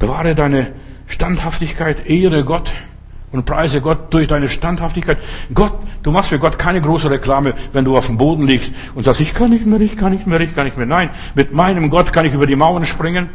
Bewahre 0.00 0.34
deine 0.34 0.72
Standhaftigkeit, 1.06 2.08
ehre 2.08 2.44
Gott 2.44 2.72
und 3.34 3.44
preise 3.46 3.80
Gott 3.80 4.14
durch 4.14 4.28
deine 4.28 4.48
Standhaftigkeit. 4.48 5.18
Gott, 5.52 5.72
du 6.04 6.12
machst 6.12 6.28
für 6.28 6.38
Gott 6.38 6.56
keine 6.56 6.80
große 6.80 7.10
Reklame, 7.10 7.54
wenn 7.72 7.84
du 7.84 7.96
auf 7.96 8.06
dem 8.06 8.16
Boden 8.16 8.46
liegst 8.46 8.72
und 8.94 9.02
sagst, 9.02 9.20
ich 9.20 9.34
kann 9.34 9.50
nicht 9.50 9.66
mehr, 9.66 9.80
ich 9.80 9.96
kann 9.96 10.12
nicht 10.12 10.24
mehr, 10.28 10.40
ich 10.40 10.54
kann 10.54 10.66
nicht 10.66 10.76
mehr. 10.76 10.86
Nein, 10.86 11.10
mit 11.34 11.52
meinem 11.52 11.90
Gott 11.90 12.12
kann 12.12 12.26
ich 12.26 12.32
über 12.32 12.46
die 12.46 12.54
Mauern 12.54 12.84
springen. 12.84 13.28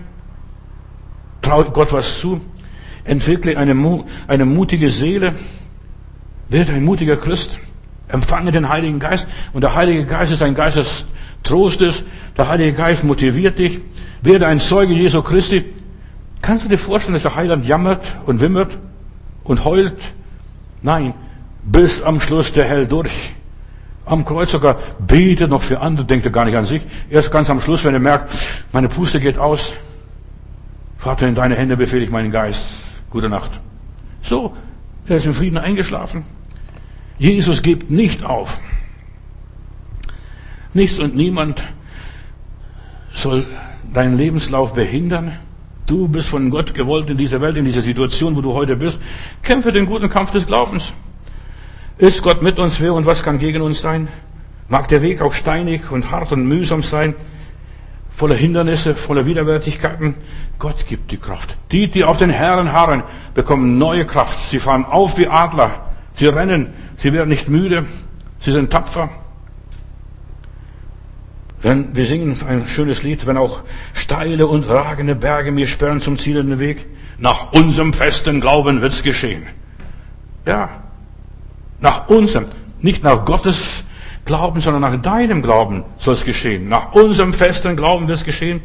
Trau 1.41 1.65
Gott 1.65 1.91
was 1.91 2.17
zu. 2.17 2.39
Entwickle 3.03 3.57
eine, 3.57 4.05
eine 4.27 4.45
mutige 4.45 4.89
Seele. 4.89 5.33
Werde 6.47 6.71
ein 6.71 6.85
mutiger 6.85 7.17
Christ. 7.17 7.59
Empfange 8.07 8.53
den 8.53 8.69
Heiligen 8.69 8.99
Geist. 8.99 9.27
Und 9.51 9.65
der 9.65 9.75
Heilige 9.75 10.05
Geist 10.05 10.31
ist 10.31 10.41
ein 10.41 10.55
Geist 10.55 10.77
des 10.77 11.07
Trostes. 11.43 12.05
Der 12.37 12.47
Heilige 12.47 12.71
Geist 12.71 13.03
motiviert 13.03 13.59
dich. 13.59 13.79
Werde 14.21 14.47
ein 14.47 14.61
Zeuge 14.61 14.93
Jesu 14.93 15.21
Christi. 15.21 15.65
Kannst 16.41 16.63
du 16.63 16.69
dir 16.69 16.77
vorstellen, 16.77 17.15
dass 17.15 17.23
der 17.23 17.35
Heiland 17.35 17.65
jammert 17.67 18.15
und 18.25 18.39
wimmert 18.39 18.77
und 19.49 19.65
heult? 19.65 19.95
Nein. 20.81 21.13
Bis 21.63 22.01
am 22.01 22.21
Schluss 22.21 22.53
der 22.53 22.65
Hell 22.65 22.87
durch. 22.87 23.33
Am 24.05 24.23
Kreuz 24.23 24.51
sogar 24.51 24.77
betet 24.99 25.49
noch 25.49 25.61
für 25.61 25.81
andere, 25.81 26.05
denkt 26.05 26.25
er 26.25 26.31
gar 26.31 26.45
nicht 26.45 26.55
an 26.55 26.65
sich. 26.65 26.83
Erst 27.09 27.31
ganz 27.31 27.49
am 27.49 27.59
Schluss, 27.59 27.83
wenn 27.83 27.93
er 27.93 27.99
merkt, 27.99 28.31
meine 28.71 28.87
Puste 28.87 29.19
geht 29.19 29.37
aus. 29.37 29.73
Vater, 30.97 31.27
in 31.27 31.35
deine 31.35 31.55
Hände 31.55 31.77
befehle 31.77 32.03
ich 32.03 32.11
meinen 32.11 32.31
Geist. 32.31 32.69
Gute 33.09 33.27
Nacht. 33.27 33.59
So, 34.21 34.55
er 35.07 35.17
ist 35.17 35.25
im 35.25 35.33
Frieden 35.33 35.57
eingeschlafen. 35.57 36.23
Jesus 37.17 37.61
gibt 37.61 37.89
nicht 37.89 38.23
auf. 38.23 38.59
Nichts 40.73 40.99
und 40.99 41.15
niemand 41.15 41.63
soll 43.15 43.45
deinen 43.93 44.15
Lebenslauf 44.15 44.73
behindern. 44.73 45.33
Du 45.89 46.07
bist 46.07 46.29
von 46.29 46.51
Gott 46.51 46.75
gewollt 46.75 47.09
in 47.09 47.17
dieser 47.17 47.41
Welt, 47.41 47.57
in 47.57 47.65
dieser 47.65 47.81
Situation, 47.81 48.35
wo 48.35 48.41
du 48.41 48.53
heute 48.53 48.75
bist. 48.75 49.01
Kämpfe 49.41 49.71
den 49.71 49.87
guten 49.87 50.07
Kampf 50.07 50.29
des 50.29 50.45
Glaubens. 50.45 50.93
Ist 51.97 52.21
Gott 52.21 52.43
mit 52.43 52.59
uns, 52.59 52.79
wer 52.79 52.93
und 52.93 53.07
was 53.07 53.23
kann 53.23 53.39
gegen 53.39 53.63
uns 53.63 53.81
sein? 53.81 54.07
Mag 54.67 54.87
der 54.89 55.01
Weg 55.01 55.19
auch 55.19 55.33
steinig 55.33 55.89
und 55.89 56.11
hart 56.11 56.31
und 56.31 56.45
mühsam 56.45 56.83
sein, 56.83 57.15
voller 58.15 58.35
Hindernisse, 58.35 58.93
voller 58.93 59.25
Widerwärtigkeiten. 59.25 60.13
Gott 60.59 60.85
gibt 60.87 61.09
die 61.09 61.17
Kraft. 61.17 61.57
Die, 61.71 61.89
die 61.89 62.03
auf 62.03 62.19
den 62.19 62.29
Herren 62.29 62.71
harren, 62.71 63.01
bekommen 63.33 63.79
neue 63.79 64.05
Kraft. 64.05 64.47
Sie 64.51 64.59
fahren 64.59 64.85
auf 64.85 65.17
wie 65.17 65.27
Adler. 65.27 65.71
Sie 66.13 66.27
rennen. 66.27 66.67
Sie 66.97 67.13
werden 67.13 67.29
nicht 67.29 67.49
müde. 67.49 67.85
Sie 68.39 68.51
sind 68.51 68.69
tapfer. 68.69 69.09
Wenn, 71.61 71.95
wir 71.95 72.05
singen 72.05 72.37
ein 72.47 72.67
schönes 72.67 73.03
Lied, 73.03 73.27
wenn 73.27 73.37
auch 73.37 73.63
steile 73.93 74.47
und 74.47 74.67
ragende 74.67 75.15
Berge 75.15 75.51
mir 75.51 75.67
sperren 75.67 75.99
zum 75.99 76.17
zielenden 76.17 76.59
Weg. 76.59 76.85
Nach 77.17 77.51
unserem 77.51 77.91
festen 77.91 78.39
Glauben 78.39 78.81
wird's 78.81 79.03
geschehen. 79.03 79.43
Ja. 80.45 80.69
Nach 81.81 82.07
unserem, 82.07 82.45
nicht 82.79 83.03
nach 83.03 83.25
Gottes 83.25 83.83
Glauben, 84.23 84.61
sondern 84.61 84.81
nach 84.81 85.01
deinem 85.01 85.41
Glauben 85.41 85.83
soll 85.97 86.13
es 86.13 86.23
geschehen. 86.23 86.69
Nach 86.69 86.93
unserem 86.93 87.33
festen 87.33 87.75
Glauben 87.75 88.07
wird 88.07 88.19
es 88.19 88.23
geschehen. 88.23 88.61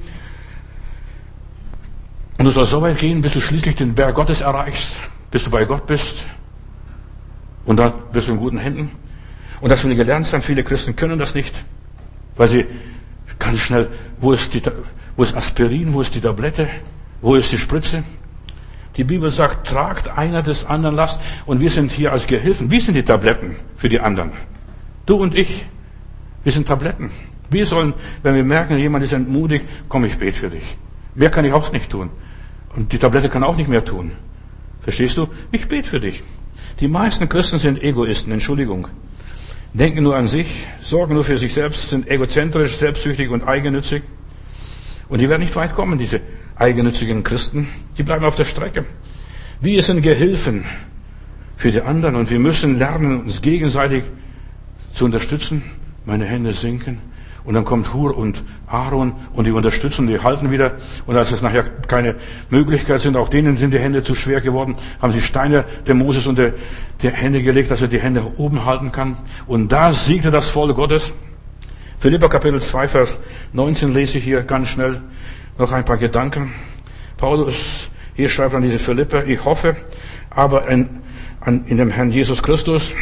Und 2.38 2.44
du 2.44 2.50
sollst 2.50 2.72
so 2.72 2.82
weit 2.82 2.98
gehen, 2.98 3.22
bis 3.22 3.32
du 3.32 3.40
schließlich 3.40 3.74
den 3.74 3.94
Berg 3.94 4.14
Gottes 4.14 4.40
erreichst, 4.40 4.92
bis 5.30 5.44
du 5.44 5.50
bei 5.50 5.64
Gott 5.64 5.86
bist. 5.86 6.18
Und 7.64 7.78
dann 7.78 7.92
bist 8.12 8.28
du 8.28 8.32
in 8.32 8.38
guten 8.38 8.58
Händen. 8.58 8.92
Und 9.60 9.70
das 9.70 9.82
will 9.84 9.96
gelernt 9.96 10.26
sein. 10.26 10.42
Viele 10.42 10.62
Christen 10.62 10.94
können 10.94 11.18
das 11.18 11.34
nicht. 11.34 11.54
Weil 12.36 12.48
sie 12.48 12.66
ganz 13.38 13.60
schnell, 13.60 13.88
wo 14.20 14.32
ist, 14.32 14.52
die, 14.54 14.62
wo 15.16 15.22
ist 15.22 15.36
Aspirin, 15.36 15.92
wo 15.92 16.00
ist 16.00 16.14
die 16.14 16.20
Tablette, 16.20 16.68
wo 17.20 17.34
ist 17.34 17.52
die 17.52 17.58
Spritze? 17.58 18.02
Die 18.96 19.04
Bibel 19.04 19.30
sagt, 19.30 19.66
tragt 19.66 20.08
einer 20.08 20.42
des 20.42 20.64
anderen 20.66 20.94
Last 20.94 21.20
und 21.46 21.60
wir 21.60 21.70
sind 21.70 21.90
hier 21.90 22.12
als 22.12 22.26
Gehilfen. 22.26 22.70
Wir 22.70 22.80
sind 22.80 22.94
die 22.94 23.02
Tabletten 23.02 23.56
für 23.76 23.88
die 23.88 23.98
anderen. 23.98 24.32
Du 25.06 25.16
und 25.16 25.36
ich, 25.36 25.66
wir 26.44 26.52
sind 26.52 26.68
Tabletten. 26.68 27.10
Wir 27.50 27.66
sollen, 27.66 27.92
wenn 28.22 28.34
wir 28.34 28.44
merken, 28.44 28.78
jemand 28.78 29.04
ist 29.04 29.12
entmutigt, 29.12 29.64
komm, 29.88 30.04
ich 30.04 30.18
bete 30.18 30.38
für 30.38 30.50
dich. 30.50 30.76
Mehr 31.14 31.30
kann 31.30 31.44
ich 31.44 31.52
auch 31.52 31.72
nicht 31.72 31.90
tun. 31.90 32.10
Und 32.76 32.92
die 32.92 32.98
Tablette 32.98 33.28
kann 33.28 33.42
auch 33.42 33.56
nicht 33.56 33.68
mehr 33.68 33.84
tun. 33.84 34.12
Verstehst 34.82 35.16
du? 35.16 35.28
Ich 35.50 35.68
bete 35.68 35.88
für 35.88 36.00
dich. 36.00 36.22
Die 36.80 36.88
meisten 36.88 37.28
Christen 37.28 37.58
sind 37.58 37.82
Egoisten, 37.82 38.32
Entschuldigung 38.32 38.88
denken 39.74 40.04
nur 40.04 40.16
an 40.16 40.28
sich, 40.28 40.66
sorgen 40.80 41.14
nur 41.14 41.24
für 41.24 41.36
sich 41.36 41.52
selbst, 41.52 41.88
sind 41.88 42.08
egozentrisch, 42.08 42.76
selbstsüchtig 42.76 43.28
und 43.28 43.42
eigennützig. 43.42 44.02
Und 45.08 45.20
die 45.20 45.28
werden 45.28 45.42
nicht 45.42 45.54
weit 45.56 45.74
kommen, 45.74 45.98
diese 45.98 46.20
eigennützigen 46.56 47.22
Christen. 47.22 47.68
Die 47.98 48.02
bleiben 48.02 48.24
auf 48.24 48.36
der 48.36 48.44
Strecke. 48.44 48.86
Wir 49.60 49.82
sind 49.82 50.02
Gehilfen 50.02 50.64
für 51.56 51.72
die 51.72 51.82
anderen 51.82 52.16
und 52.16 52.30
wir 52.30 52.38
müssen 52.38 52.78
lernen, 52.78 53.22
uns 53.22 53.42
gegenseitig 53.42 54.04
zu 54.92 55.04
unterstützen. 55.04 55.62
Meine 56.06 56.24
Hände 56.24 56.52
sinken. 56.52 57.00
Und 57.44 57.54
dann 57.54 57.64
kommt 57.64 57.92
Hur 57.92 58.16
und 58.16 58.42
Aaron 58.66 59.12
und 59.34 59.44
die 59.44 59.50
unterstützen, 59.50 60.06
die 60.06 60.20
halten 60.20 60.50
wieder. 60.50 60.72
Und 61.06 61.16
als 61.16 61.30
es 61.30 61.42
nachher 61.42 61.64
keine 61.64 62.14
Möglichkeit 62.48 63.02
sind, 63.02 63.16
auch 63.16 63.28
denen 63.28 63.56
sind 63.56 63.72
die 63.72 63.78
Hände 63.78 64.02
zu 64.02 64.14
schwer 64.14 64.40
geworden, 64.40 64.76
haben 65.00 65.12
sie 65.12 65.20
Steine 65.20 65.64
dem 65.86 65.98
Moses 65.98 66.26
unter 66.26 66.52
die 67.02 67.10
Hände 67.10 67.42
gelegt, 67.42 67.70
dass 67.70 67.82
er 67.82 67.88
die 67.88 68.00
Hände 68.00 68.22
oben 68.38 68.64
halten 68.64 68.92
kann. 68.92 69.18
Und 69.46 69.70
da 69.70 69.92
siegte 69.92 70.30
das 70.30 70.48
Volk 70.48 70.74
Gottes. 70.74 71.12
Philippa 71.98 72.28
Kapitel 72.28 72.60
2, 72.60 72.88
Vers 72.88 73.18
19 73.52 73.92
lese 73.92 74.18
ich 74.18 74.24
hier 74.24 74.42
ganz 74.42 74.68
schnell 74.68 75.02
noch 75.58 75.70
ein 75.72 75.84
paar 75.84 75.98
Gedanken. 75.98 76.52
Paulus 77.16 77.90
hier 78.14 78.28
schreibt 78.28 78.54
an 78.54 78.62
diese 78.62 78.78
Philippa, 78.78 79.22
ich 79.22 79.44
hoffe 79.44 79.76
aber 80.30 80.68
in, 80.68 80.88
an, 81.40 81.64
in 81.66 81.76
dem 81.76 81.90
Herrn 81.90 82.10
Jesus 82.10 82.42
Christus, 82.42 82.92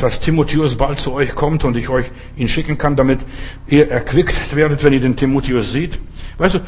dass 0.00 0.20
Timotheus 0.20 0.76
bald 0.76 0.98
zu 0.98 1.12
euch 1.12 1.34
kommt 1.34 1.64
und 1.64 1.76
ich 1.76 1.88
euch 1.88 2.10
ihn 2.36 2.48
schicken 2.48 2.76
kann, 2.76 2.96
damit 2.96 3.20
ihr 3.66 3.90
erquickt 3.90 4.54
werdet, 4.54 4.84
wenn 4.84 4.92
ihr 4.92 5.00
den 5.00 5.16
Timotheus 5.16 5.72
seht. 5.72 5.98
Weißt 6.38 6.56
du, 6.56 6.60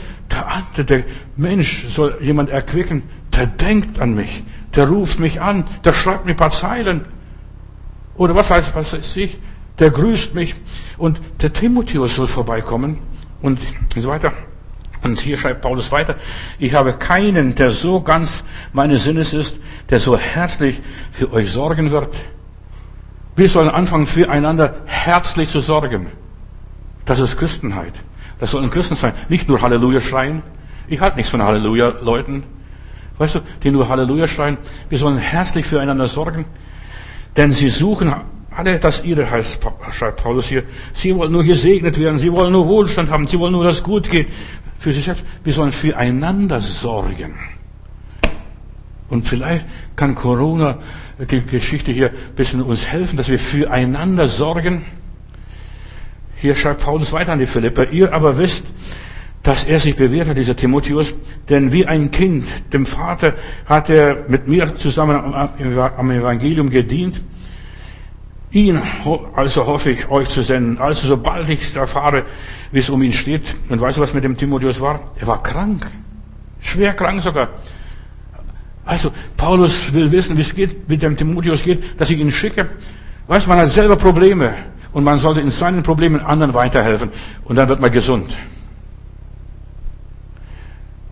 der, 0.77 0.85
der 0.85 1.05
Mensch 1.37 1.87
soll 1.89 2.19
jemand 2.21 2.51
erquicken, 2.51 3.03
der 3.37 3.47
denkt 3.47 3.99
an 3.99 4.15
mich, 4.15 4.43
der 4.75 4.89
ruft 4.89 5.19
mich 5.19 5.41
an, 5.41 5.65
der 5.85 5.93
schreibt 5.93 6.25
mir 6.25 6.33
ein 6.33 6.37
paar 6.37 6.51
Zeilen. 6.51 7.05
Oder 8.17 8.35
was 8.35 8.51
heißt, 8.51 8.75
was 8.75 8.93
weiß 8.93 9.17
ich, 9.17 9.39
der 9.79 9.91
grüßt 9.91 10.35
mich. 10.35 10.55
Und 10.99 11.21
der 11.41 11.53
Timotheus 11.53 12.17
soll 12.17 12.29
vorbeikommen 12.29 13.01
und 13.43 13.61
so 13.97 14.09
weiter. 14.09 14.33
Und 15.03 15.21
hier 15.21 15.39
schreibt 15.39 15.63
Paulus 15.63 15.91
weiter, 15.93 16.17
ich 16.59 16.75
habe 16.75 16.93
keinen, 16.93 17.55
der 17.55 17.71
so 17.71 18.03
ganz 18.03 18.45
meines 18.73 19.05
Sinnes 19.05 19.33
ist, 19.33 19.59
der 19.89 19.99
so 19.99 20.19
herzlich 20.19 20.81
für 21.11 21.33
euch 21.33 21.51
sorgen 21.51 21.91
wird. 21.91 22.15
Wir 23.41 23.49
sollen 23.49 23.71
anfangen, 23.71 24.07
füreinander 24.07 24.75
herzlich 24.85 25.49
zu 25.49 25.63
sorgen. 25.63 26.09
Das 27.07 27.21
ist 27.21 27.39
Christenheit. 27.39 27.95
Das 28.39 28.51
sollen 28.51 28.69
Christen 28.69 28.97
sein. 28.97 29.15
Nicht 29.31 29.49
nur 29.49 29.63
Halleluja 29.63 30.03
schreien. 30.03 30.43
Ich 30.89 31.01
halte 31.01 31.17
nichts 31.17 31.31
von 31.31 31.43
Halleluja-Leuten. 31.43 32.43
Weißt 33.17 33.37
du, 33.37 33.41
die 33.63 33.71
nur 33.71 33.89
Halleluja 33.89 34.29
schreien. 34.29 34.59
Wir 34.91 34.99
sollen 34.99 35.17
herzlich 35.17 35.65
füreinander 35.65 36.07
sorgen. 36.07 36.45
Denn 37.35 37.55
sie 37.55 37.71
suchen 37.71 38.13
alle 38.51 38.79
das 38.79 39.05
ihre, 39.05 39.31
heißt, 39.31 39.59
schreibt 39.93 40.23
Paulus 40.23 40.47
hier. 40.47 40.65
Sie 40.93 41.17
wollen 41.17 41.33
nur 41.33 41.45
gesegnet 41.45 41.99
werden. 41.99 42.19
Sie 42.19 42.31
wollen 42.31 42.53
nur 42.53 42.69
Wohlstand 42.69 43.09
haben. 43.09 43.27
Sie 43.27 43.39
wollen 43.39 43.53
nur, 43.53 43.65
dass 43.65 43.77
es 43.77 43.83
gut 43.83 44.11
geht. 44.11 44.29
Für 44.79 44.93
sich 44.93 45.07
selbst. 45.07 45.25
Wir 45.45 45.55
sollen 45.55 45.73
füreinander 45.73 46.61
sorgen. 46.61 47.37
Und 49.09 49.27
vielleicht 49.27 49.65
kann 49.97 50.15
Corona, 50.15 50.77
Geschichte 51.27 51.93
hier, 51.93 52.11
ein 52.11 52.35
bisschen 52.35 52.63
uns 52.63 52.87
helfen, 52.87 53.17
dass 53.17 53.29
wir 53.29 53.39
füreinander 53.39 54.29
sorgen. 54.29 54.85
Hier 56.37 56.55
schreibt 56.55 56.83
Paulus 56.83 57.13
weiter 57.13 57.33
an 57.33 57.39
die 57.39 57.47
Philipper. 57.47 57.91
Ihr 57.91 58.15
aber 58.15 58.39
wisst, 58.39 58.65
dass 59.43 59.65
er 59.65 59.79
sich 59.79 59.97
bewährt 59.97 60.29
hat, 60.29 60.37
dieser 60.37 60.57
Timotheus, 60.57 61.15
denn 61.49 61.73
wie 61.73 61.87
ein 61.87 62.11
Kind 62.11 62.47
dem 62.73 62.87
Vater 62.87 63.35
hat 63.67 63.89
er 63.91 64.25
mit 64.29 64.49
mir 64.49 64.75
zusammen 64.75 65.35
am 65.35 66.11
Evangelium 66.11 66.71
gedient. 66.71 67.23
Ihn 68.53 68.83
also 69.35 69.67
hoffe 69.67 69.91
ich, 69.91 70.11
euch 70.11 70.29
zu 70.29 70.43
senden. 70.43 70.79
Also 70.79 71.07
sobald 71.07 71.49
ich 71.49 71.77
erfahre, 71.77 72.25
wie 72.73 72.81
es 72.81 72.91
um 72.91 73.01
ihn 73.03 73.13
steht. 73.13 73.43
Und 73.69 73.81
weißt 73.81 73.99
du, 73.99 74.03
was 74.03 74.13
mit 74.13 74.25
dem 74.25 74.37
Timotheus 74.37 74.81
war? 74.81 75.13
Er 75.21 75.27
war 75.29 75.43
krank. 75.43 75.87
Schwer 76.61 76.95
krank 76.95 77.23
sogar. 77.23 77.51
Also, 78.85 79.13
Paulus 79.37 79.93
will 79.93 80.11
wissen, 80.11 80.37
wie 80.37 80.41
es 80.41 80.55
geht, 80.55 80.77
wie 80.89 80.97
dem 80.97 81.17
Timotheus 81.17 81.63
geht, 81.63 82.01
dass 82.01 82.11
ich 82.11 82.19
ihn 82.19 82.31
schicke. 82.31 82.69
Weißt, 83.27 83.47
man 83.47 83.59
hat 83.59 83.71
selber 83.71 83.97
Probleme 83.97 84.55
und 84.93 85.05
man 85.05 85.19
sollte 85.19 85.41
in 85.41 85.51
seinen 85.51 85.83
Problemen 85.83 86.21
anderen 86.21 86.55
weiterhelfen 86.55 87.11
und 87.45 87.57
dann 87.57 87.69
wird 87.69 87.81
man 87.81 87.93
gesund. 87.93 88.37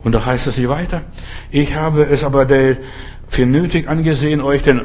Und 0.03 0.13
da 0.15 0.25
heißt 0.25 0.47
es 0.47 0.57
hier 0.57 0.69
weiter. 0.69 1.03
Ich 1.51 1.75
habe 1.75 2.05
es 2.05 2.25
aber 2.25 2.47
für 3.29 3.47
nötig 3.47 3.89
angesehen, 3.89 4.41
euch 4.41 4.63
den 4.63 4.83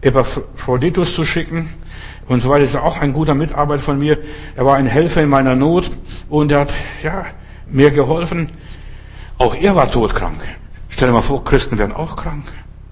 Epaphroditus 0.00 1.14
zu 1.14 1.24
schicken. 1.24 1.68
Und 2.28 2.42
so 2.42 2.48
weiter 2.48 2.64
ist 2.64 2.76
auch 2.76 2.98
ein 2.98 3.12
guter 3.12 3.34
Mitarbeiter 3.34 3.82
von 3.82 3.98
mir. 3.98 4.18
Er 4.56 4.64
war 4.64 4.76
ein 4.76 4.86
Helfer 4.86 5.22
in 5.22 5.28
meiner 5.28 5.56
Not 5.56 5.90
und 6.28 6.52
er 6.52 6.60
hat, 6.60 6.72
ja, 7.02 7.26
mir 7.70 7.90
geholfen. 7.90 8.48
Auch 9.38 9.54
er 9.54 9.76
war 9.76 9.90
todkrank. 9.90 10.40
Stell 10.94 11.08
dir 11.08 11.14
mal 11.14 11.22
vor, 11.22 11.42
Christen 11.42 11.76
werden 11.76 11.90
auch 11.90 12.14
krank. 12.14 12.44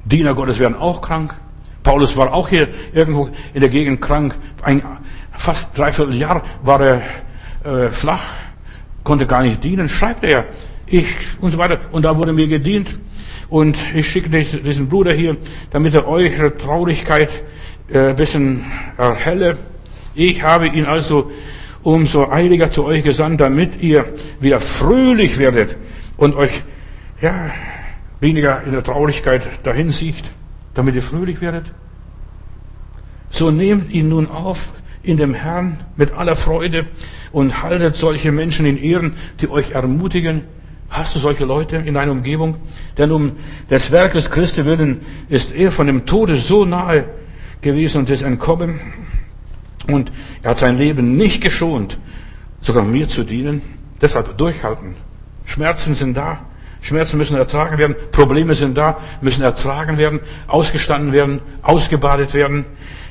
Diener 0.05 0.35
Gottes 0.35 0.59
werden 0.59 0.75
auch 0.75 1.03
krank. 1.03 1.37
Paulus 1.85 2.17
war 2.17 2.33
auch 2.35 2.49
hier 2.49 2.67
irgendwo 2.93 3.31
in 3.55 3.61
der 3.61 3.71
Gegend 3.71 4.01
krank. 4.01 4.35
Ein, 4.61 4.83
fast 5.31 5.79
dreiviertel 5.79 6.17
Jahr 6.17 6.43
war 6.65 6.81
er 6.81 7.03
äh, 7.63 7.91
flach, 7.91 8.25
konnte 9.05 9.29
gar 9.29 9.45
nicht 9.45 9.63
dienen. 9.63 9.89
Schreibt 9.89 10.25
er, 10.25 10.47
ich 10.85 11.07
und 11.41 11.53
so 11.53 11.59
weiter. 11.59 11.79
Und 11.93 12.03
da 12.03 12.17
wurde 12.17 12.33
mir 12.33 12.49
gedient. 12.49 12.99
Und 13.49 13.77
ich 13.95 14.11
schicke 14.11 14.29
diesen 14.31 14.89
Bruder 14.89 15.13
hier, 15.13 15.37
damit 15.71 15.95
er 15.95 16.09
eure 16.09 16.59
Traurigkeit 16.59 17.31
äh, 17.89 18.09
ein 18.09 18.17
bisschen 18.17 18.65
erhelle. 18.99 19.59
Ich 20.17 20.43
habe 20.43 20.67
ihn 20.67 20.87
also 20.87 21.31
umso 21.85 22.29
eiliger 22.29 22.69
zu 22.69 22.85
euch 22.85 23.05
gesandt, 23.05 23.41
damit 23.41 23.81
ihr 23.81 24.07
wieder 24.41 24.59
fröhlich 24.59 25.39
werdet 25.39 25.77
und 26.17 26.35
euch 26.35 26.65
ja, 27.21 27.53
weniger 28.23 28.63
in 28.65 28.73
der 28.73 28.85
Traurigkeit 28.85 29.43
dahin 29.65 29.91
sieht, 29.91 30.25
damit 30.75 30.95
ihr 30.95 31.03
fröhlich 31.03 31.41
werdet. 31.41 31.73
So 33.31 33.51
nehmt 33.51 33.91
ihn 33.91 34.09
nun 34.09 34.29
auf 34.29 34.73
in 35.03 35.17
dem 35.17 35.35
Herrn 35.35 35.81
mit 35.97 36.13
aller 36.13 36.37
Freude 36.37 36.87
und 37.33 37.63
haltet 37.63 37.97
solche 37.97 38.31
Menschen 38.31 38.65
in 38.65 38.79
Ehren, 38.79 39.17
die 39.41 39.51
euch 39.51 39.73
ermutigen. 39.73 40.43
Hast 40.89 41.17
du 41.17 41.19
solche 41.19 41.45
Leute 41.45 41.77
in 41.77 41.95
deiner 41.95 42.13
Umgebung? 42.13 42.57
Denn 42.97 43.11
um 43.11 43.33
des 43.69 43.91
Werkes 43.91 44.31
Christi 44.31 44.65
willen 44.65 45.01
ist 45.29 45.53
er 45.53 45.73
von 45.73 45.89
dem 45.89 46.07
Tode 46.07 46.37
so 46.37 46.65
nahe 46.65 47.07
gewesen 47.61 47.99
und 47.99 48.11
ist 48.11 48.23
entkommen. 48.23 48.79
Und 49.89 50.13
er 50.43 50.51
hat 50.51 50.59
sein 50.59 50.79
Leben 50.79 51.17
nicht 51.17 51.43
geschont, 51.43 51.99
sogar 52.61 52.85
mir 52.85 53.09
zu 53.09 53.25
dienen. 53.25 53.63
Deshalb 54.01 54.39
durchhalten. 54.39 54.95
Schmerzen 55.45 55.95
sind 55.95 56.17
da. 56.17 56.41
Schmerzen 56.83 57.17
müssen 57.17 57.37
ertragen 57.37 57.79
werden. 57.79 57.97
Probleme 58.11 58.55
sind 58.55 58.77
da, 58.77 58.99
müssen 59.21 59.43
ertragen 59.43 59.99
werden, 59.99 60.21
ausgestanden 60.49 61.13
werden, 61.13 61.41
ausgebadet 61.63 62.35
werden. 62.35 62.67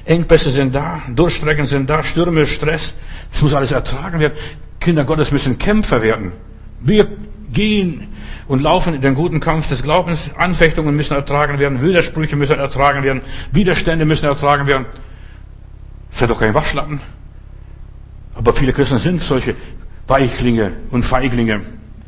Engpässe 0.06 0.52
sind 0.52 0.76
da, 0.76 1.02
Durchstrecken 1.10 1.66
sind 1.66 1.90
da, 1.90 2.04
Stürme, 2.04 2.46
Stress. 2.46 2.94
Es 3.34 3.42
muss 3.42 3.54
alles 3.54 3.72
ertragen 3.72 4.20
werden. 4.20 4.34
Kinder 4.80 5.06
Gottes 5.06 5.32
müssen 5.32 5.58
Kämpfer 5.58 6.02
werden. 6.02 6.34
Wir 6.82 7.08
gehen 7.54 8.08
und 8.48 8.62
laufen 8.62 8.94
in 8.94 9.02
den 9.02 9.16
guten 9.16 9.40
Kampf 9.40 9.68
des 9.68 9.84
Glaubens. 9.84 10.32
Anfechtungen 10.36 10.96
müssen 10.96 11.14
ertragen 11.14 11.58
werden, 11.60 11.82
Widersprüche 11.82 12.36
müssen 12.36 12.60
ertragen 12.60 13.04
werden, 13.04 13.22
Widerstände 13.52 14.06
müssen 14.06 14.26
ertragen 14.26 14.68
werden. 14.68 14.86
Seid 16.12 16.30
doch 16.30 16.40
kein 16.40 16.54
Waschlappen. 16.54 17.00
Aber 18.36 18.54
viele 18.54 18.74
Christen 18.74 18.98
sind 18.98 19.22
solche 19.22 19.56
Weichlinge 20.08 20.74
und 20.90 21.04
Feiglinge. 21.04 21.62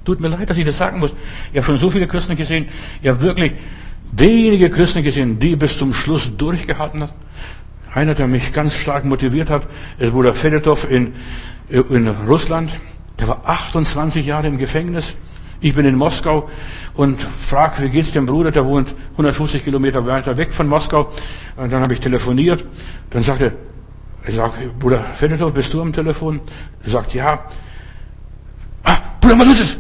Tut 0.06 0.20
mir 0.20 0.28
leid, 0.28 0.50
dass 0.50 0.58
ich 0.58 0.66
das 0.66 0.78
sagen 0.78 1.00
muss. 1.00 1.14
Ich 1.52 1.58
habe 1.58 1.66
schon 1.66 1.78
so 1.78 1.90
viele 1.90 2.08
Christen 2.08 2.36
gesehen. 2.36 2.68
Ich 3.02 3.10
habe 3.10 3.22
wirklich 3.22 3.54
wenige 4.12 4.70
Christen 4.70 5.04
gesehen, 5.04 5.40
die 5.40 5.56
bis 5.56 5.78
zum 5.78 5.94
Schluss 5.94 6.36
durchgehalten 6.38 7.02
haben. 7.02 7.12
Einer, 7.94 8.16
der 8.16 8.28
mich 8.28 8.54
ganz 8.54 8.74
stark 8.74 9.06
motiviert 9.06 9.50
hat, 9.50 9.68
ist 10.00 10.12
Bruder 10.12 10.34
Fedotov 10.34 10.90
in, 10.90 11.14
in 11.70 12.08
Russland. 12.28 12.72
Der 13.20 13.28
war 13.28 13.42
28 13.46 14.26
Jahre 14.26 14.48
im 14.48 14.58
Gefängnis. 14.58 15.14
Ich 15.62 15.76
bin 15.76 15.86
in 15.86 15.96
Moskau 15.96 16.50
und 16.96 17.22
frag, 17.22 17.82
wie 17.82 17.90
geht's 17.90 18.12
dem 18.12 18.26
Bruder? 18.26 18.52
Der 18.52 18.66
wohnt 18.66 18.94
150 19.12 19.64
Kilometer 19.64 20.06
weiter 20.06 20.36
weg 20.36 20.54
von 20.54 20.68
Moskau. 20.68 21.12
Und 21.56 21.72
dann 21.72 21.82
habe 21.82 21.94
ich 21.94 22.02
telefoniert. 22.02 22.66
Dann 23.12 23.24
sagte 23.24 23.46
er, 23.46 24.28
ich 24.28 24.36
sag, 24.36 24.52
Bruder 24.80 25.04
Fedotov, 25.16 25.54
bist 25.54 25.74
du 25.74 25.82
am 25.82 25.94
Telefon? 25.94 26.42
Er 26.84 26.90
sagt, 26.90 27.14
ja. 27.14 27.46
Ah, 28.84 28.98
Bruder 29.22 29.36
Malutis! 29.36 29.78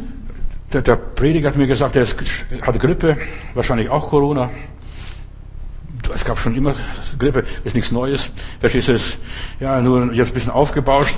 Der, 0.73 0.81
der 0.81 0.95
Prediger 0.95 1.49
hat 1.49 1.55
mir 1.55 1.67
gesagt, 1.67 1.95
er 1.95 2.05
hat 2.05 2.79
Grippe, 2.79 3.17
wahrscheinlich 3.53 3.89
auch 3.89 4.09
Corona. 4.09 4.49
Es 6.13 6.25
gab 6.25 6.39
schon 6.39 6.55
immer 6.55 6.75
Grippe, 7.17 7.45
ist 7.63 7.75
nichts 7.75 7.91
Neues. 7.91 8.31
Verstehst 8.59 8.87
du 8.87 8.93
es? 8.93 9.17
Ja, 9.59 9.79
nur 9.81 10.11
jetzt 10.13 10.29
ein 10.29 10.33
bisschen 10.33 10.51
aufgebauscht. 10.51 11.15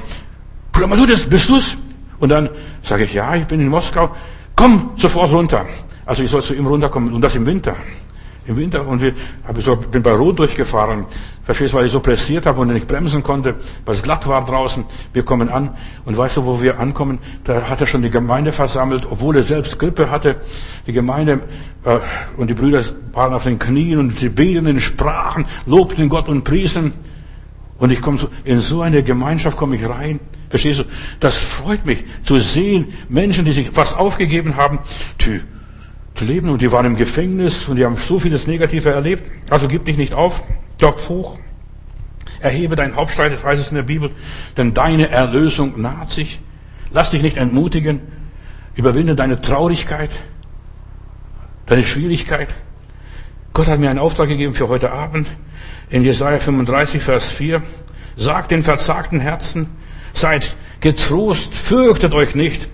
Bruder 0.73 0.87
Malutis, 0.87 1.27
bist 1.27 1.49
du's? 1.49 1.77
Und 2.19 2.29
dann 2.29 2.49
sage 2.83 3.05
ich, 3.05 3.13
ja, 3.13 3.33
ich 3.35 3.45
bin 3.45 3.61
in 3.61 3.69
Moskau. 3.69 4.15
Komm 4.55 4.91
sofort 4.97 5.31
runter. 5.31 5.65
Also 6.05 6.21
ich 6.23 6.29
soll 6.29 6.43
zu 6.43 6.53
ihm 6.53 6.67
runterkommen 6.67 7.13
und 7.13 7.21
das 7.21 7.35
im 7.35 7.45
Winter. 7.45 7.75
Im 8.47 8.57
Winter 8.57 8.85
und 8.87 9.01
wir, 9.01 9.13
hab 9.47 9.57
ich 9.57 9.65
so, 9.65 9.75
bin 9.75 10.03
bei 10.03 10.11
Rot 10.11 10.37
durchgefahren. 10.37 11.05
Verstehst 11.43 11.73
du, 11.73 11.77
weil 11.77 11.87
ich 11.87 11.91
so 11.91 11.99
pressiert 11.99 12.45
habe 12.45 12.61
und 12.61 12.67
nicht 12.71 12.87
bremsen 12.87 13.23
konnte, 13.23 13.55
weil 13.85 13.95
es 13.95 14.03
glatt 14.03 14.27
war 14.27 14.45
draußen. 14.45 14.83
Wir 15.13 15.23
kommen 15.23 15.49
an 15.49 15.75
und 16.05 16.15
weißt 16.15 16.37
du, 16.37 16.45
wo 16.45 16.61
wir 16.61 16.79
ankommen? 16.79 17.17
Da 17.43 17.69
hat 17.69 17.81
er 17.81 17.87
schon 17.87 18.03
die 18.03 18.11
Gemeinde 18.11 18.51
versammelt, 18.51 19.07
obwohl 19.09 19.37
er 19.37 19.43
selbst 19.43 19.79
Grippe 19.79 20.11
hatte. 20.11 20.35
Die 20.85 20.93
Gemeinde 20.93 21.41
äh, 21.85 21.97
und 22.37 22.49
die 22.49 22.53
Brüder 22.53 22.83
waren 23.13 23.33
auf 23.33 23.45
den 23.45 23.57
Knien 23.57 23.97
und 23.97 24.17
sie 24.17 24.29
beten 24.29 24.67
in 24.67 24.79
Sprachen, 24.79 25.45
lobten 25.65 26.07
Gott 26.09 26.27
und 26.27 26.43
priesen. 26.43 26.93
Und 27.77 27.91
ich 27.91 28.01
komme 28.01 28.19
so, 28.19 28.29
in 28.43 28.59
so 28.61 28.81
eine 28.81 29.01
Gemeinschaft 29.01 29.57
komme 29.57 29.75
ich 29.75 29.87
rein. 29.87 30.19
Verstehst 30.49 30.79
du? 30.79 30.83
Das 31.19 31.35
freut 31.35 31.85
mich 31.85 32.03
zu 32.23 32.37
sehen, 32.37 32.93
Menschen, 33.09 33.43
die 33.43 33.51
sich 33.51 33.71
fast 33.71 33.97
aufgegeben 33.97 34.55
haben, 34.55 34.79
die, 35.21 35.41
die 36.19 36.25
leben 36.25 36.49
und 36.49 36.61
die 36.61 36.71
waren 36.71 36.85
im 36.85 36.95
Gefängnis 36.95 37.67
und 37.67 37.75
die 37.75 37.85
haben 37.85 37.97
so 37.97 38.19
vieles 38.19 38.47
Negative 38.47 38.89
erlebt. 38.89 39.23
Also 39.49 39.67
gib 39.67 39.85
dich 39.85 39.97
nicht 39.97 40.13
auf, 40.13 40.43
Kopf 40.79 41.09
hoch. 41.09 41.37
Erhebe 42.39 42.75
dein 42.75 42.95
Hauptstreit, 42.95 43.31
das 43.31 43.43
heißt 43.43 43.61
es 43.61 43.69
in 43.69 43.75
der 43.75 43.83
Bibel, 43.83 44.11
denn 44.57 44.73
deine 44.73 45.09
Erlösung 45.09 45.79
naht 45.81 46.11
sich. 46.11 46.39
Lass 46.91 47.11
dich 47.11 47.21
nicht 47.21 47.37
entmutigen. 47.37 48.01
Überwinde 48.75 49.15
deine 49.15 49.39
Traurigkeit, 49.39 50.11
deine 51.65 51.83
Schwierigkeit. 51.83 52.49
Gott 53.53 53.67
hat 53.67 53.79
mir 53.79 53.89
einen 53.89 53.99
Auftrag 53.99 54.27
gegeben 54.27 54.53
für 54.53 54.67
heute 54.67 54.91
Abend. 54.91 55.29
In 55.89 56.03
Jesaja 56.03 56.39
35, 56.39 57.01
Vers 57.01 57.29
4. 57.29 57.61
Sagt 58.17 58.51
den 58.51 58.63
verzagten 58.63 59.19
Herzen, 59.19 59.67
Seid 60.13 60.55
getrost, 60.79 61.53
fürchtet 61.53 62.13
euch 62.13 62.35
nicht. 62.35 62.69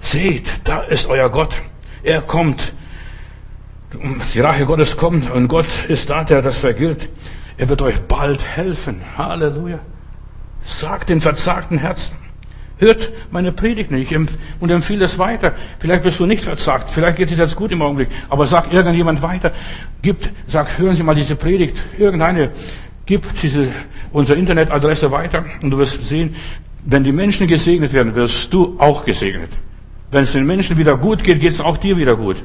Seht, 0.00 0.48
da 0.64 0.80
ist 0.80 1.06
euer 1.06 1.28
Gott. 1.30 1.58
Er 2.04 2.20
kommt. 2.20 2.72
Die 4.34 4.40
Rache 4.40 4.66
Gottes 4.66 4.96
kommt 4.96 5.30
und 5.30 5.48
Gott 5.48 5.66
ist 5.88 6.10
da, 6.10 6.24
der 6.24 6.42
das 6.42 6.58
vergilt. 6.58 7.08
Er 7.56 7.68
wird 7.68 7.82
euch 7.82 8.00
bald 8.00 8.44
helfen. 8.44 9.00
Halleluja. 9.16 9.78
Sagt 10.64 11.08
den 11.08 11.20
verzagten 11.20 11.78
Herzen. 11.78 12.16
Hört 12.78 13.12
meine 13.30 13.52
Predigt 13.52 13.90
nicht 13.90 14.14
und 14.14 14.70
empfehle 14.70 15.04
es 15.04 15.18
weiter. 15.18 15.54
Vielleicht 15.78 16.02
bist 16.02 16.18
du 16.18 16.26
nicht 16.26 16.44
verzagt, 16.44 16.90
vielleicht 16.90 17.16
geht 17.16 17.30
es 17.30 17.36
dir 17.36 17.42
jetzt 17.42 17.54
gut 17.54 17.70
im 17.70 17.82
Augenblick, 17.82 18.08
aber 18.28 18.46
sag 18.46 18.72
irgendjemand 18.72 19.22
weiter. 19.22 19.52
Gibt, 20.02 20.30
sag, 20.48 20.76
hören 20.78 20.96
Sie 20.96 21.04
mal 21.04 21.14
diese 21.14 21.36
Predigt, 21.36 21.76
irgendeine 21.96 22.50
Gib 23.06 23.22
diese, 23.42 23.70
unsere 24.12 24.38
Internetadresse 24.38 25.10
weiter 25.10 25.44
und 25.60 25.70
du 25.70 25.78
wirst 25.78 26.06
sehen, 26.06 26.34
wenn 26.84 27.04
die 27.04 27.12
Menschen 27.12 27.46
gesegnet 27.46 27.92
werden, 27.92 28.14
wirst 28.14 28.52
du 28.52 28.76
auch 28.78 29.04
gesegnet. 29.04 29.50
Wenn 30.14 30.22
es 30.22 30.30
den 30.30 30.46
Menschen 30.46 30.78
wieder 30.78 30.96
gut 30.96 31.24
geht, 31.24 31.40
geht 31.40 31.54
es 31.54 31.60
auch 31.60 31.76
dir 31.76 31.96
wieder 31.96 32.14
gut. 32.14 32.36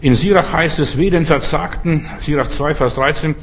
In 0.00 0.14
Sirach 0.14 0.52
heißt 0.52 0.78
es, 0.78 0.96
weh 0.96 1.10
den 1.10 1.26
Verzagten, 1.26 2.06
Sirach 2.20 2.46
2, 2.46 2.72
Vers 2.76 2.94
13, 2.94 3.34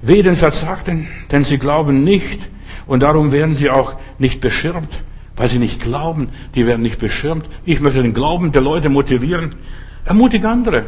weh 0.00 0.22
den 0.22 0.36
Verzagten, 0.36 1.08
denn 1.32 1.42
sie 1.42 1.58
glauben 1.58 2.04
nicht 2.04 2.38
und 2.86 3.02
darum 3.02 3.32
werden 3.32 3.56
sie 3.56 3.68
auch 3.68 3.96
nicht 4.20 4.40
beschirmt, 4.40 4.90
weil 5.34 5.48
sie 5.48 5.58
nicht 5.58 5.82
glauben, 5.82 6.28
die 6.54 6.66
werden 6.66 6.82
nicht 6.82 7.00
beschirmt. 7.00 7.46
Ich 7.64 7.80
möchte 7.80 8.00
den 8.00 8.14
Glauben 8.14 8.52
der 8.52 8.62
Leute 8.62 8.90
motivieren. 8.90 9.56
Ermutige 10.04 10.48
andere. 10.48 10.84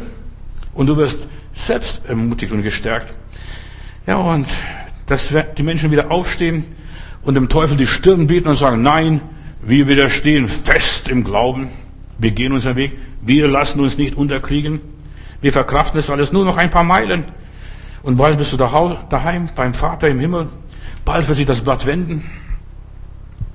Und 0.72 0.86
du 0.86 0.96
wirst 0.96 1.26
selbst 1.54 2.02
ermutigt 2.06 2.52
und 2.52 2.62
gestärkt. 2.62 3.12
Ja, 4.06 4.14
und 4.18 4.46
dass 5.06 5.34
die 5.58 5.64
Menschen 5.64 5.90
wieder 5.90 6.12
aufstehen 6.12 6.66
und 7.22 7.34
dem 7.34 7.48
Teufel 7.48 7.76
die 7.76 7.88
Stirn 7.88 8.28
bieten 8.28 8.46
und 8.46 8.54
sagen, 8.54 8.80
nein, 8.80 9.20
wir 9.62 9.88
widerstehen 9.88 10.48
fest 10.48 11.08
im 11.08 11.24
Glauben. 11.24 11.68
Wir 12.18 12.30
gehen 12.30 12.52
unseren 12.52 12.76
Weg. 12.76 12.98
Wir 13.22 13.48
lassen 13.48 13.80
uns 13.80 13.98
nicht 13.98 14.16
unterkriegen. 14.16 14.80
Wir 15.40 15.52
verkraften 15.52 15.98
das 15.98 16.10
alles 16.10 16.32
nur 16.32 16.44
noch 16.44 16.56
ein 16.56 16.70
paar 16.70 16.84
Meilen. 16.84 17.24
Und 18.02 18.16
bald 18.16 18.38
bist 18.38 18.52
du 18.52 18.56
daheim 18.56 19.48
beim 19.54 19.74
Vater 19.74 20.08
im 20.08 20.20
Himmel. 20.20 20.48
Bald 21.04 21.28
wird 21.28 21.36
sich 21.36 21.46
das 21.46 21.60
Blatt 21.60 21.86
wenden. 21.86 22.24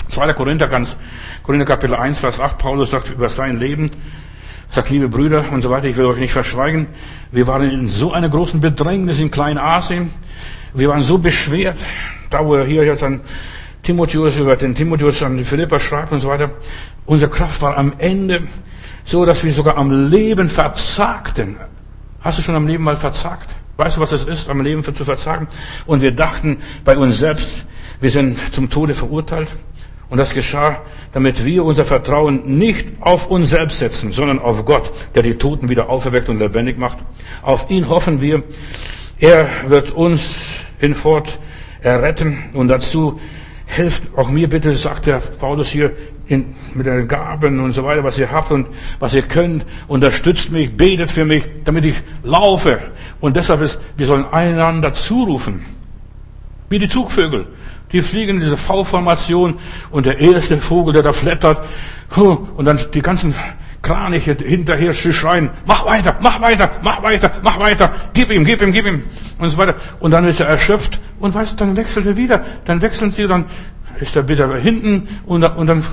2. 0.10 0.34
Korinther, 0.34 0.68
ganz, 0.68 0.96
Korinther 1.44 1.66
Kapitel 1.66 1.96
1, 1.96 2.20
Vers 2.20 2.40
8, 2.40 2.58
Paulus 2.58 2.92
sagt 2.92 3.12
über 3.12 3.30
sein 3.30 3.58
Leben, 3.58 3.92
sagt, 4.70 4.90
liebe 4.90 5.10
Brüder 5.10 5.46
und 5.52 5.62
so 5.62 5.70
weiter, 5.70 5.88
ich 5.88 5.98
will 5.98 6.06
euch 6.06 6.20
nicht 6.20 6.34
verschweigen, 6.34 6.88
wir 7.32 7.48
waren 7.48 7.70
in 7.70 7.90
so 7.90 8.14
einer 8.14 8.30
großen 8.30 8.62
Bedrängnis 8.62 9.20
in 9.20 9.32
Kleinasien, 9.32 10.12
wir 10.74 10.90
waren 10.90 11.04
so 11.04 11.18
beschwert, 11.18 11.78
da 12.30 12.46
wo 12.46 12.56
er 12.56 12.66
hier 12.66 12.84
jetzt 12.84 13.04
an 13.04 13.22
Timotheus, 13.86 14.36
über 14.36 14.56
den 14.56 14.74
Timotheus 14.74 15.22
an 15.22 15.38
die 15.38 15.44
Philippa 15.44 15.80
schreibt 15.80 16.12
und 16.12 16.20
so 16.20 16.28
weiter, 16.28 16.52
unsere 17.06 17.30
Kraft 17.30 17.62
war 17.62 17.78
am 17.78 17.94
Ende, 18.00 18.42
so 19.04 19.26
dass 19.26 19.44
wir 19.44 19.54
sogar 19.54 19.78
am 19.78 20.10
Leben 20.10 20.50
verzagten. 20.50 21.58
Hast 22.20 22.40
du 22.40 22.42
schon 22.42 22.56
am 22.56 22.66
Leben 22.66 22.84
mal 22.84 22.98
verzagt? 22.98 23.52
Weißt 23.78 23.98
du, 23.98 24.02
was 24.02 24.12
es 24.12 24.24
ist, 24.24 24.50
am 24.50 24.62
Leben 24.62 24.84
zu 24.84 25.06
verzagen? 25.06 25.48
Und 25.86 26.02
wir 26.02 26.12
dachten 26.12 26.58
bei 26.84 26.98
uns 26.98 27.20
selbst, 27.20 27.66
wir 28.02 28.10
sind 28.10 28.40
zum 28.54 28.72
Tode 28.72 28.96
verurteilt. 28.96 29.50
Und 30.10 30.18
das 30.18 30.34
geschah, 30.34 30.82
damit 31.14 31.46
wir 31.46 31.64
unser 31.64 31.86
Vertrauen 31.86 32.58
nicht 32.58 32.88
auf 33.02 33.28
uns 33.28 33.52
selbst 33.52 33.80
setzen, 33.80 34.12
sondern 34.12 34.40
auf 34.40 34.66
Gott, 34.66 34.92
der 35.14 35.22
die 35.22 35.36
Toten 35.36 35.70
wieder 35.70 35.90
auferweckt 35.90 36.30
und 36.30 36.40
lebendig 36.40 36.80
macht. 36.80 36.98
Auf 37.44 37.70
ihn 37.70 37.88
hoffen 37.88 38.22
wir. 38.22 38.44
Er 39.20 39.48
wird 39.68 39.92
uns 39.92 40.62
hinfort 40.80 41.38
erretten 41.82 42.50
und 42.54 42.68
dazu 42.68 43.20
helft 43.76 44.04
auch 44.16 44.30
mir 44.30 44.50
bitte, 44.50 44.76
sagt 44.76 45.06
der 45.06 45.20
Paulus 45.20 45.70
hier, 45.70 45.92
in, 46.28 46.56
mit 46.74 46.86
den 46.88 47.08
Gaben 47.08 47.60
und 47.60 47.74
so 47.74 47.84
weiter, 47.84 48.04
was 48.04 48.18
ihr 48.18 48.32
habt 48.32 48.52
und 48.52 48.68
was 49.00 49.14
ihr 49.14 49.22
könnt, 49.22 49.66
unterstützt 49.88 50.52
mich, 50.52 50.76
betet 50.76 51.12
für 51.12 51.26
mich, 51.26 51.44
damit 51.64 51.86
ich 51.86 51.96
laufe. 52.24 52.80
Und 53.20 53.36
deshalb 53.36 53.62
ist, 53.62 53.80
wir 53.98 54.08
sollen 54.08 54.26
einander 54.26 54.92
zurufen. 54.94 55.64
Wie 56.70 56.80
die 56.80 56.90
Zugvögel. 56.90 57.48
Die 57.92 58.02
fliegen 58.02 58.38
in 58.38 58.40
diese 58.42 58.58
V-Formation 58.58 59.56
und 59.92 60.06
der 60.06 60.20
erste 60.20 60.58
Vogel, 60.58 60.94
der 60.94 61.04
da 61.04 61.14
flattert, 61.14 61.62
und 62.16 62.66
dann 62.66 62.80
die 62.94 63.02
ganzen 63.02 63.36
Kraniche 63.86 64.36
hinterher 64.44 64.94
schreien, 64.94 65.52
mach 65.68 65.86
weiter, 65.86 66.16
mach 66.20 66.42
weiter, 66.42 66.72
mach 66.82 67.04
weiter, 67.04 67.32
mach 67.44 67.60
weiter, 67.60 67.92
gib 68.14 68.32
ihm, 68.32 68.44
gib 68.44 68.62
ihm, 68.64 68.74
gib 68.74 68.88
ihm, 68.88 69.04
und 69.38 69.52
so 69.52 69.58
weiter. 69.60 69.76
Und 70.00 70.10
dann 70.10 70.26
ist 70.26 70.40
er 70.40 70.48
erschöpft 70.48 71.00
und 71.20 71.36
weißt, 71.36 71.62
dann 71.62 71.78
wechselt 71.78 72.08
er 72.08 72.18
wieder, 72.18 72.44
dann 72.66 72.82
wechseln 72.82 73.12
sie, 73.12 73.28
dann 73.28 73.46
ist 74.00 74.16
er 74.16 74.28
wieder 74.28 74.56
hinten 74.56 75.08
und, 75.28 75.44
und 75.44 75.68
dann 75.68 75.84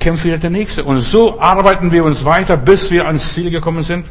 kämpft 0.00 0.24
wieder 0.24 0.38
der 0.38 0.50
Nächste. 0.50 0.82
Und 0.82 1.00
so 1.00 1.40
arbeiten 1.40 1.92
wir 1.92 2.02
uns 2.02 2.24
weiter, 2.24 2.56
bis 2.56 2.90
wir 2.90 3.06
ans 3.06 3.34
Ziel 3.34 3.50
gekommen 3.50 3.84
sind. 3.84 4.06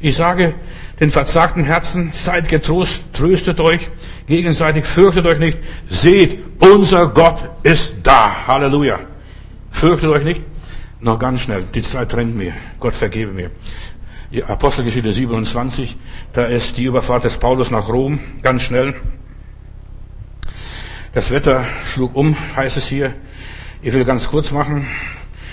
Ich 0.00 0.16
sage 0.16 0.54
den 0.98 1.12
verzagten 1.12 1.62
Herzen, 1.62 2.10
seid 2.12 2.48
getrost, 2.48 3.14
tröstet 3.14 3.60
euch 3.60 3.88
gegenseitig, 4.26 4.84
fürchtet 4.84 5.26
euch 5.26 5.38
nicht. 5.38 5.58
Seht, 5.88 6.42
unser 6.58 7.06
Gott 7.06 7.38
ist 7.62 7.94
da. 8.02 8.48
Halleluja. 8.48 8.98
Fürchtet 9.70 10.10
euch 10.10 10.24
nicht. 10.24 10.42
Noch 11.04 11.18
ganz 11.18 11.42
schnell, 11.42 11.64
die 11.64 11.82
Zeit 11.82 12.12
trennt 12.12 12.34
mir. 12.34 12.54
Gott 12.80 12.94
vergebe 12.94 13.30
mir. 13.30 13.50
Apostelgeschichte 14.48 15.12
27, 15.12 15.98
da 16.32 16.46
ist 16.46 16.78
die 16.78 16.84
Überfahrt 16.84 17.24
des 17.24 17.36
Paulus 17.36 17.70
nach 17.70 17.90
Rom, 17.90 18.18
ganz 18.40 18.62
schnell. 18.62 18.94
Das 21.12 21.30
Wetter 21.30 21.66
schlug 21.84 22.16
um, 22.16 22.34
heißt 22.56 22.78
es 22.78 22.88
hier. 22.88 23.14
Ich 23.82 23.92
will 23.92 24.06
ganz 24.06 24.28
kurz 24.28 24.50
machen. 24.50 24.86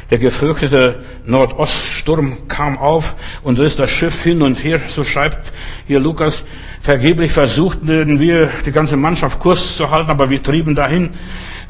Der 0.10 0.19
gefürchtete 0.19 1.03
Nordoststurm 1.26 2.48
kam 2.48 2.78
auf 2.78 3.15
und 3.44 3.60
riss 3.60 3.76
das 3.76 3.91
Schiff 3.91 4.23
hin 4.23 4.41
und 4.41 4.64
her, 4.64 4.80
so 4.88 5.03
schreibt 5.03 5.52
hier 5.86 5.99
Lukas. 5.99 6.44
Vergeblich 6.80 7.34
versuchten 7.34 8.22
wir, 8.22 8.49
die 8.65 8.72
ganze 8.72 8.95
Mannschaft 8.95 9.41
Kurs 9.41 9.76
zu 9.76 9.91
halten, 9.91 10.11
aber 10.11 10.30
wir 10.30 10.41
trieben 10.41 10.76
dahin. 10.76 11.10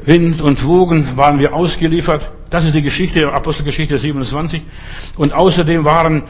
Wind 0.04 0.40
und 0.40 0.64
Wogen 0.64 1.16
waren 1.16 1.38
wir 1.38 1.54
ausgeliefert. 1.54 2.30
Das 2.50 2.64
ist 2.64 2.74
die 2.74 2.82
Geschichte, 2.82 3.32
Apostelgeschichte 3.32 3.98
27. 3.98 4.62
Und 5.16 5.32
außerdem 5.32 5.84
waren 5.84 6.24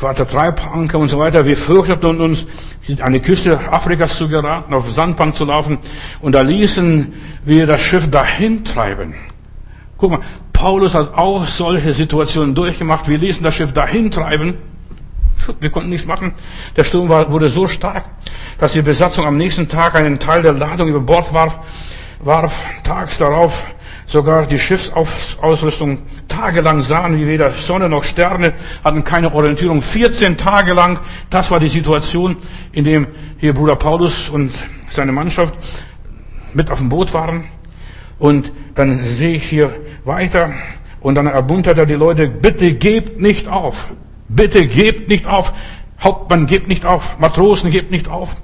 war 0.00 0.14
der 0.14 0.28
Treibanker 0.28 0.98
und 0.98 1.08
so 1.08 1.18
weiter. 1.18 1.46
Wir 1.46 1.56
fürchteten 1.56 2.20
uns, 2.20 2.46
an 3.00 3.12
die 3.12 3.20
Küste 3.20 3.58
Afrikas 3.70 4.16
zu 4.16 4.28
geraten, 4.28 4.74
auf 4.74 4.90
Sandbank 4.92 5.34
zu 5.34 5.44
laufen. 5.44 5.78
Und 6.20 6.32
da 6.32 6.42
ließen 6.42 7.12
wir 7.44 7.66
das 7.66 7.80
Schiff 7.80 8.10
dahin 8.10 8.64
treiben. 8.64 9.14
Guck 9.96 10.10
mal, 10.10 10.20
Paulus 10.52 10.94
hat 10.94 11.14
auch 11.14 11.46
solche 11.46 11.94
Situationen 11.94 12.54
durchgemacht. 12.54 13.08
Wir 13.08 13.18
ließen 13.18 13.42
das 13.42 13.54
Schiff 13.54 13.72
dahin 13.72 14.10
treiben. 14.10 14.54
Wir 15.60 15.70
konnten 15.70 15.90
nichts 15.90 16.06
machen. 16.06 16.34
Der 16.76 16.84
Sturm 16.84 17.08
war, 17.08 17.30
wurde 17.30 17.48
so 17.48 17.66
stark, 17.66 18.04
dass 18.58 18.74
die 18.74 18.82
Besatzung 18.82 19.26
am 19.26 19.36
nächsten 19.36 19.68
Tag 19.68 19.94
einen 19.94 20.18
Teil 20.18 20.42
der 20.42 20.52
Ladung 20.52 20.88
über 20.88 21.00
Bord 21.00 21.32
warf, 21.32 21.58
warf 22.22 22.64
tags 22.84 23.18
darauf 23.18 23.70
sogar 24.06 24.46
die 24.46 24.58
Schiffsausrüstung 24.58 26.02
tagelang 26.28 26.82
sahen, 26.82 27.18
wie 27.18 27.26
weder 27.26 27.52
Sonne 27.52 27.88
noch 27.88 28.04
Sterne, 28.04 28.52
hatten 28.84 29.04
keine 29.04 29.34
Orientierung. 29.34 29.80
14 29.80 30.36
Tage 30.36 30.74
lang, 30.74 30.98
das 31.30 31.50
war 31.50 31.60
die 31.60 31.68
Situation, 31.68 32.36
in 32.72 32.84
dem 32.84 33.06
hier 33.38 33.54
Bruder 33.54 33.76
Paulus 33.76 34.28
und 34.28 34.52
seine 34.90 35.12
Mannschaft 35.12 35.54
mit 36.52 36.70
auf 36.70 36.78
dem 36.78 36.88
Boot 36.88 37.14
waren. 37.14 37.44
Und 38.18 38.52
dann 38.74 39.02
sehe 39.02 39.36
ich 39.36 39.44
hier 39.44 39.74
weiter 40.04 40.52
und 41.00 41.14
dann 41.14 41.26
ermuntert 41.26 41.78
er 41.78 41.86
die 41.86 41.94
Leute, 41.94 42.28
bitte 42.28 42.74
gebt 42.74 43.20
nicht 43.20 43.48
auf. 43.48 43.88
Bitte 44.28 44.66
gebt 44.66 45.08
nicht 45.08 45.26
auf. 45.26 45.52
Hauptmann 46.00 46.46
gebt 46.46 46.68
nicht 46.68 46.84
auf. 46.84 47.18
Matrosen 47.18 47.70
gebt 47.70 47.90
nicht 47.90 48.08
auf. 48.08 48.36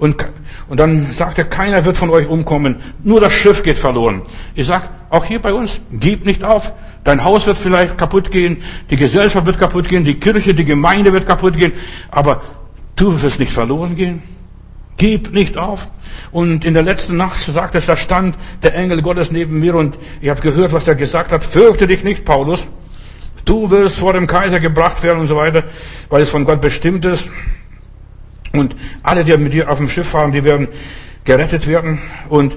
Und, 0.00 0.26
und 0.70 0.80
dann 0.80 1.12
sagt 1.12 1.36
er, 1.36 1.44
keiner 1.44 1.84
wird 1.84 1.98
von 1.98 2.08
euch 2.08 2.26
umkommen, 2.26 2.76
nur 3.04 3.20
das 3.20 3.34
Schiff 3.34 3.62
geht 3.62 3.78
verloren. 3.78 4.22
Ich 4.54 4.66
sag, 4.66 4.88
auch 5.10 5.26
hier 5.26 5.42
bei 5.42 5.52
uns, 5.52 5.78
gib 5.92 6.24
nicht 6.24 6.42
auf. 6.42 6.72
Dein 7.04 7.22
Haus 7.22 7.46
wird 7.46 7.58
vielleicht 7.58 7.98
kaputt 7.98 8.30
gehen, 8.30 8.62
die 8.88 8.96
Gesellschaft 8.96 9.44
wird 9.44 9.58
kaputt 9.58 9.90
gehen, 9.90 10.06
die 10.06 10.18
Kirche, 10.18 10.54
die 10.54 10.64
Gemeinde 10.64 11.12
wird 11.12 11.26
kaputt 11.26 11.54
gehen, 11.54 11.72
aber 12.10 12.40
du 12.96 13.20
wirst 13.20 13.40
nicht 13.40 13.52
verloren 13.52 13.94
gehen. 13.94 14.22
Gib 14.96 15.32
nicht 15.34 15.58
auf. 15.58 15.88
Und 16.32 16.64
in 16.64 16.72
der 16.72 16.82
letzten 16.82 17.18
Nacht 17.18 17.40
sagt 17.40 17.74
es, 17.74 17.84
da 17.84 17.96
stand 17.96 18.36
der 18.62 18.74
Engel 18.74 19.02
Gottes 19.02 19.30
neben 19.30 19.60
mir 19.60 19.74
und 19.74 19.98
ich 20.22 20.30
habe 20.30 20.40
gehört, 20.40 20.72
was 20.72 20.88
er 20.88 20.94
gesagt 20.94 21.30
hat. 21.30 21.44
Fürchte 21.44 21.86
dich 21.86 22.04
nicht, 22.04 22.24
Paulus. 22.24 22.66
Du 23.44 23.70
wirst 23.70 23.98
vor 23.98 24.14
dem 24.14 24.26
Kaiser 24.26 24.60
gebracht 24.60 25.02
werden 25.02 25.20
und 25.20 25.26
so 25.26 25.36
weiter, 25.36 25.64
weil 26.08 26.22
es 26.22 26.30
von 26.30 26.46
Gott 26.46 26.62
bestimmt 26.62 27.04
ist. 27.04 27.28
Und 28.52 28.76
alle, 29.02 29.24
die 29.24 29.36
mit 29.36 29.52
dir 29.52 29.70
auf 29.70 29.78
dem 29.78 29.88
Schiff 29.88 30.08
fahren, 30.08 30.32
die 30.32 30.44
werden 30.44 30.68
gerettet 31.24 31.66
werden. 31.66 32.00
Und 32.28 32.56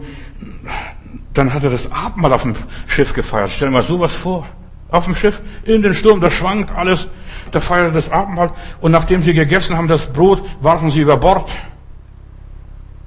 dann 1.33 1.53
hat 1.53 1.63
er 1.63 1.69
das 1.69 1.91
Abendmahl 1.91 2.33
auf 2.33 2.43
dem 2.43 2.55
Schiff 2.87 3.13
gefeiert. 3.13 3.51
Stell 3.51 3.69
dir 3.69 3.73
mal 3.73 3.83
sowas 3.83 4.15
vor. 4.15 4.47
Auf 4.89 5.05
dem 5.05 5.15
Schiff, 5.15 5.41
in 5.65 5.81
den 5.81 5.95
Sturm, 5.95 6.21
da 6.21 6.29
schwankt 6.29 6.71
alles. 6.71 7.07
Da 7.51 7.59
feiert 7.59 7.87
er 7.87 7.91
das 7.91 8.11
Abendmahl. 8.11 8.51
Und 8.81 8.91
nachdem 8.91 9.23
sie 9.23 9.33
gegessen 9.33 9.75
haben, 9.75 9.87
das 9.87 10.11
Brot, 10.11 10.43
warfen 10.61 10.91
sie 10.91 11.01
über 11.01 11.17
Bord. 11.17 11.49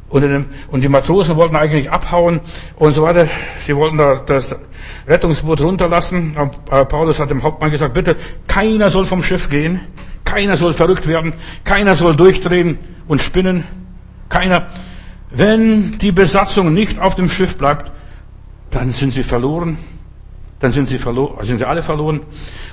Und, 0.08 0.22
dem, 0.22 0.46
und 0.70 0.82
die 0.82 0.88
Matrosen 0.88 1.36
wollten 1.36 1.56
eigentlich 1.56 1.90
abhauen 1.90 2.40
und 2.76 2.92
so 2.92 3.02
weiter. 3.02 3.26
Sie 3.64 3.74
wollten 3.76 3.98
da 3.98 4.16
das 4.16 4.56
Rettungsboot 5.06 5.60
runterlassen. 5.60 6.36
Paulus 6.88 7.18
hat 7.18 7.30
dem 7.30 7.42
Hauptmann 7.42 7.70
gesagt, 7.70 7.94
bitte, 7.94 8.16
keiner 8.46 8.90
soll 8.90 9.06
vom 9.06 9.22
Schiff 9.22 9.50
gehen. 9.50 9.80
Keiner 10.26 10.58
soll 10.58 10.74
verrückt 10.74 11.06
werden. 11.06 11.32
Keiner 11.64 11.96
soll 11.96 12.14
durchdrehen 12.14 12.78
und 13.08 13.22
spinnen. 13.22 13.64
Keiner. 14.28 14.66
Wenn 15.30 15.98
die 15.98 16.12
Besatzung 16.12 16.74
nicht 16.74 16.98
auf 16.98 17.14
dem 17.14 17.30
Schiff 17.30 17.56
bleibt, 17.56 17.90
dann 18.70 18.92
sind 18.92 19.12
sie 19.12 19.22
verloren. 19.22 19.78
Dann 20.58 20.72
sind 20.72 20.88
sie 20.88 20.96
verloren, 20.96 21.44
sind 21.44 21.58
sie 21.58 21.66
alle 21.66 21.82
verloren. 21.82 22.20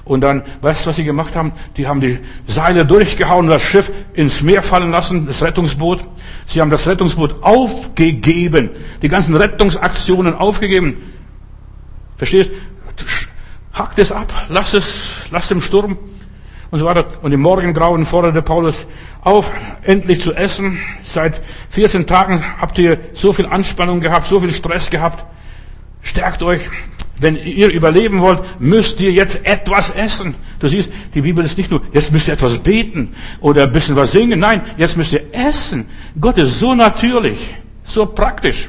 Und 0.05 0.21
dann, 0.21 0.43
weißt 0.61 0.85
du, 0.85 0.89
was 0.89 0.95
sie 0.95 1.03
gemacht 1.03 1.35
haben? 1.35 1.51
Die 1.75 1.85
haben 1.85 1.99
die 1.99 2.17
Seile 2.47 2.85
durchgehauen, 2.85 3.47
das 3.47 3.61
Schiff 3.61 3.91
ins 4.13 4.41
Meer 4.41 4.63
fallen 4.63 4.89
lassen, 4.89 5.27
das 5.27 5.43
Rettungsboot. 5.43 6.05
Sie 6.45 6.61
haben 6.61 6.71
das 6.71 6.88
Rettungsboot 6.88 7.43
aufgegeben. 7.43 8.69
Die 9.01 9.09
ganzen 9.09 9.35
Rettungsaktionen 9.35 10.34
aufgegeben. 10.34 10.97
Verstehst? 12.17 12.51
Hackt 13.73 13.99
es 13.99 14.11
ab, 14.11 14.31
lass 14.49 14.73
es, 14.73 15.11
lass 15.31 15.49
dem 15.49 15.61
Sturm 15.61 15.97
und 16.74 16.80
so 16.80 16.86
weiter. 16.86 17.06
Und 17.22 17.32
im 17.32 17.41
Morgengrauen 17.41 18.04
forderte 18.04 18.41
Paulus 18.41 18.88
auf, 19.22 19.54
endlich 19.84 20.22
zu 20.22 20.34
essen. 20.34 20.80
Seit 21.04 21.40
14 21.70 22.08
Tagen 22.08 22.44
habt 22.60 22.80
ihr 22.80 22.98
so 23.14 23.32
viel 23.32 23.45
Anspannung 23.45 24.00
gehabt, 24.00 24.26
so 24.26 24.40
viel 24.40 24.50
Stress 24.50 24.90
gehabt. 24.90 25.24
Stärkt 26.02 26.41
euch. 26.41 26.62
Wenn 27.20 27.36
ihr 27.36 27.70
überleben 27.70 28.22
wollt, 28.22 28.41
müsst 28.60 29.00
ihr 29.02 29.12
jetzt 29.12 29.45
etwas 29.45 29.91
essen. 29.91 30.34
Du 30.60 30.68
siehst, 30.68 30.90
die 31.14 31.22
Bibel 31.22 31.45
ist 31.45 31.60
nicht 31.60 31.70
nur, 31.70 31.84
jetzt 31.94 32.12
müsst 32.12 32.28
ihr 32.28 32.34
etwas 32.34 32.58
beten 32.58 33.14
oder 33.40 33.66
ein 33.66 33.72
bisschen 33.72 33.95
was 33.95 34.12
singen. 34.12 34.40
Nein, 34.40 34.64
jetzt 34.76 34.98
müsst 34.98 35.14
ihr 35.14 35.32
essen. 35.32 35.86
Gott 36.20 36.40
ist 36.40 36.60
so 36.60 36.74
natürlich, 36.74 37.38
so 37.84 38.08
praktisch. 38.08 38.68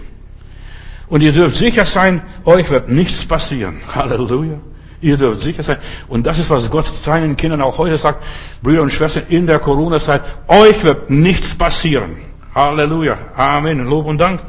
Und 1.08 1.22
ihr 1.22 1.32
dürft 1.32 1.56
sicher 1.56 1.86
sein, 1.86 2.20
euch 2.44 2.68
wird 2.68 2.90
nichts 2.90 3.24
passieren. 3.24 3.80
Halleluja. 3.94 4.60
Ihr 5.04 5.18
dürft 5.18 5.40
sicher 5.40 5.62
sein. 5.62 5.76
Und 6.08 6.26
das 6.26 6.38
ist, 6.38 6.48
was 6.48 6.70
Gott 6.70 6.86
seinen 6.86 7.36
Kindern 7.36 7.60
auch 7.60 7.76
heute 7.76 7.98
sagt, 7.98 8.24
Brüder 8.62 8.80
und 8.80 8.90
Schwestern, 8.90 9.24
in 9.28 9.46
der 9.46 9.58
Corona-Zeit, 9.58 10.22
euch 10.48 10.82
wird 10.82 11.10
nichts 11.10 11.54
passieren. 11.54 12.16
Halleluja. 12.54 13.18
Amen. 13.36 13.84
Lob 13.84 14.06
und 14.06 14.18
Dank. 14.18 14.40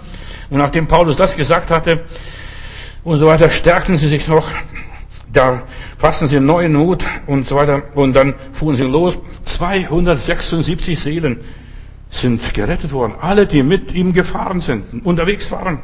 Und 0.49 0.59
nachdem 0.59 0.87
Paulus 0.87 1.17
das 1.17 1.35
gesagt 1.35 1.71
hatte, 1.71 2.05
und 3.03 3.19
so 3.19 3.27
weiter, 3.27 3.49
stärkten 3.49 3.97
sie 3.97 4.07
sich 4.07 4.27
noch, 4.29 4.47
da 5.31 5.63
fassten 5.97 6.29
sie 6.29 6.39
neuen 6.39 6.73
Mut 6.73 7.03
und 7.27 7.45
so 7.45 7.57
weiter 7.57 7.83
und 7.93 8.13
dann 8.13 8.33
fuhren 8.53 8.77
sie 8.77 8.83
los. 8.83 9.19
276 9.43 10.97
Seelen 10.97 11.41
sind 12.09 12.53
gerettet 12.53 12.93
worden. 12.93 13.15
Alle, 13.19 13.45
die 13.45 13.61
mit 13.61 13.91
ihm 13.91 14.13
gefahren 14.13 14.61
sind, 14.61 15.05
unterwegs 15.05 15.51
waren. 15.51 15.79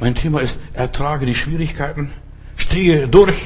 Mein 0.00 0.16
Thema 0.16 0.40
ist, 0.40 0.58
ertrage 0.72 1.24
die 1.24 1.34
Schwierigkeiten, 1.36 2.10
stehe 2.70 3.08
durch, 3.08 3.36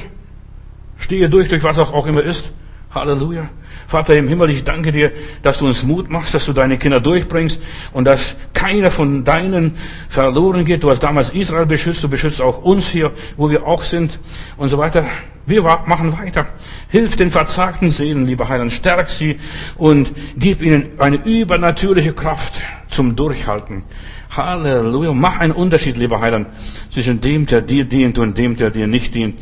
stehe 0.97 1.27
durch, 1.29 1.49
durch 1.49 1.63
was 1.63 1.79
auch 1.79 2.05
immer 2.05 2.21
ist. 2.21 2.51
Halleluja. 2.93 3.49
Vater 3.87 4.15
im 4.15 4.27
Himmel, 4.27 4.51
ich 4.51 4.63
danke 4.63 4.91
dir, 4.91 5.11
dass 5.41 5.57
du 5.57 5.65
uns 5.65 5.83
Mut 5.83 6.09
machst, 6.09 6.33
dass 6.33 6.45
du 6.45 6.53
deine 6.53 6.77
Kinder 6.77 6.99
durchbringst 6.99 7.59
und 7.91 8.05
dass 8.05 8.37
keiner 8.53 8.89
von 8.91 9.23
deinen 9.23 9.73
verloren 10.09 10.63
geht. 10.63 10.83
Du 10.83 10.91
hast 10.91 11.01
damals 11.01 11.31
Israel 11.31 11.65
beschützt, 11.65 12.03
du 12.03 12.07
beschützt 12.07 12.39
auch 12.39 12.63
uns 12.63 12.87
hier, 12.87 13.11
wo 13.35 13.49
wir 13.49 13.67
auch 13.67 13.83
sind 13.83 14.19
und 14.57 14.69
so 14.69 14.77
weiter. 14.77 15.05
Wir 15.45 15.61
machen 15.63 16.17
weiter. 16.17 16.45
Hilf 16.89 17.15
den 17.15 17.31
verzagten 17.31 17.89
Seelen, 17.89 18.25
lieber 18.27 18.47
Heiland, 18.47 18.71
stärk 18.71 19.09
sie 19.09 19.39
und 19.77 20.11
gib 20.37 20.61
ihnen 20.61 20.91
eine 20.99 21.17
übernatürliche 21.17 22.13
Kraft 22.13 22.53
zum 22.89 23.15
Durchhalten. 23.15 23.83
Halleluja. 24.37 25.13
Mach 25.13 25.39
einen 25.39 25.53
Unterschied, 25.53 25.97
lieber 25.97 26.19
Heiland, 26.21 26.47
zwischen 26.93 27.21
dem, 27.21 27.45
der 27.45 27.61
dir 27.61 27.85
dient 27.85 28.17
und 28.17 28.37
dem, 28.37 28.55
der 28.55 28.71
dir 28.71 28.87
nicht 28.87 29.13
dient. 29.15 29.39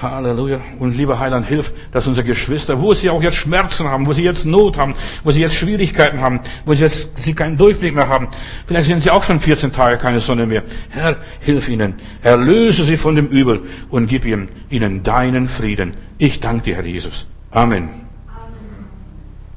Halleluja. 0.00 0.60
Und 0.78 0.96
lieber 0.96 1.18
Heiland, 1.18 1.46
hilf, 1.46 1.72
dass 1.92 2.06
unsere 2.06 2.26
Geschwister, 2.26 2.80
wo 2.80 2.94
sie 2.94 3.10
auch 3.10 3.22
jetzt 3.22 3.36
Schmerzen 3.36 3.88
haben, 3.88 4.06
wo 4.06 4.12
sie 4.12 4.24
jetzt 4.24 4.46
Not 4.46 4.78
haben, 4.78 4.94
wo 5.24 5.30
sie 5.30 5.40
jetzt 5.40 5.56
Schwierigkeiten 5.56 6.20
haben, 6.20 6.40
wo 6.64 6.74
sie 6.74 6.82
jetzt 6.82 7.22
sie 7.22 7.34
keinen 7.34 7.56
Durchblick 7.56 7.94
mehr 7.94 8.08
haben, 8.08 8.28
vielleicht 8.66 8.86
sind 8.86 9.02
sie 9.02 9.10
auch 9.10 9.22
schon 9.22 9.40
14 9.40 9.72
Tage 9.72 9.98
keine 9.98 10.20
Sonne 10.20 10.46
mehr. 10.46 10.62
Herr, 10.88 11.18
hilf 11.40 11.68
ihnen. 11.68 11.94
Erlöse 12.22 12.84
sie 12.84 12.96
von 12.96 13.16
dem 13.16 13.26
Übel 13.26 13.62
und 13.90 14.06
gib 14.06 14.24
ihnen, 14.24 14.48
ihnen 14.70 15.02
deinen 15.02 15.48
Frieden. 15.48 15.94
Ich 16.18 16.40
danke 16.40 16.64
dir, 16.64 16.76
Herr 16.76 16.86
Jesus. 16.86 17.26
Amen. 17.50 18.09